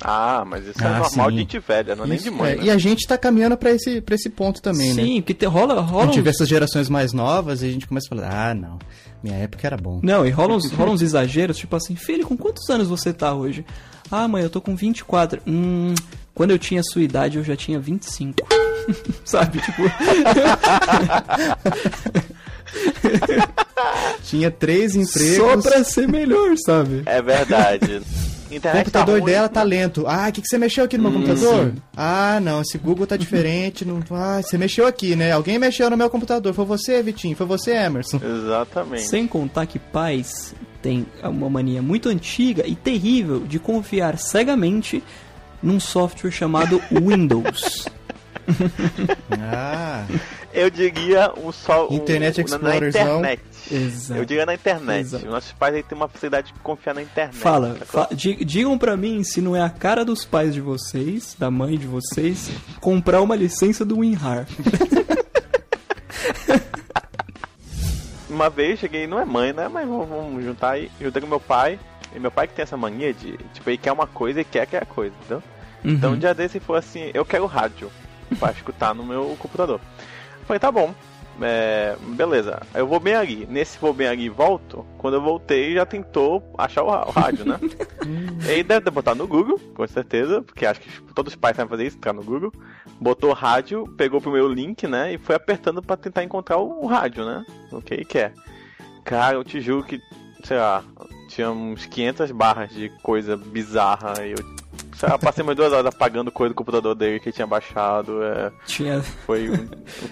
Ah, 0.00 0.44
mas 0.46 0.64
isso 0.64 0.80
é 0.80 0.86
Ah, 0.86 0.98
normal 1.00 1.28
sim. 1.30 1.32
de 1.34 1.38
gente 1.40 1.58
velha, 1.58 1.96
não 1.96 2.04
é 2.04 2.06
nem 2.06 2.18
de 2.18 2.30
mãe. 2.30 2.52
é, 2.52 2.56
né? 2.56 2.62
E 2.66 2.70
a 2.70 2.78
gente 2.78 3.04
tá 3.04 3.18
caminhando 3.18 3.56
pra 3.56 3.72
esse, 3.72 4.00
pra 4.00 4.14
esse 4.14 4.30
ponto 4.30 4.62
também, 4.62 4.94
né? 4.94 5.02
Sim, 5.02 5.20
porque 5.20 5.34
te- 5.34 5.46
rola 5.46 5.74
A 5.78 5.80
rola 5.80 6.06
gente 6.06 6.20
vê 6.20 6.30
uns, 6.30 6.36
essas 6.36 6.48
gerações 6.48 6.88
mais 6.88 7.12
novas 7.12 7.62
e 7.62 7.66
a 7.66 7.70
gente 7.72 7.84
começa 7.88 8.06
a 8.06 8.16
falar, 8.16 8.50
ah, 8.50 8.54
não, 8.54 8.78
minha 9.24 9.34
época 9.38 9.66
era 9.66 9.76
bom. 9.76 9.98
Não, 10.00 10.24
e 10.24 10.30
rola 10.30 10.54
uns, 10.54 10.70
rola 10.70 10.92
uns 10.92 11.02
exageros, 11.02 11.56
tipo 11.56 11.74
assim, 11.74 11.96
filho, 11.96 12.24
com 12.24 12.36
quantos 12.36 12.70
anos 12.70 12.86
você 12.86 13.12
tá 13.12 13.34
hoje? 13.34 13.66
Ah, 14.08 14.28
mãe, 14.28 14.44
eu 14.44 14.48
tô 14.50 14.60
com 14.60 14.76
24. 14.76 15.42
Hum, 15.44 15.94
quando 16.38 16.52
eu 16.52 16.58
tinha 16.58 16.80
a 16.80 16.84
sua 16.84 17.02
idade, 17.02 17.36
eu 17.36 17.42
já 17.42 17.56
tinha 17.56 17.80
25. 17.80 18.46
Sabe, 19.26 19.60
tipo, 19.60 19.82
Tinha 24.22 24.48
três 24.48 24.94
empregos. 24.94 25.36
só 25.36 25.56
pra 25.60 25.82
ser 25.82 26.06
melhor, 26.06 26.56
sabe? 26.64 27.02
É 27.06 27.20
verdade. 27.20 28.00
O 28.50 28.54
Internet 28.54 28.84
computador 28.84 29.18
tá 29.18 29.26
dela 29.26 29.48
tá 29.48 29.62
lento. 29.64 30.04
Ah, 30.06 30.28
o 30.28 30.32
que, 30.32 30.40
que 30.40 30.46
você 30.46 30.58
mexeu 30.58 30.84
aqui 30.84 30.96
no 30.96 31.10
meu 31.10 31.12
computador? 31.12 31.72
Ah, 31.96 32.38
não, 32.40 32.62
esse 32.62 32.78
Google 32.78 33.04
tá 33.06 33.16
diferente. 33.16 33.84
Não... 33.84 34.00
Ah, 34.12 34.40
você 34.40 34.56
mexeu 34.56 34.86
aqui, 34.86 35.16
né? 35.16 35.32
Alguém 35.32 35.58
mexeu 35.58 35.90
no 35.90 35.96
meu 35.96 36.08
computador. 36.08 36.54
Foi 36.54 36.64
você, 36.64 37.02
Vitinho? 37.02 37.34
Foi 37.34 37.46
você, 37.46 37.72
Emerson? 37.72 38.20
Exatamente. 38.22 39.08
Sem 39.08 39.26
contar 39.26 39.66
que 39.66 39.80
pais 39.80 40.54
têm 40.80 41.04
uma 41.22 41.50
mania 41.50 41.82
muito 41.82 42.08
antiga 42.08 42.64
e 42.64 42.76
terrível 42.76 43.40
de 43.40 43.58
confiar 43.58 44.16
cegamente 44.18 45.02
num 45.62 45.78
software 45.80 46.30
chamado 46.30 46.80
Windows. 46.90 47.86
Ah, 49.38 50.06
Eu 50.54 50.70
diria 50.70 51.30
um 51.36 51.52
só. 51.52 51.86
um- 51.88 51.94
Internet 51.94 52.38
na- 52.38 52.44
Explorer, 52.44 52.80
Na 52.80 52.88
internet. 52.88 53.42
Exato. 53.70 54.18
Eu 54.20 54.24
diria 54.24 54.46
na 54.46 54.54
internet. 54.54 55.00
Exato. 55.00 55.26
Nossos 55.26 55.52
pais 55.52 55.74
aí 55.74 55.82
têm 55.82 55.96
uma 55.96 56.08
facilidade 56.08 56.52
de 56.52 56.58
confiar 56.60 56.94
na 56.94 57.02
internet. 57.02 57.36
Fala, 57.36 57.76
sacou? 57.78 57.86
fa- 57.86 58.08
di- 58.14 58.42
digam 58.44 58.78
pra 58.78 58.96
mim 58.96 59.22
se 59.22 59.42
não 59.42 59.54
é 59.54 59.60
a 59.62 59.68
cara 59.68 60.02
dos 60.04 60.24
pais 60.24 60.54
de 60.54 60.60
vocês, 60.62 61.36
da 61.38 61.50
mãe 61.50 61.76
de 61.76 61.86
vocês, 61.86 62.50
comprar 62.80 63.20
uma 63.20 63.36
licença 63.36 63.84
do 63.84 63.98
WinRAR. 63.98 64.46
Uma 68.30 68.50
vez 68.50 68.78
cheguei, 68.78 69.06
não 69.06 69.18
é 69.18 69.24
mãe, 69.24 69.52
né? 69.52 69.68
Mas 69.68 69.88
vamos, 69.88 70.08
vamos 70.08 70.44
juntar 70.44 70.72
aí. 70.72 70.90
Juntei 71.00 71.20
com 71.22 71.28
meu 71.28 71.40
pai. 71.40 71.78
E 72.14 72.18
meu 72.18 72.30
pai 72.30 72.46
que 72.46 72.54
tem 72.54 72.62
essa 72.62 72.76
mania 72.76 73.12
de, 73.12 73.36
tipo, 73.52 73.68
ele 73.68 73.78
quer 73.78 73.92
uma 73.92 74.06
coisa 74.06 74.40
e 74.40 74.44
quer 74.44 74.66
que 74.66 74.76
é 74.76 74.80
a 74.80 74.86
coisa, 74.86 75.14
entendeu? 75.20 75.42
Então 75.84 76.12
um 76.12 76.18
dia 76.18 76.34
desse 76.34 76.58
falou 76.58 76.78
assim, 76.78 77.10
eu 77.14 77.24
quero 77.24 77.46
rádio 77.46 77.90
pra 78.38 78.50
escutar 78.52 78.94
no 78.94 79.04
meu 79.04 79.36
computador. 79.38 79.80
Eu 80.40 80.46
falei, 80.46 80.60
tá 80.60 80.70
bom. 80.70 80.94
É, 81.40 81.96
beleza, 82.16 82.60
eu 82.74 82.86
vou 82.86 82.98
bem 82.98 83.14
ali. 83.14 83.46
Nesse 83.48 83.78
vou 83.78 83.94
bem 83.94 84.08
ali 84.08 84.24
e 84.24 84.28
volto. 84.28 84.84
Quando 84.98 85.14
eu 85.14 85.22
voltei, 85.22 85.72
já 85.72 85.86
tentou 85.86 86.42
achar 86.58 86.82
o, 86.82 86.88
o 86.88 87.10
rádio, 87.10 87.44
né? 87.44 87.60
Ele 88.48 88.64
deve 88.64 88.80
ter 88.80 88.90
botado 88.90 89.18
no 89.18 89.28
Google, 89.28 89.58
com 89.72 89.86
certeza, 89.86 90.42
porque 90.42 90.66
acho 90.66 90.80
que 90.80 90.90
todos 91.14 91.32
os 91.32 91.38
pais 91.38 91.56
sabem 91.56 91.70
fazer 91.70 91.86
isso, 91.86 91.96
entrar 91.96 92.12
no 92.12 92.24
Google. 92.24 92.52
Botou 93.00 93.30
o 93.30 93.34
rádio, 93.34 93.86
pegou 93.96 94.20
pro 94.20 94.32
meu 94.32 94.48
link, 94.48 94.88
né? 94.88 95.14
E 95.14 95.18
foi 95.18 95.36
apertando 95.36 95.80
pra 95.80 95.96
tentar 95.96 96.24
encontrar 96.24 96.58
o, 96.58 96.82
o 96.82 96.86
rádio, 96.86 97.24
né? 97.24 97.46
O 97.70 97.80
que 97.80 97.94
ele 97.94 98.04
quer. 98.04 98.32
Cara, 99.04 99.36
eu 99.36 99.44
te 99.44 99.60
juro 99.60 99.84
que, 99.84 100.00
sei 100.42 100.58
lá, 100.58 100.82
tinha 101.28 101.50
uns 101.50 101.86
500 101.86 102.30
barras 102.32 102.70
de 102.70 102.88
coisa 103.02 103.36
bizarra. 103.36 104.26
E 104.26 104.32
eu, 104.32 104.38
lá, 105.02 105.18
passei 105.18 105.44
umas 105.44 105.54
duas 105.56 105.72
horas 105.72 105.86
apagando 105.86 106.30
coisa 106.32 106.52
do 106.52 106.56
computador 106.56 106.94
dele 106.94 107.20
que 107.20 107.28
ele 107.28 107.34
tinha 107.34 107.46
baixado. 107.46 108.22
É, 108.22 108.50
Tinha. 108.66 109.00
foi, 109.02 109.50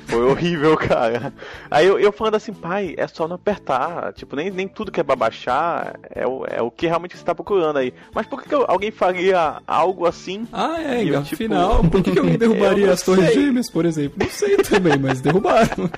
foi 0.07 0.23
horrível, 0.25 0.77
cara. 0.79 1.33
Aí 1.71 1.87
eu, 1.87 1.99
eu 1.99 2.13
falando 2.13 2.37
assim, 2.37 2.53
pai, 2.53 2.95
é 2.97 3.07
só 3.09 3.27
não 3.27 3.37
apertar. 3.37 4.13
Tipo, 4.13 4.37
nem, 4.37 4.51
nem 4.51 4.69
tudo 4.69 4.93
que 4.93 5.01
é 5.01 5.03
pra 5.03 5.17
baixar 5.17 5.99
é 6.11 6.27
o, 6.27 6.45
é 6.47 6.63
o 6.63 6.71
que 6.71 6.87
realmente 6.87 7.17
você 7.17 7.25
tá 7.25 7.35
procurando 7.35 7.79
aí. 7.79 7.93
Mas 8.15 8.27
por 8.27 8.43
que, 8.43 8.49
que 8.49 8.55
alguém 8.55 8.91
faria 8.91 9.61
algo 9.67 10.07
assim? 10.07 10.47
Ah, 10.53 10.77
é, 10.81 11.05
E 11.05 11.09
eu, 11.09 11.19
afinal, 11.19 11.77
tipo, 11.79 11.91
por 11.91 12.03
que, 12.03 12.13
que 12.13 12.19
alguém 12.19 12.35
eu 12.39 12.39
derrubaria 12.39 12.93
as 12.93 13.03
torres 13.03 13.35
gêmeas, 13.35 13.71
por 13.71 13.85
exemplo? 13.85 14.17
Não 14.21 14.31
sei 14.31 14.57
também, 14.59 14.97
mas 14.99 15.21
derrubaram. 15.21 15.91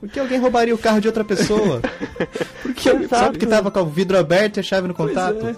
por 0.00 0.08
que 0.08 0.18
alguém 0.20 0.38
roubaria 0.38 0.74
o 0.74 0.78
carro 0.78 1.00
de 1.00 1.06
outra 1.08 1.24
pessoa? 1.24 1.80
Porque 2.62 2.88
alguém 2.88 3.08
Sabe 3.08 3.38
que 3.38 3.46
tava 3.46 3.70
com 3.70 3.80
o 3.80 3.86
vidro 3.86 4.18
aberto 4.18 4.56
e 4.58 4.60
a 4.60 4.62
chave 4.62 4.86
no 4.88 4.94
Pois 4.94 5.08
contato? 5.10 5.46
é. 5.48 5.54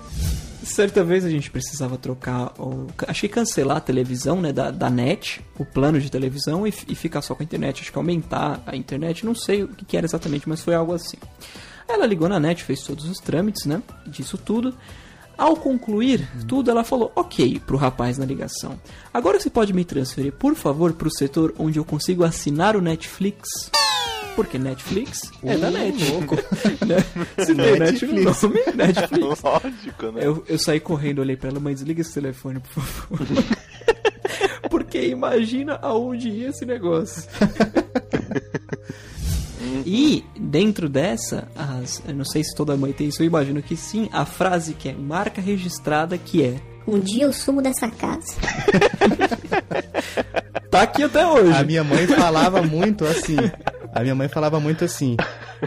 Certa 0.62 1.02
vez 1.02 1.24
a 1.24 1.30
gente 1.30 1.50
precisava 1.50 1.96
trocar, 1.96 2.52
o, 2.58 2.86
acho 3.08 3.22
que 3.22 3.28
cancelar 3.28 3.78
a 3.78 3.80
televisão, 3.80 4.40
né, 4.40 4.52
da, 4.52 4.70
da 4.70 4.90
net, 4.90 5.44
o 5.58 5.64
plano 5.64 5.98
de 5.98 6.10
televisão 6.10 6.66
e, 6.66 6.74
e 6.88 6.94
ficar 6.94 7.22
só 7.22 7.34
com 7.34 7.42
a 7.42 7.44
internet. 7.44 7.80
Acho 7.80 7.90
que 7.90 7.98
aumentar 7.98 8.62
a 8.66 8.76
internet, 8.76 9.24
não 9.24 9.34
sei 9.34 9.64
o 9.64 9.68
que, 9.68 9.84
que 9.84 9.96
era 9.96 10.06
exatamente, 10.06 10.48
mas 10.48 10.60
foi 10.60 10.74
algo 10.74 10.92
assim. 10.92 11.16
Ela 11.88 12.06
ligou 12.06 12.28
na 12.28 12.38
net, 12.38 12.62
fez 12.62 12.82
todos 12.82 13.06
os 13.06 13.18
trâmites, 13.18 13.64
né, 13.64 13.82
disso 14.06 14.36
tudo. 14.36 14.74
Ao 15.36 15.56
concluir 15.56 16.28
tudo, 16.46 16.70
ela 16.70 16.84
falou 16.84 17.10
ok 17.16 17.58
pro 17.66 17.78
rapaz 17.78 18.18
na 18.18 18.26
ligação. 18.26 18.78
Agora 19.12 19.40
você 19.40 19.48
pode 19.48 19.72
me 19.72 19.86
transferir, 19.86 20.32
por 20.32 20.54
favor, 20.54 20.92
pro 20.92 21.10
setor 21.10 21.54
onde 21.58 21.78
eu 21.78 21.84
consigo 21.84 22.22
assinar 22.22 22.76
o 22.76 22.82
Netflix? 22.82 23.70
Porque 24.36 24.58
Netflix 24.58 25.30
é 25.44 25.56
da 25.56 25.70
net. 25.70 25.96
Né? 26.86 27.44
Se 27.44 27.54
tem 27.54 27.78
net 27.78 28.06
no 28.06 28.12
Netflix. 28.14 28.42
nome, 28.42 28.60
Netflix. 28.74 29.42
Lógico, 29.42 30.06
né? 30.12 30.20
Eu, 30.24 30.44
eu 30.48 30.58
saí 30.58 30.80
correndo, 30.80 31.20
olhei 31.20 31.36
pra 31.36 31.50
ela, 31.50 31.60
mãe, 31.60 31.74
desliga 31.74 32.00
esse 32.00 32.14
telefone, 32.14 32.60
por 32.60 32.82
favor. 32.82 33.26
Porque 34.70 35.06
imagina 35.08 35.78
aonde 35.82 36.28
ia 36.28 36.48
esse 36.48 36.64
negócio. 36.64 37.24
E 39.84 40.24
dentro 40.38 40.88
dessa, 40.88 41.48
as, 41.56 42.02
eu 42.06 42.14
não 42.14 42.24
sei 42.24 42.42
se 42.44 42.54
toda 42.54 42.76
mãe 42.76 42.92
tem 42.92 43.08
isso, 43.08 43.22
eu 43.22 43.26
imagino 43.26 43.62
que 43.62 43.76
sim, 43.76 44.08
a 44.12 44.24
frase 44.24 44.74
que 44.74 44.88
é 44.88 44.92
marca 44.92 45.40
registrada 45.40 46.16
que 46.18 46.42
é 46.42 46.56
Um 46.86 46.98
dia 46.98 47.24
eu 47.24 47.32
sumo 47.32 47.60
dessa 47.62 47.88
casa. 47.88 48.34
tá 50.70 50.82
aqui 50.82 51.02
até 51.02 51.26
hoje. 51.26 51.52
A 51.52 51.64
minha 51.64 51.82
mãe 51.84 52.06
falava 52.06 52.62
muito 52.62 53.04
assim. 53.04 53.36
A 53.92 54.00
minha 54.02 54.14
mãe 54.14 54.28
falava 54.28 54.60
muito 54.60 54.84
assim. 54.84 55.16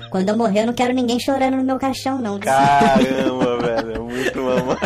Quando 0.10 0.30
eu 0.30 0.38
morrer, 0.38 0.62
eu 0.62 0.68
não 0.68 0.74
quero 0.74 0.94
ninguém 0.94 1.20
chorando 1.20 1.58
no 1.58 1.64
meu 1.64 1.78
caixão, 1.78 2.20
não. 2.20 2.40
Caramba, 2.40 3.58
velho, 3.62 3.92
é 3.92 4.00
muito 4.00 4.42
mamãe. 4.42 4.78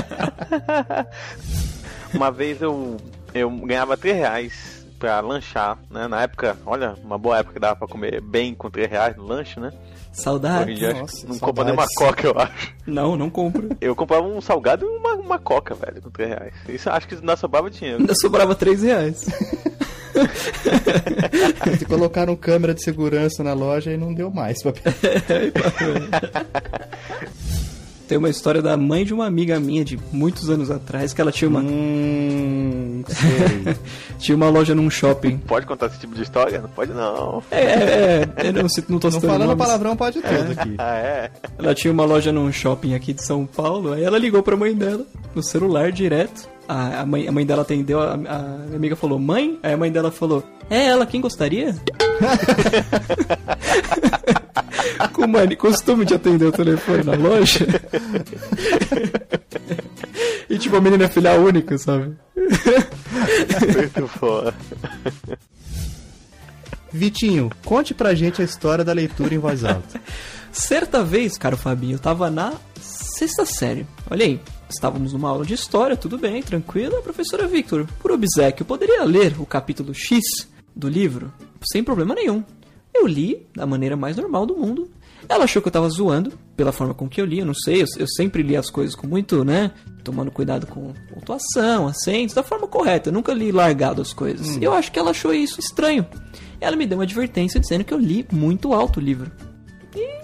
Uma 2.14 2.32
vez 2.32 2.62
eu, 2.62 2.98
eu 3.34 3.50
ganhava 3.50 3.96
3 3.96 4.18
reais 4.18 4.86
pra 4.98 5.20
lanchar, 5.20 5.78
né? 5.92 6.08
Na 6.08 6.24
época, 6.24 6.58
olha, 6.66 6.96
uma 7.04 7.18
boa 7.18 7.38
época 7.38 7.54
que 7.54 7.60
dava 7.60 7.76
pra 7.76 7.88
comer 7.88 8.22
bem 8.22 8.56
com 8.56 8.70
3 8.70 8.90
reais 8.90 9.16
no 9.16 9.26
lanche, 9.26 9.60
né? 9.60 9.72
Hoje 10.18 10.20
em 10.20 10.24
Saudades. 10.24 11.24
não 11.24 11.40
compra 11.40 11.64
nem 11.66 11.74
uma 11.74 11.86
coca, 11.96 12.28
eu 12.28 12.34
acho. 12.38 12.74
Não, 12.86 13.16
não 13.16 13.30
compro. 13.30 13.70
Eu 13.80 13.96
comprava 13.96 14.26
um 14.26 14.42
salgado 14.42 14.86
e 14.86 14.88
uma, 14.88 15.14
uma 15.16 15.40
coca, 15.40 15.76
velho, 15.76 16.02
com 16.02 16.10
3 16.10 16.30
reais. 16.30 16.54
Isso 16.68 16.90
eu 16.90 16.94
acho 16.94 17.08
que 17.08 17.16
não 17.24 17.38
sobrava 17.38 17.70
dinheiro. 17.70 18.00
Ainda 18.00 18.16
sobrava 18.16 18.56
3 18.56 18.84
reais. 18.84 19.26
Se 21.78 21.86
colocaram 21.86 22.36
câmera 22.36 22.74
de 22.74 22.84
segurança 22.84 23.44
na 23.44 23.54
loja 23.54 23.92
e 23.92 23.98
não 23.98 24.14
deu 24.14 24.32
mais. 24.32 24.62
pra- 24.64 24.74
Tem 28.08 28.18
uma 28.18 28.30
história 28.30 28.62
da 28.62 28.78
mãe 28.78 29.04
de 29.04 29.14
uma 29.14 29.26
amiga 29.26 29.60
minha 29.60 29.84
de 29.84 30.00
muitos 30.14 30.50
anos 30.50 30.72
atrás 30.72 31.14
que 31.14 31.20
ela 31.20 31.32
tinha 31.32 31.50
uma, 31.50 31.60
Hum, 31.60 33.04
sei. 33.08 33.76
tinha 34.18 34.36
uma 34.36 34.50
loja 34.50 34.74
num 34.74 34.90
shopping. 34.90 35.38
Pode 35.40 35.66
contar 35.66 35.88
esse 35.88 36.00
tipo 36.00 36.16
de 36.16 36.22
história? 36.24 36.62
Não 36.62 36.70
pode 36.70 36.94
não. 36.94 37.44
É, 37.52 37.62
é, 37.62 38.30
é, 38.38 38.48
eu 38.48 38.54
não, 38.54 38.62
não 38.62 39.00
tô 39.00 39.08
Não 39.08 39.12
citando 39.12 39.34
falando 39.34 39.50
nomes. 39.50 39.58
palavrão 39.66 39.96
pode 39.98 40.22
tudo 40.22 40.60
aqui. 40.60 40.76
Ah, 40.78 40.96
é? 40.98 41.32
Ela 41.60 41.76
tinha 41.76 41.92
uma 41.92 42.06
loja 42.06 42.32
num 42.32 42.52
shopping 42.52 42.96
aqui 42.96 43.12
de 43.14 43.24
São 43.24 43.46
Paulo, 43.46 43.94
aí 43.94 44.04
ela 44.04 44.18
ligou 44.18 44.42
pra 44.42 44.56
mãe 44.56 44.74
dela, 44.74 45.06
no 45.36 45.44
celular 45.44 45.92
direto. 45.92 46.48
A, 46.68 47.02
a, 47.02 47.06
mãe, 47.06 47.28
a 47.28 47.32
mãe 47.32 47.46
dela 47.46 47.62
atendeu, 47.62 48.00
a, 48.02 48.14
a 48.14 48.18
minha 48.18 48.76
amiga 48.76 48.96
falou, 48.96 49.18
mãe? 49.20 49.58
Aí 49.64 49.74
a 49.74 49.78
mãe 49.78 49.92
dela 49.92 50.12
falou, 50.12 50.44
é 50.70 50.86
ela, 50.88 51.06
quem 51.06 51.22
gostaria? 51.22 51.76
Com 55.14 55.24
o 55.24 55.28
mani- 55.28 55.56
costume 55.56 56.06
de 56.06 56.14
atender 56.14 56.46
o 56.46 56.52
telefone 56.52 57.04
na 57.04 57.16
loja. 57.16 57.66
e 60.50 60.58
tipo, 60.58 60.76
a 60.76 60.82
menina 60.82 61.06
é 61.06 61.08
filha 61.10 61.34
única, 61.40 61.78
sabe? 61.78 62.16
Muito 62.36 64.08
foda. 64.08 64.54
Vitinho, 66.92 67.52
conte 67.66 67.94
pra 67.94 68.16
gente 68.16 68.42
a 68.42 68.46
história 68.46 68.84
da 68.84 68.94
leitura 68.94 69.34
em 69.34 69.38
voz 69.38 69.64
alta. 69.64 70.00
Certa 70.52 71.04
vez, 71.04 71.38
caro 71.38 71.58
Fabinho, 71.58 71.96
eu 71.96 72.00
tava 72.00 72.30
na 72.32 72.54
sexta 72.80 73.46
série. 73.46 73.86
Olha 74.10 74.26
aí, 74.26 74.40
estávamos 74.70 75.14
numa 75.14 75.30
aula 75.30 75.46
de 75.46 75.54
história, 75.54 75.98
tudo 75.98 76.18
bem, 76.18 76.42
tranquilo. 76.42 76.98
A 76.98 77.02
professora 77.02 77.46
Victor, 77.48 77.86
por 78.00 78.12
obsequio, 78.12 78.66
poderia 78.66 79.04
ler 79.04 79.36
o 79.40 79.46
capítulo 79.46 79.94
X 79.94 80.48
do 80.76 80.88
livro? 80.88 81.32
Sem 81.72 81.84
problema 81.84 82.16
nenhum. 82.16 82.44
Eu 83.00 83.08
li 83.08 83.46
da 83.56 83.66
maneira 83.66 83.96
mais 83.96 84.18
normal 84.18 84.46
do 84.46 84.56
mundo. 84.56 84.90
Ela 85.30 85.44
achou 85.44 85.62
que 85.62 85.68
eu 85.68 85.72
tava 85.72 85.90
zoando, 85.90 86.32
pela 86.56 86.72
forma 86.72 86.94
com 86.94 87.08
que 87.08 87.20
eu 87.20 87.26
li, 87.26 87.40
eu 87.40 87.46
não 87.46 87.54
sei, 87.54 87.82
eu, 87.82 87.86
eu 87.98 88.08
sempre 88.08 88.42
li 88.42 88.56
as 88.56 88.70
coisas 88.70 88.96
com 88.96 89.08
muito, 89.08 89.44
né? 89.44 89.72
Tomando 90.04 90.32
cuidado 90.32 90.66
com 90.68 90.94
pontuação, 91.14 91.88
acentos, 91.88 92.34
da 92.34 92.44
forma 92.44 92.68
correta. 92.68 93.10
Eu 93.10 93.14
nunca 93.14 93.34
li 93.34 93.52
largado 93.52 94.02
as 94.02 94.14
coisas. 94.14 94.56
Hum. 94.56 94.60
Eu 94.62 94.74
acho 94.74 94.92
que 94.92 94.98
ela 94.98 95.12
achou 95.12 95.34
isso 95.34 95.60
estranho. 95.60 96.06
Ela 96.62 96.76
me 96.76 96.86
deu 96.86 96.98
uma 96.98 97.04
advertência 97.04 97.60
dizendo 97.60 97.84
que 97.84 97.94
eu 97.94 98.00
li 98.00 98.26
muito 98.32 98.74
alto 98.74 99.00
o 99.00 99.04
livro. 99.04 99.32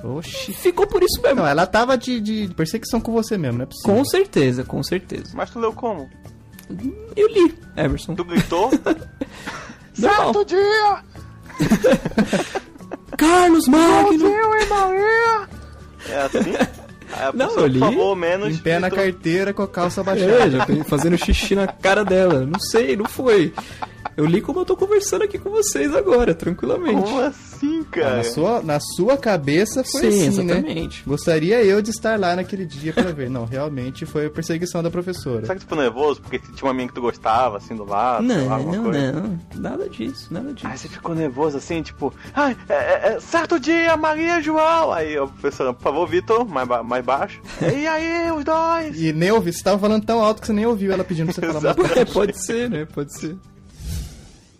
Oxi. 0.03 0.53
Ficou 0.53 0.85
por 0.85 1.01
isso 1.01 1.21
mesmo. 1.21 1.37
Não, 1.37 1.47
ela 1.47 1.65
tava 1.65 1.97
de, 1.97 2.19
de 2.19 2.53
perseguição 2.55 2.99
com 2.99 3.11
você 3.11 3.37
mesmo, 3.37 3.59
não 3.59 3.63
é 3.63 3.65
possível. 3.67 3.95
Com 3.95 4.05
certeza, 4.05 4.63
com 4.63 4.83
certeza. 4.83 5.31
Mas 5.33 5.49
tu 5.49 5.59
leu 5.59 5.73
como? 5.73 6.09
Eu 7.15 7.27
li, 7.27 7.55
Everson. 7.75 8.15
Tu 8.15 8.23
gritou? 8.23 8.69
Certo 9.93 10.43
dia! 10.45 11.03
Carlos 13.17 13.67
Magno! 13.67 14.27
É 16.09 16.21
assim? 16.21 16.53
Aí 17.15 17.25
a 17.27 17.31
Não, 17.33 17.47
pessoa, 17.47 17.61
eu 17.61 17.67
li 17.67 17.79
por 17.79 17.89
favor, 17.91 18.15
menos. 18.15 18.53
Em 18.55 18.57
pé 18.57 18.79
na 18.79 18.89
gritou. 18.89 19.05
carteira 19.05 19.53
com 19.53 19.61
a 19.63 19.67
calça 19.67 20.01
É, 20.01 20.03
baixada. 20.03 20.49
já 20.49 20.65
vem 20.65 20.83
fazendo 20.83 21.17
xixi 21.17 21.55
na 21.55 21.67
cara 21.67 22.03
dela. 22.03 22.45
Não 22.45 22.59
sei, 22.59 22.95
não 22.95 23.05
foi. 23.05 23.53
Eu 24.15 24.25
li 24.25 24.41
como 24.41 24.59
eu 24.59 24.65
tô 24.65 24.75
conversando 24.77 25.23
aqui 25.23 25.37
com 25.39 25.49
vocês 25.49 25.93
agora, 25.95 26.33
tranquilamente. 26.35 27.01
Como 27.01 27.19
assim, 27.19 27.81
Ah, 27.81 27.85
cara? 27.91 28.17
na, 28.17 28.23
sua, 28.23 28.61
na 28.61 28.79
sua 28.79 29.17
cabeça 29.17 29.83
foi 29.83 30.01
Sim, 30.11 30.27
assim, 30.29 30.43
né? 30.43 30.53
exatamente. 30.53 31.03
Gostaria 31.05 31.63
eu 31.63 31.81
de 31.81 31.89
estar 31.89 32.19
lá 32.19 32.35
naquele 32.35 32.65
dia 32.65 32.93
pra 32.93 33.11
ver. 33.11 33.29
Não, 33.29 33.45
realmente 33.45 34.05
foi 34.05 34.27
a 34.27 34.29
perseguição 34.29 34.83
da 34.83 34.91
professora. 34.91 35.41
Será 35.41 35.55
que 35.55 35.61
tu 35.61 35.63
ficou 35.63 35.77
nervoso 35.77 36.21
porque 36.21 36.39
tinha 36.39 36.67
uma 36.67 36.73
menina 36.73 36.89
que 36.89 36.95
tu 36.95 37.01
gostava, 37.01 37.57
assim, 37.57 37.75
do 37.75 37.83
lado? 37.85 38.27
sei 38.27 38.37
lá, 38.37 38.43
Não, 38.43 38.53
alguma 38.53 38.75
não, 38.77 38.83
coisa? 38.83 39.11
não. 39.13 39.39
Nada 39.55 39.89
disso, 39.89 40.27
nada 40.31 40.53
disso. 40.53 40.67
Aí 40.67 40.77
você 40.77 40.87
ficou 40.87 41.15
nervoso 41.15 41.57
assim, 41.57 41.81
tipo, 41.81 42.13
ai, 42.35 42.55
é, 42.69 42.73
é, 42.73 43.13
é, 43.15 43.19
certo 43.19 43.59
dia, 43.59 43.95
Maria 43.97 44.39
e 44.39 44.43
João. 44.43 44.91
Aí 44.91 45.17
a 45.17 45.25
professora, 45.25 45.73
por 45.73 45.81
favor, 45.81 46.07
Vitor, 46.07 46.45
mais, 46.47 46.67
ba- 46.67 46.83
mais 46.83 47.03
baixo. 47.03 47.41
e 47.61 47.87
aí, 47.87 48.31
os 48.31 48.43
dois? 48.43 49.01
E 49.01 49.11
nem 49.13 49.31
ouvi, 49.31 49.51
você 49.51 49.63
tava 49.63 49.79
falando 49.79 50.05
tão 50.05 50.21
alto 50.21 50.41
que 50.41 50.47
você 50.47 50.53
nem 50.53 50.65
ouviu 50.65 50.91
ela 50.91 51.03
pedindo 51.03 51.33
pra 51.33 51.47
você 51.47 51.53
falar 51.59 51.75
mais. 51.77 51.97
É, 51.97 52.05
pode 52.05 52.45
ser, 52.45 52.69
né? 52.69 52.85
Pode 52.85 53.17
ser. 53.17 53.35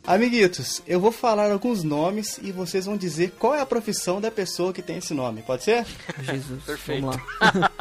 Amiguitos, 0.06 0.82
eu 0.86 1.00
vou 1.00 1.12
falar 1.14 1.50
alguns 1.52 1.82
nomes 1.82 2.38
e 2.42 2.52
vocês 2.52 2.86
vão 2.86 2.98
dizer 2.98 3.32
qual 3.40 3.56
é 3.56 3.62
a 3.62 3.66
profissão 3.66 4.20
da 4.20 4.30
pessoa 4.30 4.74
que 4.74 4.82
tem 4.82 4.98
esse 4.98 5.14
nome, 5.14 5.42
pode 5.44 5.64
ser? 5.64 5.86
Jesus, 6.22 6.62
Perfeito. 6.64 7.02
vamos 7.06 7.16
lá. 7.40 7.72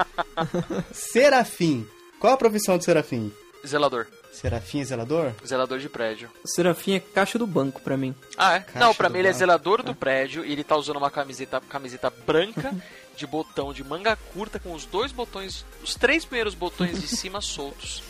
Serafim. 0.94 1.86
Qual 2.20 2.30
é 2.30 2.34
a 2.34 2.38
profissão 2.38 2.78
do 2.78 2.84
Serafim? 2.84 3.32
Zelador. 3.66 4.06
Serafim 4.32 4.80
é 4.80 4.84
zelador? 4.84 5.32
Zelador 5.46 5.78
de 5.80 5.88
prédio. 5.88 6.30
O 6.44 6.48
Serafim 6.48 6.94
é 6.94 7.00
caixa 7.00 7.38
do 7.38 7.46
banco 7.46 7.80
pra 7.80 7.96
mim. 7.96 8.14
Ah, 8.36 8.54
é? 8.54 8.60
Caixa 8.60 8.78
Não, 8.78 8.94
pra 8.94 9.08
do 9.08 9.12
mim 9.12 9.18
ele 9.18 9.28
é 9.28 9.30
banco. 9.32 9.38
zelador 9.38 9.82
do 9.82 9.94
prédio 9.94 10.44
e 10.44 10.52
ele 10.52 10.64
tá 10.64 10.76
usando 10.76 10.96
uma 10.96 11.10
camiseta, 11.10 11.60
camiseta 11.68 12.08
branca 12.24 12.72
de 13.16 13.26
botão 13.26 13.72
de 13.72 13.82
manga 13.84 14.16
curta 14.32 14.58
com 14.60 14.72
os 14.72 14.86
dois 14.86 15.12
botões, 15.12 15.64
os 15.82 15.94
três 15.96 16.24
primeiros 16.24 16.54
botões 16.54 17.00
de 17.00 17.06
cima 17.14 17.40
soltos. 17.40 18.02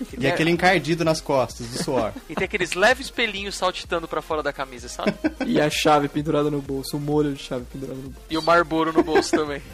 E 0.00 0.16
tem- 0.16 0.30
aquele 0.30 0.50
encardido 0.50 1.04
nas 1.04 1.20
costas 1.20 1.66
do 1.68 1.82
suor. 1.82 2.12
E 2.28 2.34
tem 2.34 2.44
aqueles 2.44 2.72
leves 2.74 3.10
pelinhos 3.10 3.54
saltitando 3.56 4.08
pra 4.08 4.20
fora 4.22 4.42
da 4.42 4.52
camisa, 4.52 4.88
sabe? 4.88 5.14
E 5.46 5.60
a 5.60 5.68
chave 5.70 6.08
pendurada 6.08 6.50
no 6.50 6.60
bolso, 6.60 6.96
o 6.96 7.00
molho 7.00 7.32
de 7.34 7.42
chave 7.42 7.64
pendurado 7.72 7.96
no 7.96 8.02
bolso. 8.10 8.26
E 8.30 8.36
o 8.38 8.42
Marlboro 8.42 8.92
no 8.92 9.02
bolso 9.02 9.30
também. 9.36 9.62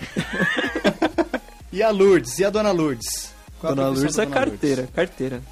E 1.73 1.83
a 1.85 1.91
Lourdes? 1.91 2.37
E 2.41 2.45
a 2.45 2.51
Dona 2.51 2.73
Lourdes? 2.73 3.33
Qual 3.61 3.73
a 3.73 3.77
Dona 3.77 3.89
Lourdes 3.91 4.19
é 4.19 4.25
Dona 4.25 4.35
carteira, 4.35 4.89
carteira. 4.93 5.43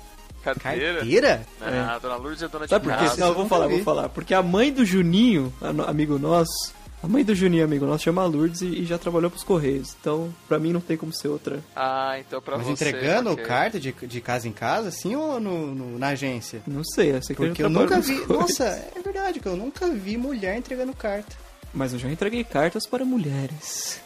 Carteira? 0.42 0.94
Carteira? 0.98 1.46
Ah, 1.60 1.94
a 1.94 1.98
dona 1.98 2.16
Lourdes 2.16 2.42
é 2.42 2.48
dona 2.48 2.64
de 2.64 2.70
Sabe 2.70 2.88
por 2.88 2.96
quê? 2.96 3.20
Não, 3.20 3.28
eu 3.28 3.34
vou 3.34 3.46
falar, 3.46 3.68
vou 3.68 3.82
falar. 3.82 4.08
Porque 4.08 4.32
a 4.34 4.42
mãe 4.42 4.72
do 4.72 4.84
Juninho, 4.84 5.52
amigo 5.86 6.18
nosso, 6.18 6.72
a 7.03 7.07
mãe 7.09 7.24
do 7.24 7.34
Juninho, 7.34 7.64
amigo 7.64 7.86
nosso, 7.86 8.05
chama 8.05 8.24
Lourdes 8.26 8.61
e, 8.61 8.66
e 8.66 8.84
já 8.84 8.99
trabalhou 8.99 9.30
pros 9.30 9.44
Correios. 9.44 9.94
Então, 10.01 10.34
pra 10.49 10.59
mim 10.59 10.72
não 10.72 10.80
tem 10.80 10.96
como 10.96 11.12
ser 11.12 11.28
outra. 11.28 11.61
Ah, 11.76 12.16
então 12.18 12.40
pra 12.42 12.57
Mas 12.59 12.66
você. 12.66 12.72
entregando 12.72 13.30
ok. 13.32 13.44
carta 13.44 13.78
de, 13.80 13.92
de 13.92 14.20
casa 14.20 14.49
em 14.49 14.53
casa, 14.53 14.88
assim, 14.88 15.14
ou 15.14 15.39
no, 15.39 15.74
no- 15.74 15.98
na 15.98 16.09
agência? 16.09 16.60
Não 16.66 16.82
sei, 16.85 17.12
eu 17.12 17.22
sei 17.22 17.36
que 17.36 17.43
Porque 17.47 17.62
eu 17.62 17.70
trabalhou 17.70 17.89
nunca 17.89 18.01
vi. 18.01 18.18
Correios. 18.20 18.40
Nossa, 18.51 18.64
é 18.64 19.01
verdade 19.02 19.40
que 19.40 19.47
eu 19.47 19.56
nunca 19.56 19.89
vi 19.90 20.16
mulher 20.16 20.56
entregando 20.56 20.93
carta. 20.93 21.36
Mas 21.72 21.93
eu 21.93 21.98
já 21.98 22.10
entreguei 22.10 22.43
cartas 22.44 22.86
para 22.86 23.05
mulheres. 23.05 24.01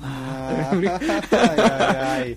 Ah, 0.00 0.70
ai, 0.70 1.56
ai, 1.58 2.36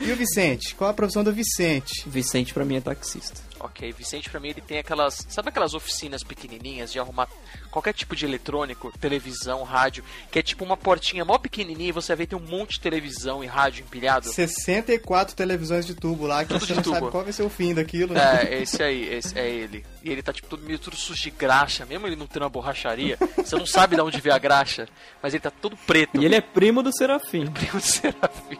E 0.00 0.12
o 0.12 0.16
Vicente? 0.16 0.74
Qual 0.74 0.90
a 0.90 0.94
profissão 0.94 1.24
do 1.24 1.32
Vicente? 1.32 2.06
Vicente 2.08 2.52
pra 2.52 2.64
mim 2.64 2.76
é 2.76 2.80
taxista. 2.80 3.40
Ok, 3.66 3.92
Vicente 3.92 4.30
pra 4.30 4.40
mim 4.40 4.48
ele 4.48 4.60
tem 4.60 4.78
aquelas. 4.78 5.26
Sabe 5.28 5.48
aquelas 5.50 5.74
oficinas 5.74 6.22
pequenininhas 6.22 6.92
de 6.92 6.98
arrumar 6.98 7.28
qualquer 7.70 7.92
tipo 7.92 8.16
de 8.16 8.24
eletrônico, 8.24 8.92
televisão, 8.98 9.62
rádio, 9.64 10.02
que 10.30 10.38
é 10.38 10.42
tipo 10.42 10.64
uma 10.64 10.76
portinha 10.76 11.24
mó 11.24 11.36
pequenininha 11.38 11.88
e 11.90 11.92
você 11.92 12.14
vê 12.14 12.26
tem 12.26 12.38
um 12.38 12.42
monte 12.42 12.72
de 12.74 12.80
televisão 12.80 13.42
e 13.44 13.46
rádio 13.46 13.82
empilhado? 13.84 14.28
64 14.28 15.34
televisões 15.36 15.84
de 15.86 15.94
tubo 15.94 16.26
lá 16.26 16.44
que 16.44 16.52
Tudo 16.54 16.66
você 16.66 16.74
não 16.74 16.82
tubo. 16.82 16.94
sabe 16.96 17.10
qual 17.10 17.24
vai 17.24 17.32
ser 17.32 17.42
o 17.42 17.50
fim 17.50 17.74
daquilo. 17.74 18.14
né? 18.14 18.20
É, 18.50 18.62
esse 18.62 18.82
aí, 18.82 19.04
esse 19.14 19.38
é 19.38 19.48
ele. 19.48 19.84
E 20.02 20.10
ele 20.10 20.22
tá 20.22 20.32
tipo 20.32 20.48
todo 20.48 20.62
meio 20.62 20.78
tudo 20.78 20.96
sujo 20.96 21.20
de 21.22 21.30
graxa, 21.30 21.84
mesmo 21.84 22.06
ele 22.06 22.16
não 22.16 22.26
tendo 22.26 22.42
uma 22.44 22.48
borracharia, 22.48 23.18
você 23.36 23.56
não 23.56 23.66
sabe 23.66 23.96
de 23.96 24.02
onde 24.02 24.20
veio 24.20 24.34
a 24.34 24.38
graxa, 24.38 24.88
mas 25.22 25.34
ele 25.34 25.42
tá 25.42 25.50
todo 25.50 25.76
preto. 25.76 26.20
E 26.20 26.24
ele 26.24 26.36
é 26.36 26.40
primo 26.40 26.82
do 26.82 26.92
Serafim. 26.96 27.46
primo 27.52 27.78
de 27.80 27.86
Serafim. 27.86 28.58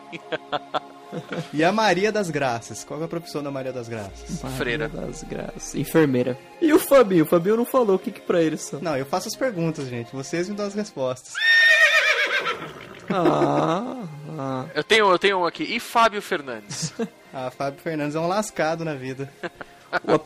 E 1.52 1.62
a 1.64 1.72
Maria 1.72 2.10
das 2.10 2.30
Graças? 2.30 2.84
Qual 2.84 3.00
é 3.00 3.04
a 3.04 3.08
profissão 3.08 3.42
da 3.42 3.50
Maria 3.50 3.72
das 3.72 3.88
Graças? 3.88 4.42
Freira. 4.56 4.88
Das 4.88 5.22
graças. 5.22 5.74
Enfermeira. 5.74 6.38
E 6.60 6.72
o 6.72 6.78
Fabinho? 6.78 7.24
O 7.24 7.26
Fabinho 7.28 7.56
não 7.56 7.64
falou 7.64 7.96
o 7.96 7.98
que, 7.98 8.10
que 8.10 8.20
pra 8.20 8.42
ele 8.42 8.56
são. 8.56 8.80
Não, 8.80 8.96
eu 8.96 9.06
faço 9.06 9.28
as 9.28 9.36
perguntas, 9.36 9.88
gente. 9.88 10.12
Vocês 10.12 10.48
me 10.48 10.54
dão 10.56 10.66
as 10.66 10.74
respostas. 10.74 11.34
Ah, 13.10 14.02
ah. 14.38 14.64
Eu 14.74 14.82
tenho, 14.84 15.10
eu 15.10 15.18
tenho 15.18 15.38
um 15.38 15.46
aqui. 15.46 15.62
E 15.64 15.80
Fábio 15.80 16.20
Fernandes? 16.22 16.92
Ah, 17.38 17.50
Fábio 17.50 17.78
Fernandes 17.82 18.16
é 18.16 18.18
um 18.18 18.26
lascado 18.26 18.82
na 18.82 18.94
vida. 18.94 19.30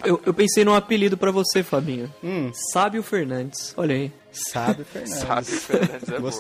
Eu, 0.07 0.21
eu 0.25 0.33
pensei 0.33 0.65
num 0.65 0.75
apelido 0.75 1.17
pra 1.17 1.33
você, 1.33 1.61
Fabinho. 1.61 2.13
Hum, 2.23 2.53
Sábio 2.73 3.03
Fernandes. 3.03 3.75
Olha 3.77 3.97
aí. 3.97 4.13
Sábio 4.31 4.85
Fernandes. 4.85 5.23
Fábio 5.25 5.45
Fernandes 5.61 6.09
é 6.09 6.19
boa. 6.21 6.33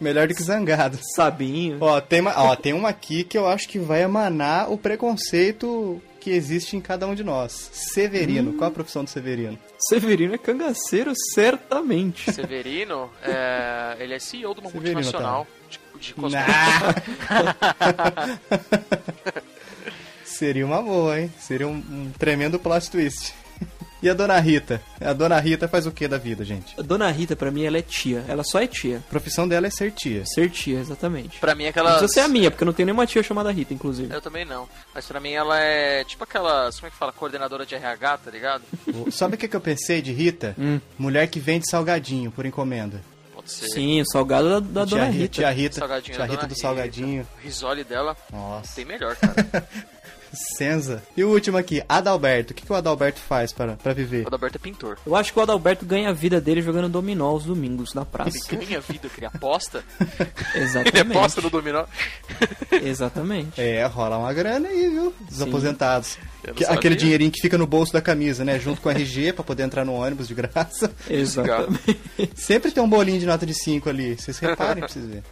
Melhor 0.00 0.28
do 0.28 0.34
que 0.34 0.42
zangado. 0.42 0.98
Sabinho. 1.14 1.78
Ó, 1.80 2.00
tem, 2.00 2.20
uma, 2.20 2.38
ó, 2.40 2.54
tem 2.54 2.72
uma 2.72 2.88
aqui 2.88 3.24
que 3.24 3.36
eu 3.36 3.48
acho 3.48 3.68
que 3.68 3.78
vai 3.78 4.02
emanar 4.02 4.70
o 4.70 4.78
preconceito 4.78 6.00
que 6.20 6.30
existe 6.30 6.76
em 6.76 6.80
cada 6.80 7.06
um 7.06 7.14
de 7.14 7.24
nós. 7.24 7.70
Severino. 7.72 8.52
Qual 8.54 8.68
a 8.68 8.72
profissão 8.72 9.04
do 9.04 9.10
Severino? 9.10 9.58
Severino 9.78 10.34
é 10.34 10.38
cangaceiro, 10.38 11.12
certamente. 11.34 12.32
Severino, 12.32 13.10
é, 13.22 13.96
ele 13.98 14.14
é 14.14 14.18
CEO 14.18 14.54
de 14.54 14.60
uma 14.60 14.70
Severino, 14.70 14.94
multinacional 14.94 15.46
de, 15.68 15.80
de 16.00 16.14
cosméticos. 16.14 16.54
Seria 20.24 20.64
uma 20.64 20.80
boa, 20.82 21.20
hein? 21.20 21.32
Seria 21.38 21.66
um, 21.66 21.72
um 21.72 22.12
tremendo 22.16 22.58
plot 22.58 22.90
twist. 22.90 23.34
E 24.00 24.08
a 24.08 24.14
dona 24.14 24.38
Rita? 24.38 24.80
A 25.00 25.12
dona 25.12 25.38
Rita 25.40 25.66
faz 25.66 25.84
o 25.86 25.90
que 25.90 26.06
da 26.06 26.18
vida, 26.18 26.44
gente? 26.44 26.78
A 26.78 26.82
dona 26.82 27.10
Rita, 27.10 27.34
pra 27.34 27.50
mim, 27.50 27.64
ela 27.64 27.78
é 27.78 27.82
tia. 27.82 28.24
Ela 28.28 28.44
só 28.44 28.60
é 28.60 28.66
tia. 28.66 28.98
A 28.98 29.10
profissão 29.10 29.48
dela 29.48 29.66
é 29.66 29.70
ser 29.70 29.90
tia. 29.92 30.24
Ser 30.24 30.48
tia, 30.50 30.78
exatamente. 30.78 31.38
Pra 31.40 31.54
mim, 31.54 31.64
Não 31.64 31.70
aquela. 31.70 31.90
precisa 31.98 32.12
ser 32.12 32.20
a 32.20 32.28
minha, 32.28 32.50
porque 32.50 32.62
eu 32.62 32.66
não 32.66 32.72
tenho 32.72 32.86
nenhuma 32.86 33.06
tia 33.06 33.22
chamada 33.22 33.50
Rita, 33.50 33.74
inclusive. 33.74 34.14
Eu 34.14 34.20
também 34.20 34.44
não. 34.44 34.68
Mas 34.94 35.04
pra 35.06 35.18
mim 35.18 35.32
ela 35.32 35.58
é 35.58 36.04
tipo 36.04 36.22
aquela. 36.22 36.70
Como 36.72 36.86
é 36.86 36.90
que 36.90 36.96
fala? 36.96 37.12
Coordenadora 37.12 37.66
de 37.66 37.74
RH, 37.74 38.18
tá 38.18 38.30
ligado? 38.30 38.62
Sabe 39.10 39.34
o 39.34 39.38
que, 39.38 39.48
que 39.48 39.56
eu 39.56 39.60
pensei 39.60 40.00
de 40.00 40.12
Rita? 40.12 40.54
Hum. 40.58 40.80
Mulher 40.96 41.26
que 41.28 41.40
vende 41.40 41.68
salgadinho 41.68 42.30
por 42.30 42.46
encomenda. 42.46 43.00
Pode 43.34 43.50
ser. 43.52 43.68
Sim, 43.68 44.00
o 44.00 44.06
salgado 44.06 44.48
da, 44.48 44.60
da 44.60 44.86
tia, 44.86 44.96
dona 44.98 45.10
Ri- 45.10 45.18
Rita. 45.22 45.34
Tia 45.34 45.50
Rita, 45.50 45.74
Salgadinho 45.80 46.14
tia 46.14 46.18
da 46.18 46.24
Rita 46.24 46.36
Dona 46.42 46.48
do 46.54 46.60
salgadinho. 46.60 47.26
O 47.36 47.40
risole 47.44 47.82
dela 47.84 48.16
Nossa. 48.32 48.74
tem 48.76 48.84
melhor, 48.84 49.16
cara. 49.16 49.68
Senza. 50.32 51.02
E 51.16 51.24
o 51.24 51.30
último 51.30 51.56
aqui, 51.56 51.82
Adalberto. 51.88 52.52
O 52.52 52.54
que, 52.54 52.64
que 52.64 52.72
o 52.72 52.76
Adalberto 52.76 53.20
faz 53.20 53.52
para, 53.52 53.74
para 53.74 53.92
viver? 53.92 54.24
o 54.24 54.28
Adalberto 54.28 54.56
é 54.56 54.60
pintor. 54.60 54.98
Eu 55.06 55.14
acho 55.16 55.32
que 55.32 55.38
o 55.38 55.42
Adalberto 55.42 55.84
ganha 55.86 56.10
a 56.10 56.12
vida 56.12 56.40
dele 56.40 56.62
jogando 56.62 56.88
dominó 56.88 57.26
aos 57.26 57.44
domingos 57.44 57.94
na 57.94 58.04
praça. 58.04 58.38
Ele 58.52 58.66
ganha 58.66 58.80
vida, 58.80 59.08
que 59.08 59.20
ele 59.20 59.26
aposta. 59.26 59.84
Exatamente. 60.54 60.96
Ele 60.98 61.12
aposta 61.12 61.40
no 61.40 61.50
dominó. 61.50 61.84
Exatamente. 62.82 63.60
É, 63.60 63.84
rola 63.86 64.18
uma 64.18 64.32
grana 64.32 64.68
aí, 64.68 64.88
viu? 64.88 65.14
Dos 65.28 65.38
Sim. 65.38 65.44
aposentados. 65.48 66.18
Que- 66.54 66.64
aquele 66.64 66.94
dinheirinho 66.94 67.30
que 67.30 67.40
fica 67.40 67.58
no 67.58 67.66
bolso 67.66 67.92
da 67.92 68.00
camisa, 68.00 68.44
né? 68.44 68.58
Junto 68.58 68.80
com 68.80 68.88
a 68.88 68.92
RG 68.92 69.32
pra 69.32 69.44
poder 69.44 69.64
entrar 69.64 69.84
no 69.84 69.92
ônibus 69.94 70.28
de 70.28 70.34
graça. 70.34 70.90
Exatamente. 71.08 71.98
Sempre 72.34 72.70
tem 72.70 72.82
um 72.82 72.88
bolinho 72.88 73.18
de 73.18 73.26
nota 73.26 73.44
de 73.44 73.54
5 73.54 73.88
ali. 73.88 74.16
Vocês 74.16 74.38
reparem 74.38 74.80
pra 74.84 74.88
vocês 74.88 75.04
verem. 75.04 75.22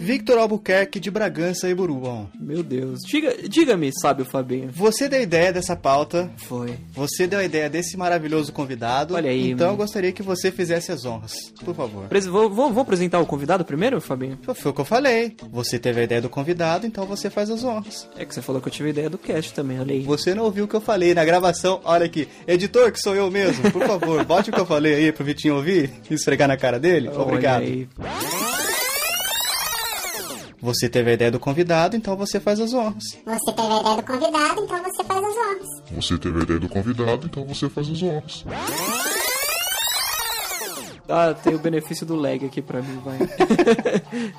Victor 0.00 0.38
Albuquerque 0.38 0.98
de 0.98 1.10
Bragança 1.10 1.68
e 1.68 1.74
Bourbon. 1.74 2.26
Meu 2.40 2.62
Deus. 2.62 3.00
Diga- 3.06 3.36
Diga-me, 3.48 3.90
sábio 4.00 4.24
Fabinho. 4.24 4.70
Você 4.72 5.08
deu 5.10 5.20
a 5.20 5.22
ideia 5.22 5.52
dessa 5.52 5.76
pauta. 5.76 6.30
Foi. 6.38 6.74
Você 6.94 7.26
deu 7.26 7.38
a 7.38 7.44
ideia 7.44 7.68
desse 7.68 7.98
maravilhoso 7.98 8.50
convidado. 8.50 9.14
Olha 9.14 9.30
aí, 9.30 9.50
Então 9.50 9.66
mano. 9.66 9.74
eu 9.74 9.76
gostaria 9.76 10.10
que 10.10 10.22
você 10.22 10.50
fizesse 10.50 10.90
as 10.90 11.04
honras. 11.04 11.34
Por 11.64 11.74
favor. 11.74 12.08
Pres- 12.08 12.26
Vou, 12.26 12.48
vou, 12.48 12.72
vou 12.72 12.82
apresentar 12.82 13.20
o 13.20 13.26
convidado 13.26 13.64
primeiro, 13.64 14.00
Fabinho? 14.00 14.38
Foi 14.54 14.70
o 14.70 14.74
que 14.74 14.80
eu 14.80 14.84
falei. 14.86 15.36
Você 15.52 15.78
teve 15.78 16.00
a 16.00 16.04
ideia 16.04 16.22
do 16.22 16.30
convidado, 16.30 16.86
então 16.86 17.04
você 17.04 17.28
faz 17.28 17.50
as 17.50 17.62
honras. 17.62 18.08
É 18.16 18.24
que 18.24 18.34
você 18.34 18.40
falou 18.40 18.62
que 18.62 18.68
eu 18.68 18.72
tive 18.72 18.88
a 18.88 18.92
ideia 18.92 19.10
do 19.10 19.18
cast 19.18 19.52
também, 19.52 19.78
olha 19.80 19.92
aí. 19.94 20.00
Você 20.02 20.34
não 20.34 20.44
ouviu 20.44 20.64
o 20.64 20.68
que 20.68 20.74
eu 20.76 20.80
falei 20.80 21.12
na 21.12 21.24
gravação. 21.26 21.78
Olha 21.84 22.06
aqui. 22.06 22.26
Editor, 22.48 22.90
que 22.90 23.00
sou 23.00 23.14
eu 23.14 23.30
mesmo. 23.30 23.70
Por 23.70 23.86
favor, 23.86 24.24
bote 24.24 24.48
o 24.48 24.52
que 24.52 24.60
eu 24.60 24.66
falei 24.66 24.94
aí 24.94 25.12
pro 25.12 25.24
Vitinho 25.24 25.56
ouvir 25.56 25.90
e 26.10 26.14
esfregar 26.14 26.48
na 26.48 26.56
cara 26.56 26.78
dele. 26.80 27.08
Olha 27.08 27.20
Obrigado. 27.20 27.62
aí. 27.62 27.86
Você 30.62 30.88
teve 30.88 31.10
a 31.10 31.14
ideia 31.14 31.30
do 31.30 31.40
convidado, 31.40 31.96
então 31.96 32.16
você 32.16 32.38
faz 32.38 32.60
as 32.60 32.74
honras. 32.74 33.04
Você 33.24 33.52
teve 33.52 33.72
a 33.72 33.80
ideia 33.80 33.96
do 33.96 34.02
convidado, 34.02 34.60
então 34.62 34.82
você 34.82 35.04
faz 35.04 35.24
as 35.24 35.36
honras. 35.36 35.68
Você 35.92 36.18
teve 36.18 36.38
a 36.38 36.42
ideia 36.42 36.60
do 36.60 36.68
convidado, 36.68 37.26
então 37.26 37.44
você 37.46 37.68
faz 37.68 37.88
as 37.90 38.02
honras. 38.02 38.44
Ah, 41.08 41.34
tem 41.34 41.54
o 41.54 41.58
benefício 41.58 42.06
do 42.06 42.14
lag 42.14 42.44
aqui 42.44 42.60
pra 42.62 42.82
mim, 42.82 43.00
vai. 43.04 43.18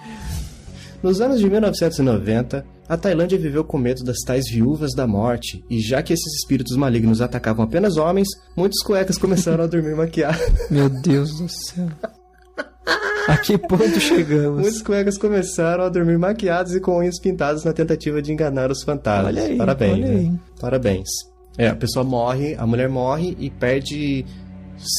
Nos 1.02 1.20
anos 1.20 1.40
de 1.40 1.50
1990, 1.50 2.64
a 2.88 2.96
Tailândia 2.96 3.38
viveu 3.38 3.64
com 3.64 3.80
medo 3.80 4.04
das 4.04 4.20
tais 4.20 4.44
viúvas 4.52 4.92
da 4.96 5.08
morte, 5.08 5.66
e 5.68 5.82
já 5.82 6.04
que 6.04 6.14
esses 6.14 6.34
espíritos 6.36 6.78
malignos 6.78 7.22
atacavam 7.22 7.66
apenas 7.66 7.98
homens, 7.98 8.28
muitos 8.56 8.84
cuecas 8.84 9.18
começaram 9.18 9.64
a 9.64 9.68
dormir 9.68 9.96
maquiados. 9.96 10.40
Meu 10.70 10.88
Deus 10.88 11.40
do 11.40 11.50
céu. 11.50 11.90
A 13.28 13.38
que 13.38 13.58
ponto 13.58 14.00
chegamos? 14.00 14.62
Muitos 14.62 14.82
cuecas 14.82 15.18
começaram 15.18 15.84
a 15.84 15.90
dormir 15.90 16.18
maquiados 16.18 16.76
e 16.76 16.80
com 16.80 16.98
unhas 16.98 17.20
pintadas 17.20 17.64
na 17.64 17.72
tentativa 17.72 18.22
de 18.22 18.32
enganar 18.32 18.72
os 18.72 18.84
fantasmas. 18.84 19.28
Olha 19.28 19.44
aí, 19.44 19.58
Parabéns, 19.58 19.94
olha 19.94 20.08
né? 20.08 20.20
aí. 20.20 20.34
Parabéns. 20.60 21.10
É, 21.58 21.68
a 21.68 21.76
pessoa 21.76 22.04
morre, 22.04 22.56
a 22.58 22.66
mulher 22.66 22.90
morre 22.90 23.36
e 23.40 23.50
perde 23.50 24.26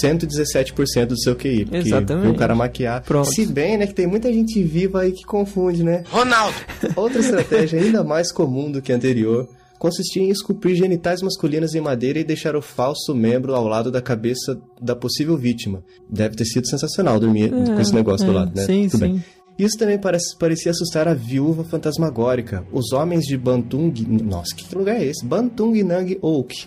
117% 0.03 1.07
do 1.07 1.19
seu 1.19 1.35
QI. 1.35 1.65
Porque 1.65 1.89
Exatamente. 1.89 2.25
viu 2.25 2.33
o 2.33 2.37
cara 2.37 2.55
maquiar. 2.55 3.03
Pronto. 3.03 3.29
Se 3.29 3.47
bem, 3.47 3.77
né, 3.77 3.87
que 3.87 3.95
tem 3.95 4.07
muita 4.07 4.33
gente 4.33 4.63
viva 4.63 5.01
aí 5.01 5.13
que 5.13 5.25
confunde, 5.25 5.83
né? 5.83 6.05
Ronaldo! 6.11 6.57
Outra 6.95 7.21
estratégia 7.21 7.81
ainda 7.81 8.05
mais 8.05 8.31
comum 8.31 8.71
do 8.71 8.81
que 8.81 8.93
a 8.93 8.97
anterior 8.97 9.49
consistia 9.83 10.23
em 10.23 10.31
esculpir 10.31 10.77
genitais 10.77 11.23
masculinos 11.23 11.75
em 11.75 11.81
madeira 11.81 12.21
e 12.21 12.23
deixar 12.23 12.55
o 12.55 12.63
falso 12.63 13.13
membro 13.17 13.53
ao 13.53 13.67
lado 13.67 13.91
da 13.91 14.01
cabeça 14.01 14.57
da 14.81 14.95
possível 14.95 15.37
vítima. 15.37 15.83
Deve 16.09 16.37
ter 16.37 16.45
sido 16.45 16.69
sensacional 16.69 17.19
dormir 17.19 17.53
É, 17.53 17.67
com 17.67 17.81
esse 17.81 17.93
negócio 17.93 18.25
do 18.25 18.31
é, 18.33 18.37
lado, 18.37 18.53
né? 18.55 18.65
sim, 18.65 18.87
Tudo 18.89 19.01
bem. 19.01 19.17
sim. 19.17 19.25
Isso 19.59 19.77
também 19.77 19.99
parece, 19.99 20.39
parecia 20.39 20.71
assustar 20.71 21.09
a 21.09 21.15
viúva 21.15 21.65
fantasmagórica. 21.65 22.65
Os 22.71 22.93
homens 22.93 23.25
de 23.25 23.37
Bantung... 23.37 23.93
Nossa, 24.23 24.55
que 24.55 24.73
lugar 24.73 25.01
é 25.01 25.05
esse? 25.05 25.25
Bantung 25.27 25.83
Nang 25.83 26.17
Oak. 26.23 26.65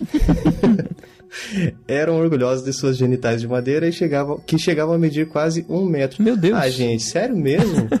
Eram 1.88 2.18
orgulhosos 2.18 2.66
de 2.66 2.72
suas 2.74 2.98
genitais 2.98 3.40
de 3.40 3.48
madeira 3.48 3.88
e 3.88 3.92
chegavam, 3.92 4.38
que 4.46 4.58
chegavam 4.58 4.94
a 4.94 4.98
medir 4.98 5.26
quase 5.26 5.64
um 5.70 5.86
metro. 5.86 6.22
Meu 6.22 6.36
Deus. 6.36 6.54
Ah, 6.54 6.68
gente, 6.68 7.02
sério 7.02 7.34
mesmo? 7.34 7.88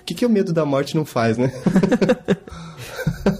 O 0.00 0.04
que, 0.04 0.14
que 0.14 0.26
o 0.26 0.30
medo 0.30 0.50
da 0.52 0.64
morte 0.64 0.96
não 0.96 1.04
faz, 1.04 1.36
né? 1.36 1.52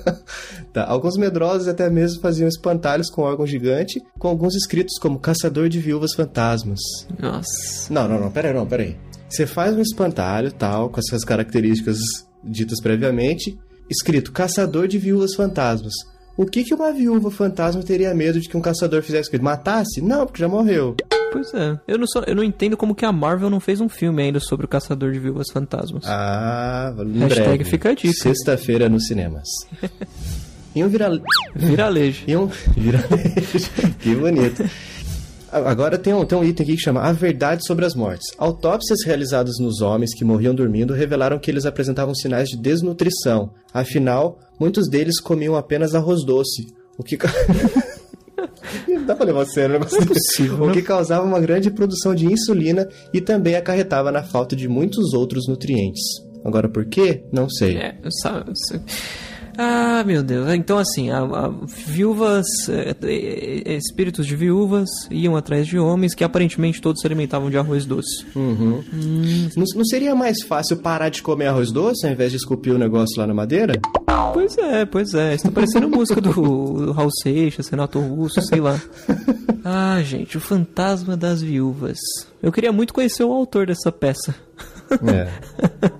Tá, 0.72 0.86
alguns 0.86 1.18
medrosos 1.18 1.68
até 1.68 1.90
mesmo 1.90 2.22
faziam 2.22 2.48
espantalhos 2.48 3.10
com 3.10 3.20
órgão 3.20 3.46
gigante, 3.46 4.02
com 4.18 4.26
alguns 4.26 4.54
escritos 4.54 4.98
como 4.98 5.18
Caçador 5.18 5.68
de 5.68 5.78
Viúvas 5.78 6.14
Fantasmas. 6.14 6.80
Nossa. 7.18 7.92
Não, 7.92 8.08
não, 8.08 8.18
não, 8.18 8.30
peraí, 8.30 8.54
não, 8.54 8.66
peraí. 8.66 8.96
Você 9.28 9.46
faz 9.46 9.76
um 9.76 9.82
espantalho, 9.82 10.50
tal, 10.50 10.88
com 10.88 10.98
essas 10.98 11.24
características 11.24 11.98
ditas 12.42 12.80
previamente, 12.80 13.58
escrito 13.90 14.32
Caçador 14.32 14.88
de 14.88 14.96
Viúvas 14.96 15.34
Fantasmas. 15.34 15.92
O 16.36 16.46
que, 16.46 16.64
que 16.64 16.74
uma 16.74 16.92
viúva 16.92 17.30
fantasma 17.30 17.82
teria 17.82 18.14
medo 18.14 18.40
de 18.40 18.48
que 18.48 18.56
um 18.56 18.60
caçador 18.60 19.02
fizesse 19.02 19.30
com 19.30 19.36
ele? 19.36 19.44
Matasse? 19.44 20.00
Não, 20.00 20.26
porque 20.26 20.40
já 20.40 20.48
morreu. 20.48 20.96
Pois 21.30 21.52
é. 21.54 21.78
Eu 21.88 21.98
não, 21.98 22.06
sou, 22.06 22.22
eu 22.26 22.34
não 22.34 22.44
entendo 22.44 22.76
como 22.76 22.94
que 22.94 23.04
a 23.04 23.12
Marvel 23.12 23.48
não 23.50 23.60
fez 23.60 23.80
um 23.80 23.88
filme 23.88 24.22
ainda 24.22 24.38
sobre 24.40 24.66
o 24.66 24.68
Caçador 24.68 25.12
de 25.12 25.18
Viúvas 25.18 25.46
Fantasmas. 25.50 26.04
Ah, 26.06 26.94
em 26.98 27.18
Hashtag 27.20 27.48
breve. 27.58 27.64
fica 27.64 27.90
a 27.90 27.94
dica. 27.94 28.12
Sexta-feira 28.14 28.88
nos 28.88 29.06
cinemas. 29.06 29.48
E 30.74 30.82
um 30.82 30.88
vira... 30.88 31.10
Viralejo. 31.54 32.24
E 32.26 32.34
um 32.34 32.46
viralejo. 32.74 33.70
que 34.00 34.14
bonito. 34.14 34.64
Agora 35.52 35.98
tem 35.98 36.14
um, 36.14 36.24
tem 36.24 36.38
um 36.38 36.42
item 36.42 36.64
aqui 36.64 36.76
que 36.76 36.82
chama 36.82 37.02
A 37.02 37.12
Verdade 37.12 37.66
sobre 37.66 37.84
as 37.84 37.94
Mortes. 37.94 38.26
Autópsias 38.38 39.04
realizadas 39.04 39.58
nos 39.60 39.82
homens 39.82 40.14
que 40.14 40.24
morriam 40.24 40.54
dormindo 40.54 40.94
revelaram 40.94 41.38
que 41.38 41.50
eles 41.50 41.66
apresentavam 41.66 42.14
sinais 42.14 42.48
de 42.48 42.56
desnutrição. 42.56 43.50
Afinal, 43.72 44.38
muitos 44.58 44.88
deles 44.88 45.20
comiam 45.20 45.54
apenas 45.54 45.94
arroz 45.94 46.24
doce. 46.24 46.66
O 46.96 47.02
que. 47.04 47.18
Não 48.88 49.04
dá 49.04 49.14
pra 49.14 49.26
levar 49.26 49.42
a 49.42 49.46
sério 49.46 49.76
o 49.76 49.78
negócio 49.78 49.98
Não 49.98 50.04
é 50.04 50.08
possível, 50.08 50.62
O 50.62 50.66
né? 50.68 50.72
que 50.72 50.82
causava 50.82 51.26
uma 51.26 51.38
grande 51.40 51.70
produção 51.70 52.14
de 52.14 52.24
insulina 52.26 52.88
e 53.12 53.20
também 53.20 53.54
acarretava 53.54 54.10
na 54.10 54.22
falta 54.22 54.56
de 54.56 54.66
muitos 54.68 55.12
outros 55.12 55.46
nutrientes. 55.46 56.02
Agora 56.44 56.68
por 56.68 56.86
quê? 56.86 57.24
Não 57.30 57.48
sei. 57.48 57.76
É, 57.76 57.98
eu 58.02 58.10
sei. 58.10 58.80
Ah, 59.58 60.02
meu 60.06 60.22
Deus. 60.22 60.48
Então, 60.54 60.78
assim, 60.78 61.10
a, 61.10 61.18
a- 61.18 61.52
viúvas, 61.86 62.46
é, 62.68 62.94
é, 63.02 63.72
é, 63.72 63.76
espíritos 63.76 64.26
de 64.26 64.34
viúvas 64.34 64.88
iam 65.10 65.36
atrás 65.36 65.66
de 65.66 65.78
homens 65.78 66.14
que 66.14 66.24
aparentemente 66.24 66.80
todos 66.80 67.00
se 67.00 67.06
alimentavam 67.06 67.50
de 67.50 67.58
arroz 67.58 67.84
doce. 67.84 68.24
Uhum. 68.34 68.82
Não, 69.56 69.64
não 69.76 69.84
seria 69.84 70.14
mais 70.14 70.42
fácil 70.42 70.78
parar 70.78 71.10
de 71.10 71.22
comer 71.22 71.46
arroz 71.48 71.70
doce 71.70 72.06
ao 72.06 72.12
invés 72.12 72.30
de 72.30 72.38
esculpir 72.38 72.74
o 72.74 72.78
negócio 72.78 73.18
lá 73.20 73.26
na 73.26 73.34
madeira? 73.34 73.74
Pois 74.32 74.56
é, 74.56 74.84
pois 74.86 75.12
é. 75.14 75.34
Isso 75.34 75.44
tá 75.44 75.50
parecendo 75.50 75.88
música 75.88 76.20
do, 76.20 76.32
do 76.32 76.92
Raul 76.92 77.10
Seixas, 77.22 77.68
Renato 77.68 77.98
Russo, 78.00 78.40
sei 78.42 78.60
lá. 78.60 78.80
Ah, 79.64 80.02
gente, 80.02 80.36
o 80.36 80.40
fantasma 80.40 81.16
das 81.16 81.40
viúvas. 81.40 81.96
Eu 82.42 82.50
queria 82.50 82.72
muito 82.72 82.92
conhecer 82.92 83.22
o 83.22 83.30
autor 83.32 83.64
dessa 83.68 83.92
peça. 83.92 84.34
É. 84.90 85.28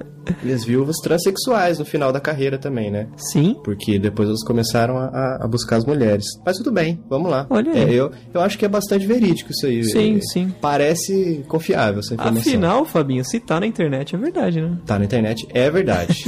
E 0.45 0.53
as 0.53 0.65
viúvas 0.65 0.97
transexuais 1.03 1.79
no 1.79 1.85
final 1.85 2.13
da 2.13 2.21
carreira 2.21 2.59
também, 2.59 2.91
né? 2.91 3.09
Sim. 3.17 3.57
Porque 3.65 3.99
depois 3.99 4.29
elas 4.29 4.45
começaram 4.45 4.97
a- 4.99 5.39
a, 5.43 5.47
buscar 5.49 5.77
as 5.77 5.85
mulheres. 5.85 6.25
Mas 6.45 6.57
tudo 6.59 6.71
bem, 6.73 7.01
vamos 7.09 7.31
lá. 7.31 7.47
Olha 7.51 7.71
É, 7.71 7.85
aí. 7.85 7.95
eu, 7.95 8.11
eu 8.33 8.41
acho 8.41 8.59
que 8.59 8.65
é 8.65 8.69
bastante 8.69 9.07
verídico 9.07 9.51
isso 9.53 9.67
aí. 9.67 9.85
Sim, 9.85 10.17
É, 10.17 10.21
sim. 10.21 10.55
Parece 10.61 11.45
confiável 11.49 12.01
essa 12.01 12.15
informação. 12.15 12.41
Afinal, 12.53 12.85
Fabinho, 12.85 13.25
se 13.25 13.41
tá 13.41 13.59
na 13.61 13.67
internet 13.67 14.15
é 14.15 14.19
verdade, 14.19 14.61
né? 14.61 14.79
Tá 14.87 14.99
na 14.99 15.05
internet, 15.05 15.47
é 15.53 15.71
verdade. 15.71 16.25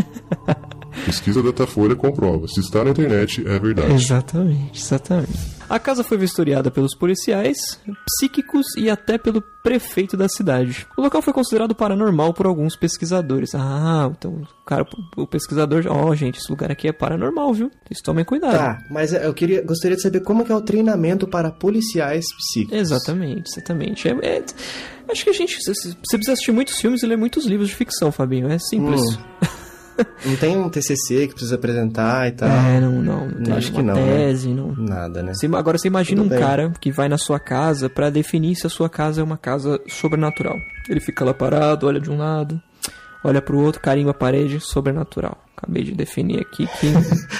Pesquisa 1.05 1.43
Datafolha 1.43 1.94
comprova. 1.94 2.47
Se 2.48 2.60
está 2.60 2.82
na 2.85 2.90
internet, 2.90 3.47
é 3.47 3.59
verdade. 3.59 3.93
Exatamente, 3.94 4.78
exatamente. 4.81 5.55
A 5.68 5.78
casa 5.78 6.05
foi 6.05 6.18
vistoriada 6.18 6.70
pelos 6.70 6.94
policiais, 6.94 7.56
psíquicos 8.06 8.66
e 8.76 8.90
até 8.90 9.16
pelo 9.16 9.43
prefeito 9.62 10.16
da 10.16 10.28
cidade. 10.28 10.86
O 10.97 11.01
local 11.02 11.22
foi 11.22 11.32
considerado 11.32 11.74
paranormal 11.74 12.35
por 12.35 12.47
alguns 12.47 12.76
pesquisadores. 12.76 13.55
Ah, 13.55 14.10
então 14.16 14.43
o 14.60 14.64
cara, 14.66 14.86
o 15.16 15.26
pesquisador, 15.26 15.85
ó, 15.89 16.14
gente, 16.14 16.39
esse 16.39 16.51
lugar 16.51 16.70
aqui 16.70 16.86
é 16.86 16.93
paranormal, 16.93 17.52
viu? 17.55 17.70
Vocês 17.86 18.01
tomem 18.02 18.24
cuidado. 18.24 18.52
tá, 18.59 18.78
mas 18.90 19.12
eu 19.14 19.32
queria, 19.32 19.62
gostaria 19.62 19.97
de 19.97 20.02
saber 20.02 20.20
como 20.20 20.44
que 20.44 20.52
é 20.52 20.55
o 20.55 20.60
treinamento 20.60 21.26
para 21.26 21.51
policiais 21.51 22.24
psíquicos. 22.36 22.78
Exatamente, 22.78 23.51
exatamente. 23.51 24.09
É, 24.09 24.12
é- 24.22 24.44
acho 25.10 25.24
que 25.24 25.31
a 25.31 25.35
gente 25.35 25.59
você 25.62 25.94
precisa 26.18 26.32
assistir 26.32 26.52
muitos 26.52 26.78
filmes 26.78 27.02
e 27.02 27.06
ler 27.06 27.16
muitos 27.16 27.47
livros 27.47 27.68
de 27.70 27.74
ficção, 27.74 28.12
Fabinho. 28.12 28.48
É 28.48 28.59
simples. 28.59 29.01
Hum. 29.01 29.18
Não 30.25 30.37
tem 30.37 30.57
um 30.57 30.69
TCC 30.69 31.27
que 31.29 31.35
precisa 31.35 31.55
apresentar 31.55 32.29
e 32.29 32.33
tal. 32.33 32.49
É, 32.49 32.81
não, 32.81 32.93
não. 33.03 33.27
não 33.29 33.43
tem 33.43 33.55
Acho 33.55 33.73
que 33.73 33.83
não. 33.83 33.95
né? 33.95 34.16
Tese, 34.29 34.49
não. 34.53 34.73
Nada, 34.77 35.23
né? 35.23 35.33
Você- 35.35 35.47
agora 35.47 35.79
você 35.79 35.89
imagina 35.89 36.23
Tudo 36.23 36.27
um 36.33 36.37
bem. 36.37 36.47
cara 36.47 36.73
que 36.81 36.91
vai 36.91 37.09
na 37.09 37.19
sua 37.19 37.39
casa 37.39 37.89
pra 37.89 38.11
definir 38.11 38.57
se 38.57 38.66
a 38.66 38.71
sua 38.71 38.89
casa 38.89 39.21
é 39.21 39.25
uma 39.25 39.37
casa 39.39 39.81
sobrenatural. 39.89 40.57
Ele 40.89 41.01
fica 41.01 41.25
lá 41.25 41.33
parado, 41.35 41.87
olha 41.87 42.01
de 42.01 42.11
um 42.11 42.16
lado, 42.19 42.61
olha 43.23 43.41
pro 43.43 43.59
outro, 43.61 43.81
carimba 43.81 44.11
a 44.11 44.15
parede, 44.15 44.59
sobrenatural. 44.61 45.39
Acabei 45.57 45.85
de 45.85 45.93
definir 45.93 46.41
aqui 46.41 46.66
que. 46.66 46.89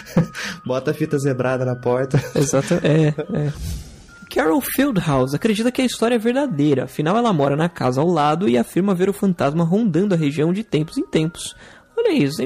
Bota 0.65 0.91
a 0.93 0.95
fita 0.95 1.19
zebrada 1.19 1.65
na 1.65 1.75
porta. 1.77 2.23
Exato, 2.35 2.75
é, 2.83 3.09
é. 3.37 3.53
Carol 4.35 4.61
Fieldhouse 4.61 5.37
acredita 5.37 5.71
que 5.71 5.81
a 5.81 5.85
história 5.85 6.17
é 6.17 6.19
verdadeira, 6.19 6.85
afinal 6.85 7.17
ela 7.17 7.33
mora 7.33 7.55
na 7.57 7.69
casa 7.69 8.01
ao 8.01 8.09
lado 8.09 8.49
e 8.49 8.59
afirma 8.59 8.95
ver 8.95 9.09
o 9.09 9.13
fantasma 9.13 9.63
rondando 9.65 10.15
a 10.15 10.17
região 10.19 10.53
de 10.53 10.65
tempos 10.65 10.99
em 10.99 11.07
tempos. 11.07 11.55
Olha 11.97 12.13
isso, 12.13 12.37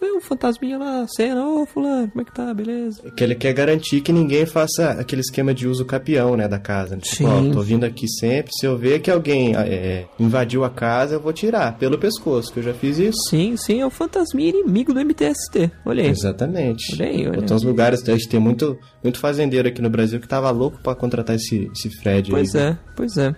vê 0.00 0.12
um 0.12 0.20
fantasminha 0.20 0.76
lá, 0.78 1.06
cena, 1.08 1.46
ô 1.46 1.64
fulano, 1.66 2.08
como 2.08 2.20
é 2.20 2.24
que 2.24 2.32
tá, 2.32 2.52
beleza? 2.52 3.10
Que 3.16 3.24
ele 3.24 3.34
quer 3.34 3.52
garantir 3.54 4.00
que 4.00 4.12
ninguém 4.12 4.44
faça 4.44 4.90
aquele 4.92 5.22
esquema 5.22 5.54
de 5.54 5.66
uso 5.66 5.84
capião, 5.84 6.36
né, 6.36 6.46
da 6.46 6.58
casa. 6.58 6.96
Tipo, 6.98 7.16
Sim. 7.16 7.50
ó, 7.50 7.52
tô 7.52 7.60
vindo 7.62 7.84
aqui 7.84 8.06
sempre, 8.08 8.52
se 8.52 8.66
eu 8.66 8.76
ver 8.76 9.00
que 9.00 9.10
alguém 9.10 9.56
é, 9.56 10.06
invadiu 10.18 10.62
a 10.62 10.70
casa, 10.70 11.14
eu 11.14 11.20
vou 11.20 11.32
tirar 11.32 11.78
pelo 11.78 11.98
pescoço, 11.98 12.52
que 12.52 12.58
eu 12.58 12.62
já 12.62 12.74
fiz 12.74 12.98
isso. 12.98 13.18
Sim, 13.30 13.56
sim, 13.56 13.80
é 13.80 13.86
o 13.86 13.90
fantasminha 13.90 14.50
inimigo 14.50 14.92
do 14.92 15.00
MTST, 15.00 15.70
olha 15.86 16.04
aí. 16.04 16.10
Exatamente. 16.10 16.94
Olha 16.94 17.10
aí, 17.10 17.26
olha 17.28 17.42
Tem 17.42 17.56
uns 17.56 17.62
lugares, 17.62 18.06
a 18.08 18.12
gente 18.12 18.28
tem 18.28 18.38
muito, 18.40 18.78
muito 19.02 19.18
fazendeiro 19.18 19.68
aqui 19.68 19.80
no 19.80 19.90
Brasil 19.90 20.20
que 20.20 20.28
tava 20.28 20.50
louco 20.50 20.78
pra 20.82 20.94
contratar 20.94 21.36
esse, 21.36 21.70
esse 21.74 21.90
Fred 21.98 22.30
Pois 22.30 22.54
aí. 22.54 22.62
é, 22.62 22.78
pois 22.94 23.16
é. 23.16 23.34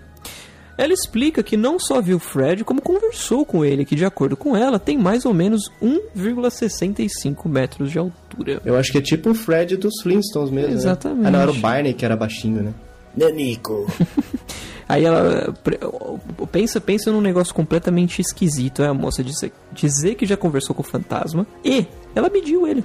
Ela 0.77 0.93
explica 0.93 1.43
que 1.43 1.55
não 1.57 1.77
só 1.77 2.01
viu 2.01 2.17
Fred, 2.17 2.63
como 2.63 2.81
conversou 2.81 3.45
com 3.45 3.63
ele, 3.63 3.85
que 3.85 3.95
de 3.95 4.05
acordo 4.05 4.35
com 4.35 4.55
ela, 4.55 4.79
tem 4.79 4.97
mais 4.97 5.25
ou 5.25 5.33
menos 5.33 5.71
1,65 5.81 7.47
metros 7.47 7.91
de 7.91 7.99
altura. 7.99 8.61
Eu 8.65 8.77
acho 8.77 8.91
que 8.91 8.97
é 8.97 9.01
tipo 9.01 9.29
o 9.31 9.35
Fred 9.35 9.77
dos 9.77 10.01
Flintstones 10.01 10.49
mesmo. 10.51 10.69
né? 10.69 10.75
Exatamente. 10.75 11.27
Ah, 11.27 11.31
não, 11.31 11.41
era 11.41 11.51
o 11.51 11.55
Barney 11.55 11.93
que 11.93 12.05
era 12.05 12.15
baixinho, 12.15 12.63
né? 12.63 12.73
Nanico. 13.15 13.85
Aí 14.87 15.05
ela 15.05 15.53
pensa, 16.51 16.81
pensa 16.81 17.11
num 17.11 17.21
negócio 17.21 17.53
completamente 17.53 18.19
esquisito, 18.19 18.83
é 18.83 18.87
a 18.87 18.93
moça 18.93 19.23
dizer, 19.23 19.53
dizer 19.71 20.15
que 20.15 20.25
já 20.25 20.35
conversou 20.35 20.75
com 20.75 20.81
o 20.81 20.85
fantasma 20.85 21.47
e 21.63 21.85
ela 22.13 22.29
mediu 22.29 22.67
ele. 22.67 22.83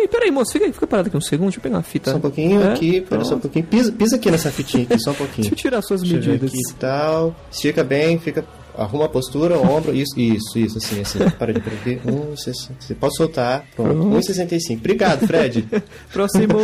Ei, 0.00 0.06
peraí, 0.08 0.30
moça, 0.30 0.52
fica, 0.52 0.64
aí, 0.66 0.72
fica 0.72 0.86
parado 0.86 1.08
aqui 1.08 1.16
um 1.16 1.20
segundo, 1.20 1.46
deixa 1.46 1.58
eu 1.58 1.62
pegar 1.62 1.76
uma 1.76 1.82
fita. 1.82 2.10
Só 2.12 2.16
um 2.16 2.20
pouquinho 2.20 2.62
É, 2.62 2.72
aqui, 2.72 3.00
pera 3.00 3.24
só 3.24 3.34
um 3.34 3.40
pouquinho. 3.40 3.64
Pisa, 3.66 3.90
pisa 3.92 4.16
aqui 4.16 4.30
nessa 4.30 4.50
fitinha 4.50 4.84
aqui, 4.84 4.98
só 5.00 5.10
um 5.10 5.14
pouquinho. 5.14 5.42
Deixa 5.48 5.54
eu 5.54 5.58
tirar 5.58 5.82
suas 5.82 6.02
Deixa 6.02 6.14
medidas. 6.16 6.50
aqui 6.50 6.60
e 6.60 6.74
tal. 6.74 7.34
Estica 7.50 7.82
bem, 7.82 8.18
fica. 8.18 8.44
Arruma 8.76 9.06
a 9.06 9.08
postura, 9.08 9.58
ombro, 9.58 9.92
isso, 9.92 10.18
isso, 10.20 10.56
isso, 10.56 10.78
assim, 10.78 11.00
assim. 11.00 11.18
Para 11.30 11.52
de 11.52 11.60
perder. 11.60 12.00
Um, 12.06 12.36
você 12.36 12.94
pode 12.94 13.16
soltar. 13.16 13.64
Pronto. 13.74 13.92
Pronto. 13.92 14.16
1,65. 14.18 14.76
Obrigado, 14.78 15.26
Fred. 15.26 15.66
Próximo. 16.12 16.56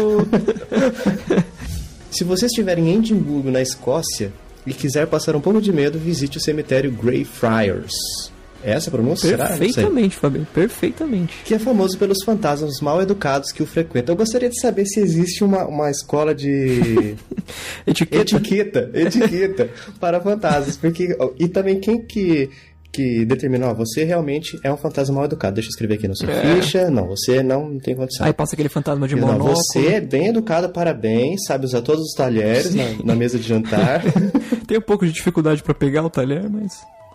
Se 2.12 2.22
você 2.22 2.46
estiver 2.46 2.78
em 2.78 2.94
Edimburgo, 2.94 3.50
na 3.50 3.60
Escócia, 3.60 4.32
e 4.64 4.72
quiser 4.72 5.08
passar 5.08 5.34
um 5.34 5.40
pouco 5.40 5.60
de 5.60 5.72
medo, 5.72 5.98
visite 5.98 6.38
o 6.38 6.40
cemitério 6.40 6.92
Greyfriars. 6.92 8.32
É 8.64 8.72
essa 8.72 8.88
a 8.88 8.92
pronúncia? 8.92 9.36
Não. 9.36 9.46
Perfeitamente, 9.46 10.16
Fabio, 10.16 10.46
perfeitamente. 10.54 11.34
que 11.44 11.54
é 11.54 11.58
famoso 11.58 11.98
pelos 11.98 12.22
fantasmas 12.24 12.80
mal 12.80 13.00
educados 13.02 13.52
que 13.52 13.62
o 13.62 13.66
frequentam. 13.66 14.12
Eu 14.14 14.16
gostaria 14.16 14.48
de 14.48 14.58
saber 14.60 14.86
se 14.86 15.00
existe 15.00 15.44
uma, 15.44 15.66
uma 15.66 15.90
escola 15.90 16.34
de 16.34 17.14
Etiqueta. 17.86 18.22
etiqueta, 18.22 18.90
etiqueta 18.94 19.70
para 20.00 20.20
fantasmas, 20.20 20.76
porque 20.76 21.16
e 21.38 21.48
também 21.48 21.78
quem 21.80 22.00
que 22.00 22.48
que 22.90 23.24
determinou, 23.24 23.70
ó, 23.70 23.74
você 23.74 24.04
realmente 24.04 24.56
é 24.62 24.72
um 24.72 24.76
fantasma 24.76 25.16
mal 25.16 25.24
educado. 25.24 25.54
Deixa 25.56 25.66
eu 25.66 25.70
escrever 25.70 25.94
aqui 25.94 26.06
na 26.06 26.14
sua 26.14 26.30
É. 26.30 26.54
ficha. 26.62 26.88
Não, 26.92 27.08
você 27.08 27.42
não 27.42 27.76
tem 27.80 27.92
condição. 27.96 28.24
Aí 28.24 28.32
passa 28.32 28.54
aquele 28.54 28.68
fantasma 28.68 29.08
de 29.08 29.16
Não, 29.16 29.26
monóculo. 29.26 29.56
você 29.56 29.94
é 29.94 30.00
bem 30.00 30.28
educado, 30.28 30.68
parabéns, 30.68 31.40
sabe 31.44 31.64
usar 31.66 31.82
todos 31.82 32.04
os 32.04 32.14
talheres 32.14 32.72
na, 32.72 32.84
na 33.02 33.16
mesa 33.16 33.36
de 33.36 33.48
jantar. 33.48 34.00
Tem 34.68 34.78
um 34.78 34.80
pouco 34.80 35.04
de 35.04 35.10
dificuldade 35.10 35.60
pra 35.60 35.74
pegar 35.74 36.04
o 36.04 36.08
talher, 36.08 36.48
mas. 36.48 36.72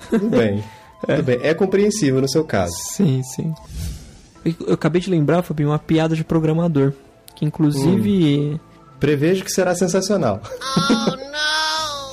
Tudo 0.09 0.27
bem. 0.29 0.61
Tudo 1.05 1.23
bem. 1.23 1.39
É 1.41 1.53
compreensível 1.53 2.21
no 2.21 2.29
seu 2.29 2.43
caso. 2.43 2.73
Sim, 2.93 3.21
sim. 3.23 3.53
Eu, 4.43 4.73
acabei 4.73 5.01
de 5.01 5.09
lembrar, 5.09 5.41
Fabinho, 5.41 5.69
uma 5.69 5.79
piada 5.79 6.15
de 6.15 6.23
programador. 6.23 6.93
Que 7.35 7.45
inclusive. 7.45 8.59
Prevejo 8.99 9.43
que 9.43 9.51
será 9.51 9.73
sensacional. 9.75 10.41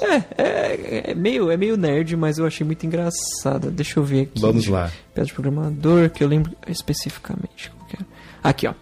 É, 0.00 0.42
é, 0.42 1.10
é 1.10 1.14
meio, 1.14 1.50
é 1.50 1.56
meio 1.56 1.76
nerd, 1.76 2.16
mas 2.16 2.38
eu 2.38 2.46
achei 2.46 2.64
muito 2.64 2.86
engraçada. 2.86 3.70
Deixa 3.70 3.98
eu 3.98 4.04
ver 4.04 4.22
aqui. 4.22 4.40
Vamos 4.40 4.66
lá. 4.66 4.90
Piada 5.12 5.26
de 5.26 5.32
programador, 5.32 6.10
que 6.10 6.22
eu 6.22 6.28
lembro 6.28 6.52
especificamente. 6.68 7.70
qual 7.70 7.88
que 7.88 7.96
era. 7.96 8.06
Aqui, 8.42 8.66
ó. 8.66 8.74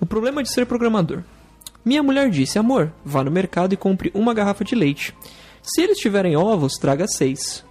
O 0.00 0.06
problema 0.06 0.42
de 0.42 0.50
ser 0.50 0.66
programador. 0.66 1.22
Minha 1.84 2.02
mulher 2.02 2.30
disse, 2.30 2.58
amor, 2.58 2.92
vá 3.04 3.22
no 3.22 3.30
mercado 3.30 3.74
e 3.74 3.76
compre 3.76 4.10
uma 4.14 4.32
garrafa 4.34 4.64
de 4.64 4.74
leite. 4.74 5.14
Se 5.62 5.82
eles 5.82 5.98
tiverem 5.98 6.36
ovos, 6.36 6.74
traga 6.74 7.06
seis. 7.06 7.64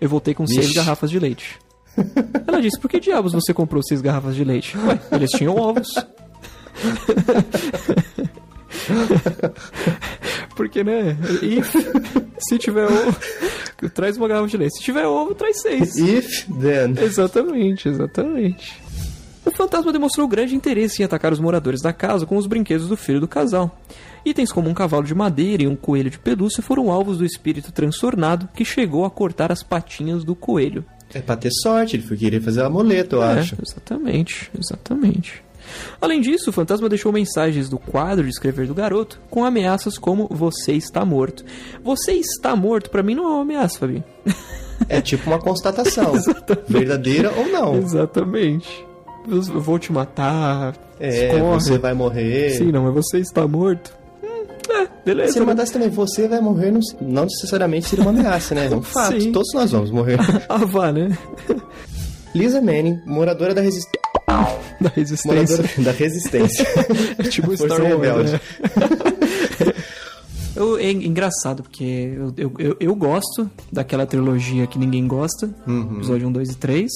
Eu 0.00 0.08
voltei 0.08 0.32
com 0.34 0.46
seis 0.46 0.66
Vixe. 0.66 0.74
garrafas 0.74 1.10
de 1.10 1.18
leite. 1.18 1.58
Ela 2.46 2.60
disse, 2.62 2.78
por 2.80 2.88
que 2.88 2.98
diabos 3.00 3.32
você 3.32 3.52
comprou 3.52 3.82
seis 3.82 4.00
garrafas 4.00 4.34
de 4.34 4.44
leite? 4.44 4.76
Ué, 4.78 4.98
eles 5.12 5.30
tinham 5.30 5.56
ovos. 5.56 5.88
Porque, 10.56 10.82
né? 10.84 11.16
If, 11.42 11.74
se 12.38 12.58
tiver 12.58 12.86
ovo, 12.86 13.16
traz 13.94 14.16
uma 14.16 14.28
garrafa 14.28 14.48
de 14.48 14.56
leite. 14.56 14.76
Se 14.78 14.82
tiver 14.84 15.06
ovo, 15.06 15.34
traz 15.34 15.60
seis. 15.60 15.96
If, 15.96 16.46
then. 16.60 16.94
Exatamente, 17.02 17.88
exatamente. 17.88 18.79
O 19.52 19.56
fantasma 19.56 19.92
demonstrou 19.92 20.28
grande 20.28 20.54
interesse 20.54 21.02
em 21.02 21.04
atacar 21.04 21.32
os 21.32 21.40
moradores 21.40 21.82
da 21.82 21.92
casa 21.92 22.24
com 22.24 22.36
os 22.36 22.46
brinquedos 22.46 22.88
do 22.88 22.96
filho 22.96 23.20
do 23.20 23.28
casal. 23.28 23.78
Itens 24.24 24.52
como 24.52 24.68
um 24.70 24.74
cavalo 24.74 25.04
de 25.04 25.14
madeira 25.14 25.62
e 25.62 25.66
um 25.66 25.74
coelho 25.76 26.08
de 26.10 26.18
pelúcia 26.18 26.62
foram 26.62 26.90
alvos 26.90 27.18
do 27.18 27.24
espírito 27.24 27.72
transtornado 27.72 28.48
que 28.54 28.64
chegou 28.64 29.04
a 29.04 29.10
cortar 29.10 29.50
as 29.50 29.62
patinhas 29.62 30.24
do 30.24 30.34
coelho. 30.34 30.84
É 31.12 31.20
pra 31.20 31.36
ter 31.36 31.50
sorte, 31.50 31.96
ele 31.96 32.02
foi 32.04 32.16
querer 32.16 32.40
fazer 32.40 32.62
amuleto, 32.62 33.16
eu 33.16 33.22
É, 33.22 33.40
acho. 33.40 33.56
Exatamente, 33.60 34.50
exatamente. 34.58 35.42
Além 36.00 36.20
disso, 36.20 36.50
o 36.50 36.52
fantasma 36.52 36.88
deixou 36.88 37.12
mensagens 37.12 37.68
do 37.68 37.78
quadro 37.78 38.24
de 38.24 38.30
escrever 38.30 38.66
do 38.66 38.74
garoto 38.74 39.20
com 39.28 39.44
ameaças 39.44 39.98
como 39.98 40.28
você 40.30 40.72
está 40.72 41.04
morto. 41.04 41.44
Você 41.82 42.12
está 42.12 42.54
morto, 42.54 42.88
pra 42.90 43.02
mim 43.02 43.14
não 43.14 43.24
é 43.24 43.28
uma 43.28 43.42
ameaça, 43.42 43.78
Fabi. 43.80 44.02
É 44.88 45.00
tipo 45.00 45.28
uma 45.28 45.38
constatação. 45.40 46.12
verdadeira 46.68 47.32
ou 47.36 47.48
não. 47.48 47.74
Exatamente. 47.76 48.86
Eu 49.28 49.42
vou 49.60 49.78
te 49.78 49.92
matar. 49.92 50.74
É, 50.98 51.26
escorre. 51.34 51.54
você 51.60 51.78
vai 51.78 51.94
morrer. 51.94 52.50
Sim, 52.50 52.72
não, 52.72 52.84
mas 52.84 52.94
você 52.94 53.18
está 53.18 53.46
morto. 53.46 53.92
Hum, 54.22 54.44
é, 54.72 54.88
beleza. 55.04 55.32
Se 55.32 55.38
ele 55.38 55.46
né? 55.46 55.52
mandasse 55.52 55.72
também, 55.72 55.88
você 55.88 56.26
vai 56.28 56.40
morrer, 56.40 56.70
não, 56.70 56.80
não 57.00 57.22
necessariamente 57.24 57.88
seria 57.88 58.04
uma 58.04 58.10
ameaça, 58.18 58.54
né? 58.54 58.66
É 58.70 58.74
um 58.74 58.82
fato. 58.82 59.20
Sim. 59.20 59.32
Todos 59.32 59.52
nós 59.54 59.70
vamos 59.70 59.90
morrer. 59.90 60.18
Ah, 60.48 60.64
vá, 60.64 60.90
né? 60.92 61.16
Lisa 62.34 62.60
Manning, 62.60 63.00
moradora 63.06 63.54
da 63.54 63.60
resistência. 63.60 64.00
Da 64.80 64.88
resistência. 64.88 65.56
Moradora 65.58 65.68
da 65.84 65.92
resistência. 65.92 66.66
É 67.18 67.22
tipo 67.24 67.54
Star 67.54 67.70
Wars, 67.82 67.82
Rebelde. 67.84 68.32
né? 68.32 68.40
Eu, 70.56 70.76
é 70.78 70.90
engraçado, 70.90 71.62
porque 71.62 71.84
eu, 71.84 72.32
eu, 72.36 72.52
eu, 72.58 72.76
eu 72.80 72.94
gosto 72.94 73.48
daquela 73.72 74.04
trilogia 74.06 74.66
que 74.66 74.78
ninguém 74.78 75.06
gosta, 75.06 75.48
Uhum. 75.66 75.96
episódio 75.96 76.28
1, 76.28 76.32
2 76.32 76.50
e 76.50 76.56
3. 76.56 76.90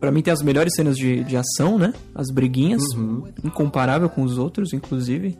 Pra 0.00 0.10
mim 0.12 0.22
tem 0.22 0.32
as 0.32 0.42
melhores 0.42 0.72
cenas 0.74 0.96
de, 0.96 1.24
de 1.24 1.36
ação, 1.36 1.78
né? 1.78 1.92
As 2.14 2.30
briguinhas, 2.30 2.82
Uhum. 2.94 3.24
incomparável 3.44 4.08
com 4.08 4.22
os 4.22 4.38
outros, 4.38 4.72
inclusive. 4.72 5.36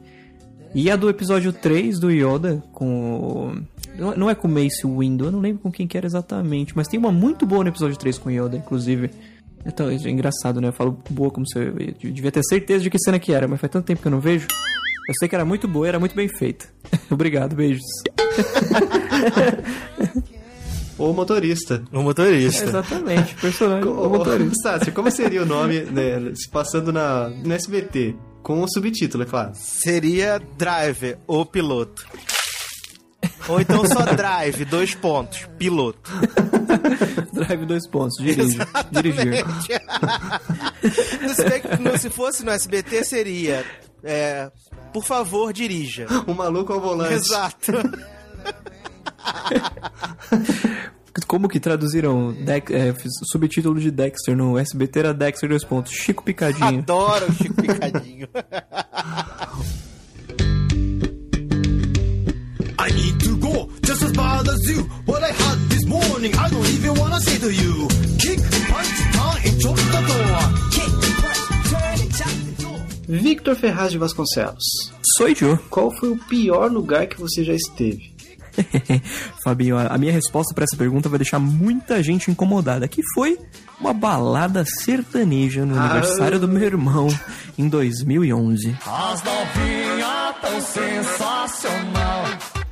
E 0.74 0.91
a 0.91 0.97
do 0.97 1.09
episódio 1.09 1.53
3 1.53 1.99
do 1.99 2.11
Yoda 2.11 2.62
com 2.73 3.55
não 3.99 4.28
é- 4.28 4.35
com 4.35 4.47
o 4.47 4.51
Mace 4.51 4.87
Windu, 4.87 5.27
eu 5.27 5.33
não 5.33 5.41
lembro 5.41 5.62
com 5.62 5.73
quem 5.73 5.87
que 5.87 5.97
era 5.97 6.07
exatamente, 6.07 6.77
mas 6.77 6.87
tem 6.87 6.99
uma 7.01 7.11
muito 7.11 7.47
boa 7.47 7.65
no 7.65 7.70
episódio 7.70 7.97
3 7.99 8.19
com 8.19 8.28
o 8.28 8.33
Yoda, 8.33 8.57
inclusive. 8.57 9.11
Então, 9.65 9.89
é 9.89 9.95
engraçado, 9.95 10.61
né? 10.61 10.69
Eu 10.69 10.73
falo 10.73 10.99
boa 11.11 11.31
como 11.31 11.47
se 11.49 11.59
eu, 11.59 11.74
eu 12.03 12.12
devia 12.12 12.31
ter 12.31 12.43
certeza 12.45 12.85
de 12.85 12.91
que 12.91 12.99
cena 12.99 13.19
que 13.19 13.33
era, 13.33 13.49
mas 13.49 13.59
faz 13.61 13.73
tanto 13.73 13.87
tempo 13.87 14.03
que 14.03 14.09
eu 14.09 14.12
não 14.12 14.20
vejo. 14.20 14.47
Eu 15.09 15.15
sei 15.19 15.28
que 15.28 15.35
era 15.35 15.45
muito 15.45 15.66
boa 15.66 15.87
e 15.87 15.89
era 15.89 15.99
muito 15.99 16.15
bem 16.15 16.28
feita. 16.28 16.66
Obrigado, 17.11 17.57
beijos. 17.57 17.83
Ou 20.98 21.12
motorista. 21.12 21.82
O 21.93 22.02
motorista. 22.02 22.64
Exatamente, 22.64 23.35
personagem. 23.35 23.89
O 23.89 24.09
motorista. 24.09 24.55
Sácio, 24.62 24.93
como 24.93 25.10
seria 25.10 25.43
o 25.43 25.47
nome, 25.47 25.81
né, 25.82 26.32
se 26.35 26.48
passando 26.48 26.93
na, 26.93 27.28
no 27.28 27.52
SBT? 27.52 28.14
Com 28.43 28.62
o 28.62 28.68
subtítulo, 28.73 29.24
é 29.24 29.27
claro. 29.27 29.52
Seria 29.55 30.40
Driver, 30.56 31.18
o 31.27 31.44
piloto. 31.44 32.06
Ou 33.48 33.60
então 33.60 33.85
só 33.86 34.02
Drive, 34.14 34.64
dois 34.64 34.94
pontos, 34.94 35.48
piloto. 35.59 36.10
Drive 37.32 37.66
dois 37.66 37.86
pontos, 37.89 38.16
dirige. 38.18 38.59
Dirigir. 38.90 39.44
se, 41.35 41.44
bem 41.48 41.60
que 41.60 41.82
no- 41.82 41.98
se 41.98 42.09
fosse 42.10 42.44
no 42.44 42.51
SBT, 42.52 43.05
seria. 43.05 43.64
é, 44.02 44.51
por 44.93 45.05
favor, 45.05 45.52
dirija. 45.52 46.06
O 46.27 46.32
maluco 46.35 46.73
ao 46.73 46.81
volante. 46.81 47.14
Exato. 47.14 47.73
Como 51.27 51.48
que 51.48 51.59
traduziram 51.59 52.32
Dex- 52.32 52.70
é, 52.70 52.94
subtítulo 53.31 53.81
de 53.81 53.90
Dexter 53.90 54.36
no 54.36 54.59
SBT 54.59 54.98
era 54.98 55.15
Dexter 55.15 55.48
dois 55.48 55.65
pontos. 55.65 55.93
Chico 55.93 56.23
Picadinho. 56.23 56.81
Adoro 56.81 57.27
o 57.28 57.32
Chico 57.32 57.55
Picadinho. 57.55 58.28
I 62.78 62.90
need 62.93 63.19
to 63.20 63.36
go 63.39 63.70
just 63.82 64.03
as 64.03 64.12
bad 64.12 64.47
as 64.48 64.61
you. 64.69 64.82
What 65.07 65.23
I 65.23 65.32
had 65.32 65.59
this 65.70 65.85
morning, 65.86 66.35
I 66.36 66.48
don't 66.51 66.69
even 66.69 66.94
wanna 67.01 67.20
say 67.20 67.39
to 67.39 67.51
you. 67.51 67.89
Kick, 68.19 68.39
punch, 68.69 68.93
turn, 69.16 69.36
and 69.47 69.61
chop 69.61 69.77
the 69.77 70.03
door. 70.07 70.40
Kick, 70.70 70.93
punch, 71.23 71.40
turn, 71.70 72.01
and 72.03 72.12
chop 72.15 72.32
the 72.44 72.62
door. 72.62 72.78
Victor 73.09 73.55
Ferraz 73.55 73.93
de 73.93 73.98
Vasconcelos. 73.98 74.65
Sou 75.16 75.28
eu. 75.28 75.57
Qual 75.70 75.90
foi 75.90 76.11
o 76.11 76.19
pior 76.28 76.70
lugar 76.70 77.07
que 77.07 77.19
você 77.19 77.43
já 77.43 77.55
esteve? 77.55 78.15
Fabinho, 79.45 79.77
a 79.78 79.97
minha 79.99 80.12
resposta 80.12 80.55
pra 80.55 80.65
essa 80.65 80.77
pergunta 80.77 81.09
vai 81.09 81.19
deixar 81.19 81.39
muita 81.39 82.03
gente 82.03 82.31
incomodada, 82.31 82.87
que 82.89 83.03
foi 83.15 83.39
uma 83.81 83.93
balada 83.93 84.65
sertaneja 84.65 85.65
no 85.66 85.78
Ah. 85.78 85.85
aniversário 85.85 86.39
do 86.41 86.49
meu 86.49 86.62
irmão 86.65 87.09
em 87.59 87.69
2011. 87.69 88.77
As 88.87 89.23
novinhas 89.23 90.37
tão 90.41 90.61
sensacional. 90.61 92.24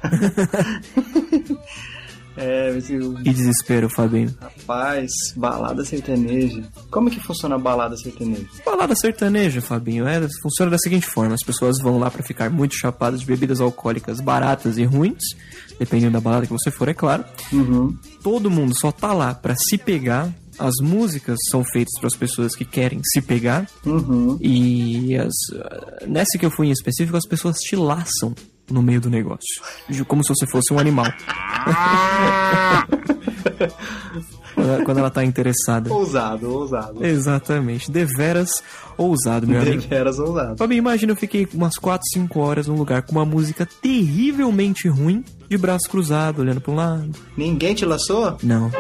É, 2.37 2.71
eu- 2.91 3.15
Que 3.15 3.33
desespero, 3.33 3.89
Fabinho. 3.89 4.35
rapaz, 4.41 5.11
balada 5.37 5.85
sertaneja. 5.85 6.63
Como 6.91 7.11
que 7.11 7.21
funciona 7.21 7.55
a 7.55 7.59
balada 7.59 7.97
sertaneja? 7.97 8.47
Balada 8.65 8.95
sertaneja, 8.97 9.61
Fabinho, 9.61 10.07
é, 10.07 10.21
funciona 10.43 10.71
da 10.71 10.79
seguinte 10.79 11.07
forma: 11.07 11.35
as 11.35 11.43
pessoas 11.45 11.77
vão 11.83 11.99
lá 11.99 12.11
pra 12.11 12.23
ficar 12.23 12.51
muito 12.51 12.75
chapadas 12.77 13.21
de 13.21 13.27
bebidas 13.27 13.61
alcoólicas 13.61 14.21
baratas 14.21 14.79
e 14.79 14.85
ruins, 14.85 15.23
dependendo 15.79 16.13
da 16.13 16.21
balada 16.21 16.47
que 16.47 16.53
você 16.53 16.71
for, 16.71 16.89
é 16.89 16.95
claro. 16.95 17.25
Uhum. 17.53 17.97
Todo 18.23 18.51
mundo 18.51 18.75
só 18.79 18.91
tá 18.91 19.13
lá 19.13 19.35
pra 19.35 19.55
se 19.57 19.79
pegar. 19.79 20.29
As 20.57 20.75
músicas 20.81 21.37
são 21.51 21.65
feitas 21.65 21.93
para 21.99 22.07
as 22.07 22.15
pessoas 22.15 22.55
que 22.55 22.65
querem 22.65 23.01
se 23.13 23.21
pegar. 23.21 23.69
Uhum. 23.85 24.39
E 24.41 25.17
as, 25.17 25.33
nessa 26.07 26.39
que 26.39 26.47
eu 26.47 26.51
fui 26.51 26.69
em 26.69 26.71
específico, 26.71 27.17
as 27.17 27.27
pessoas 27.27 27.57
te 27.59 27.75
laçam 27.75 28.33
no 28.71 28.83
meio 28.83 29.01
do 29.01 29.11
negócio. 29.11 29.63
Como 30.07 30.23
se 30.25 30.35
você 30.35 30.47
fosse 30.47 30.73
um 30.73 30.79
animal. 30.79 31.07
quando, 34.55 34.71
ela, 34.71 34.85
quando 34.85 34.99
ela 34.99 35.11
tá 35.11 35.25
interessada. 35.25 35.93
Ousado, 35.93 36.51
ousado. 36.51 37.05
Exatamente. 37.05 37.91
Deveras 37.91 38.51
ousado, 38.97 39.47
meu 39.47 39.61
amigo. 39.61 39.83
Deveras 39.83 40.19
ousado. 40.19 40.57
Fabinho, 40.57 40.79
imagina 40.79 41.13
eu 41.13 41.17
fiquei 41.17 41.47
umas 41.53 41.77
4, 41.77 42.03
5 42.13 42.41
horas 42.41 42.67
num 42.67 42.77
lugar 42.77 43.03
com 43.03 43.13
uma 43.13 43.25
música 43.25 43.67
terrivelmente 43.83 44.89
ruim, 44.89 45.25
de 45.49 45.59
braço 45.59 45.89
cruzado, 45.89 46.41
olhando 46.41 46.61
pra 46.61 46.73
um 46.73 46.77
lado. 46.77 47.11
Ninguém 47.37 47.75
te 47.75 47.85
laçou? 47.85 48.39
Não. 48.43 48.71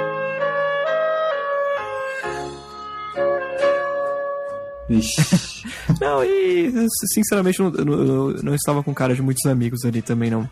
Não, 6.00 6.22
e 6.22 6.72
sinceramente 7.12 7.58
não, 7.58 7.72
eu 7.74 7.84
não, 7.84 8.30
eu 8.30 8.42
não 8.42 8.54
estava 8.54 8.82
com 8.82 8.92
cara 8.92 9.14
de 9.14 9.22
muitos 9.22 9.44
amigos 9.46 9.84
ali 9.84 10.02
também, 10.02 10.30
não. 10.30 10.48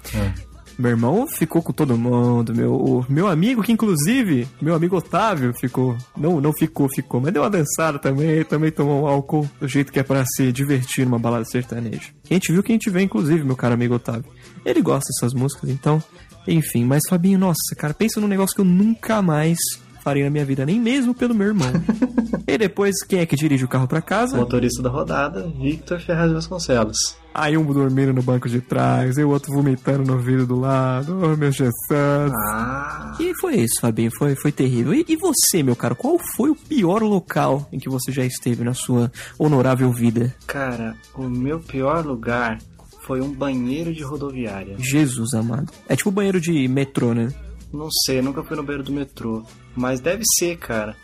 Meu 0.79 0.91
irmão 0.91 1.27
ficou 1.27 1.63
com 1.63 1.73
todo 1.73 1.99
mundo, 1.99 2.55
meu, 2.55 3.05
meu 3.09 3.29
amigo, 3.29 3.63
que 3.63 3.73
inclusive, 3.73 4.49
meu 4.61 4.75
amigo 4.75 4.97
Otávio 4.97 5.53
ficou, 5.53 5.97
não, 6.17 6.41
não 6.41 6.53
ficou, 6.53 6.89
ficou, 6.89 7.21
mas 7.21 7.33
deu 7.33 7.43
uma 7.43 7.51
dançada 7.51 7.99
também, 7.99 8.43
também 8.45 8.71
tomou 8.71 9.03
um 9.03 9.07
álcool 9.07 9.49
do 9.61 9.69
jeito 9.69 9.93
que 9.93 10.01
é 10.01 10.03
pra 10.03 10.25
se 10.25 10.51
divertir 10.51 11.05
numa 11.05 11.19
balada 11.19 11.45
sertaneja. 11.45 12.11
Quem 12.25 12.39
te 12.39 12.53
viu, 12.53 12.63
quem 12.63 12.79
te 12.79 12.89
vê, 12.89 13.03
inclusive, 13.03 13.45
meu 13.45 13.57
caro 13.57 13.75
amigo 13.75 13.95
Otávio. 13.95 14.25
Ele 14.65 14.81
gosta 14.81 15.11
dessas 15.13 15.35
músicas, 15.35 15.69
então, 15.69 16.03
enfim, 16.49 16.85
mas 16.85 17.03
Fabinho, 17.09 17.39
nossa, 17.39 17.75
cara, 17.77 17.93
pensa 17.93 18.21
num 18.21 18.29
negócio 18.29 18.55
que 18.55 18.63
eu 18.63 18.67
nunca 18.67 19.21
mais 19.21 19.59
faria 20.03 20.25
na 20.25 20.31
minha 20.31 20.45
vida, 20.45 20.67
nem 20.67 20.81
mesmo 20.81 21.15
pelo 21.15 21.35
meu 21.35 21.49
irmão. 21.49 21.71
e 22.47 22.59
depois, 22.59 23.03
quem 23.05 23.21
é 23.21 23.27
que 23.27 23.37
dirige 23.37 23.65
o 23.65 23.69
carro 23.69 23.87
pra 23.87 24.03
casa? 24.03 24.37
Motorista 24.37 24.83
da 24.83 24.91
rodada, 24.91 25.47
Victor 25.61 26.01
Ferraz 26.01 26.33
Vasconcelos. 26.33 27.17
Aí 27.35 27.57
um 27.57 27.65
dormindo 27.65 28.13
no 28.13 28.23
banco 28.23 28.49
de 28.49 28.61
trás, 28.61 29.17
e 29.17 29.25
o 29.25 29.31
outro 29.31 29.55
vomitando 29.55 30.05
no 30.05 30.19
vidro 30.19 30.47
do 30.47 30.59
lado. 30.59 31.19
Oh, 31.23 31.37
meu 31.37 31.51
Jesus. 31.51 31.73
Ah. 31.91 33.17
E 33.19 33.33
foi 33.41 33.57
isso, 33.57 33.81
Fabinho. 33.81 34.11
Foi, 34.19 34.35
foi 34.35 34.53
terrível. 34.53 34.93
E, 34.93 35.05
e 35.09 35.17
você, 35.17 35.63
meu 35.63 35.75
caro, 35.75 35.97
qual 35.97 36.19
foi 36.37 36.51
o 36.51 36.57
pior 36.57 37.03
local 37.03 37.67
em 37.73 37.79
que 37.79 37.89
você 37.89 38.13
já 38.13 38.25
esteve 38.25 38.63
na 38.65 38.75
sua 38.75 39.11
honorável 39.39 39.91
vida? 39.93 40.35
Cara, 40.47 40.95
o 41.15 41.23
meu 41.23 41.59
pior 41.61 42.05
lugar 42.05 42.59
foi 43.07 43.21
um 43.21 43.33
banheiro 43.33 43.95
de 43.95 44.03
rodoviária. 44.03 44.77
Jesus 44.79 45.33
amado. 45.33 45.73
É 45.89 45.97
tipo 45.97 46.11
banheiro 46.11 46.41
de 46.41 46.69
metrô, 46.69 47.15
né? 47.15 47.29
Não 47.73 47.89
sei, 48.05 48.21
nunca 48.21 48.45
fui 48.45 48.57
no 48.57 48.63
banheiro 48.63 48.85
do 48.85 48.93
metrô. 48.93 49.43
Mas 49.75 50.01
deve 50.01 50.23
ser, 50.39 50.57
cara. 50.59 50.97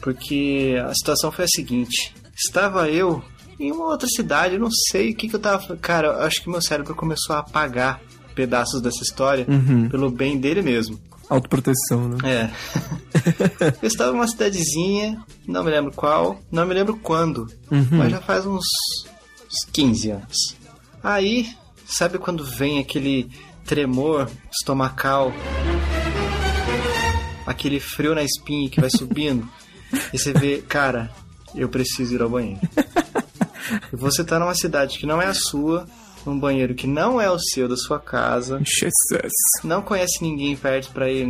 Porque 0.00 0.74
a 0.84 0.92
situação 0.94 1.30
foi 1.30 1.44
a 1.44 1.48
seguinte: 1.48 2.14
estava 2.34 2.88
eu 2.90 3.22
em 3.60 3.70
uma 3.70 3.86
outra 3.86 4.08
cidade, 4.08 4.54
eu 4.54 4.60
não 4.60 4.70
sei 4.90 5.10
o 5.12 5.14
que, 5.14 5.28
que 5.28 5.36
eu 5.36 5.40
tava. 5.40 5.76
Cara, 5.76 6.08
eu 6.08 6.20
acho 6.22 6.42
que 6.42 6.50
meu 6.50 6.60
cérebro 6.60 6.94
começou 6.94 7.36
a 7.36 7.40
apagar 7.40 8.00
pedaços 8.34 8.80
dessa 8.82 9.02
história 9.02 9.46
Uhum. 9.48 9.88
pelo 9.88 10.10
bem 10.10 10.38
dele 10.38 10.62
mesmo. 10.62 10.98
Autoproteção, 11.28 12.08
né? 12.08 12.18
É. 12.24 12.50
eu 13.80 13.86
estava 13.86 14.10
numa 14.12 14.26
cidadezinha, 14.26 15.22
não 15.46 15.62
me 15.62 15.70
lembro 15.70 15.92
qual, 15.92 16.40
não 16.50 16.66
me 16.66 16.74
lembro 16.74 16.96
quando, 16.96 17.46
Uhum. 17.70 17.86
mas 17.92 18.10
já 18.10 18.20
faz 18.20 18.44
uns, 18.44 18.64
uns 19.46 19.64
15 19.72 20.10
anos. 20.10 20.56
Aí, 21.02 21.48
sabe 21.86 22.18
quando 22.18 22.44
vem 22.44 22.78
aquele 22.80 23.30
tremor 23.64 24.28
estomacal, 24.50 25.32
aquele 27.46 27.80
frio 27.80 28.14
na 28.14 28.22
espinha 28.22 28.68
que 28.68 28.80
vai 28.80 28.90
subindo, 28.90 29.48
e 30.12 30.18
você 30.18 30.32
vê, 30.32 30.62
cara, 30.62 31.10
eu 31.54 31.68
preciso 31.68 32.14
ir 32.14 32.22
ao 32.22 32.30
banheiro. 32.30 32.60
E 33.92 33.96
você 33.96 34.24
tá 34.24 34.38
numa 34.38 34.54
cidade 34.54 34.98
que 34.98 35.06
não 35.06 35.20
é 35.20 35.26
a 35.26 35.34
sua, 35.34 35.86
num 36.24 36.38
banheiro 36.38 36.74
que 36.74 36.86
não 36.86 37.20
é 37.20 37.30
o 37.30 37.38
seu, 37.38 37.68
da 37.68 37.76
sua 37.76 37.98
casa. 37.98 38.60
Jesus. 38.64 39.32
Não 39.64 39.82
conhece 39.82 40.22
ninguém 40.22 40.56
perto 40.56 40.90
pra 40.92 41.10
ir 41.10 41.26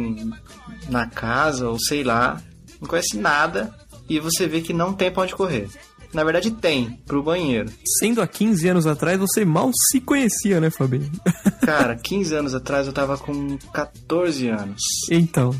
na 0.88 1.08
casa, 1.08 1.68
ou 1.68 1.78
sei 1.78 2.04
lá. 2.04 2.42
Não 2.80 2.88
conhece 2.88 3.16
nada. 3.16 3.74
E 4.08 4.18
você 4.18 4.46
vê 4.46 4.60
que 4.60 4.72
não 4.72 4.92
tem 4.92 5.10
pra 5.10 5.22
onde 5.22 5.34
correr. 5.34 5.68
Na 6.12 6.24
verdade 6.24 6.50
tem, 6.50 6.98
pro 7.06 7.22
banheiro. 7.22 7.70
Sendo 7.98 8.20
há 8.20 8.26
15 8.26 8.68
anos 8.68 8.86
atrás, 8.86 9.18
você 9.18 9.44
mal 9.44 9.70
se 9.90 10.00
conhecia, 10.00 10.60
né, 10.60 10.70
Fabinho? 10.70 11.10
Cara, 11.64 11.96
15 11.96 12.34
anos 12.34 12.54
atrás 12.54 12.86
eu 12.86 12.92
tava 12.92 13.16
com 13.16 13.56
14 13.72 14.48
anos. 14.48 14.82
Então. 15.10 15.54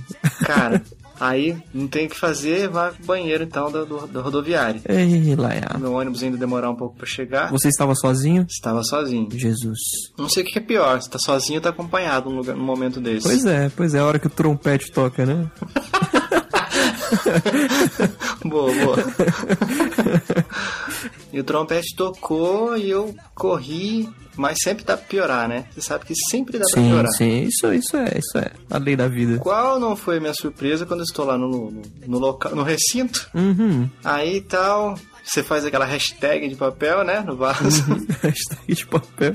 Cara, 0.45 0.83
aí 1.19 1.57
não 1.73 1.89
tem 1.89 2.07
o 2.07 2.11
que 2.11 2.19
fazer, 2.19 2.69
vai 2.69 2.93
pro 2.93 3.07
banheiro 3.07 3.45
então 3.45 3.73
da, 3.73 3.85
do, 3.85 4.07
da 4.07 4.21
rodoviária. 4.21 4.83
Ei, 4.87 5.35
Laia. 5.35 5.71
Meu 5.79 5.95
ônibus 5.95 6.23
ainda 6.23 6.37
demorar 6.37 6.71
um 6.71 6.77
pouco 6.77 6.97
pra 6.97 7.07
chegar. 7.07 7.51
Você 7.51 7.69
estava 7.69 7.95
sozinho? 7.95 8.45
Estava 8.49 8.83
sozinho. 8.83 9.29
Jesus. 9.33 9.79
Não 10.19 10.29
sei 10.29 10.43
o 10.43 10.47
que 10.47 10.59
é 10.59 10.63
pior, 10.63 11.01
se 11.01 11.09
tá 11.09 11.19
sozinho 11.19 11.59
ou 11.59 11.63
tá 11.63 11.71
acompanhado 11.71 12.29
num, 12.29 12.37
lugar, 12.37 12.57
num 12.57 12.65
momento 12.65 13.01
desse. 13.01 13.27
Pois 13.27 13.47
é, 13.47 13.71
pois 13.75 13.95
é, 13.95 14.01
a 14.01 14.05
hora 14.05 14.19
que 14.19 14.27
o 14.27 14.31
trompete 14.31 14.93
toca, 14.93 15.25
né? 15.25 15.51
boa, 18.45 18.73
boa. 18.73 18.97
E 21.33 21.41
o 21.41 21.45
trompete 21.45 21.95
tocou 21.97 22.77
e 22.77 22.91
eu 22.91 23.15
corri, 23.35 24.09
mas 24.37 24.59
sempre 24.63 24.85
dá 24.85 24.97
pra 24.97 25.07
piorar, 25.07 25.49
né? 25.49 25.67
Você 25.73 25.81
sabe 25.81 26.05
que 26.05 26.15
sempre 26.31 26.59
dá 26.59 26.65
pra 26.71 26.83
Sim, 26.83 26.91
piorar. 26.91 27.13
sim, 27.17 27.43
isso, 27.43 27.73
isso 27.73 27.97
é, 27.97 28.19
isso 28.19 28.39
é 28.39 28.53
a 28.71 28.79
lei 28.79 28.97
da 28.97 29.09
vida. 29.09 29.39
Qual 29.39 29.81
não 29.81 29.97
foi 29.97 30.19
a 30.19 30.21
minha 30.21 30.35
surpresa 30.35 30.87
quando 30.87 31.01
eu 31.01 31.05
estou 31.05 31.25
lá 31.25 31.39
no, 31.39 31.71
no, 31.71 31.83
no, 32.07 32.19
local, 32.19 32.55
no 32.55 32.63
recinto? 32.63 33.29
Uhum. 33.35 33.89
Aí 34.05 34.41
tal, 34.43 34.97
você 35.25 35.43
faz 35.43 35.65
aquela 35.65 35.85
hashtag 35.85 36.49
de 36.49 36.57
papel, 36.57 37.05
né? 37.05 37.21
No 37.21 37.37
vaso. 37.37 37.83
hashtag 38.23 38.75
de 38.75 38.87
papel, 38.87 39.35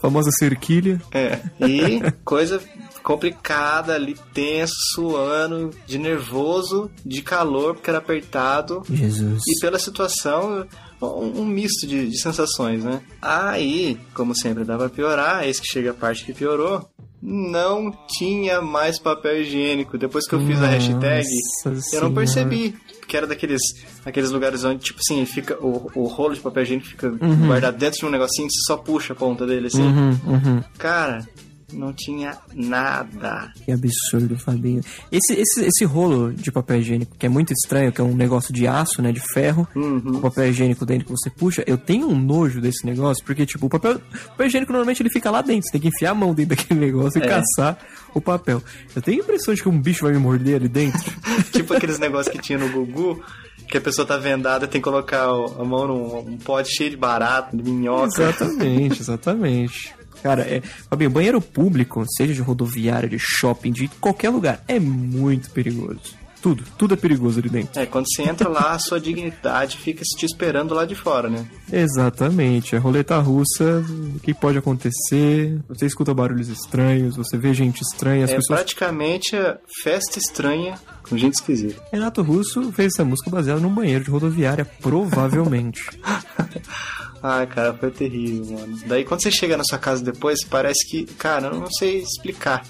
famosa 0.00 0.30
cerquilha. 0.30 1.00
É. 1.12 1.40
E 1.60 2.00
coisa 2.24 2.60
complicada 3.02 3.94
ali, 3.94 4.16
tenso, 4.32 4.72
suando, 4.94 5.70
de 5.86 5.98
nervoso, 5.98 6.90
de 7.04 7.20
calor, 7.20 7.74
porque 7.74 7.90
era 7.90 7.98
apertado. 7.98 8.82
Jesus. 8.90 9.42
E 9.46 9.60
pela 9.60 9.78
situação, 9.78 10.66
um, 11.04 11.40
um 11.42 11.44
misto 11.46 11.86
de, 11.86 12.08
de 12.08 12.18
sensações, 12.20 12.82
né? 12.84 13.00
Aí, 13.20 13.98
como 14.14 14.34
sempre 14.36 14.64
dá 14.64 14.76
pra 14.76 14.88
piorar, 14.88 15.44
eis 15.44 15.58
que 15.60 15.66
chega 15.66 15.90
a 15.90 15.94
parte 15.94 16.24
que 16.24 16.32
piorou. 16.32 16.88
Não 17.26 17.90
tinha 18.18 18.60
mais 18.60 18.98
papel 18.98 19.40
higiênico. 19.40 19.96
Depois 19.96 20.28
que 20.28 20.34
eu 20.34 20.40
fiz 20.46 20.60
a 20.60 20.66
hashtag, 20.66 21.24
Nossa 21.26 21.68
eu 21.68 21.72
não 21.72 21.80
Senhora. 21.80 22.10
percebi. 22.10 22.74
Que 23.08 23.16
era 23.16 23.26
daqueles 23.26 23.60
aqueles 24.04 24.30
lugares 24.30 24.64
onde, 24.64 24.80
tipo 24.82 24.98
assim, 25.00 25.24
fica 25.26 25.56
o, 25.64 25.90
o 25.94 26.04
rolo 26.04 26.34
de 26.34 26.40
papel 26.40 26.62
higiênico 26.64 26.88
fica 26.88 27.08
Uhum. 27.08 27.46
guardado 27.46 27.76
dentro 27.78 27.98
de 28.00 28.06
um 28.06 28.10
negocinho 28.10 28.48
que 28.48 28.54
você 28.54 28.62
só 28.66 28.76
puxa 28.76 29.12
a 29.12 29.16
ponta 29.16 29.46
dele, 29.46 29.68
assim. 29.68 29.82
Uhum, 29.82 30.10
uhum. 30.26 30.62
Cara, 30.78 31.26
não 31.72 31.92
tinha 31.92 32.36
nada. 32.52 33.52
Que 33.64 33.72
absurdo, 33.72 34.38
Fabinho. 34.38 34.80
Esse, 35.10 35.32
esse, 35.40 35.64
esse 35.64 35.84
rolo 35.84 36.32
de 36.32 36.50
papel 36.52 36.78
higiênico, 36.78 37.16
que 37.18 37.26
é 37.26 37.28
muito 37.28 37.52
estranho, 37.52 37.90
que 37.92 38.00
é 38.00 38.04
um 38.04 38.14
negócio 38.14 38.52
de 38.52 38.66
aço, 38.66 39.00
né? 39.02 39.12
De 39.12 39.20
ferro, 39.32 39.66
Uhum. 39.74 40.16
o 40.16 40.20
papel 40.20 40.48
higiênico 40.50 40.84
dentro 40.86 41.06
que 41.06 41.10
você 41.12 41.30
puxa, 41.30 41.64
eu 41.66 41.76
tenho 41.78 42.08
um 42.08 42.18
nojo 42.18 42.60
desse 42.60 42.84
negócio, 42.86 43.24
porque, 43.24 43.44
tipo, 43.46 43.66
o 43.66 43.68
papel, 43.70 43.94
o 43.96 44.28
papel 44.30 44.46
higiênico 44.46 44.72
normalmente 44.72 45.02
ele 45.02 45.10
fica 45.10 45.30
lá 45.30 45.42
dentro. 45.42 45.64
Você 45.66 45.72
tem 45.72 45.80
que 45.80 45.88
enfiar 45.88 46.10
a 46.10 46.14
mão 46.14 46.34
dentro 46.34 46.56
daquele 46.56 46.80
negócio 46.80 47.20
É. 47.22 47.24
e 47.24 47.28
caçar 47.28 47.78
o 48.14 48.20
papel. 48.20 48.62
Eu 48.94 49.02
tenho 49.02 49.20
a 49.20 49.24
impressão 49.24 49.54
de 49.54 49.62
que 49.62 49.68
um 49.68 49.80
bicho 49.80 50.02
vai 50.04 50.12
me 50.12 50.18
morder 50.18 50.56
ali 50.56 50.68
dentro. 50.68 51.12
tipo 51.52 51.74
aqueles 51.74 51.98
negócios 51.98 52.32
que 52.34 52.40
tinha 52.40 52.58
no 52.58 52.68
Gugu, 52.68 53.22
que 53.68 53.78
a 53.78 53.80
pessoa 53.80 54.06
tá 54.06 54.16
vendada 54.16 54.66
tem 54.68 54.80
que 54.80 54.84
colocar 54.84 55.24
a 55.24 55.64
mão 55.64 55.86
num 55.88 56.18
um 56.34 56.36
pote 56.38 56.70
cheio 56.76 56.90
de 56.90 56.96
barato, 56.96 57.56
de 57.56 57.70
minhoca. 57.70 58.06
Exatamente, 58.06 59.00
exatamente. 59.00 59.94
Cara, 60.24 60.40
é, 60.40 60.62
Fabinho, 60.88 61.10
banheiro 61.10 61.38
público, 61.38 62.02
seja 62.16 62.32
de 62.32 62.40
rodoviária, 62.40 63.06
de 63.06 63.18
shopping, 63.18 63.70
de 63.70 63.88
qualquer 64.00 64.30
lugar, 64.30 64.64
é 64.66 64.80
muito 64.80 65.50
perigoso. 65.50 66.00
Tudo, 66.40 66.64
tudo 66.78 66.94
é 66.94 66.96
perigoso 66.96 67.40
ali 67.40 67.50
dentro. 67.50 67.78
É, 67.78 67.84
quando 67.84 68.06
você 68.08 68.22
entra 68.22 68.48
lá, 68.48 68.72
a 68.72 68.78
sua 68.78 68.98
dignidade 68.98 69.76
fica 69.76 70.02
te 70.02 70.24
esperando 70.24 70.72
lá 70.72 70.86
de 70.86 70.94
fora, 70.94 71.28
né? 71.28 71.46
Exatamente, 71.70 72.74
a 72.74 72.78
roleta 72.78 73.18
russa, 73.18 73.84
o 74.16 74.18
que 74.20 74.32
pode 74.32 74.56
acontecer? 74.56 75.58
Você 75.68 75.84
escuta 75.84 76.14
barulhos 76.14 76.48
estranhos, 76.48 77.16
você 77.16 77.36
vê 77.36 77.52
gente 77.52 77.82
estranha, 77.82 78.24
as 78.24 78.30
é 78.30 78.36
pessoas. 78.36 78.60
praticamente 78.60 79.36
a 79.36 79.58
festa 79.82 80.18
estranha 80.18 80.78
com 81.02 81.18
gente 81.18 81.34
esquisita. 81.34 81.82
Renato 81.92 82.22
Russo 82.22 82.72
fez 82.72 82.94
essa 82.94 83.04
música 83.04 83.28
baseada 83.30 83.60
num 83.60 83.74
banheiro 83.74 84.04
de 84.04 84.10
rodoviária, 84.10 84.64
provavelmente. 84.80 85.82
Ai, 87.26 87.46
cara, 87.46 87.72
foi 87.72 87.90
terrível, 87.90 88.58
mano. 88.58 88.78
Daí 88.86 89.02
quando 89.02 89.22
você 89.22 89.30
chega 89.30 89.56
na 89.56 89.64
sua 89.64 89.78
casa 89.78 90.04
depois, 90.04 90.44
parece 90.44 90.86
que, 90.86 91.06
cara, 91.06 91.46
eu 91.46 91.58
não 91.58 91.70
sei 91.70 92.02
explicar. 92.02 92.62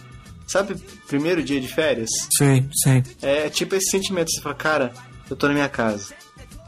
Sabe, 0.47 0.77
primeiro 1.09 1.43
dia 1.43 1.61
de 1.61 1.67
férias? 1.67 2.09
sim, 2.39 2.69
sim. 2.85 3.03
É 3.21 3.49
tipo 3.51 3.75
esse 3.75 3.91
sentimento, 3.91 4.31
você 4.31 4.41
fala, 4.41 4.55
cara, 4.55 4.93
eu 5.29 5.35
tô 5.35 5.49
na 5.49 5.55
minha 5.55 5.69
casa. 5.69 6.15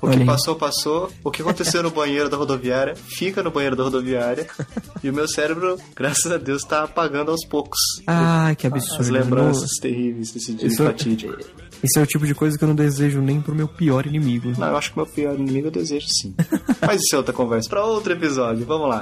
O 0.03 0.09
Olha 0.09 0.19
que 0.19 0.25
passou, 0.25 0.57
passou. 0.57 1.13
O 1.23 1.31
que 1.31 1.43
aconteceu 1.43 1.81
no 1.83 1.91
banheiro 1.91 2.29
da 2.29 2.37
rodoviária, 2.37 2.97
fica 2.97 3.41
no 3.43 3.53
banheiro 3.53 3.77
da 3.77 3.85
rodoviária. 3.85 4.49
e 5.03 5.09
o 5.09 5.13
meu 5.13 5.29
cérebro, 5.29 5.79
graças 5.95 6.31
a 6.31 6.37
Deus, 6.37 6.63
tá 6.65 6.83
apagando 6.83 7.31
aos 7.31 7.47
poucos. 7.47 7.79
Ah, 8.07 8.53
que 8.59 8.67
absurdo. 8.67 9.01
As 9.01 9.09
lembranças 9.09 9.63
Nossa. 9.63 9.81
terríveis 9.81 10.33
desse 10.33 10.55
dia 10.55 10.67
Isso 10.67 10.85
fatídico. 10.85 11.37
Esse 11.83 11.99
é 11.99 12.03
o 12.03 12.07
tipo 12.07 12.27
de 12.27 12.35
coisa 12.35 12.57
que 12.57 12.65
eu 12.65 12.69
não 12.69 12.75
desejo 12.75 13.21
nem 13.21 13.41
pro 13.41 13.55
meu 13.55 13.69
pior 13.69 14.07
inimigo. 14.07 14.53
Não, 14.59 14.69
eu 14.69 14.77
acho 14.77 14.93
que 14.93 14.99
o 14.99 15.03
meu 15.03 15.13
pior 15.13 15.35
inimigo 15.35 15.69
eu 15.69 15.71
desejo 15.71 16.07
sim. 16.09 16.35
Mas 16.81 17.01
isso 17.03 17.15
é 17.15 17.19
outra 17.19 17.33
conversa. 17.33 17.69
Pra 17.69 17.85
outro 17.85 18.13
episódio, 18.13 18.65
vamos 18.65 18.89
lá. 18.89 18.95